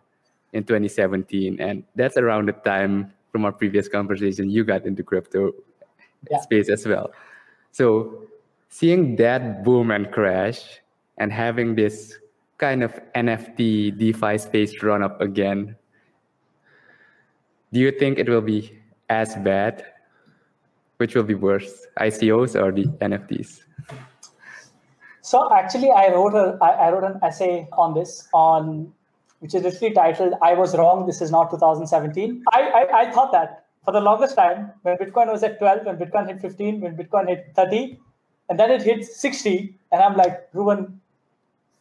in 0.54 0.64
2017, 0.64 1.60
and 1.60 1.84
that's 1.96 2.18
around 2.18 2.48
the 2.50 2.54
time 2.54 3.14
from 3.32 3.46
our 3.46 3.52
previous 3.52 3.88
conversation 3.88 4.50
you 4.50 4.64
got 4.64 4.86
into 4.86 5.04
crypto 5.04 5.54
Yeah. 6.30 6.40
space 6.42 6.70
as 6.70 6.86
well. 6.86 7.12
So 7.72 8.24
seeing 8.70 9.16
that 9.18 9.64
boom 9.64 9.92
and 9.92 10.12
crash, 10.12 10.80
and 11.18 11.32
having 11.32 11.76
this 11.76 12.18
kind 12.58 12.84
of 12.84 13.00
NFT 13.16 13.98
DeFi 13.98 14.38
space 14.38 14.82
run 14.82 15.04
up 15.04 15.22
again, 15.22 15.76
do 17.74 17.80
you 17.80 17.92
think 17.92 18.20
it 18.20 18.30
will 18.30 18.42
be 18.42 18.80
as 19.10 19.36
bad? 19.38 19.84
Which 20.98 21.16
will 21.16 21.24
be 21.24 21.34
worse, 21.34 21.88
ICOs 22.00 22.56
or 22.56 22.72
the 22.72 22.86
NFTs? 23.02 23.62
So 25.22 25.52
actually, 25.52 25.90
I 25.90 26.10
wrote 26.10 26.36
a 26.36 26.58
I, 26.62 26.92
wrote 26.92 27.04
an 27.04 27.20
essay 27.24 27.68
on 27.74 27.96
this 27.96 28.28
on 28.34 28.94
which 29.40 29.56
is 29.56 29.64
literally 29.64 29.94
titled 29.94 30.36
"I 30.42 30.54
was 30.54 30.78
wrong. 30.78 31.08
This 31.08 31.22
is 31.22 31.32
not 31.32 31.50
2017." 31.50 32.44
I, 32.54 32.62
I 32.62 33.00
I 33.02 33.12
thought 33.12 33.32
that 33.32 33.66
for 33.84 33.92
the 33.92 34.02
longest 34.02 34.36
time 34.36 34.72
when 34.84 34.98
Bitcoin 34.98 35.32
was 35.32 35.44
at 35.44 35.60
12, 35.60 35.86
when 35.86 35.98
Bitcoin 35.98 36.28
hit 36.28 36.42
15, 36.42 36.82
when 36.82 36.96
Bitcoin 36.96 37.28
hit 37.28 37.52
30, 37.56 38.00
and 38.50 38.60
then 38.60 38.72
it 38.72 38.84
hit 38.84 39.04
60, 39.04 39.76
and 39.92 40.02
I'm 40.02 40.16
like, 40.16 40.48
Reuben, 40.54 41.02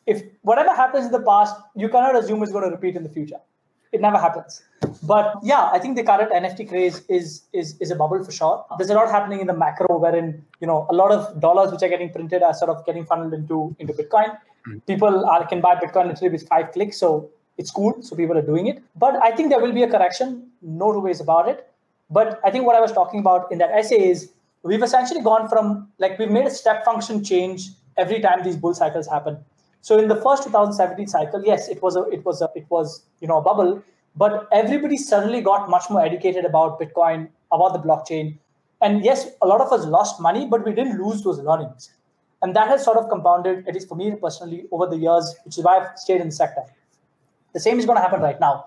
if 0.07 0.23
whatever 0.41 0.75
happens 0.75 1.07
in 1.07 1.13
the 1.13 1.23
past, 1.23 1.55
you 1.77 1.89
cannot 1.89 2.17
assume 2.17 2.43
it's 2.43 2.51
going 2.51 2.65
to 2.65 2.71
repeat 2.71 2.97
in 2.97 3.05
the 3.05 3.09
future. 3.09 3.43
It 3.93 4.01
never 4.01 4.19
happens. 4.19 4.63
But 5.03 5.35
yeah, 5.43 5.69
I 5.73 5.79
think 5.79 5.97
the 5.97 6.03
current 6.03 6.33
NFT 6.33 6.69
craze 6.69 7.03
is 7.09 7.43
is 7.53 7.77
is 7.81 7.91
a 7.91 7.97
bubble 7.97 8.25
for 8.25 8.33
sure. 8.33 8.65
There's 8.79 8.91
a 8.91 8.95
lot 8.95 9.11
happening 9.11 9.41
in 9.41 9.47
the 9.47 9.53
macro 9.65 9.99
wherein 9.99 10.45
you 10.61 10.67
know 10.67 10.87
a 10.91 10.95
lot 10.95 11.13
of 11.13 11.41
dollars 11.41 11.73
which 11.73 11.83
are 11.83 11.89
getting 11.89 12.11
printed 12.11 12.43
are 12.43 12.55
sort 12.55 12.71
of 12.71 12.85
getting 12.87 13.05
funneled 13.05 13.35
into 13.35 13.77
into 13.79 13.93
Bitcoin. 13.93 14.37
Hmm. 14.65 14.79
People 14.87 15.25
are, 15.27 15.47
can 15.47 15.61
buy 15.61 15.75
Bitcoin 15.77 16.09
literally 16.09 16.31
with 16.31 16.49
five 16.49 16.73
clicks, 16.73 16.97
so 16.97 17.29
it's 17.59 17.71
cool. 17.71 18.01
So 18.03 18.17
people 18.17 18.39
are 18.39 18.49
doing 18.53 18.67
it. 18.67 18.83
But 18.97 19.23
I 19.23 19.33
think 19.33 19.51
there 19.51 19.61
will 19.61 19.73
be 19.73 19.83
a 19.83 19.91
correction. 19.91 20.51
No 20.63 20.93
two 20.93 21.01
ways 21.01 21.21
about 21.21 21.49
it. 21.49 21.69
But 22.11 22.41
I 22.45 22.51
think 22.51 22.67
what 22.67 22.77
I 22.77 22.81
was 22.81 22.93
talking 22.93 23.21
about 23.21 23.51
in 23.53 23.59
that 23.59 23.71
essay 23.71 24.09
is 24.11 24.33
we've 24.63 24.83
essentially 24.83 25.23
gone 25.23 25.49
from 25.49 25.89
like 25.99 26.19
we've 26.19 26.31
made 26.31 26.47
a 26.47 26.51
step 26.51 26.85
function 26.85 27.25
change 27.25 27.71
every 27.97 28.21
time 28.21 28.43
these 28.43 28.57
bull 28.57 28.75
cycles 28.75 29.09
happen. 29.09 29.39
So 29.83 29.99
in 29.99 30.09
the 30.09 30.17
first 30.17 30.45
2017 30.45 31.09
cycle, 31.09 31.43
yes, 31.45 31.69
it 31.69 31.83
was 31.83 31.97
a 31.97 32.03
it 32.11 32.25
was 32.25 32.41
a 32.41 32.49
it 32.55 32.67
was 32.71 33.03
you 33.21 33.29
know 33.29 33.39
a 33.39 33.43
bubble, 33.43 33.83
but 34.17 34.49
everybody 34.53 34.97
suddenly 34.97 35.41
got 35.41 35.69
much 35.69 35.91
more 35.91 36.05
educated 36.05 36.45
about 36.45 36.81
Bitcoin, 36.81 37.29
about 37.51 37.73
the 37.73 37.81
blockchain, 37.81 38.39
and 38.81 39.05
yes, 39.05 39.27
a 39.43 39.47
lot 39.47 39.61
of 39.61 39.73
us 39.73 39.85
lost 39.87 40.21
money, 40.21 40.47
but 40.47 40.65
we 40.65 40.73
didn't 40.73 41.03
lose 41.03 41.23
those 41.23 41.41
learnings, 41.41 41.91
and 42.43 42.55
that 42.55 42.69
has 42.69 42.85
sort 42.85 42.97
of 42.97 43.09
compounded, 43.11 43.67
at 43.67 43.75
least 43.75 43.89
for 43.89 43.97
me 43.97 44.13
personally, 44.15 44.67
over 44.71 44.87
the 44.87 44.97
years, 44.97 45.35
which 45.45 45.59
is 45.59 45.65
why 45.65 45.79
I've 45.79 45.99
stayed 45.99 46.21
in 46.21 46.29
the 46.29 46.33
sector. 46.33 46.63
The 47.53 47.61
same 47.61 47.81
is 47.81 47.85
going 47.85 47.97
to 47.97 48.03
happen 48.03 48.21
right 48.21 48.39
now. 48.39 48.67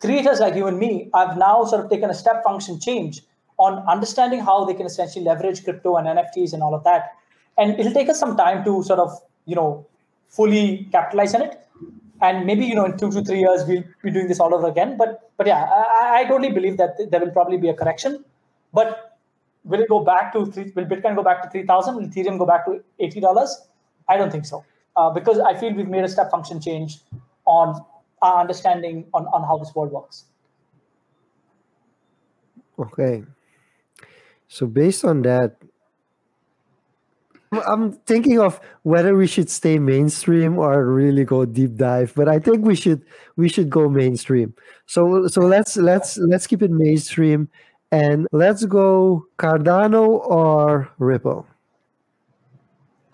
Creators 0.00 0.40
like 0.40 0.54
you 0.54 0.66
and 0.66 0.78
me 0.78 1.08
I've 1.14 1.36
now 1.36 1.64
sort 1.64 1.84
of 1.84 1.90
taken 1.90 2.10
a 2.10 2.14
step 2.14 2.42
function 2.42 2.80
change 2.80 3.22
on 3.58 3.78
understanding 3.88 4.40
how 4.40 4.64
they 4.64 4.74
can 4.74 4.86
essentially 4.86 5.24
leverage 5.24 5.62
crypto 5.64 5.96
and 5.96 6.06
NFTs 6.06 6.52
and 6.52 6.62
all 6.62 6.74
of 6.74 6.84
that. 6.84 7.12
And 7.56 7.78
it'll 7.78 7.92
take 7.92 8.08
us 8.08 8.18
some 8.18 8.36
time 8.36 8.64
to 8.64 8.82
sort 8.84 9.00
of, 9.00 9.20
you 9.46 9.56
know, 9.56 9.86
fully 10.28 10.88
capitalize 10.92 11.34
on 11.34 11.42
it. 11.42 11.58
And 12.20 12.46
maybe, 12.46 12.64
you 12.64 12.74
know, 12.74 12.84
in 12.84 12.96
two 12.98 13.10
to 13.12 13.22
three 13.22 13.40
years, 13.40 13.64
we'll 13.66 13.84
be 14.02 14.10
doing 14.10 14.26
this 14.26 14.40
all 14.40 14.54
over 14.54 14.68
again. 14.68 14.96
But 14.96 15.30
but 15.36 15.46
yeah, 15.46 15.64
I, 15.64 16.20
I 16.20 16.24
totally 16.24 16.50
believe 16.50 16.76
that 16.78 16.96
there 17.10 17.20
will 17.20 17.30
probably 17.30 17.58
be 17.58 17.68
a 17.68 17.74
correction. 17.74 18.24
But 18.72 19.16
will 19.64 19.80
it 19.80 19.88
go 19.88 20.00
back 20.00 20.32
to 20.32 20.46
three? 20.46 20.72
Will 20.74 20.84
Bitcoin 20.84 21.14
go 21.14 21.22
back 21.22 21.42
to 21.44 21.50
three 21.50 21.64
thousand? 21.64 21.94
Will 21.96 22.08
Ethereum 22.08 22.38
go 22.38 22.46
back 22.46 22.66
to 22.66 22.82
eighty 22.98 23.20
dollars? 23.20 23.68
I 24.08 24.16
don't 24.16 24.32
think 24.32 24.46
so, 24.46 24.64
uh, 24.96 25.10
because 25.10 25.38
I 25.38 25.54
feel 25.54 25.74
we've 25.74 25.88
made 25.88 26.02
a 26.02 26.08
step 26.08 26.30
function 26.30 26.60
change 26.60 26.98
on 27.44 27.84
our 28.20 28.40
understanding 28.40 29.06
on, 29.14 29.26
on 29.26 29.42
how 29.42 29.58
this 29.58 29.72
world 29.74 29.92
works. 29.92 30.24
Okay. 32.78 33.22
So 34.48 34.66
based 34.66 35.04
on 35.04 35.22
that, 35.22 35.56
I'm- 37.52 37.92
thinking 38.06 38.38
of 38.40 38.60
whether 38.82 39.16
we 39.16 39.26
should 39.26 39.48
stay 39.50 39.78
mainstream 39.78 40.58
or 40.58 40.84
really 40.84 41.24
go 41.24 41.44
deep 41.44 41.76
dive. 41.76 42.12
But 42.14 42.28
I 42.28 42.38
think 42.38 42.64
we 42.64 42.74
should 42.74 43.02
we 43.36 43.48
should 43.48 43.70
go 43.70 43.88
mainstream. 43.88 44.54
So 44.86 45.26
so 45.28 45.40
let's 45.42 45.76
let's 45.76 46.18
let's 46.18 46.46
keep 46.46 46.62
it 46.62 46.70
mainstream 46.70 47.48
and 47.90 48.26
let's 48.32 48.64
go 48.64 49.26
Cardano 49.38 50.20
or 50.26 50.90
Ripple. 50.98 51.46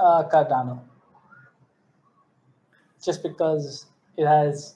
Uh, 0.01 0.29
Cardano, 0.29 0.81
just 3.03 3.23
because 3.23 3.87
it 4.17 4.27
has, 4.27 4.75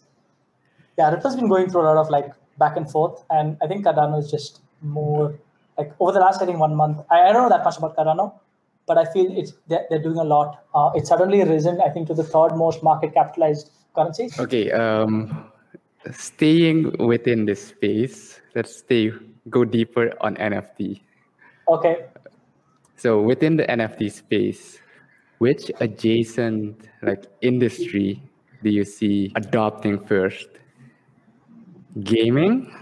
yeah, 0.96 1.10
Ripple's 1.10 1.34
been 1.36 1.48
going 1.48 1.68
through 1.68 1.82
a 1.82 1.90
lot 1.90 1.96
of 1.96 2.08
like 2.08 2.32
back 2.58 2.76
and 2.76 2.88
forth, 2.90 3.24
and 3.28 3.56
I 3.60 3.66
think 3.66 3.84
Cardano 3.84 4.18
is 4.18 4.30
just 4.30 4.60
more 4.80 5.34
like 5.76 5.92
over 5.98 6.12
the 6.12 6.20
last 6.20 6.40
I 6.40 6.46
think 6.46 6.58
one 6.58 6.74
month. 6.74 6.98
I, 7.10 7.28
I 7.28 7.32
don't 7.32 7.42
know 7.42 7.48
that 7.48 7.64
much 7.64 7.76
about 7.76 7.96
Cardano, 7.96 8.32
but 8.88 8.98
I 8.98 9.04
feel 9.04 9.30
it's 9.36 9.52
they're, 9.68 9.84
they're 9.90 10.02
doing 10.02 10.16
a 10.18 10.24
lot. 10.24 10.64
Uh, 10.74 10.90
it's 10.94 11.08
suddenly 11.10 11.44
risen, 11.44 11.80
I 11.80 11.90
think, 11.90 12.08
to 12.08 12.14
the 12.14 12.24
third 12.24 12.56
most 12.56 12.82
market 12.82 13.14
capitalized 13.14 13.70
currency. 13.94 14.30
Okay. 14.38 14.72
Um, 14.72 15.52
staying 16.10 16.96
within 16.98 17.44
this 17.44 17.68
space, 17.68 18.40
let's 18.54 18.78
stay 18.78 19.12
go 19.50 19.64
deeper 19.64 20.12
on 20.20 20.36
NFT. 20.36 21.00
Okay. 21.68 22.06
So 22.96 23.20
within 23.20 23.56
the 23.56 23.64
NFT 23.64 24.10
space, 24.10 24.78
which 25.38 25.70
adjacent 25.80 26.88
like 27.02 27.26
industry 27.42 28.22
do 28.62 28.70
you 28.70 28.84
see 28.84 29.32
adopting 29.36 30.00
first? 30.00 30.48
Gaming 32.02 32.74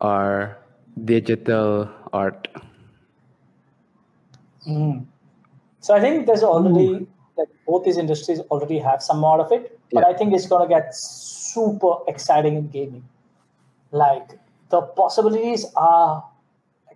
or 0.00 0.58
digital 1.04 1.88
art? 2.12 2.48
Mm. 4.66 5.06
So 5.80 5.94
I 5.94 6.00
think 6.00 6.26
there's 6.26 6.42
already 6.42 7.06
like 7.36 7.48
both 7.66 7.84
these 7.84 7.98
industries 7.98 8.40
already 8.50 8.78
have 8.78 9.02
some 9.02 9.18
amount 9.18 9.40
of 9.40 9.52
it, 9.52 9.78
but 9.92 10.00
Yeah. 10.00 10.08
I 10.08 10.14
think 10.14 10.34
it's 10.34 10.46
gonna 10.46 10.68
get 10.68 10.94
super 10.94 11.98
exciting 12.08 12.56
in 12.56 12.68
gaming. 12.68 13.04
Like 13.92 14.38
the 14.70 14.82
possibilities 14.82 15.66
are 15.76 16.24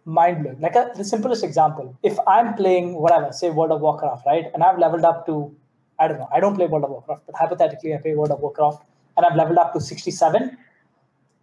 mind 0.04 0.42
blowing. 0.42 0.60
Like 0.60 0.74
a, 0.74 0.90
the 0.96 1.04
simplest 1.04 1.44
example, 1.44 1.96
if 2.02 2.18
I'm 2.26 2.54
playing 2.54 2.94
whatever, 2.94 3.32
say 3.32 3.50
World 3.50 3.70
of 3.70 3.80
Warcraft, 3.80 4.26
right, 4.26 4.46
and 4.52 4.64
I've 4.64 4.78
leveled 4.78 5.04
up 5.04 5.26
to, 5.26 5.54
I 5.98 6.08
don't 6.08 6.18
know, 6.18 6.28
I 6.32 6.40
don't 6.40 6.56
play 6.56 6.66
World 6.66 6.84
of 6.84 6.90
Warcraft, 6.90 7.22
but 7.26 7.36
hypothetically 7.36 7.94
I 7.94 7.98
play 7.98 8.14
World 8.14 8.32
of 8.32 8.40
Warcraft 8.40 8.82
and 9.16 9.24
I've 9.26 9.36
leveled 9.36 9.58
up 9.58 9.72
to 9.74 9.80
67, 9.80 10.56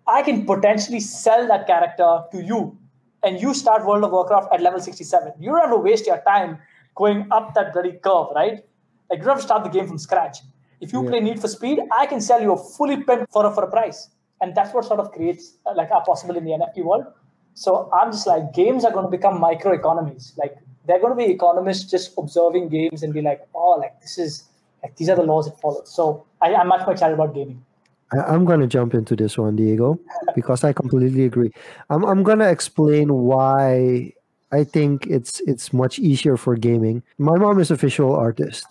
I 0.07 0.21
can 0.23 0.45
potentially 0.45 0.99
sell 0.99 1.47
that 1.47 1.67
character 1.67 2.23
to 2.31 2.43
you 2.43 2.77
and 3.23 3.41
you 3.41 3.53
start 3.53 3.85
World 3.85 4.03
of 4.03 4.11
Warcraft 4.11 4.49
at 4.53 4.61
level 4.61 4.79
67. 4.79 5.33
You 5.39 5.51
don't 5.51 5.61
have 5.61 5.71
to 5.71 5.77
waste 5.77 6.05
your 6.07 6.21
time 6.27 6.59
going 6.95 7.27
up 7.31 7.53
that 7.55 7.73
bloody 7.73 7.93
curve, 7.93 8.27
right? 8.35 8.63
Like 9.09 9.19
you 9.19 9.27
have 9.27 9.37
to 9.37 9.43
start 9.43 9.63
the 9.63 9.69
game 9.69 9.87
from 9.87 9.97
scratch. 9.97 10.39
If 10.81 10.93
you 10.93 11.03
Yeah. 11.03 11.09
play 11.09 11.19
Need 11.19 11.41
for 11.41 11.47
Speed, 11.47 11.79
I 11.91 12.05
can 12.05 12.21
sell 12.21 12.41
you 12.41 12.53
a 12.53 12.57
fully 12.57 12.97
pimped 12.97 13.31
for 13.31 13.45
a, 13.45 13.51
for 13.53 13.63
a 13.63 13.69
price. 13.69 14.09
And 14.41 14.55
that's 14.55 14.73
what 14.73 14.85
sort 14.85 14.99
of 15.01 15.11
creates 15.11 15.55
uh, 15.65 15.73
like 15.75 15.91
are 15.91 16.03
possible 16.03 16.37
in 16.37 16.45
the 16.45 16.51
NFT 16.51 16.83
world. 16.83 17.05
So 17.53 17.89
I'm 17.91 18.11
just 18.11 18.25
like, 18.25 18.53
games 18.53 18.85
are 18.85 18.91
going 18.91 19.03
to 19.05 19.11
become 19.11 19.39
micro 19.39 19.73
economies. 19.73 20.33
Like 20.37 20.55
they're 20.87 20.99
going 20.99 21.11
to 21.11 21.17
be 21.17 21.29
economists 21.31 21.89
just 21.91 22.13
observing 22.17 22.69
games 22.69 23.03
and 23.03 23.13
be 23.13 23.21
like, 23.21 23.45
oh, 23.53 23.71
like 23.71 23.99
this 24.01 24.17
is 24.17 24.43
like 24.81 24.95
these 24.95 25.09
are 25.09 25.15
the 25.17 25.23
laws 25.23 25.47
it 25.47 25.55
follows. 25.61 25.91
So 25.93 26.25
I, 26.41 26.55
I'm 26.55 26.67
much 26.69 26.81
more 26.81 26.93
excited 26.93 27.13
about 27.15 27.33
gaming. 27.35 27.65
I, 28.13 28.17
I'm 28.19 28.45
going 28.45 28.59
to 28.59 28.67
jump 28.67 28.93
into 28.93 29.15
this 29.15 29.37
one, 29.37 29.55
Diego, 29.55 29.99
because 30.35 30.63
I 30.63 30.73
completely 30.73 31.25
agree. 31.25 31.51
I'm, 31.89 32.03
I'm 32.03 32.23
going 32.23 32.39
to 32.39 32.49
explain 32.49 33.13
why 33.13 34.13
I 34.51 34.63
think 34.63 35.05
it's 35.07 35.41
it's 35.41 35.71
much 35.73 35.99
easier 35.99 36.37
for 36.37 36.55
gaming. 36.55 37.03
My 37.17 37.37
mom 37.37 37.59
is 37.59 37.71
a 37.71 37.75
visual 37.75 38.15
artist, 38.15 38.65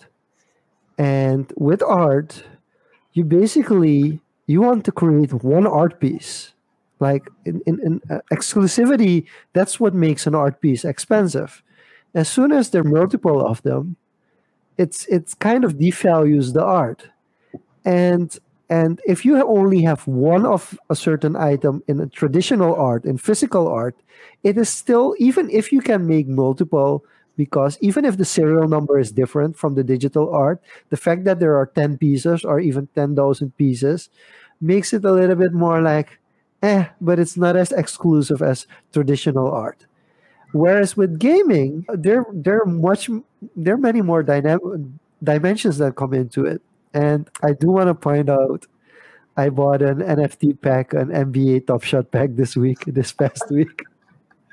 and 0.97 1.51
with 1.55 1.81
art, 1.81 2.43
you 3.13 3.23
basically 3.23 4.19
you 4.47 4.61
want 4.61 4.83
to 4.85 4.91
create 4.91 5.31
one 5.33 5.67
art 5.67 5.99
piece. 5.99 6.53
Like 6.99 7.29
in, 7.45 7.61
in, 7.65 7.79
in 7.79 8.01
uh, 8.09 8.19
exclusivity, 8.29 9.25
that's 9.53 9.79
what 9.79 9.93
makes 9.93 10.27
an 10.27 10.35
art 10.35 10.59
piece 10.59 10.83
expensive. 10.83 11.63
As 12.13 12.27
soon 12.27 12.51
as 12.51 12.71
there 12.71 12.81
are 12.81 12.83
multiple 12.83 13.45
of 13.45 13.61
them, 13.61 13.95
it's 14.77 15.05
it's 15.05 15.33
kind 15.33 15.63
of 15.63 15.75
devalues 15.75 16.51
the 16.53 16.63
art. 16.63 17.07
And 17.85 18.37
and 18.69 19.01
if 19.07 19.25
you 19.25 19.41
only 19.43 19.81
have 19.83 20.05
one 20.07 20.45
of 20.45 20.77
a 20.89 20.95
certain 20.95 21.35
item 21.35 21.83
in 21.87 21.99
a 21.99 22.07
traditional 22.07 22.75
art, 22.75 23.05
in 23.05 23.17
physical 23.17 23.67
art, 23.67 23.95
it 24.43 24.57
is 24.57 24.69
still, 24.69 25.15
even 25.17 25.49
if 25.49 25.71
you 25.71 25.81
can 25.81 26.05
make 26.07 26.27
multiple, 26.27 27.03
because 27.35 27.77
even 27.81 28.05
if 28.05 28.17
the 28.17 28.25
serial 28.25 28.67
number 28.67 28.99
is 28.99 29.11
different 29.11 29.57
from 29.57 29.73
the 29.75 29.83
digital 29.83 30.29
art, 30.33 30.61
the 30.89 30.97
fact 30.97 31.23
that 31.23 31.39
there 31.39 31.57
are 31.57 31.65
10 31.65 31.97
pieces 31.97 32.43
or 32.43 32.59
even 32.59 32.87
10,000 32.93 33.55
pieces 33.57 34.09
makes 34.61 34.93
it 34.93 35.05
a 35.05 35.11
little 35.11 35.35
bit 35.35 35.53
more 35.53 35.81
like, 35.81 36.19
eh, 36.61 36.85
but 37.01 37.17
it's 37.17 37.37
not 37.37 37.55
as 37.55 37.71
exclusive 37.71 38.41
as 38.41 38.67
traditional 38.93 39.49
art. 39.51 39.85
Whereas 40.51 40.97
with 40.97 41.19
gaming, 41.19 41.85
there 41.93 42.25
there 42.33 42.61
are 42.61 42.65
much 42.65 43.09
there 43.55 43.75
are 43.75 43.77
many 43.77 44.01
more 44.01 44.23
dynamic 44.23 44.61
dimensions 45.23 45.77
that 45.77 45.95
come 45.95 46.13
into 46.13 46.45
it. 46.45 46.61
And 46.93 47.29
I 47.43 47.53
do 47.53 47.67
want 47.67 47.87
to 47.87 47.95
point 47.95 48.29
out, 48.29 48.65
I 49.37 49.49
bought 49.49 49.81
an 49.81 49.99
NFT 49.99 50.61
pack, 50.61 50.93
an 50.93 51.09
NBA 51.09 51.67
Top 51.67 51.83
Shot 51.83 52.11
pack 52.11 52.31
this 52.33 52.55
week, 52.55 52.83
this 52.87 53.11
past 53.11 53.43
week. 53.49 53.83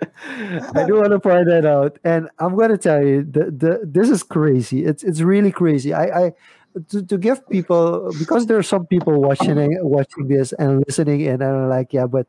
I 0.03 0.85
do 0.87 0.97
want 0.97 1.11
to 1.11 1.19
point 1.21 1.47
that 1.47 1.65
out, 1.65 1.99
and 2.05 2.29
I'm 2.39 2.55
going 2.55 2.71
to 2.71 2.79
tell 2.79 3.05
you, 3.05 3.23
the, 3.23 3.51
the 3.51 3.81
this 3.83 4.11
is 4.11 4.23
crazy. 4.23 4.85
It's 4.85 5.03
it's 5.03 5.23
really 5.23 5.51
crazy. 5.51 5.95
I, 5.95 6.27
I 6.27 6.33
to, 6.91 7.03
to 7.07 7.19
give 7.19 7.49
people 7.49 8.13
because 8.19 8.47
there 8.47 8.59
are 8.59 8.63
some 8.63 8.87
people 8.87 9.21
watching 9.21 9.57
watching 9.83 10.29
this 10.29 10.53
and 10.53 10.85
listening 10.87 11.23
in, 11.23 11.41
and 11.41 11.43
are 11.43 11.69
like, 11.69 11.93
yeah, 11.95 12.07
but 12.07 12.27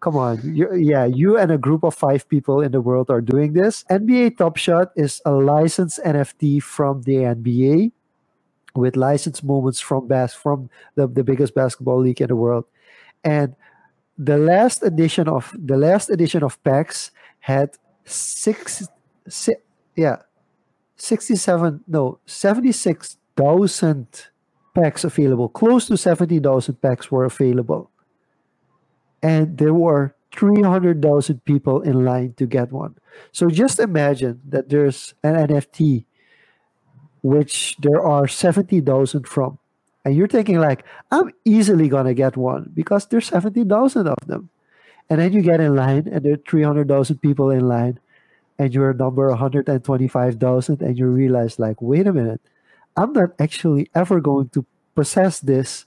come 0.00 0.16
on, 0.16 0.40
you, 0.44 0.72
yeah, 0.74 1.04
you 1.04 1.36
and 1.38 1.50
a 1.50 1.58
group 1.58 1.84
of 1.84 1.94
five 1.94 2.28
people 2.28 2.60
in 2.60 2.72
the 2.72 2.80
world 2.80 3.10
are 3.10 3.20
doing 3.20 3.52
this. 3.52 3.84
NBA 3.90 4.38
Top 4.38 4.56
Shot 4.56 4.88
is 4.96 5.20
a 5.24 5.32
licensed 5.32 6.00
NFT 6.04 6.62
from 6.62 7.02
the 7.02 7.16
NBA 7.28 7.92
with 8.74 8.96
licensed 8.96 9.44
moments 9.44 9.80
from 9.80 10.08
bas- 10.08 10.34
from 10.34 10.70
the, 10.94 11.06
the 11.06 11.24
biggest 11.24 11.54
basketball 11.54 12.00
league 12.00 12.20
in 12.20 12.28
the 12.28 12.36
world. 12.36 12.64
And 13.22 13.54
the 14.18 14.38
last 14.38 14.82
edition 14.82 15.28
of 15.28 15.54
the 15.58 15.76
last 15.76 16.10
edition 16.10 16.42
of 16.42 16.62
packs 16.62 17.10
had 17.40 17.70
six, 18.04 18.86
si- 19.28 19.56
yeah, 19.96 20.16
67, 20.96 21.84
no, 21.86 22.18
76,000 22.26 24.06
packs 24.74 25.04
available. 25.04 25.48
Close 25.48 25.86
to 25.86 25.96
70,000 25.96 26.80
packs 26.80 27.10
were 27.10 27.24
available. 27.24 27.90
And 29.22 29.58
there 29.58 29.74
were 29.74 30.14
300,000 30.32 31.44
people 31.44 31.80
in 31.80 32.04
line 32.04 32.34
to 32.36 32.46
get 32.46 32.72
one. 32.72 32.96
So 33.32 33.48
just 33.48 33.78
imagine 33.78 34.40
that 34.48 34.68
there's 34.68 35.14
an 35.22 35.34
NFT 35.48 36.06
which 37.24 37.74
there 37.78 38.04
are 38.04 38.28
70,000 38.28 39.26
from. 39.26 39.58
And 40.04 40.14
you're 40.14 40.28
thinking 40.28 40.60
like, 40.60 40.84
I'm 41.10 41.32
easily 41.46 41.88
going 41.88 42.04
to 42.04 42.12
get 42.12 42.36
one 42.36 42.70
because 42.74 43.06
there's 43.06 43.28
70,000 43.28 44.06
of 44.06 44.18
them. 44.26 44.50
And 45.08 45.20
then 45.20 45.32
you 45.32 45.40
get 45.40 45.58
in 45.58 45.74
line 45.74 46.06
and 46.06 46.22
there 46.22 46.34
are 46.34 46.44
300,000 46.46 47.16
people 47.22 47.48
in 47.48 47.66
line 47.66 47.98
and 48.58 48.74
you're 48.74 48.92
number 48.92 49.28
125,000 49.30 50.82
and 50.82 50.98
you 50.98 51.06
realize 51.06 51.58
like, 51.58 51.80
wait 51.80 52.06
a 52.06 52.12
minute, 52.12 52.42
I'm 52.94 53.14
not 53.14 53.30
actually 53.38 53.88
ever 53.94 54.20
going 54.20 54.50
to 54.50 54.66
possess 54.94 55.40
this 55.40 55.86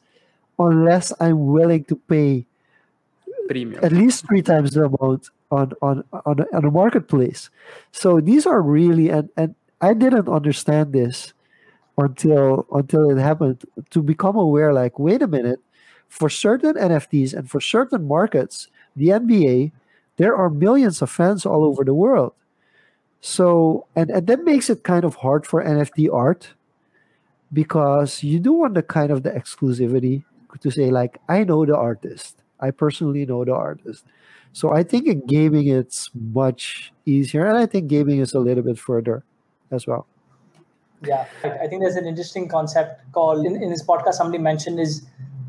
unless 0.57 1.13
I'm 1.19 1.45
willing 1.45 1.83
to 1.85 1.95
pay 1.95 2.47
Premium. 3.47 3.85
at 3.85 3.91
least 3.91 4.26
three 4.27 4.41
times 4.41 4.72
the 4.72 4.85
amount 4.85 5.30
on 5.51 5.72
on 5.81 6.03
on 6.11 6.45
on 6.51 6.65
a 6.65 6.72
marketplace. 6.72 7.49
So 7.91 8.19
these 8.19 8.45
are 8.45 8.61
really 8.61 9.09
and 9.09 9.30
and 9.38 9.55
I 9.82 9.94
didn't 9.94 10.28
understand 10.30 10.94
this 10.94 11.34
until 11.98 12.68
until 12.74 13.12
it 13.12 13.20
happened 13.22 13.66
to 13.91 14.02
become 14.04 14.36
aware. 14.38 14.74
Like, 14.74 14.99
wait 14.99 15.22
a 15.22 15.28
minute, 15.28 15.60
for 16.10 16.30
certain 16.30 16.78
NFTs 16.78 17.34
and 17.34 17.49
for 17.49 17.62
certain 17.62 18.08
markets, 18.08 18.70
the 18.95 19.12
NBA, 19.14 19.74
there 20.18 20.36
are 20.36 20.49
millions 20.49 21.02
of 21.02 21.10
fans 21.12 21.45
all 21.45 21.64
over 21.66 21.84
the 21.84 21.94
world. 21.95 22.34
So 23.22 23.88
and 23.95 24.10
and 24.12 24.28
that 24.28 24.44
makes 24.45 24.70
it 24.70 24.84
kind 24.84 25.06
of 25.06 25.16
hard 25.18 25.45
for 25.48 25.64
NFT 25.64 26.10
art 26.10 26.54
because 27.52 28.24
you 28.24 28.40
do 28.40 28.54
want 28.54 28.74
the 28.76 28.84
kind 28.84 29.12
of 29.12 29.24
the 29.24 29.32
exclusivity 29.32 30.24
to 30.62 30.72
say 30.72 30.90
like 30.91 31.20
I 31.30 31.44
know 31.44 31.66
the 31.66 31.76
artist. 31.78 32.44
I 32.60 32.72
personally 32.72 33.26
know 33.26 33.45
the 33.45 33.54
artist. 33.54 34.06
So 34.54 34.74
I 34.74 34.84
think 34.84 35.08
in 35.08 35.26
gaming 35.28 35.68
it's 35.68 36.10
much 36.16 36.91
easier, 37.06 37.45
and 37.45 37.58
I 37.58 37.66
think 37.68 37.88
gaming 37.88 38.20
is 38.20 38.34
a 38.34 38.40
little 38.40 38.64
bit 38.64 38.80
further 38.80 39.24
as 39.72 39.88
well. 39.88 40.07
Yeah, 41.02 41.26
I 41.44 41.68
think 41.68 41.81
there's 41.84 41.95
an 41.95 42.06
interesting 42.07 42.48
concept 42.48 43.02
called 43.11 43.45
in, 43.45 43.61
in 43.61 43.69
this 43.69 43.84
podcast. 43.85 44.14
Somebody 44.14 44.41
mentioned 44.41 44.80
is 44.80 45.06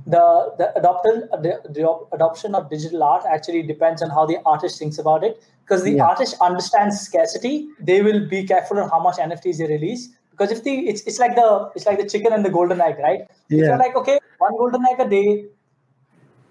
the 0.07 0.55
the 0.59 0.77
adoption 0.79 1.29
the, 1.33 1.61
the 1.69 1.99
adoption 2.13 2.55
of 2.55 2.69
digital 2.71 3.03
art 3.03 3.25
actually 3.27 3.63
depends 3.63 4.03
on 4.03 4.11
how 4.11 4.27
the 4.27 4.39
artist 4.45 4.79
thinks 4.79 4.99
about 4.99 5.25
it. 5.25 5.43
Because 5.65 5.85
the 5.85 5.97
Yeah. 5.97 6.05
artist 6.05 6.35
understands 6.41 7.01
scarcity, 7.01 7.69
they 7.81 8.03
will 8.03 8.27
be 8.29 8.45
careful 8.47 8.79
on 8.79 8.89
how 8.91 9.01
much 9.01 9.17
NFTs 9.19 9.59
they 9.59 9.67
release. 9.67 10.09
Because 10.31 10.51
if 10.53 10.65
the 10.65 10.75
it's 10.89 11.03
it's 11.07 11.19
like 11.19 11.35
the 11.35 11.71
it's 11.75 11.87
like 11.87 11.99
the 11.99 12.09
chicken 12.09 12.33
and 12.33 12.45
the 12.45 12.51
golden 12.51 12.81
egg, 12.81 12.97
right? 12.99 13.23
If 13.57 13.67
Yeah. 13.67 13.69
you're 13.69 13.79
like 13.79 13.97
okay, 13.97 14.19
one 14.39 14.57
golden 14.57 14.85
egg 14.93 15.01
a 15.01 15.09
day, 15.09 15.47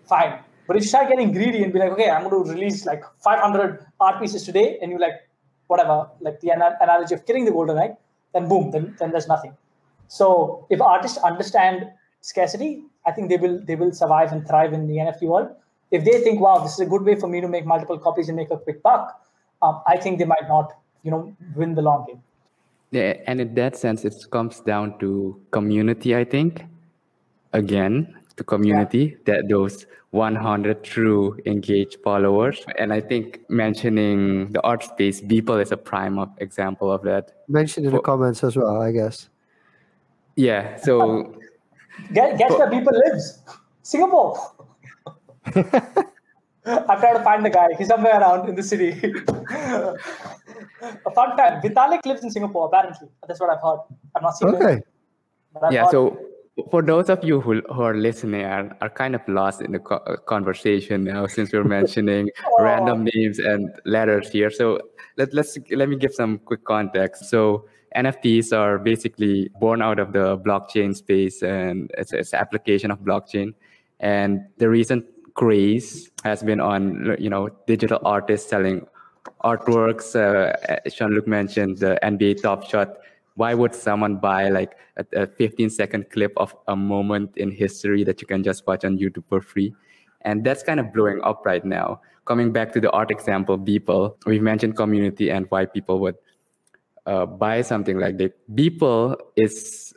fine. 0.08 0.40
But 0.68 0.76
if 0.78 0.84
you 0.84 0.90
start 0.90 1.10
getting 1.10 1.32
greedy 1.32 1.64
and 1.64 1.72
be 1.72 1.80
like, 1.80 1.92
okay, 1.92 2.10
I'm 2.10 2.28
going 2.30 2.44
to 2.44 2.52
release 2.52 2.86
like 2.86 3.04
500 3.24 3.86
art 4.00 4.20
pieces 4.22 4.44
today, 4.44 4.78
and 4.82 4.92
you 4.92 5.00
like, 5.00 5.14
whatever, 5.68 6.08
like 6.20 6.40
the 6.42 6.52
ana- 6.52 6.78
analogy 6.82 7.14
of 7.14 7.26
killing 7.26 7.46
the 7.46 7.52
golden 7.52 7.78
egg, 7.78 7.92
then 8.34 8.48
boom, 8.48 8.72
then, 8.72 8.96
then 9.00 9.12
there's 9.12 9.28
nothing. 9.28 9.56
So 10.08 10.66
if 10.70 10.82
artists 10.82 11.18
understand 11.18 11.88
scarcity, 12.22 12.84
I 13.06 13.12
think 13.12 13.30
they 13.30 13.38
will 13.38 13.60
they 13.64 13.76
will 13.76 13.92
survive 13.92 14.32
and 14.32 14.46
thrive 14.48 14.74
in 14.74 14.88
the 14.88 14.96
NFT 14.96 15.24
world. 15.24 15.50
If 15.92 16.04
they 16.04 16.20
think, 16.22 16.42
wow, 16.42 16.60
this 16.60 16.74
is 16.74 16.80
a 16.80 16.86
good 16.86 17.04
way 17.04 17.16
for 17.16 17.28
me 17.28 17.40
to 17.42 17.48
make 17.48 17.66
multiple 17.66 17.98
copies 17.98 18.28
and 18.28 18.36
make 18.36 18.52
a 18.52 18.58
quick 18.58 18.84
buck, 18.84 19.22
um, 19.62 19.82
I 19.88 19.98
think 19.98 20.20
they 20.20 20.26
might 20.26 20.48
not 20.48 20.74
you 21.04 21.12
know 21.12 21.36
win 21.56 21.76
the 21.76 21.82
long 21.82 22.06
game. 22.06 22.22
Yeah, 22.92 23.14
and 23.26 23.42
in 23.42 23.54
that 23.56 23.76
sense, 23.76 24.06
it 24.06 24.16
comes 24.32 24.60
down 24.62 24.98
to 25.00 25.40
community. 25.52 26.16
I 26.16 26.24
think 26.24 26.66
again 27.54 28.16
to 28.36 28.44
community 28.44 29.04
yeah. 29.04 29.18
that 29.26 29.50
those 29.50 29.86
100 30.18 30.84
true 30.84 31.40
engaged 31.46 31.98
followers. 32.04 32.66
And 32.78 32.92
i 32.94 33.00
think 33.00 33.40
mentioning 33.50 34.52
the 34.52 34.62
art 34.62 34.84
space 34.84 35.22
Beeple 35.22 35.62
is 35.62 35.72
a 35.72 35.78
prime 35.78 36.18
of 36.20 36.30
example 36.40 36.92
of 36.92 37.04
that. 37.04 37.34
Mention 37.48 37.86
in 37.86 37.92
For, 37.92 37.98
the 37.98 38.04
comments 38.04 38.44
as 38.44 38.58
well 38.58 38.82
i 38.82 38.92
guess. 38.92 39.30
Yeah 40.36 40.76
so 40.78 41.34
guess, 42.14 42.38
guess 42.38 42.52
where 42.52 42.70
Beeple 42.70 42.94
lives? 43.06 43.44
Singapore. 43.84 44.38
I'm 46.68 47.00
trying 47.00 47.18
to 47.18 47.24
find 47.24 47.46
the 47.46 47.50
guy. 47.50 47.68
He's 47.78 47.88
somewhere 47.88 48.20
around 48.20 48.50
in 48.50 48.56
the 48.56 48.64
city. 48.64 48.90
A 51.06 51.12
fun 51.12 51.38
fact 51.38 51.64
vitalik 51.64 52.06
lives 52.06 52.24
in 52.24 52.32
singapore 52.32 52.68
apparently. 52.68 53.08
That's 53.28 53.40
what 53.40 53.50
i've 53.50 53.62
heard. 53.62 53.80
I'm 54.16 54.24
not 54.24 54.38
seen 54.38 54.50
okay. 54.56 54.74
Him, 54.74 54.84
yeah 55.72 55.84
heard. 55.84 55.92
so 55.92 56.20
for 56.72 56.82
those 56.82 57.10
of 57.10 57.24
you 57.24 57.40
who, 57.40 57.62
who 57.74 57.82
are 57.82 57.96
listening 57.96 58.44
are, 58.44 58.76
are 58.82 58.90
kind 58.90 59.16
of 59.16 59.22
lost 59.28 59.62
in 59.62 59.72
the 59.72 59.80
co- 59.80 60.04
uh, 60.08 60.18
conversation 60.18 61.04
now 61.04 61.28
since 61.28 61.52
we're 61.54 61.64
mentioning 61.64 62.30
oh. 62.46 62.64
random 62.64 63.08
names 63.14 63.40
and 63.40 63.70
letters 63.86 64.30
here 64.30 64.50
so 64.50 64.80
let, 65.18 65.34
let's 65.34 65.58
let 65.72 65.90
me 65.90 65.98
give 65.98 66.14
some 66.14 66.38
quick 66.40 66.64
context. 66.64 67.26
So 67.26 67.66
nfts 67.96 68.56
are 68.56 68.78
basically 68.78 69.50
born 69.60 69.82
out 69.82 70.00
of 70.00 70.14
the 70.14 70.38
blockchain 70.38 70.96
space 70.96 71.42
and 71.42 71.92
it's, 71.98 72.14
it's 72.14 72.34
application 72.34 72.92
of 72.92 73.00
blockchain. 73.00 73.54
And 74.00 74.42
the 74.58 74.70
recent 74.70 75.06
craze 75.34 76.12
has 76.24 76.44
been 76.44 76.60
on 76.60 77.16
you 77.20 77.30
know 77.30 77.50
digital 77.66 78.00
artists 78.04 78.50
selling 78.50 78.88
artworks. 79.44 80.16
Uh, 80.16 80.80
jean-luc 80.90 81.28
mentioned 81.28 81.80
the 81.80 82.00
nba 82.04 82.42
top 82.42 82.70
shot 82.70 82.98
why 83.38 83.54
would 83.54 83.74
someone 83.74 84.18
buy 84.18 84.50
like 84.50 84.76
a, 84.98 85.06
a 85.22 85.28
15 85.28 85.70
second 85.70 86.10
clip 86.10 86.34
of 86.38 86.56
a 86.68 86.76
moment 86.76 87.38
in 87.38 87.52
history 87.52 88.04
that 88.04 88.20
you 88.20 88.28
can 88.28 88.44
just 88.44 88.66
watch 88.68 88.84
on 88.84 88.98
YouTube 88.98 89.24
for 89.30 89.40
free? 89.42 89.74
And 90.22 90.44
that's 90.44 90.64
kind 90.64 90.80
of 90.80 90.92
blowing 90.92 91.22
up 91.24 91.46
right 91.46 91.64
now. 91.64 92.02
Coming 92.26 92.52
back 92.52 92.74
to 92.74 92.82
the 92.82 92.92
art 92.92 93.12
example, 93.12 93.58
Beeple, 93.58 94.16
We've 94.26 94.42
mentioned 94.42 94.76
community 94.76 95.30
and 95.30 95.46
why 95.50 95.66
people 95.66 96.00
would 96.00 96.16
uh, 97.06 97.26
buy 97.26 97.62
something 97.62 98.00
like 98.00 98.18
that. 98.18 98.34
Beeple 98.54 99.16
is 99.36 99.94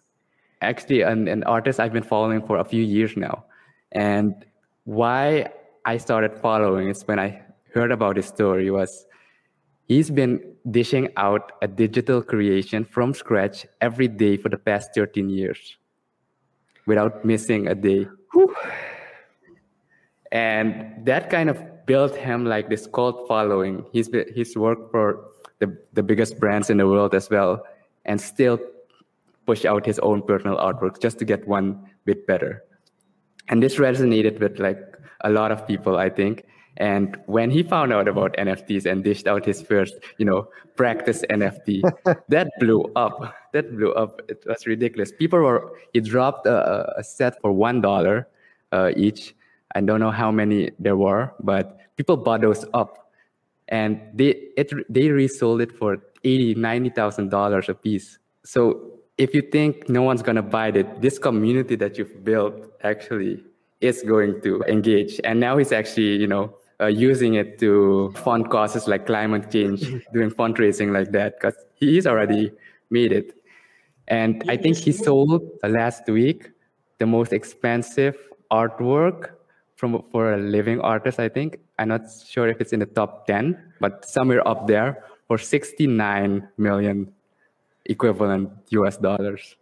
actually 0.60 1.00
an, 1.00 1.26
an 1.26 1.42
artist 1.44 1.80
I've 1.80 1.94
been 1.94 2.04
following 2.04 2.46
for 2.46 2.58
a 2.58 2.64
few 2.64 2.84
years 2.84 3.16
now. 3.16 3.44
And 3.92 4.44
why 4.84 5.48
I 5.86 5.96
started 5.96 6.34
following 6.34 6.88
is 6.88 7.02
when 7.08 7.18
I 7.18 7.42
heard 7.72 7.90
about 7.90 8.16
his 8.16 8.26
story 8.26 8.70
was 8.70 9.06
He's 9.90 10.08
been 10.08 10.49
dishing 10.70 11.08
out 11.16 11.52
a 11.62 11.68
digital 11.68 12.22
creation 12.22 12.84
from 12.84 13.14
scratch 13.14 13.66
every 13.80 14.08
day 14.08 14.36
for 14.36 14.48
the 14.48 14.58
past 14.58 14.90
13 14.94 15.30
years 15.30 15.76
without 16.86 17.24
missing 17.24 17.68
a 17.68 17.74
day. 17.74 18.06
Whew. 18.32 18.54
And 20.32 21.04
that 21.06 21.30
kind 21.30 21.50
of 21.50 21.86
built 21.86 22.14
him 22.14 22.44
like 22.44 22.68
this 22.68 22.86
cult 22.86 23.26
following. 23.26 23.84
He's, 23.92 24.08
he's 24.34 24.56
worked 24.56 24.90
for 24.90 25.24
the, 25.58 25.76
the 25.92 26.02
biggest 26.02 26.38
brands 26.38 26.70
in 26.70 26.76
the 26.76 26.86
world 26.86 27.14
as 27.14 27.30
well 27.30 27.64
and 28.04 28.20
still 28.20 28.58
push 29.46 29.64
out 29.64 29.84
his 29.86 29.98
own 30.00 30.22
personal 30.22 30.56
artwork 30.56 31.00
just 31.00 31.18
to 31.18 31.24
get 31.24 31.46
one 31.48 31.88
bit 32.04 32.26
better. 32.26 32.62
And 33.48 33.62
this 33.62 33.76
resonated 33.76 34.38
with 34.40 34.58
like 34.58 34.78
a 35.22 35.30
lot 35.30 35.50
of 35.50 35.66
people, 35.66 35.96
I 35.96 36.08
think. 36.08 36.44
And 36.76 37.18
when 37.26 37.50
he 37.50 37.62
found 37.62 37.92
out 37.92 38.08
about 38.08 38.34
NFTs 38.36 38.86
and 38.86 39.04
dished 39.04 39.26
out 39.26 39.44
his 39.44 39.60
first, 39.60 39.94
you 40.18 40.24
know, 40.24 40.48
practice 40.76 41.22
NFT, 41.28 41.82
that 42.28 42.48
blew 42.58 42.90
up. 42.96 43.34
That 43.52 43.76
blew 43.76 43.92
up. 43.92 44.22
It 44.28 44.44
was 44.46 44.66
ridiculous. 44.66 45.12
People 45.12 45.40
were. 45.40 45.72
He 45.92 46.00
dropped 46.00 46.46
a, 46.46 46.98
a 46.98 47.04
set 47.04 47.40
for 47.40 47.52
one 47.52 47.80
dollar 47.80 48.28
uh, 48.72 48.92
each. 48.96 49.34
I 49.74 49.80
don't 49.80 50.00
know 50.00 50.10
how 50.10 50.30
many 50.30 50.70
there 50.78 50.96
were, 50.96 51.32
but 51.40 51.78
people 51.96 52.16
bought 52.16 52.40
those 52.40 52.64
up, 52.72 53.12
and 53.68 54.00
they 54.14 54.48
it 54.56 54.72
they 54.88 55.10
resold 55.10 55.60
it 55.60 55.76
for 55.76 55.98
eighty, 56.24 56.54
ninety 56.54 56.90
thousand 56.90 57.30
dollars 57.30 57.68
a 57.68 57.74
piece. 57.74 58.18
So 58.44 59.00
if 59.18 59.34
you 59.34 59.42
think 59.42 59.88
no 59.88 60.02
one's 60.02 60.22
gonna 60.22 60.42
buy 60.42 60.68
it, 60.68 61.02
this 61.02 61.18
community 61.18 61.76
that 61.76 61.98
you've 61.98 62.24
built 62.24 62.54
actually 62.82 63.42
is 63.80 64.02
going 64.02 64.40
to 64.42 64.62
engage. 64.68 65.20
And 65.24 65.40
now 65.40 65.56
he's 65.56 65.72
actually, 65.72 66.16
you 66.16 66.26
know, 66.26 66.54
uh, 66.80 66.86
using 66.86 67.34
it 67.34 67.58
to 67.58 68.12
fund 68.16 68.50
causes 68.50 68.88
like 68.88 69.06
climate 69.06 69.50
change, 69.50 69.80
doing 70.12 70.30
fundraising 70.30 70.92
like 70.92 71.12
that, 71.12 71.40
because 71.40 71.56
he's 71.74 72.06
already 72.06 72.50
made 72.90 73.12
it. 73.12 73.36
And 74.08 74.42
I 74.48 74.56
think 74.56 74.76
he 74.76 74.92
sold 74.92 75.42
uh, 75.62 75.68
last 75.68 76.08
week 76.08 76.50
the 76.98 77.06
most 77.06 77.32
expensive 77.32 78.16
artwork 78.50 79.30
from 79.76 80.02
for 80.10 80.34
a 80.34 80.38
living 80.38 80.80
artist. 80.80 81.20
I 81.20 81.28
think 81.28 81.58
I'm 81.78 81.88
not 81.88 82.02
sure 82.26 82.48
if 82.48 82.60
it's 82.60 82.72
in 82.72 82.80
the 82.80 82.86
top 82.86 83.26
ten, 83.26 83.56
but 83.80 84.04
somewhere 84.04 84.46
up 84.46 84.66
there 84.66 85.04
for 85.28 85.38
69 85.38 86.48
million 86.58 87.12
equivalent 87.86 88.50
US 88.70 88.96
dollars 88.96 89.56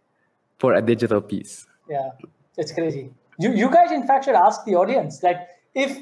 for 0.58 0.74
a 0.74 0.82
digital 0.82 1.20
piece. 1.20 1.66
Yeah, 1.88 2.10
it's 2.56 2.72
crazy. 2.72 3.10
You 3.38 3.52
you 3.52 3.70
guys 3.70 3.92
in 3.92 4.06
fact 4.06 4.24
should 4.24 4.34
ask 4.34 4.64
the 4.64 4.74
audience 4.74 5.22
like 5.22 5.38
if 5.74 5.98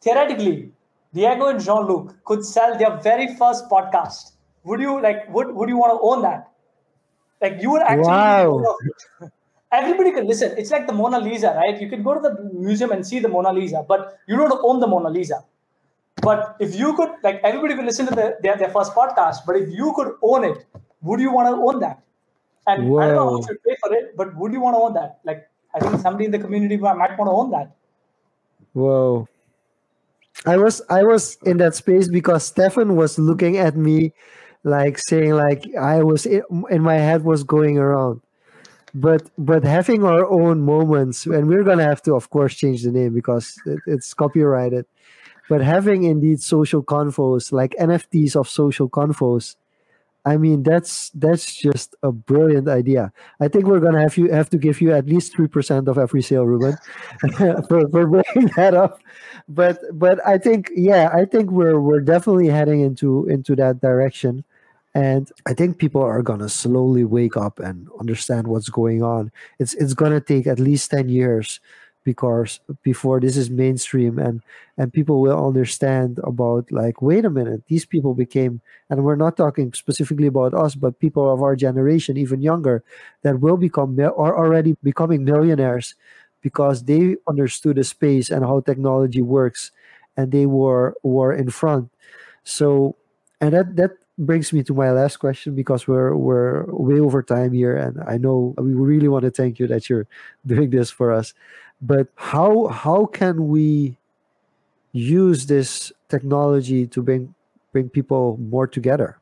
theoretically, 0.00 0.72
Diego 1.14 1.46
and 1.46 1.62
Jean-Luc 1.62 2.24
could 2.24 2.44
sell 2.44 2.76
their 2.78 2.96
very 2.98 3.34
first 3.36 3.68
podcast. 3.70 4.32
Would 4.64 4.80
you 4.80 5.00
like? 5.00 5.32
Would 5.32 5.54
Would 5.54 5.68
you 5.68 5.76
want 5.76 5.98
to 5.98 6.00
own 6.02 6.22
that? 6.22 6.50
Like 7.40 7.62
you 7.62 7.70
would 7.70 7.82
actually. 7.82 8.08
Wow. 8.08 8.76
Everybody 9.72 10.12
can 10.12 10.26
listen. 10.26 10.54
It's 10.56 10.70
like 10.70 10.86
the 10.86 10.92
Mona 10.92 11.18
Lisa, 11.18 11.52
right? 11.54 11.80
You 11.80 11.88
can 11.88 12.02
go 12.02 12.14
to 12.14 12.20
the 12.20 12.50
museum 12.54 12.92
and 12.92 13.06
see 13.06 13.18
the 13.18 13.28
Mona 13.28 13.52
Lisa, 13.52 13.84
but 13.86 14.18
you 14.28 14.36
don't 14.36 14.52
own 14.62 14.80
the 14.80 14.86
Mona 14.86 15.10
Lisa. 15.10 15.44
But 16.22 16.56
if 16.60 16.74
you 16.74 16.94
could, 16.94 17.10
like, 17.22 17.40
everybody 17.44 17.74
could 17.74 17.84
listen 17.84 18.06
to 18.06 18.14
the, 18.14 18.36
their, 18.42 18.56
their 18.56 18.70
first 18.70 18.94
podcast, 18.94 19.44
but 19.46 19.56
if 19.56 19.68
you 19.70 19.92
could 19.94 20.14
own 20.22 20.44
it, 20.44 20.64
would 21.02 21.20
you 21.20 21.30
want 21.30 21.48
to 21.48 21.60
own 21.60 21.80
that? 21.80 22.00
And 22.66 22.88
Whoa. 22.88 22.98
I 22.98 23.06
don't 23.06 23.14
know 23.16 23.24
how 23.24 23.38
much 23.38 23.48
you 23.48 23.58
pay 23.66 23.76
for 23.80 23.92
it, 23.92 24.16
but 24.16 24.34
would 24.36 24.52
you 24.52 24.60
want 24.60 24.74
to 24.74 24.78
own 24.78 24.94
that? 24.94 25.20
Like, 25.24 25.48
I 25.74 25.80
think 25.80 26.00
somebody 26.00 26.24
in 26.24 26.30
the 26.30 26.38
community 26.38 26.76
might 26.76 26.96
want 26.96 27.28
to 27.28 27.32
own 27.32 27.50
that. 27.50 27.76
Whoa. 28.72 29.28
I 30.46 30.56
was 30.56 30.80
I 30.88 31.02
was 31.02 31.38
in 31.44 31.56
that 31.58 31.74
space 31.74 32.08
because 32.08 32.44
Stefan 32.44 32.96
was 32.96 33.18
looking 33.18 33.56
at 33.56 33.76
me 33.76 34.12
like 34.64 34.98
saying 34.98 35.32
like 35.34 35.64
I 35.74 36.02
was 36.02 36.26
in 36.26 36.82
my 36.82 36.96
head 36.96 37.24
was 37.24 37.42
going 37.44 37.78
around. 37.78 38.20
But 38.94 39.30
but 39.36 39.64
having 39.64 40.04
our 40.04 40.24
own 40.26 40.62
moments 40.62 41.26
and 41.26 41.48
we're 41.48 41.64
gonna 41.64 41.84
have 41.84 42.02
to 42.02 42.14
of 42.14 42.30
course 42.30 42.54
change 42.54 42.82
the 42.82 42.92
name 42.92 43.12
because 43.14 43.54
it, 43.66 43.80
it's 43.86 44.14
copyrighted. 44.14 44.86
But 45.48 45.62
having 45.62 46.04
indeed 46.04 46.40
social 46.42 46.82
convos 46.82 47.52
like 47.52 47.74
nfts 47.80 48.36
of 48.36 48.48
social 48.48 48.88
convos 48.88 49.56
I 50.26 50.36
mean, 50.36 50.64
that's 50.64 51.10
that's 51.10 51.54
just 51.54 51.94
a 52.02 52.10
brilliant 52.10 52.68
idea. 52.68 53.12
I 53.40 53.46
think 53.46 53.66
we're 53.66 53.78
gonna 53.78 54.02
have 54.02 54.16
you 54.16 54.28
have 54.32 54.50
to 54.50 54.58
give 54.58 54.80
you 54.80 54.92
at 54.92 55.06
least 55.06 55.36
three 55.36 55.46
percent 55.46 55.86
of 55.86 55.98
every 55.98 56.20
sale, 56.20 56.44
Reuben, 56.44 56.76
for, 57.68 57.88
for 57.88 58.06
bringing 58.06 58.50
that 58.56 58.74
up. 58.74 59.00
But 59.48 59.78
but 59.92 60.18
I 60.26 60.38
think 60.38 60.72
yeah, 60.74 61.10
I 61.14 61.26
think 61.26 61.52
we're 61.52 61.78
we're 61.80 62.00
definitely 62.00 62.48
heading 62.48 62.80
into 62.80 63.26
into 63.28 63.54
that 63.54 63.80
direction, 63.80 64.42
and 64.94 65.30
I 65.46 65.54
think 65.54 65.78
people 65.78 66.02
are 66.02 66.22
gonna 66.22 66.48
slowly 66.48 67.04
wake 67.04 67.36
up 67.36 67.60
and 67.60 67.88
understand 68.00 68.48
what's 68.48 68.68
going 68.68 69.04
on. 69.04 69.30
It's 69.60 69.74
it's 69.74 69.94
gonna 69.94 70.20
take 70.20 70.48
at 70.48 70.58
least 70.58 70.90
ten 70.90 71.08
years 71.08 71.60
because 72.06 72.60
before 72.86 73.18
this 73.18 73.36
is 73.36 73.50
mainstream 73.50 74.16
and 74.18 74.40
and 74.78 74.94
people 74.94 75.20
will 75.20 75.36
understand 75.36 76.22
about 76.22 76.70
like 76.70 77.02
wait 77.02 77.26
a 77.26 77.30
minute 77.30 77.66
these 77.66 77.84
people 77.84 78.14
became 78.14 78.62
and 78.88 79.02
we're 79.02 79.18
not 79.18 79.36
talking 79.36 79.74
specifically 79.74 80.28
about 80.30 80.54
us 80.54 80.78
but 80.78 81.02
people 81.02 81.26
of 81.26 81.42
our 81.42 81.56
generation 81.56 82.16
even 82.16 82.40
younger 82.40 82.84
that 83.22 83.40
will 83.40 83.58
become 83.58 83.98
are 83.98 84.38
already 84.38 84.76
becoming 84.82 85.24
millionaires 85.24 85.96
because 86.46 86.84
they 86.84 87.16
understood 87.26 87.74
the 87.74 87.82
space 87.82 88.30
and 88.30 88.44
how 88.44 88.60
technology 88.60 89.20
works 89.20 89.72
and 90.16 90.30
they 90.30 90.46
were 90.46 90.94
were 91.02 91.32
in 91.32 91.50
front. 91.50 91.90
So 92.44 92.94
and 93.40 93.52
that 93.52 93.74
that 93.76 93.90
brings 94.18 94.52
me 94.52 94.62
to 94.62 94.72
my 94.72 94.90
last 94.92 95.18
question 95.18 95.54
because 95.54 95.88
we're 95.88 96.14
we're 96.14 96.64
way 96.70 97.00
over 97.00 97.22
time 97.22 97.52
here 97.52 97.76
and 97.76 98.00
i 98.08 98.16
know 98.16 98.54
we 98.56 98.72
really 98.72 99.08
want 99.08 99.22
to 99.22 99.30
thank 99.30 99.58
you 99.58 99.66
that 99.66 99.90
you're 99.90 100.06
doing 100.46 100.70
this 100.70 100.88
for 100.88 101.12
us 101.12 101.34
but 101.80 102.08
how 102.16 102.68
how 102.68 103.06
can 103.06 103.48
we 103.48 103.98
use 104.92 105.46
this 105.46 105.92
technology 106.08 106.86
to 106.86 107.02
bring 107.02 107.34
bring 107.72 107.88
people 107.88 108.38
more 108.38 108.66
together 108.66 109.18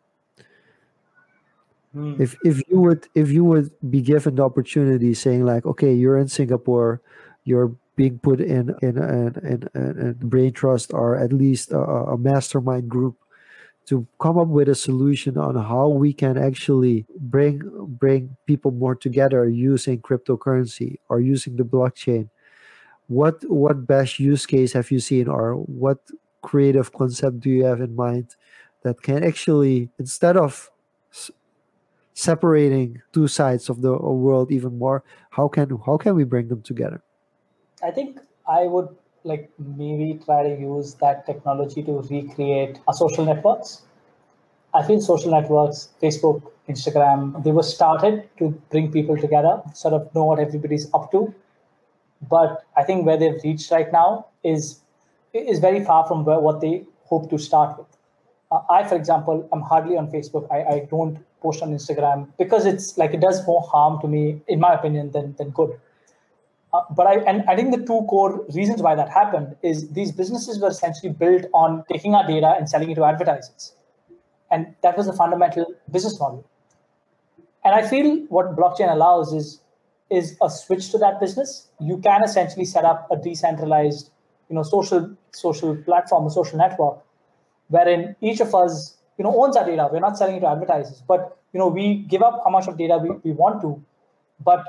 hmm. 1.93 2.15
if 2.21 2.37
if 2.45 2.63
you 2.69 2.81
would 2.81 3.09
if 3.15 3.31
you 3.31 3.45
would 3.45 3.71
be 3.91 4.01
given 4.01 4.37
the 4.37 4.43
opportunity 4.43 5.15
saying 5.15 5.45
like 5.45 5.67
okay 5.67 5.93
you're 5.93 6.19
in 6.19 6.29
singapore 6.29 7.01
you're 7.45 7.75
being 7.97 8.19
put 8.19 8.41
in 8.41 8.75
in 8.83 8.99
in, 8.99 9.35
in, 9.43 9.69
in 9.75 10.13
brain 10.23 10.53
trust 10.53 10.93
or 10.93 11.17
at 11.17 11.33
least 11.33 11.73
a, 11.73 11.79
a 11.79 12.19
mastermind 12.19 12.89
group 12.89 13.17
to 13.87 14.07
come 14.19 14.39
up 14.39 14.49
with 14.49 14.69
a 14.69 14.75
solution 14.75 15.37
on 15.37 15.55
how 15.57 15.89
we 15.89 16.13
can 16.13 16.39
actually 16.39 17.05
bring 17.19 17.61
bring 17.99 18.37
people 18.47 18.71
more 18.71 18.95
together 18.95 19.49
using 19.49 20.01
cryptocurrency 20.01 20.97
or 21.09 21.21
using 21.21 21.57
the 21.57 21.65
blockchain 21.65 22.29
what 23.09 23.43
what 23.51 23.87
best 23.87 24.19
use 24.19 24.47
case 24.47 24.73
have 24.73 24.91
you 24.91 24.99
seen 25.01 25.29
or 25.29 25.55
what 25.55 25.99
creative 26.43 26.93
concept 26.93 27.41
do 27.41 27.51
you 27.51 27.65
have 27.65 27.81
in 27.81 27.95
mind 27.95 28.37
that 28.83 29.03
can 29.03 29.25
actually 29.25 29.91
instead 29.99 30.37
of 30.37 30.71
s- 31.13 31.31
separating 32.15 33.01
two 33.13 33.27
sides 33.29 33.69
of 33.69 33.83
the 33.83 33.93
world 33.93 34.51
even 34.53 34.79
more 34.79 35.03
how 35.31 35.49
can 35.49 35.79
how 35.87 35.97
can 35.97 36.15
we 36.15 36.25
bring 36.25 36.49
them 36.49 36.63
together 36.63 37.03
I 37.83 37.91
think 37.91 38.21
I 38.49 38.65
would 38.65 38.89
like 39.25 39.51
maybe 39.59 40.21
try 40.25 40.43
to 40.43 40.61
use 40.61 40.95
that 40.95 41.27
technology 41.27 41.83
to 41.83 42.01
recreate 42.11 42.79
our 42.87 42.95
social 42.95 43.25
networks. 43.25 43.83
I 44.75 44.83
feel 44.83 45.01
social 45.01 45.31
networks, 45.31 45.91
Facebook, 46.03 46.43
Instagram, 46.69 47.43
they 47.45 47.53
were 47.53 47.63
started 47.63 48.29
to 48.39 48.51
bring 48.71 48.91
people 48.91 49.17
together, 49.17 49.63
sort 49.75 49.95
of 49.95 50.15
know 50.15 50.25
what 50.25 50.39
everybody's 50.39 50.93
up 50.95 51.11
to. 51.13 51.35
But 52.23 52.65
I 52.77 52.83
think 52.85 53.07
where 53.07 53.17
they've 53.17 53.41
reached 53.45 53.71
right 53.71 53.93
now 53.93 54.27
is 54.43 54.81
is 55.33 55.59
very 55.59 55.85
far 55.85 56.07
from 56.07 56.25
where 56.25 56.39
what 56.41 56.61
they 56.61 56.85
hope 57.05 57.29
to 57.31 57.39
start 57.39 57.79
with. 57.79 57.87
Uh, 58.51 58.61
I, 58.71 58.85
for 58.85 58.95
example, 58.95 59.49
I'm 59.53 59.63
hardly 59.63 59.97
on 59.97 60.11
Facebook. 60.11 60.51
I, 60.51 60.75
I 60.75 60.87
don't 60.91 61.19
post 61.41 61.63
on 61.63 61.73
Instagram 61.73 62.29
because 62.39 62.67
it's 62.67 62.97
like 62.97 63.13
it 63.13 63.21
does 63.21 63.47
more 63.47 63.63
harm 63.63 64.01
to 64.01 64.09
me, 64.09 64.41
in 64.49 64.61
my 64.61 64.73
opinion, 64.75 65.11
than 65.11 65.35
than 65.37 65.51
good. 65.51 65.79
Uh, 66.73 66.81
but 66.91 67.07
I 67.07 67.17
and 67.33 67.45
I 67.49 67.57
think 67.57 67.75
the 67.75 67.85
two 67.85 68.01
core 68.09 68.45
reasons 68.55 68.83
why 68.83 68.95
that 68.95 69.11
happened 69.11 69.57
is 69.63 69.89
these 69.91 70.13
businesses 70.13 70.59
were 70.59 70.69
essentially 70.69 71.13
built 71.13 71.47
on 71.53 71.85
taking 71.93 72.15
our 72.15 72.27
data 72.27 72.55
and 72.57 72.69
selling 72.69 72.91
it 72.91 72.97
to 72.97 73.05
advertisers, 73.05 73.73
and 74.51 74.75
that 74.83 74.97
was 74.97 75.07
the 75.07 75.13
fundamental 75.13 75.67
business 75.91 76.19
model. 76.19 76.45
And 77.65 77.75
I 77.75 77.87
feel 77.89 78.17
what 78.29 78.57
blockchain 78.57 78.93
allows 78.93 79.33
is 79.33 79.61
is 80.11 80.37
a 80.43 80.51
switch 80.51 80.91
to 80.91 80.99
that 80.99 81.21
business. 81.21 81.69
You 81.81 81.99
can 81.99 82.23
essentially 82.23 82.65
set 82.65 82.85
up 82.85 83.09
a 83.11 83.17
decentralized, 83.17 84.11
you 84.49 84.57
know, 84.57 84.63
social 84.63 85.17
social 85.33 85.77
platform, 85.77 86.27
a 86.27 86.31
social 86.31 86.59
network, 86.59 86.99
wherein 87.69 88.15
each 88.21 88.41
of 88.41 88.55
us, 88.55 88.97
you 89.19 89.25
know, 89.25 89.43
owns 89.43 89.57
our 89.57 89.65
data. 89.65 89.89
We're 89.91 90.01
not 90.01 90.19
selling 90.19 90.37
it 90.37 90.41
to 90.41 90.49
advertisers, 90.49 91.03
but 91.07 91.39
you 91.53 91.59
know, 91.59 91.69
we 91.69 91.99
give 92.09 92.23
up 92.23 92.43
how 92.45 92.51
much 92.51 92.69
of 92.69 92.77
data 92.77 92.99
we, 92.99 93.11
we 93.23 93.33
want 93.33 93.61
to, 93.63 93.83
but 94.45 94.65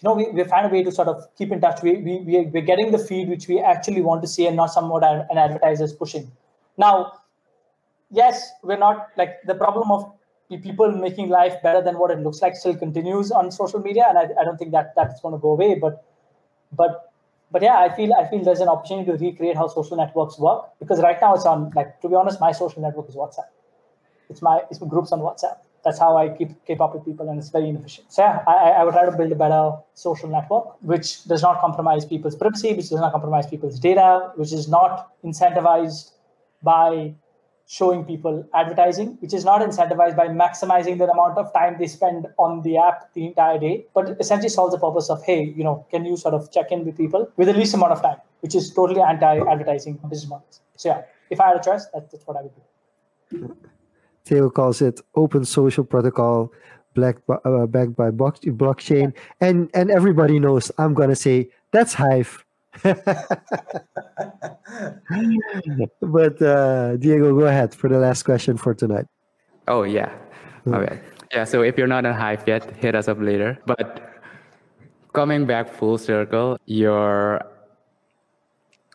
you 0.00 0.08
know, 0.08 0.14
we, 0.14 0.30
we 0.30 0.44
find 0.44 0.66
a 0.66 0.68
way 0.68 0.82
to 0.82 0.92
sort 0.92 1.08
of 1.08 1.26
keep 1.36 1.50
in 1.50 1.60
touch. 1.60 1.82
We, 1.82 1.96
we, 1.96 2.18
we, 2.20 2.40
we're 2.46 2.62
getting 2.62 2.92
the 2.92 2.98
feed 2.98 3.28
which 3.28 3.48
we 3.48 3.60
actually 3.60 4.00
want 4.00 4.22
to 4.22 4.28
see 4.28 4.46
and 4.46 4.56
not 4.56 4.66
somewhat 4.66 5.02
an 5.02 5.36
advertiser 5.36 5.84
is 5.84 5.92
pushing. 5.92 6.30
Now, 6.76 7.14
yes, 8.10 8.50
we're 8.62 8.78
not 8.78 9.08
like 9.16 9.42
the 9.44 9.54
problem 9.54 9.90
of 9.90 10.12
people 10.56 10.90
making 10.92 11.28
life 11.28 11.54
better 11.62 11.82
than 11.82 11.98
what 11.98 12.10
it 12.10 12.18
looks 12.20 12.40
like 12.40 12.56
still 12.56 12.76
continues 12.76 13.30
on 13.30 13.50
social 13.50 13.80
media. 13.80 14.06
And 14.08 14.18
I, 14.18 14.22
I 14.40 14.44
don't 14.44 14.56
think 14.56 14.72
that 14.72 14.94
that's 14.96 15.20
going 15.20 15.34
to 15.34 15.38
go 15.38 15.50
away. 15.50 15.74
But, 15.74 16.04
but, 16.72 17.12
but 17.50 17.62
yeah, 17.62 17.76
I 17.78 17.94
feel, 17.94 18.14
I 18.14 18.28
feel 18.28 18.42
there's 18.42 18.60
an 18.60 18.68
opportunity 18.68 19.12
to 19.12 19.18
recreate 19.18 19.56
how 19.56 19.68
social 19.68 19.96
networks 19.96 20.38
work 20.38 20.70
because 20.78 21.00
right 21.00 21.18
now 21.20 21.34
it's 21.34 21.44
on 21.44 21.70
like, 21.74 22.00
to 22.00 22.08
be 22.08 22.14
honest, 22.14 22.40
my 22.40 22.52
social 22.52 22.80
network 22.80 23.08
is 23.08 23.16
WhatsApp. 23.16 23.48
It's 24.30 24.42
my, 24.42 24.60
it's 24.70 24.80
my 24.80 24.88
groups 24.88 25.12
on 25.12 25.20
WhatsApp 25.20 25.58
that's 25.84 25.98
how 25.98 26.16
I 26.16 26.28
keep 26.28 26.50
keep 26.66 26.80
up 26.80 26.94
with 26.94 27.04
people, 27.04 27.28
and 27.28 27.38
it's 27.38 27.50
very 27.50 27.68
inefficient. 27.68 28.12
So 28.12 28.22
yeah, 28.22 28.42
I, 28.46 28.70
I 28.78 28.84
would 28.84 28.92
try 28.92 29.04
to 29.04 29.16
build 29.16 29.32
a 29.32 29.34
better 29.34 29.72
social 29.94 30.28
network 30.28 30.76
which 30.82 31.24
does 31.24 31.42
not 31.42 31.60
compromise 31.60 32.04
people's 32.04 32.36
privacy, 32.36 32.72
which 32.74 32.88
does 32.90 33.00
not 33.00 33.12
compromise 33.12 33.46
people's 33.46 33.78
data, 33.78 34.32
which 34.36 34.52
is 34.52 34.68
not 34.68 35.12
incentivized 35.24 36.12
by 36.62 37.14
showing 37.70 38.02
people 38.02 38.48
advertising, 38.54 39.08
which 39.20 39.34
is 39.34 39.44
not 39.44 39.60
incentivized 39.60 40.16
by 40.16 40.26
maximizing 40.26 40.96
the 40.96 41.04
amount 41.04 41.36
of 41.36 41.52
time 41.52 41.76
they 41.78 41.86
spend 41.86 42.26
on 42.38 42.62
the 42.62 42.78
app 42.78 43.12
the 43.12 43.26
entire 43.26 43.58
day, 43.58 43.84
but 43.92 44.16
essentially 44.18 44.48
solves 44.48 44.72
the 44.72 44.80
purpose 44.80 45.10
of, 45.10 45.22
hey, 45.22 45.52
you 45.54 45.62
know, 45.62 45.86
can 45.90 46.06
you 46.06 46.16
sort 46.16 46.32
of 46.32 46.50
check 46.50 46.72
in 46.72 46.86
with 46.86 46.96
people 46.96 47.30
with 47.36 47.46
the 47.46 47.52
least 47.52 47.74
amount 47.74 47.92
of 47.92 48.00
time, 48.00 48.16
which 48.40 48.54
is 48.54 48.72
totally 48.72 49.02
anti-advertising 49.02 49.98
business 50.08 50.30
models. 50.30 50.62
So 50.76 50.88
yeah, 50.88 51.02
if 51.28 51.42
I 51.42 51.48
had 51.48 51.56
a 51.58 51.62
choice, 51.62 51.86
that's, 51.92 52.10
that's 52.10 52.26
what 52.26 52.38
I 52.38 52.42
would 52.42 52.52
do. 52.56 53.56
Theo 54.24 54.48
calls 54.48 54.80
it 54.80 55.02
open 55.14 55.44
social 55.44 55.84
protocol 55.84 56.50
backed 56.94 57.26
by, 57.26 57.34
uh, 57.44 57.66
backed 57.66 57.96
by 57.96 58.10
blockchain. 58.10 59.14
And, 59.42 59.70
and 59.74 59.90
everybody 59.90 60.38
knows 60.38 60.72
I'm 60.78 60.94
going 60.94 61.10
to 61.10 61.16
say 61.16 61.50
that's 61.72 61.92
Hive. 61.92 62.46
but 66.00 66.42
uh, 66.42 66.96
Diego, 66.96 67.34
go 67.34 67.46
ahead 67.46 67.74
for 67.74 67.88
the 67.88 67.98
last 67.98 68.22
question 68.24 68.56
for 68.56 68.74
tonight. 68.74 69.06
Oh, 69.66 69.82
yeah. 69.82 70.12
Okay. 70.66 71.00
Yeah, 71.32 71.44
so 71.44 71.62
if 71.62 71.76
you're 71.76 71.86
not 71.86 72.06
on 72.06 72.14
Hive 72.14 72.44
yet, 72.46 72.76
hit 72.76 72.94
us 72.94 73.08
up 73.08 73.18
later. 73.20 73.58
But 73.66 74.22
coming 75.12 75.46
back 75.46 75.68
full 75.68 75.98
circle, 75.98 76.58
you're 76.66 77.42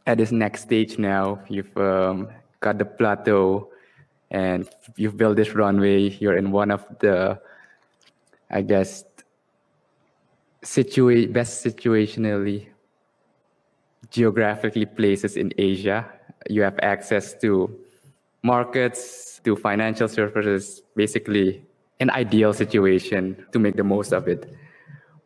at 0.08 0.18
this 0.18 0.32
next 0.32 0.62
stage 0.62 0.98
now. 0.98 1.40
You've 1.50 1.76
um, 1.78 2.30
got 2.60 2.78
the 2.78 2.86
plateau 2.86 3.70
and 4.32 4.68
you've 4.96 5.18
built 5.18 5.36
this 5.36 5.54
runway. 5.54 6.10
You're 6.10 6.38
in 6.38 6.52
one 6.52 6.72
of 6.72 6.86
the, 7.00 7.40
I 8.50 8.62
guess, 8.62 9.04
situa- 10.64 11.32
best 11.32 11.64
situationally, 11.64 12.68
geographically 14.14 14.86
places 14.86 15.36
in 15.36 15.52
Asia. 15.58 16.06
You 16.50 16.62
have 16.62 16.80
access 16.82 17.34
to 17.42 17.68
markets, 18.44 19.42
to 19.44 19.56
financial 19.56 20.08
services, 20.08 20.82
basically 20.96 21.66
an 22.00 22.10
ideal 22.12 22.54
situation 22.54 23.46
to 23.52 23.60
make 23.60 23.76
the 23.76 23.84
most 23.84 24.14
of 24.14 24.28
it. 24.28 24.54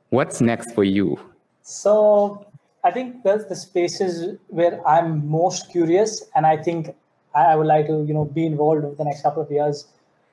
What's 0.10 0.42
next 0.42 0.74
for 0.74 0.84
you? 0.84 1.20
So 1.62 2.46
I 2.84 2.92
think 2.92 3.24
that's 3.24 3.46
the 3.46 3.56
spaces 3.56 4.38
where 4.48 4.80
I'm 4.88 5.28
most 5.30 5.70
curious, 5.70 6.24
and 6.34 6.46
I 6.46 6.56
think 6.56 6.96
I 7.36 7.56
would 7.56 7.68
like 7.68 7.88
to, 7.88 8.06
you 8.08 8.14
know, 8.14 8.26
be 8.26 8.46
involved 8.46 8.86
over 8.86 8.96
the 8.96 9.04
next 9.04 9.22
couple 9.22 9.44
of 9.44 9.52
years 9.52 9.88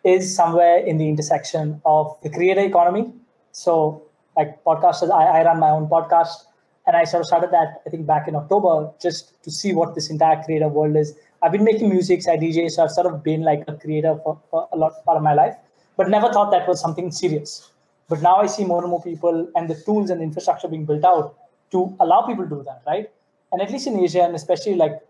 is 0.04 0.34
somewhere 0.34 0.78
in 0.78 0.98
the 0.98 1.08
intersection 1.08 1.80
of 1.84 2.16
the 2.22 2.30
creator 2.30 2.60
economy. 2.60 3.12
So, 3.52 4.02
like 4.36 4.62
podcasters, 4.64 5.10
I, 5.10 5.40
I 5.40 5.44
run 5.44 5.58
my 5.58 5.70
own 5.70 5.88
podcast, 5.88 6.44
and 6.86 6.96
I 6.96 7.04
sort 7.04 7.22
of 7.22 7.26
started 7.26 7.50
that 7.50 7.82
I 7.86 7.90
think 7.90 8.06
back 8.06 8.28
in 8.28 8.36
October 8.36 8.90
just 9.00 9.42
to 9.42 9.50
see 9.50 9.72
what 9.72 9.94
this 9.94 10.10
entire 10.10 10.42
creator 10.42 10.68
world 10.68 10.96
is. 10.96 11.14
I've 11.42 11.52
been 11.52 11.64
making 11.64 11.88
music, 11.88 12.20
I 12.28 12.36
DJ, 12.36 12.70
so 12.70 12.84
I've 12.84 12.90
sort 12.90 13.06
of 13.06 13.22
been 13.22 13.42
like 13.42 13.64
a 13.68 13.74
creator 13.74 14.18
for, 14.22 14.40
for 14.50 14.68
a 14.72 14.76
lot 14.76 15.04
part 15.04 15.16
of 15.16 15.22
my 15.22 15.34
life, 15.34 15.56
but 15.96 16.08
never 16.08 16.32
thought 16.32 16.50
that 16.50 16.66
was 16.68 16.80
something 16.80 17.10
serious. 17.10 17.70
But 18.08 18.22
now 18.22 18.36
I 18.36 18.46
see 18.46 18.64
more 18.64 18.82
and 18.82 18.90
more 18.90 19.02
people 19.02 19.50
and 19.54 19.68
the 19.68 19.74
tools 19.74 20.10
and 20.10 20.22
infrastructure 20.22 20.68
being 20.68 20.84
built 20.84 21.04
out 21.04 21.36
to 21.70 21.94
allow 22.00 22.22
people 22.22 22.44
to 22.44 22.56
do 22.56 22.62
that, 22.64 22.82
right? 22.86 23.10
And 23.52 23.62
at 23.62 23.70
least 23.70 23.86
in 23.86 23.98
Asia, 23.98 24.22
and 24.22 24.34
especially 24.34 24.74
like 24.74 25.00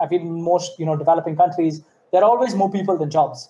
I 0.00 0.06
feel 0.06 0.22
most 0.22 0.78
you 0.78 0.86
know 0.86 0.96
developing 0.96 1.36
countries, 1.36 1.82
there 2.12 2.22
are 2.22 2.30
always 2.30 2.54
more 2.54 2.70
people 2.70 2.96
than 2.96 3.10
jobs. 3.10 3.48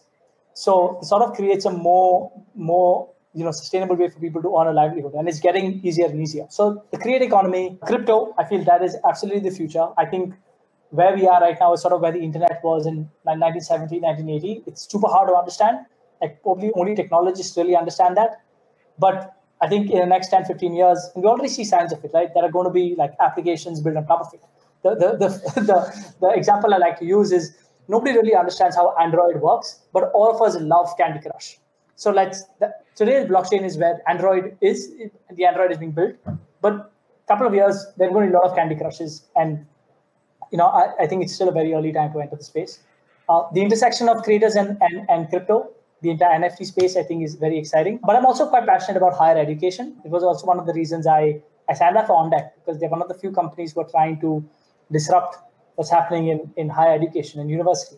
So 0.55 0.99
it 1.01 1.05
sort 1.05 1.23
of 1.23 1.35
creates 1.35 1.65
a 1.65 1.71
more 1.71 2.33
more 2.55 3.09
you 3.35 3.45
know 3.45 3.51
sustainable 3.51 3.97
way 3.97 4.09
for 4.09 4.21
people 4.21 4.43
to 4.43 4.57
earn 4.59 4.69
a 4.69 4.73
livelihood, 4.73 5.15
and 5.15 5.29
it's 5.29 5.41
getting 5.41 5.81
easier 5.85 6.07
and 6.07 6.21
easier. 6.21 6.47
So 6.51 6.85
the 6.91 6.99
create 6.99 7.23
economy, 7.23 7.79
crypto, 7.83 8.35
I 8.39 8.45
feel 8.45 8.65
that 8.65 8.83
is 8.83 8.97
absolutely 9.09 9.49
the 9.49 9.57
future. 9.57 9.89
I 9.99 10.07
think 10.07 10.35
where 10.91 11.15
we 11.15 11.27
are 11.27 11.41
right 11.41 11.57
now 11.61 11.73
is 11.75 11.83
sort 11.83 11.93
of 11.93 12.01
where 12.01 12.13
the 12.13 12.21
internet 12.21 12.61
was 12.63 12.87
in 12.87 13.11
1970, 13.25 14.01
1980. 14.01 14.63
It's 14.67 14.91
super 14.91 15.09
hard 15.09 15.29
to 15.29 15.35
understand. 15.35 15.79
Like 16.23 16.41
probably 16.43 16.71
only 16.77 16.95
technologists 16.95 17.57
really 17.57 17.77
understand 17.77 18.17
that. 18.17 18.43
But 18.99 19.35
I 19.61 19.69
think 19.69 19.91
in 19.91 19.99
the 19.99 20.07
next 20.07 20.29
10, 20.29 20.45
15 20.45 20.75
years, 20.75 21.11
we 21.17 21.25
already 21.25 21.49
see 21.49 21.65
signs 21.65 21.93
of 21.93 22.05
it, 22.05 22.13
right? 22.15 22.33
There 22.33 22.45
are 22.45 22.51
going 22.51 22.67
to 22.67 22.73
be 22.73 22.95
like 22.97 23.15
applications 23.21 23.81
built 23.81 23.97
on 23.97 24.07
top 24.07 24.21
of 24.21 24.35
it 24.35 24.41
the, 24.85 24.95
the, 24.95 25.11
the, 25.17 25.61
the, 25.61 26.15
the 26.21 26.29
example 26.29 26.73
I 26.73 26.77
like 26.77 26.99
to 27.01 27.05
use 27.05 27.33
is 27.33 27.57
nobody 27.89 28.13
really 28.13 28.35
understands 28.35 28.77
how 28.77 28.95
Android 29.01 29.41
works, 29.41 29.81
but 29.93 30.13
all 30.15 30.33
of 30.33 30.41
us 30.41 30.61
love 30.61 30.97
Candy 30.97 31.21
Crush. 31.21 31.59
So 31.97 32.11
let's 32.11 32.45
the, 32.61 32.75
today's 32.97 33.27
blockchain 33.27 33.65
is 33.65 33.79
where 33.79 34.01
Android 34.09 34.57
is 34.61 34.93
the 35.31 35.45
Android 35.45 35.73
is 35.73 35.79
being 35.79 35.93
built, 35.93 36.15
but 36.61 36.75
a 36.75 37.29
couple 37.29 37.47
of 37.47 37.55
years 37.55 37.87
there 37.97 38.09
are 38.09 38.13
going 38.13 38.27
to 38.27 38.31
be 38.33 38.37
a 38.37 38.39
lot 38.39 38.51
of 38.51 38.57
Candy 38.57 38.75
Crushes, 38.75 39.23
and 39.37 39.65
you 40.51 40.59
know 40.59 40.67
I, 40.67 41.05
I 41.05 41.07
think 41.07 41.23
it's 41.23 41.35
still 41.35 41.49
a 41.49 41.53
very 41.53 41.73
early 41.75 41.93
time 41.93 42.13
to 42.13 42.21
enter 42.21 42.37
the 42.37 42.45
space. 42.45 42.81
Uh, 43.29 43.43
the 43.53 43.63
intersection 43.63 44.09
of 44.09 44.23
creators 44.23 44.55
and, 44.55 44.77
and 44.81 45.09
and 45.09 45.29
crypto, 45.31 45.71
the 46.03 46.11
entire 46.11 46.39
NFT 46.41 46.67
space, 46.67 46.97
I 46.97 47.05
think 47.05 47.25
is 47.25 47.37
very 47.37 47.59
exciting. 47.59 48.01
But 48.05 48.17
I'm 48.17 48.27
also 48.27 48.49
quite 48.49 48.67
passionate 48.67 48.97
about 48.97 49.15
higher 49.15 49.39
education. 49.39 49.97
It 50.05 50.11
was 50.11 50.23
also 50.23 50.47
one 50.47 50.59
of 50.59 50.67
the 50.67 50.75
reasons 50.75 51.07
I 51.07 51.41
I 51.69 51.75
signed 51.75 51.97
up 51.97 52.09
for 52.09 52.17
OnDeck 52.17 52.51
because 52.57 52.81
they're 52.81 52.91
one 52.91 53.03
of 53.03 53.09
the 53.09 53.15
few 53.15 53.31
companies 53.31 53.73
who 53.73 53.81
are 53.81 53.89
trying 53.89 54.21
to 54.21 54.45
disrupt 54.93 55.37
what's 55.77 55.91
happening 55.91 56.29
in, 56.29 56.53
in 56.57 56.69
higher 56.69 56.95
education 56.95 57.41
and 57.41 57.51
university. 57.51 57.97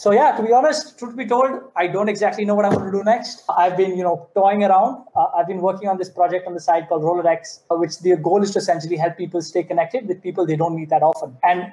So 0.00 0.12
yeah, 0.12 0.34
to 0.34 0.42
be 0.42 0.50
honest, 0.50 0.98
truth 0.98 1.14
be 1.14 1.26
told, 1.26 1.60
I 1.76 1.86
don't 1.86 2.08
exactly 2.08 2.46
know 2.46 2.54
what 2.54 2.64
I'm 2.64 2.72
going 2.72 2.90
to 2.90 2.98
do 2.98 3.04
next. 3.04 3.42
I've 3.54 3.76
been, 3.76 3.98
you 3.98 4.02
know, 4.02 4.30
toying 4.34 4.64
around. 4.64 5.04
Uh, 5.14 5.26
I've 5.36 5.46
been 5.46 5.60
working 5.60 5.90
on 5.90 5.98
this 5.98 6.08
project 6.08 6.46
on 6.46 6.54
the 6.54 6.60
side 6.60 6.88
called 6.88 7.02
Rolodex, 7.02 7.60
uh, 7.70 7.74
which 7.74 7.98
the 7.98 8.16
goal 8.16 8.42
is 8.42 8.50
to 8.52 8.60
essentially 8.60 8.96
help 8.96 9.18
people 9.18 9.42
stay 9.42 9.62
connected 9.62 10.08
with 10.08 10.22
people 10.22 10.46
they 10.46 10.56
don't 10.56 10.74
meet 10.74 10.88
that 10.88 11.02
often. 11.02 11.36
And 11.42 11.70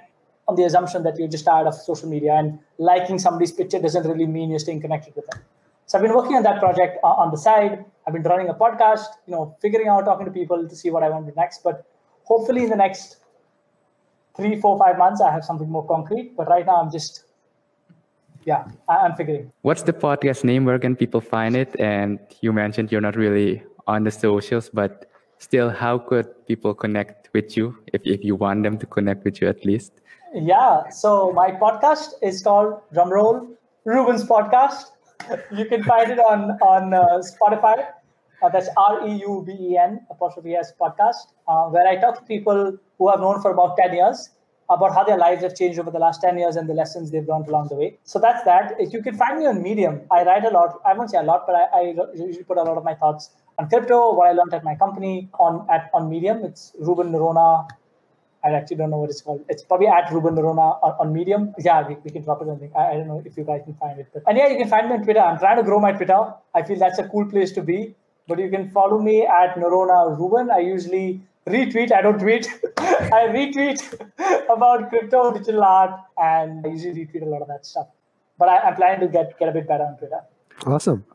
on 0.50 0.58
the 0.58 0.66
assumption 0.66 1.04
that 1.04 1.18
you're 1.18 1.30
just 1.30 1.46
tired 1.46 1.68
of 1.68 1.76
social 1.76 2.10
media 2.10 2.34
and 2.34 2.60
liking 2.80 3.18
somebody's 3.18 3.54
picture 3.54 3.80
doesn't 3.80 4.06
really 4.06 4.28
mean 4.28 4.50
you're 4.50 4.60
staying 4.60 4.82
connected 4.82 5.16
with 5.16 5.26
them. 5.28 5.40
So 5.86 5.98
I've 5.98 6.04
been 6.04 6.14
working 6.14 6.36
on 6.36 6.44
that 6.44 6.60
project 6.60 6.98
on 7.06 7.32
the 7.32 7.38
side. 7.38 7.86
I've 8.06 8.14
been 8.14 8.24
running 8.24 8.50
a 8.50 8.54
podcast, 8.54 9.06
you 9.26 9.36
know, 9.36 9.56
figuring 9.62 9.88
out, 9.88 10.04
talking 10.04 10.26
to 10.26 10.34
people 10.34 10.68
to 10.68 10.76
see 10.76 10.90
what 10.90 11.02
I 11.02 11.08
want 11.08 11.28
to 11.28 11.32
do 11.32 11.36
next. 11.38 11.64
But 11.64 11.86
hopefully 12.26 12.64
in 12.64 12.70
the 12.72 12.76
next 12.76 13.20
three, 14.36 14.60
four, 14.60 14.78
five 14.78 14.98
months, 14.98 15.22
I 15.22 15.32
have 15.32 15.46
something 15.46 15.70
more 15.70 15.88
concrete. 15.88 16.36
But 16.36 16.50
right 16.50 16.66
now 16.66 16.82
I'm 16.82 16.92
just, 16.92 17.24
yeah, 18.48 18.64
I'm 18.88 19.16
figuring. 19.16 19.52
What's 19.62 19.84
the 19.84 19.94
podcast 19.94 20.44
name? 20.44 20.66
Where 20.66 20.80
can 20.80 20.96
people 20.96 21.22
find 21.22 21.56
it? 21.56 21.76
And 21.80 22.18
you 22.42 22.54
mentioned 22.54 22.92
you're 22.92 23.02
not 23.02 23.16
really 23.16 23.62
on 23.86 24.04
the 24.04 24.12
socials, 24.12 24.70
but 24.74 25.06
still, 25.38 25.70
how 25.70 26.00
could 26.00 26.28
people 26.48 26.74
connect 26.74 27.30
with 27.34 27.56
you 27.58 27.78
if, 27.94 28.02
if 28.06 28.24
you 28.24 28.36
want 28.36 28.64
them 28.64 28.78
to 28.80 28.86
connect 28.86 29.26
with 29.26 29.42
you 29.42 29.48
at 29.50 29.66
least? 29.66 30.02
Yeah. 30.34 30.90
So 30.90 31.34
my 31.34 31.52
podcast 31.52 32.14
is 32.24 32.42
called 32.42 32.82
Drumroll 32.94 33.50
Reuben's 33.86 34.24
Podcast 34.24 34.98
you 35.52 35.66
can 35.66 35.84
find 35.84 36.12
it 36.12 36.20
on 36.20 36.52
on 36.62 36.94
uh, 36.94 37.22
Spotify. 37.30 37.88
Uh, 38.42 38.50
that's 38.50 38.70
R 38.78 39.08
E 39.08 39.14
U 39.22 39.44
B 39.46 39.54
E 39.54 39.78
N 39.78 40.00
apostrophe 40.10 40.56
S 40.56 40.74
podcast, 40.80 41.34
uh, 41.48 41.66
where 41.70 41.88
I 41.88 41.96
talk 41.96 42.20
to 42.20 42.26
people 42.26 42.78
who 42.98 43.08
I've 43.08 43.20
known 43.20 43.42
for 43.42 43.52
about 43.52 43.78
10 43.78 43.94
years 43.94 44.30
about 44.70 44.94
how 44.94 45.04
their 45.04 45.18
lives 45.18 45.44
have 45.44 45.56
changed 45.56 45.80
over 45.80 45.92
the 45.92 46.00
last 46.00 46.22
10 46.22 46.38
years 46.38 46.56
and 46.56 46.70
the 46.70 46.74
lessons 46.74 47.12
they've 47.12 47.28
learned 47.28 47.48
along 47.48 47.70
the 47.70 47.76
way. 47.76 47.98
So 48.04 48.20
that's 48.20 48.44
that. 48.44 48.76
If 48.80 48.94
you 48.94 49.02
can 49.02 49.16
find 49.16 49.40
me 49.40 49.46
on 49.46 49.62
Medium, 49.62 50.02
I 50.12 50.24
write 50.24 50.44
a 50.44 50.50
lot. 50.50 50.82
I 50.86 50.94
won't 50.94 51.12
say 51.12 51.18
a 51.18 51.24
lot, 51.24 51.46
but 51.48 51.56
I, 51.56 51.80
I 51.80 51.96
usually 52.14 52.44
put 52.44 52.58
a 52.58 52.64
lot 52.64 52.78
of 52.78 52.84
my 52.84 52.96
thoughts 52.96 53.30
on 53.58 53.70
crypto, 53.70 54.14
what 54.14 54.28
I 54.28 54.34
learned 54.34 54.54
at 54.54 54.64
my 54.64 54.76
company 54.76 55.30
on 55.40 55.66
at 55.70 55.90
on 55.94 56.10
Medium. 56.10 56.44
It's 56.44 56.74
Reuben 56.80 57.12
Noronha 57.12 57.68
I 58.48 58.52
actually 58.52 58.78
don't 58.78 58.92
know 58.92 58.98
what 58.98 59.10
it's 59.10 59.22
called. 59.22 59.44
It's 59.50 59.64
probably 59.64 59.88
at 59.88 60.12
Reuben 60.12 60.36
Noronha 60.36 60.80
on, 60.84 60.96
on 61.00 61.14
Medium. 61.14 61.54
Yeah, 61.60 61.88
we, 61.88 61.96
we 62.04 62.12
can 62.12 62.24
drop 62.24 62.42
it 62.42 62.48
on 62.48 62.70
I, 62.76 62.92
I 62.92 62.94
don't 62.94 63.08
know 63.08 63.22
if 63.26 63.36
you 63.36 63.44
guys 63.44 63.62
can 63.64 63.74
find 63.76 64.00
it. 64.00 64.08
But, 64.14 64.24
and 64.28 64.38
yeah, 64.38 64.48
you 64.48 64.58
can 64.58 64.70
find 64.70 64.88
me 64.88 64.96
on 64.96 65.04
Twitter. 65.04 65.20
I'm 65.20 65.40
trying 65.40 65.58
to 65.58 65.64
grow 65.64 65.80
my 65.80 65.92
Twitter. 65.92 66.34
I 66.54 66.62
feel 66.64 66.78
that's 66.78 67.00
a 67.00 67.08
cool 67.08 67.26
place 67.26 67.52
to 67.54 67.62
be. 67.62 67.96
But 68.28 68.40
you 68.40 68.50
can 68.50 68.70
follow 68.72 69.00
me 69.00 69.26
at 69.26 69.56
Noronha 69.56 70.18
Reuben. 70.18 70.52
I 70.52 70.60
usually 70.60 71.22
retweet. 71.48 71.92
I 71.92 72.02
don't 72.02 72.20
tweet. 72.20 72.48
I 72.78 73.28
retweet 73.30 73.82
about 74.54 74.90
crypto, 74.90 75.34
digital 75.34 75.64
art, 75.64 75.92
and 76.18 76.66
I 76.66 76.70
usually 76.70 77.06
retweet 77.06 77.24
a 77.24 77.26
lot 77.26 77.42
of 77.42 77.48
that 77.48 77.66
stuff. 77.66 77.88
But 78.38 78.50
I, 78.50 78.58
I'm 78.60 78.76
planning 78.76 79.02
to 79.02 79.08
get 79.08 79.38
get 79.40 79.50
a 79.50 79.52
bit 79.52 79.68
better 79.68 79.84
on 79.84 79.98
Twitter. 79.98 80.22
Awesome. 80.66 81.06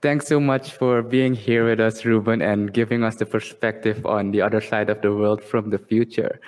Thanks 0.00 0.28
so 0.28 0.38
much 0.38 0.72
for 0.72 1.02
being 1.02 1.34
here 1.34 1.64
with 1.64 1.80
us, 1.80 2.04
Reuben, 2.04 2.40
and 2.40 2.72
giving 2.72 3.02
us 3.02 3.16
the 3.16 3.26
perspective 3.26 4.06
on 4.06 4.30
the 4.30 4.40
other 4.40 4.60
side 4.60 4.90
of 4.90 5.02
the 5.02 5.12
world 5.12 5.42
from 5.42 5.70
the 5.70 5.78
future. 5.78 6.40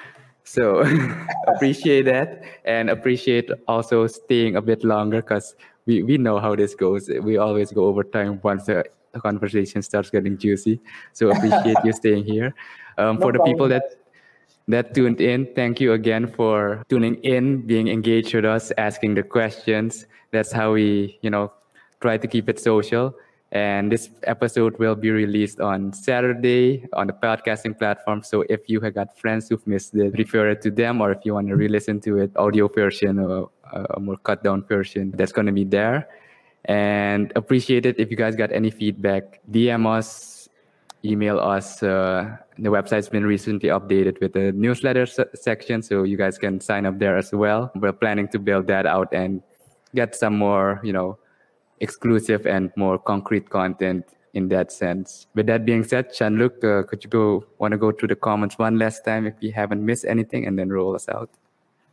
So 0.45 0.83
appreciate 1.49 2.05
that 2.05 2.43
and 2.65 2.91
appreciate 2.91 3.51
also 3.67 4.07
staying 4.07 4.55
a 4.55 4.63
bit 4.63 4.85
longer 4.85 5.21
because 5.21 5.57
we, 5.87 6.03
we 6.05 6.17
know 6.17 6.39
how 6.39 6.55
this 6.55 6.75
goes. 6.75 7.09
We 7.09 7.39
always 7.39 7.73
go 7.73 7.87
over 7.87 8.05
time 8.05 8.41
once 8.43 8.69
the 9.13 9.21
conversation 9.21 9.83
starts 9.83 10.11
getting 10.11 10.39
juicy. 10.39 10.81
So 11.13 11.31
appreciate 11.31 11.77
you 11.85 11.93
staying 11.93 12.25
here. 12.25 12.55
Um, 12.99 13.17
no 13.17 13.23
for 13.23 13.33
the 13.33 13.39
problem. 13.39 13.53
people 13.53 13.69
that 13.69 13.97
that 14.69 14.95
tuned 14.95 15.21
in, 15.21 15.49
thank 15.55 15.81
you 15.81 15.95
again 15.95 16.29
for 16.29 16.85
tuning 16.89 17.17
in, 17.17 17.67
being 17.67 17.89
engaged 17.89 18.35
with 18.35 18.45
us, 18.45 18.71
asking 18.79 19.15
the 19.15 19.23
questions. 19.23 20.07
That's 20.31 20.53
how 20.53 20.73
we, 20.73 21.19
you 21.23 21.31
know, 21.31 21.53
try 22.01 22.19
to 22.19 22.29
keep 22.29 22.49
it 22.49 22.61
social. 22.61 23.15
And 23.53 23.91
this 23.91 24.11
episode 24.25 24.79
will 24.79 24.95
be 24.95 25.11
released 25.11 25.59
on 25.59 25.93
Saturday 25.93 26.87
on 26.93 27.09
the 27.09 27.13
podcasting 27.13 27.77
platform. 27.77 28.23
So 28.23 28.45
if 28.49 28.69
you 28.69 28.79
have 28.81 28.95
got 28.95 29.19
friends 29.19 29.49
who've 29.49 29.67
missed 29.67 29.93
it, 29.97 30.17
refer 30.17 30.51
it 30.51 30.63
to 30.63 30.71
them, 30.71 31.01
or 31.01 31.11
if 31.11 31.19
you 31.25 31.35
want 31.35 31.49
to 31.49 31.57
re-listen 31.57 32.01
to 32.03 32.19
it, 32.19 32.31
audio 32.37 32.69
version 32.69 33.19
or 33.19 33.51
a 33.73 33.99
more 33.99 34.19
cut 34.19 34.45
down 34.45 34.63
version, 34.63 35.11
that's 35.17 35.33
going 35.33 35.47
to 35.47 35.53
be 35.53 35.65
there. 35.65 36.09
And 36.67 37.33
appreciate 37.37 37.87
it 37.87 37.99
if 37.99 38.11
you 38.11 38.17
guys 38.17 38.37
got 38.37 38.53
any 38.53 38.71
feedback. 38.71 39.41
DM 39.51 39.87
us, 39.87 40.49
email 41.05 41.41
us. 41.41 41.83
Uh, 41.83 42.37
the 42.59 42.69
website's 42.69 43.09
been 43.09 43.25
recently 43.25 43.71
updated 43.71 44.21
with 44.21 44.37
a 44.37 44.53
newsletter 44.53 45.07
se- 45.07 45.33
section, 45.35 45.83
so 45.83 46.03
you 46.03 46.17
guys 46.17 46.39
can 46.39 46.61
sign 46.61 46.85
up 46.87 46.99
there 46.99 47.17
as 47.17 47.33
well. 47.33 47.73
We're 47.75 47.93
planning 47.93 48.29
to 48.29 48.39
build 48.39 48.67
that 48.67 48.87
out 48.87 49.13
and 49.13 49.43
get 49.95 50.15
some 50.15 50.37
more, 50.37 50.81
you 50.85 50.93
know, 50.93 51.19
exclusive 51.81 52.47
and 52.47 52.71
more 52.77 52.99
concrete 52.99 53.49
content 53.49 54.05
in 54.35 54.49
that 54.49 54.71
sense. 54.71 55.27
With 55.35 55.47
that 55.47 55.65
being 55.65 55.83
said, 55.83 56.15
Jean-Luc, 56.15 56.63
uh, 56.63 56.83
could 56.85 57.03
you 57.03 57.11
go 57.11 57.45
want 57.59 57.73
to 57.73 57.79
go 57.79 57.91
through 57.91 58.09
the 58.09 58.17
comments 58.17 58.59
one 58.59 58.79
last 58.79 59.05
time 59.05 59.27
if 59.27 59.35
we 59.41 59.51
haven't 59.51 59.85
missed 59.85 60.05
anything 60.05 60.47
and 60.47 60.59
then 60.59 60.71
roll 60.71 60.95
us 60.95 61.09
out? 61.09 61.31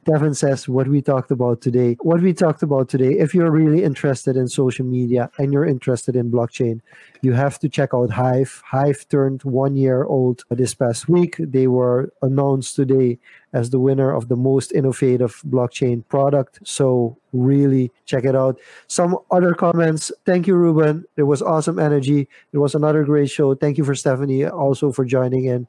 Devin 0.07 0.33
says 0.35 0.69
what 0.69 0.87
we 0.87 1.01
talked 1.01 1.31
about 1.31 1.59
today. 1.59 1.97
What 1.99 2.21
we 2.21 2.33
talked 2.33 2.63
about 2.63 2.87
today, 2.87 3.19
if 3.19 3.35
you're 3.35 3.51
really 3.51 3.83
interested 3.83 4.37
in 4.37 4.47
social 4.47 4.85
media 4.85 5.29
and 5.37 5.51
you're 5.51 5.65
interested 5.65 6.15
in 6.15 6.31
blockchain, 6.31 6.79
you 7.21 7.33
have 7.33 7.59
to 7.59 7.67
check 7.67 7.89
out 7.93 8.09
Hive. 8.11 8.63
Hive 8.65 9.05
turned 9.09 9.43
one 9.43 9.75
year 9.75 10.05
old 10.05 10.45
this 10.49 10.73
past 10.73 11.09
week. 11.09 11.35
They 11.37 11.67
were 11.67 12.09
announced 12.21 12.77
today 12.77 13.19
as 13.51 13.69
the 13.69 13.79
winner 13.79 14.13
of 14.13 14.29
the 14.29 14.37
most 14.37 14.71
innovative 14.71 15.41
blockchain 15.45 16.07
product. 16.07 16.59
So, 16.63 17.17
really 17.33 17.91
check 18.05 18.23
it 18.23 18.35
out. 18.35 18.57
Some 18.87 19.17
other 19.29 19.53
comments. 19.53 20.11
Thank 20.25 20.47
you, 20.47 20.55
Reuben. 20.55 21.03
It 21.17 21.23
was 21.23 21.41
awesome 21.41 21.79
energy. 21.79 22.29
It 22.53 22.59
was 22.59 22.75
another 22.75 23.03
great 23.03 23.29
show. 23.29 23.55
Thank 23.55 23.77
you 23.77 23.83
for 23.83 23.93
Stephanie 23.93 24.45
also 24.45 24.93
for 24.93 25.03
joining 25.03 25.45
in 25.45 25.67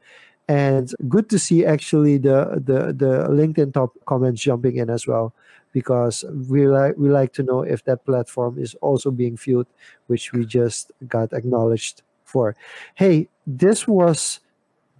and 0.48 0.94
good 1.08 1.28
to 1.28 1.38
see 1.38 1.64
actually 1.64 2.16
the 2.16 2.60
the 2.64 2.92
the 2.92 3.28
linkedin 3.28 3.72
top 3.72 3.92
comments 4.06 4.40
jumping 4.40 4.76
in 4.76 4.88
as 4.88 5.06
well 5.06 5.34
because 5.72 6.24
we 6.48 6.66
like 6.66 6.96
we 6.96 7.10
like 7.10 7.32
to 7.34 7.42
know 7.42 7.62
if 7.62 7.84
that 7.84 8.04
platform 8.06 8.58
is 8.58 8.74
also 8.80 9.10
being 9.10 9.36
viewed 9.36 9.66
which 10.06 10.32
we 10.32 10.44
just 10.44 10.90
got 11.06 11.32
acknowledged 11.32 12.02
for. 12.24 12.56
Hey 12.94 13.28
this 13.46 13.86
was 13.86 14.40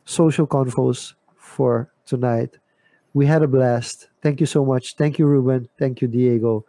social 0.05 0.47
convos 0.47 1.15
for 1.37 1.91
tonight. 2.07 2.59
We 3.15 3.27
had 3.27 3.43
a 3.43 3.49
blast. 3.49 4.09
Thank 4.23 4.41
you 4.41 4.47
so 4.47 4.65
much. 4.65 4.97
Thank 4.97 5.19
you 5.19 5.27
reuben. 5.27 5.69
Thank 5.79 6.03
you 6.03 6.09
diego. 6.09 6.65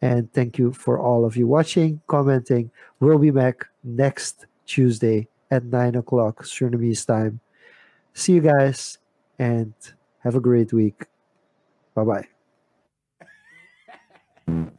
And 0.00 0.32
thank 0.32 0.58
you 0.58 0.72
for 0.72 0.98
all 0.98 1.24
of 1.24 1.36
you 1.36 1.46
watching 1.46 2.00
commenting. 2.08 2.70
We'll 2.98 3.18
be 3.18 3.30
back 3.30 3.66
next 3.84 4.46
tuesday 4.66 5.28
at 5.50 5.64
9 5.64 5.96
o'clock 5.96 6.44
Surinamese 6.44 7.06
time 7.06 7.41
See 8.14 8.34
you 8.34 8.40
guys 8.40 8.98
and 9.38 9.74
have 10.20 10.34
a 10.34 10.40
great 10.40 10.72
week. 10.72 11.06
Bye 11.94 12.04
bye. 14.46 14.74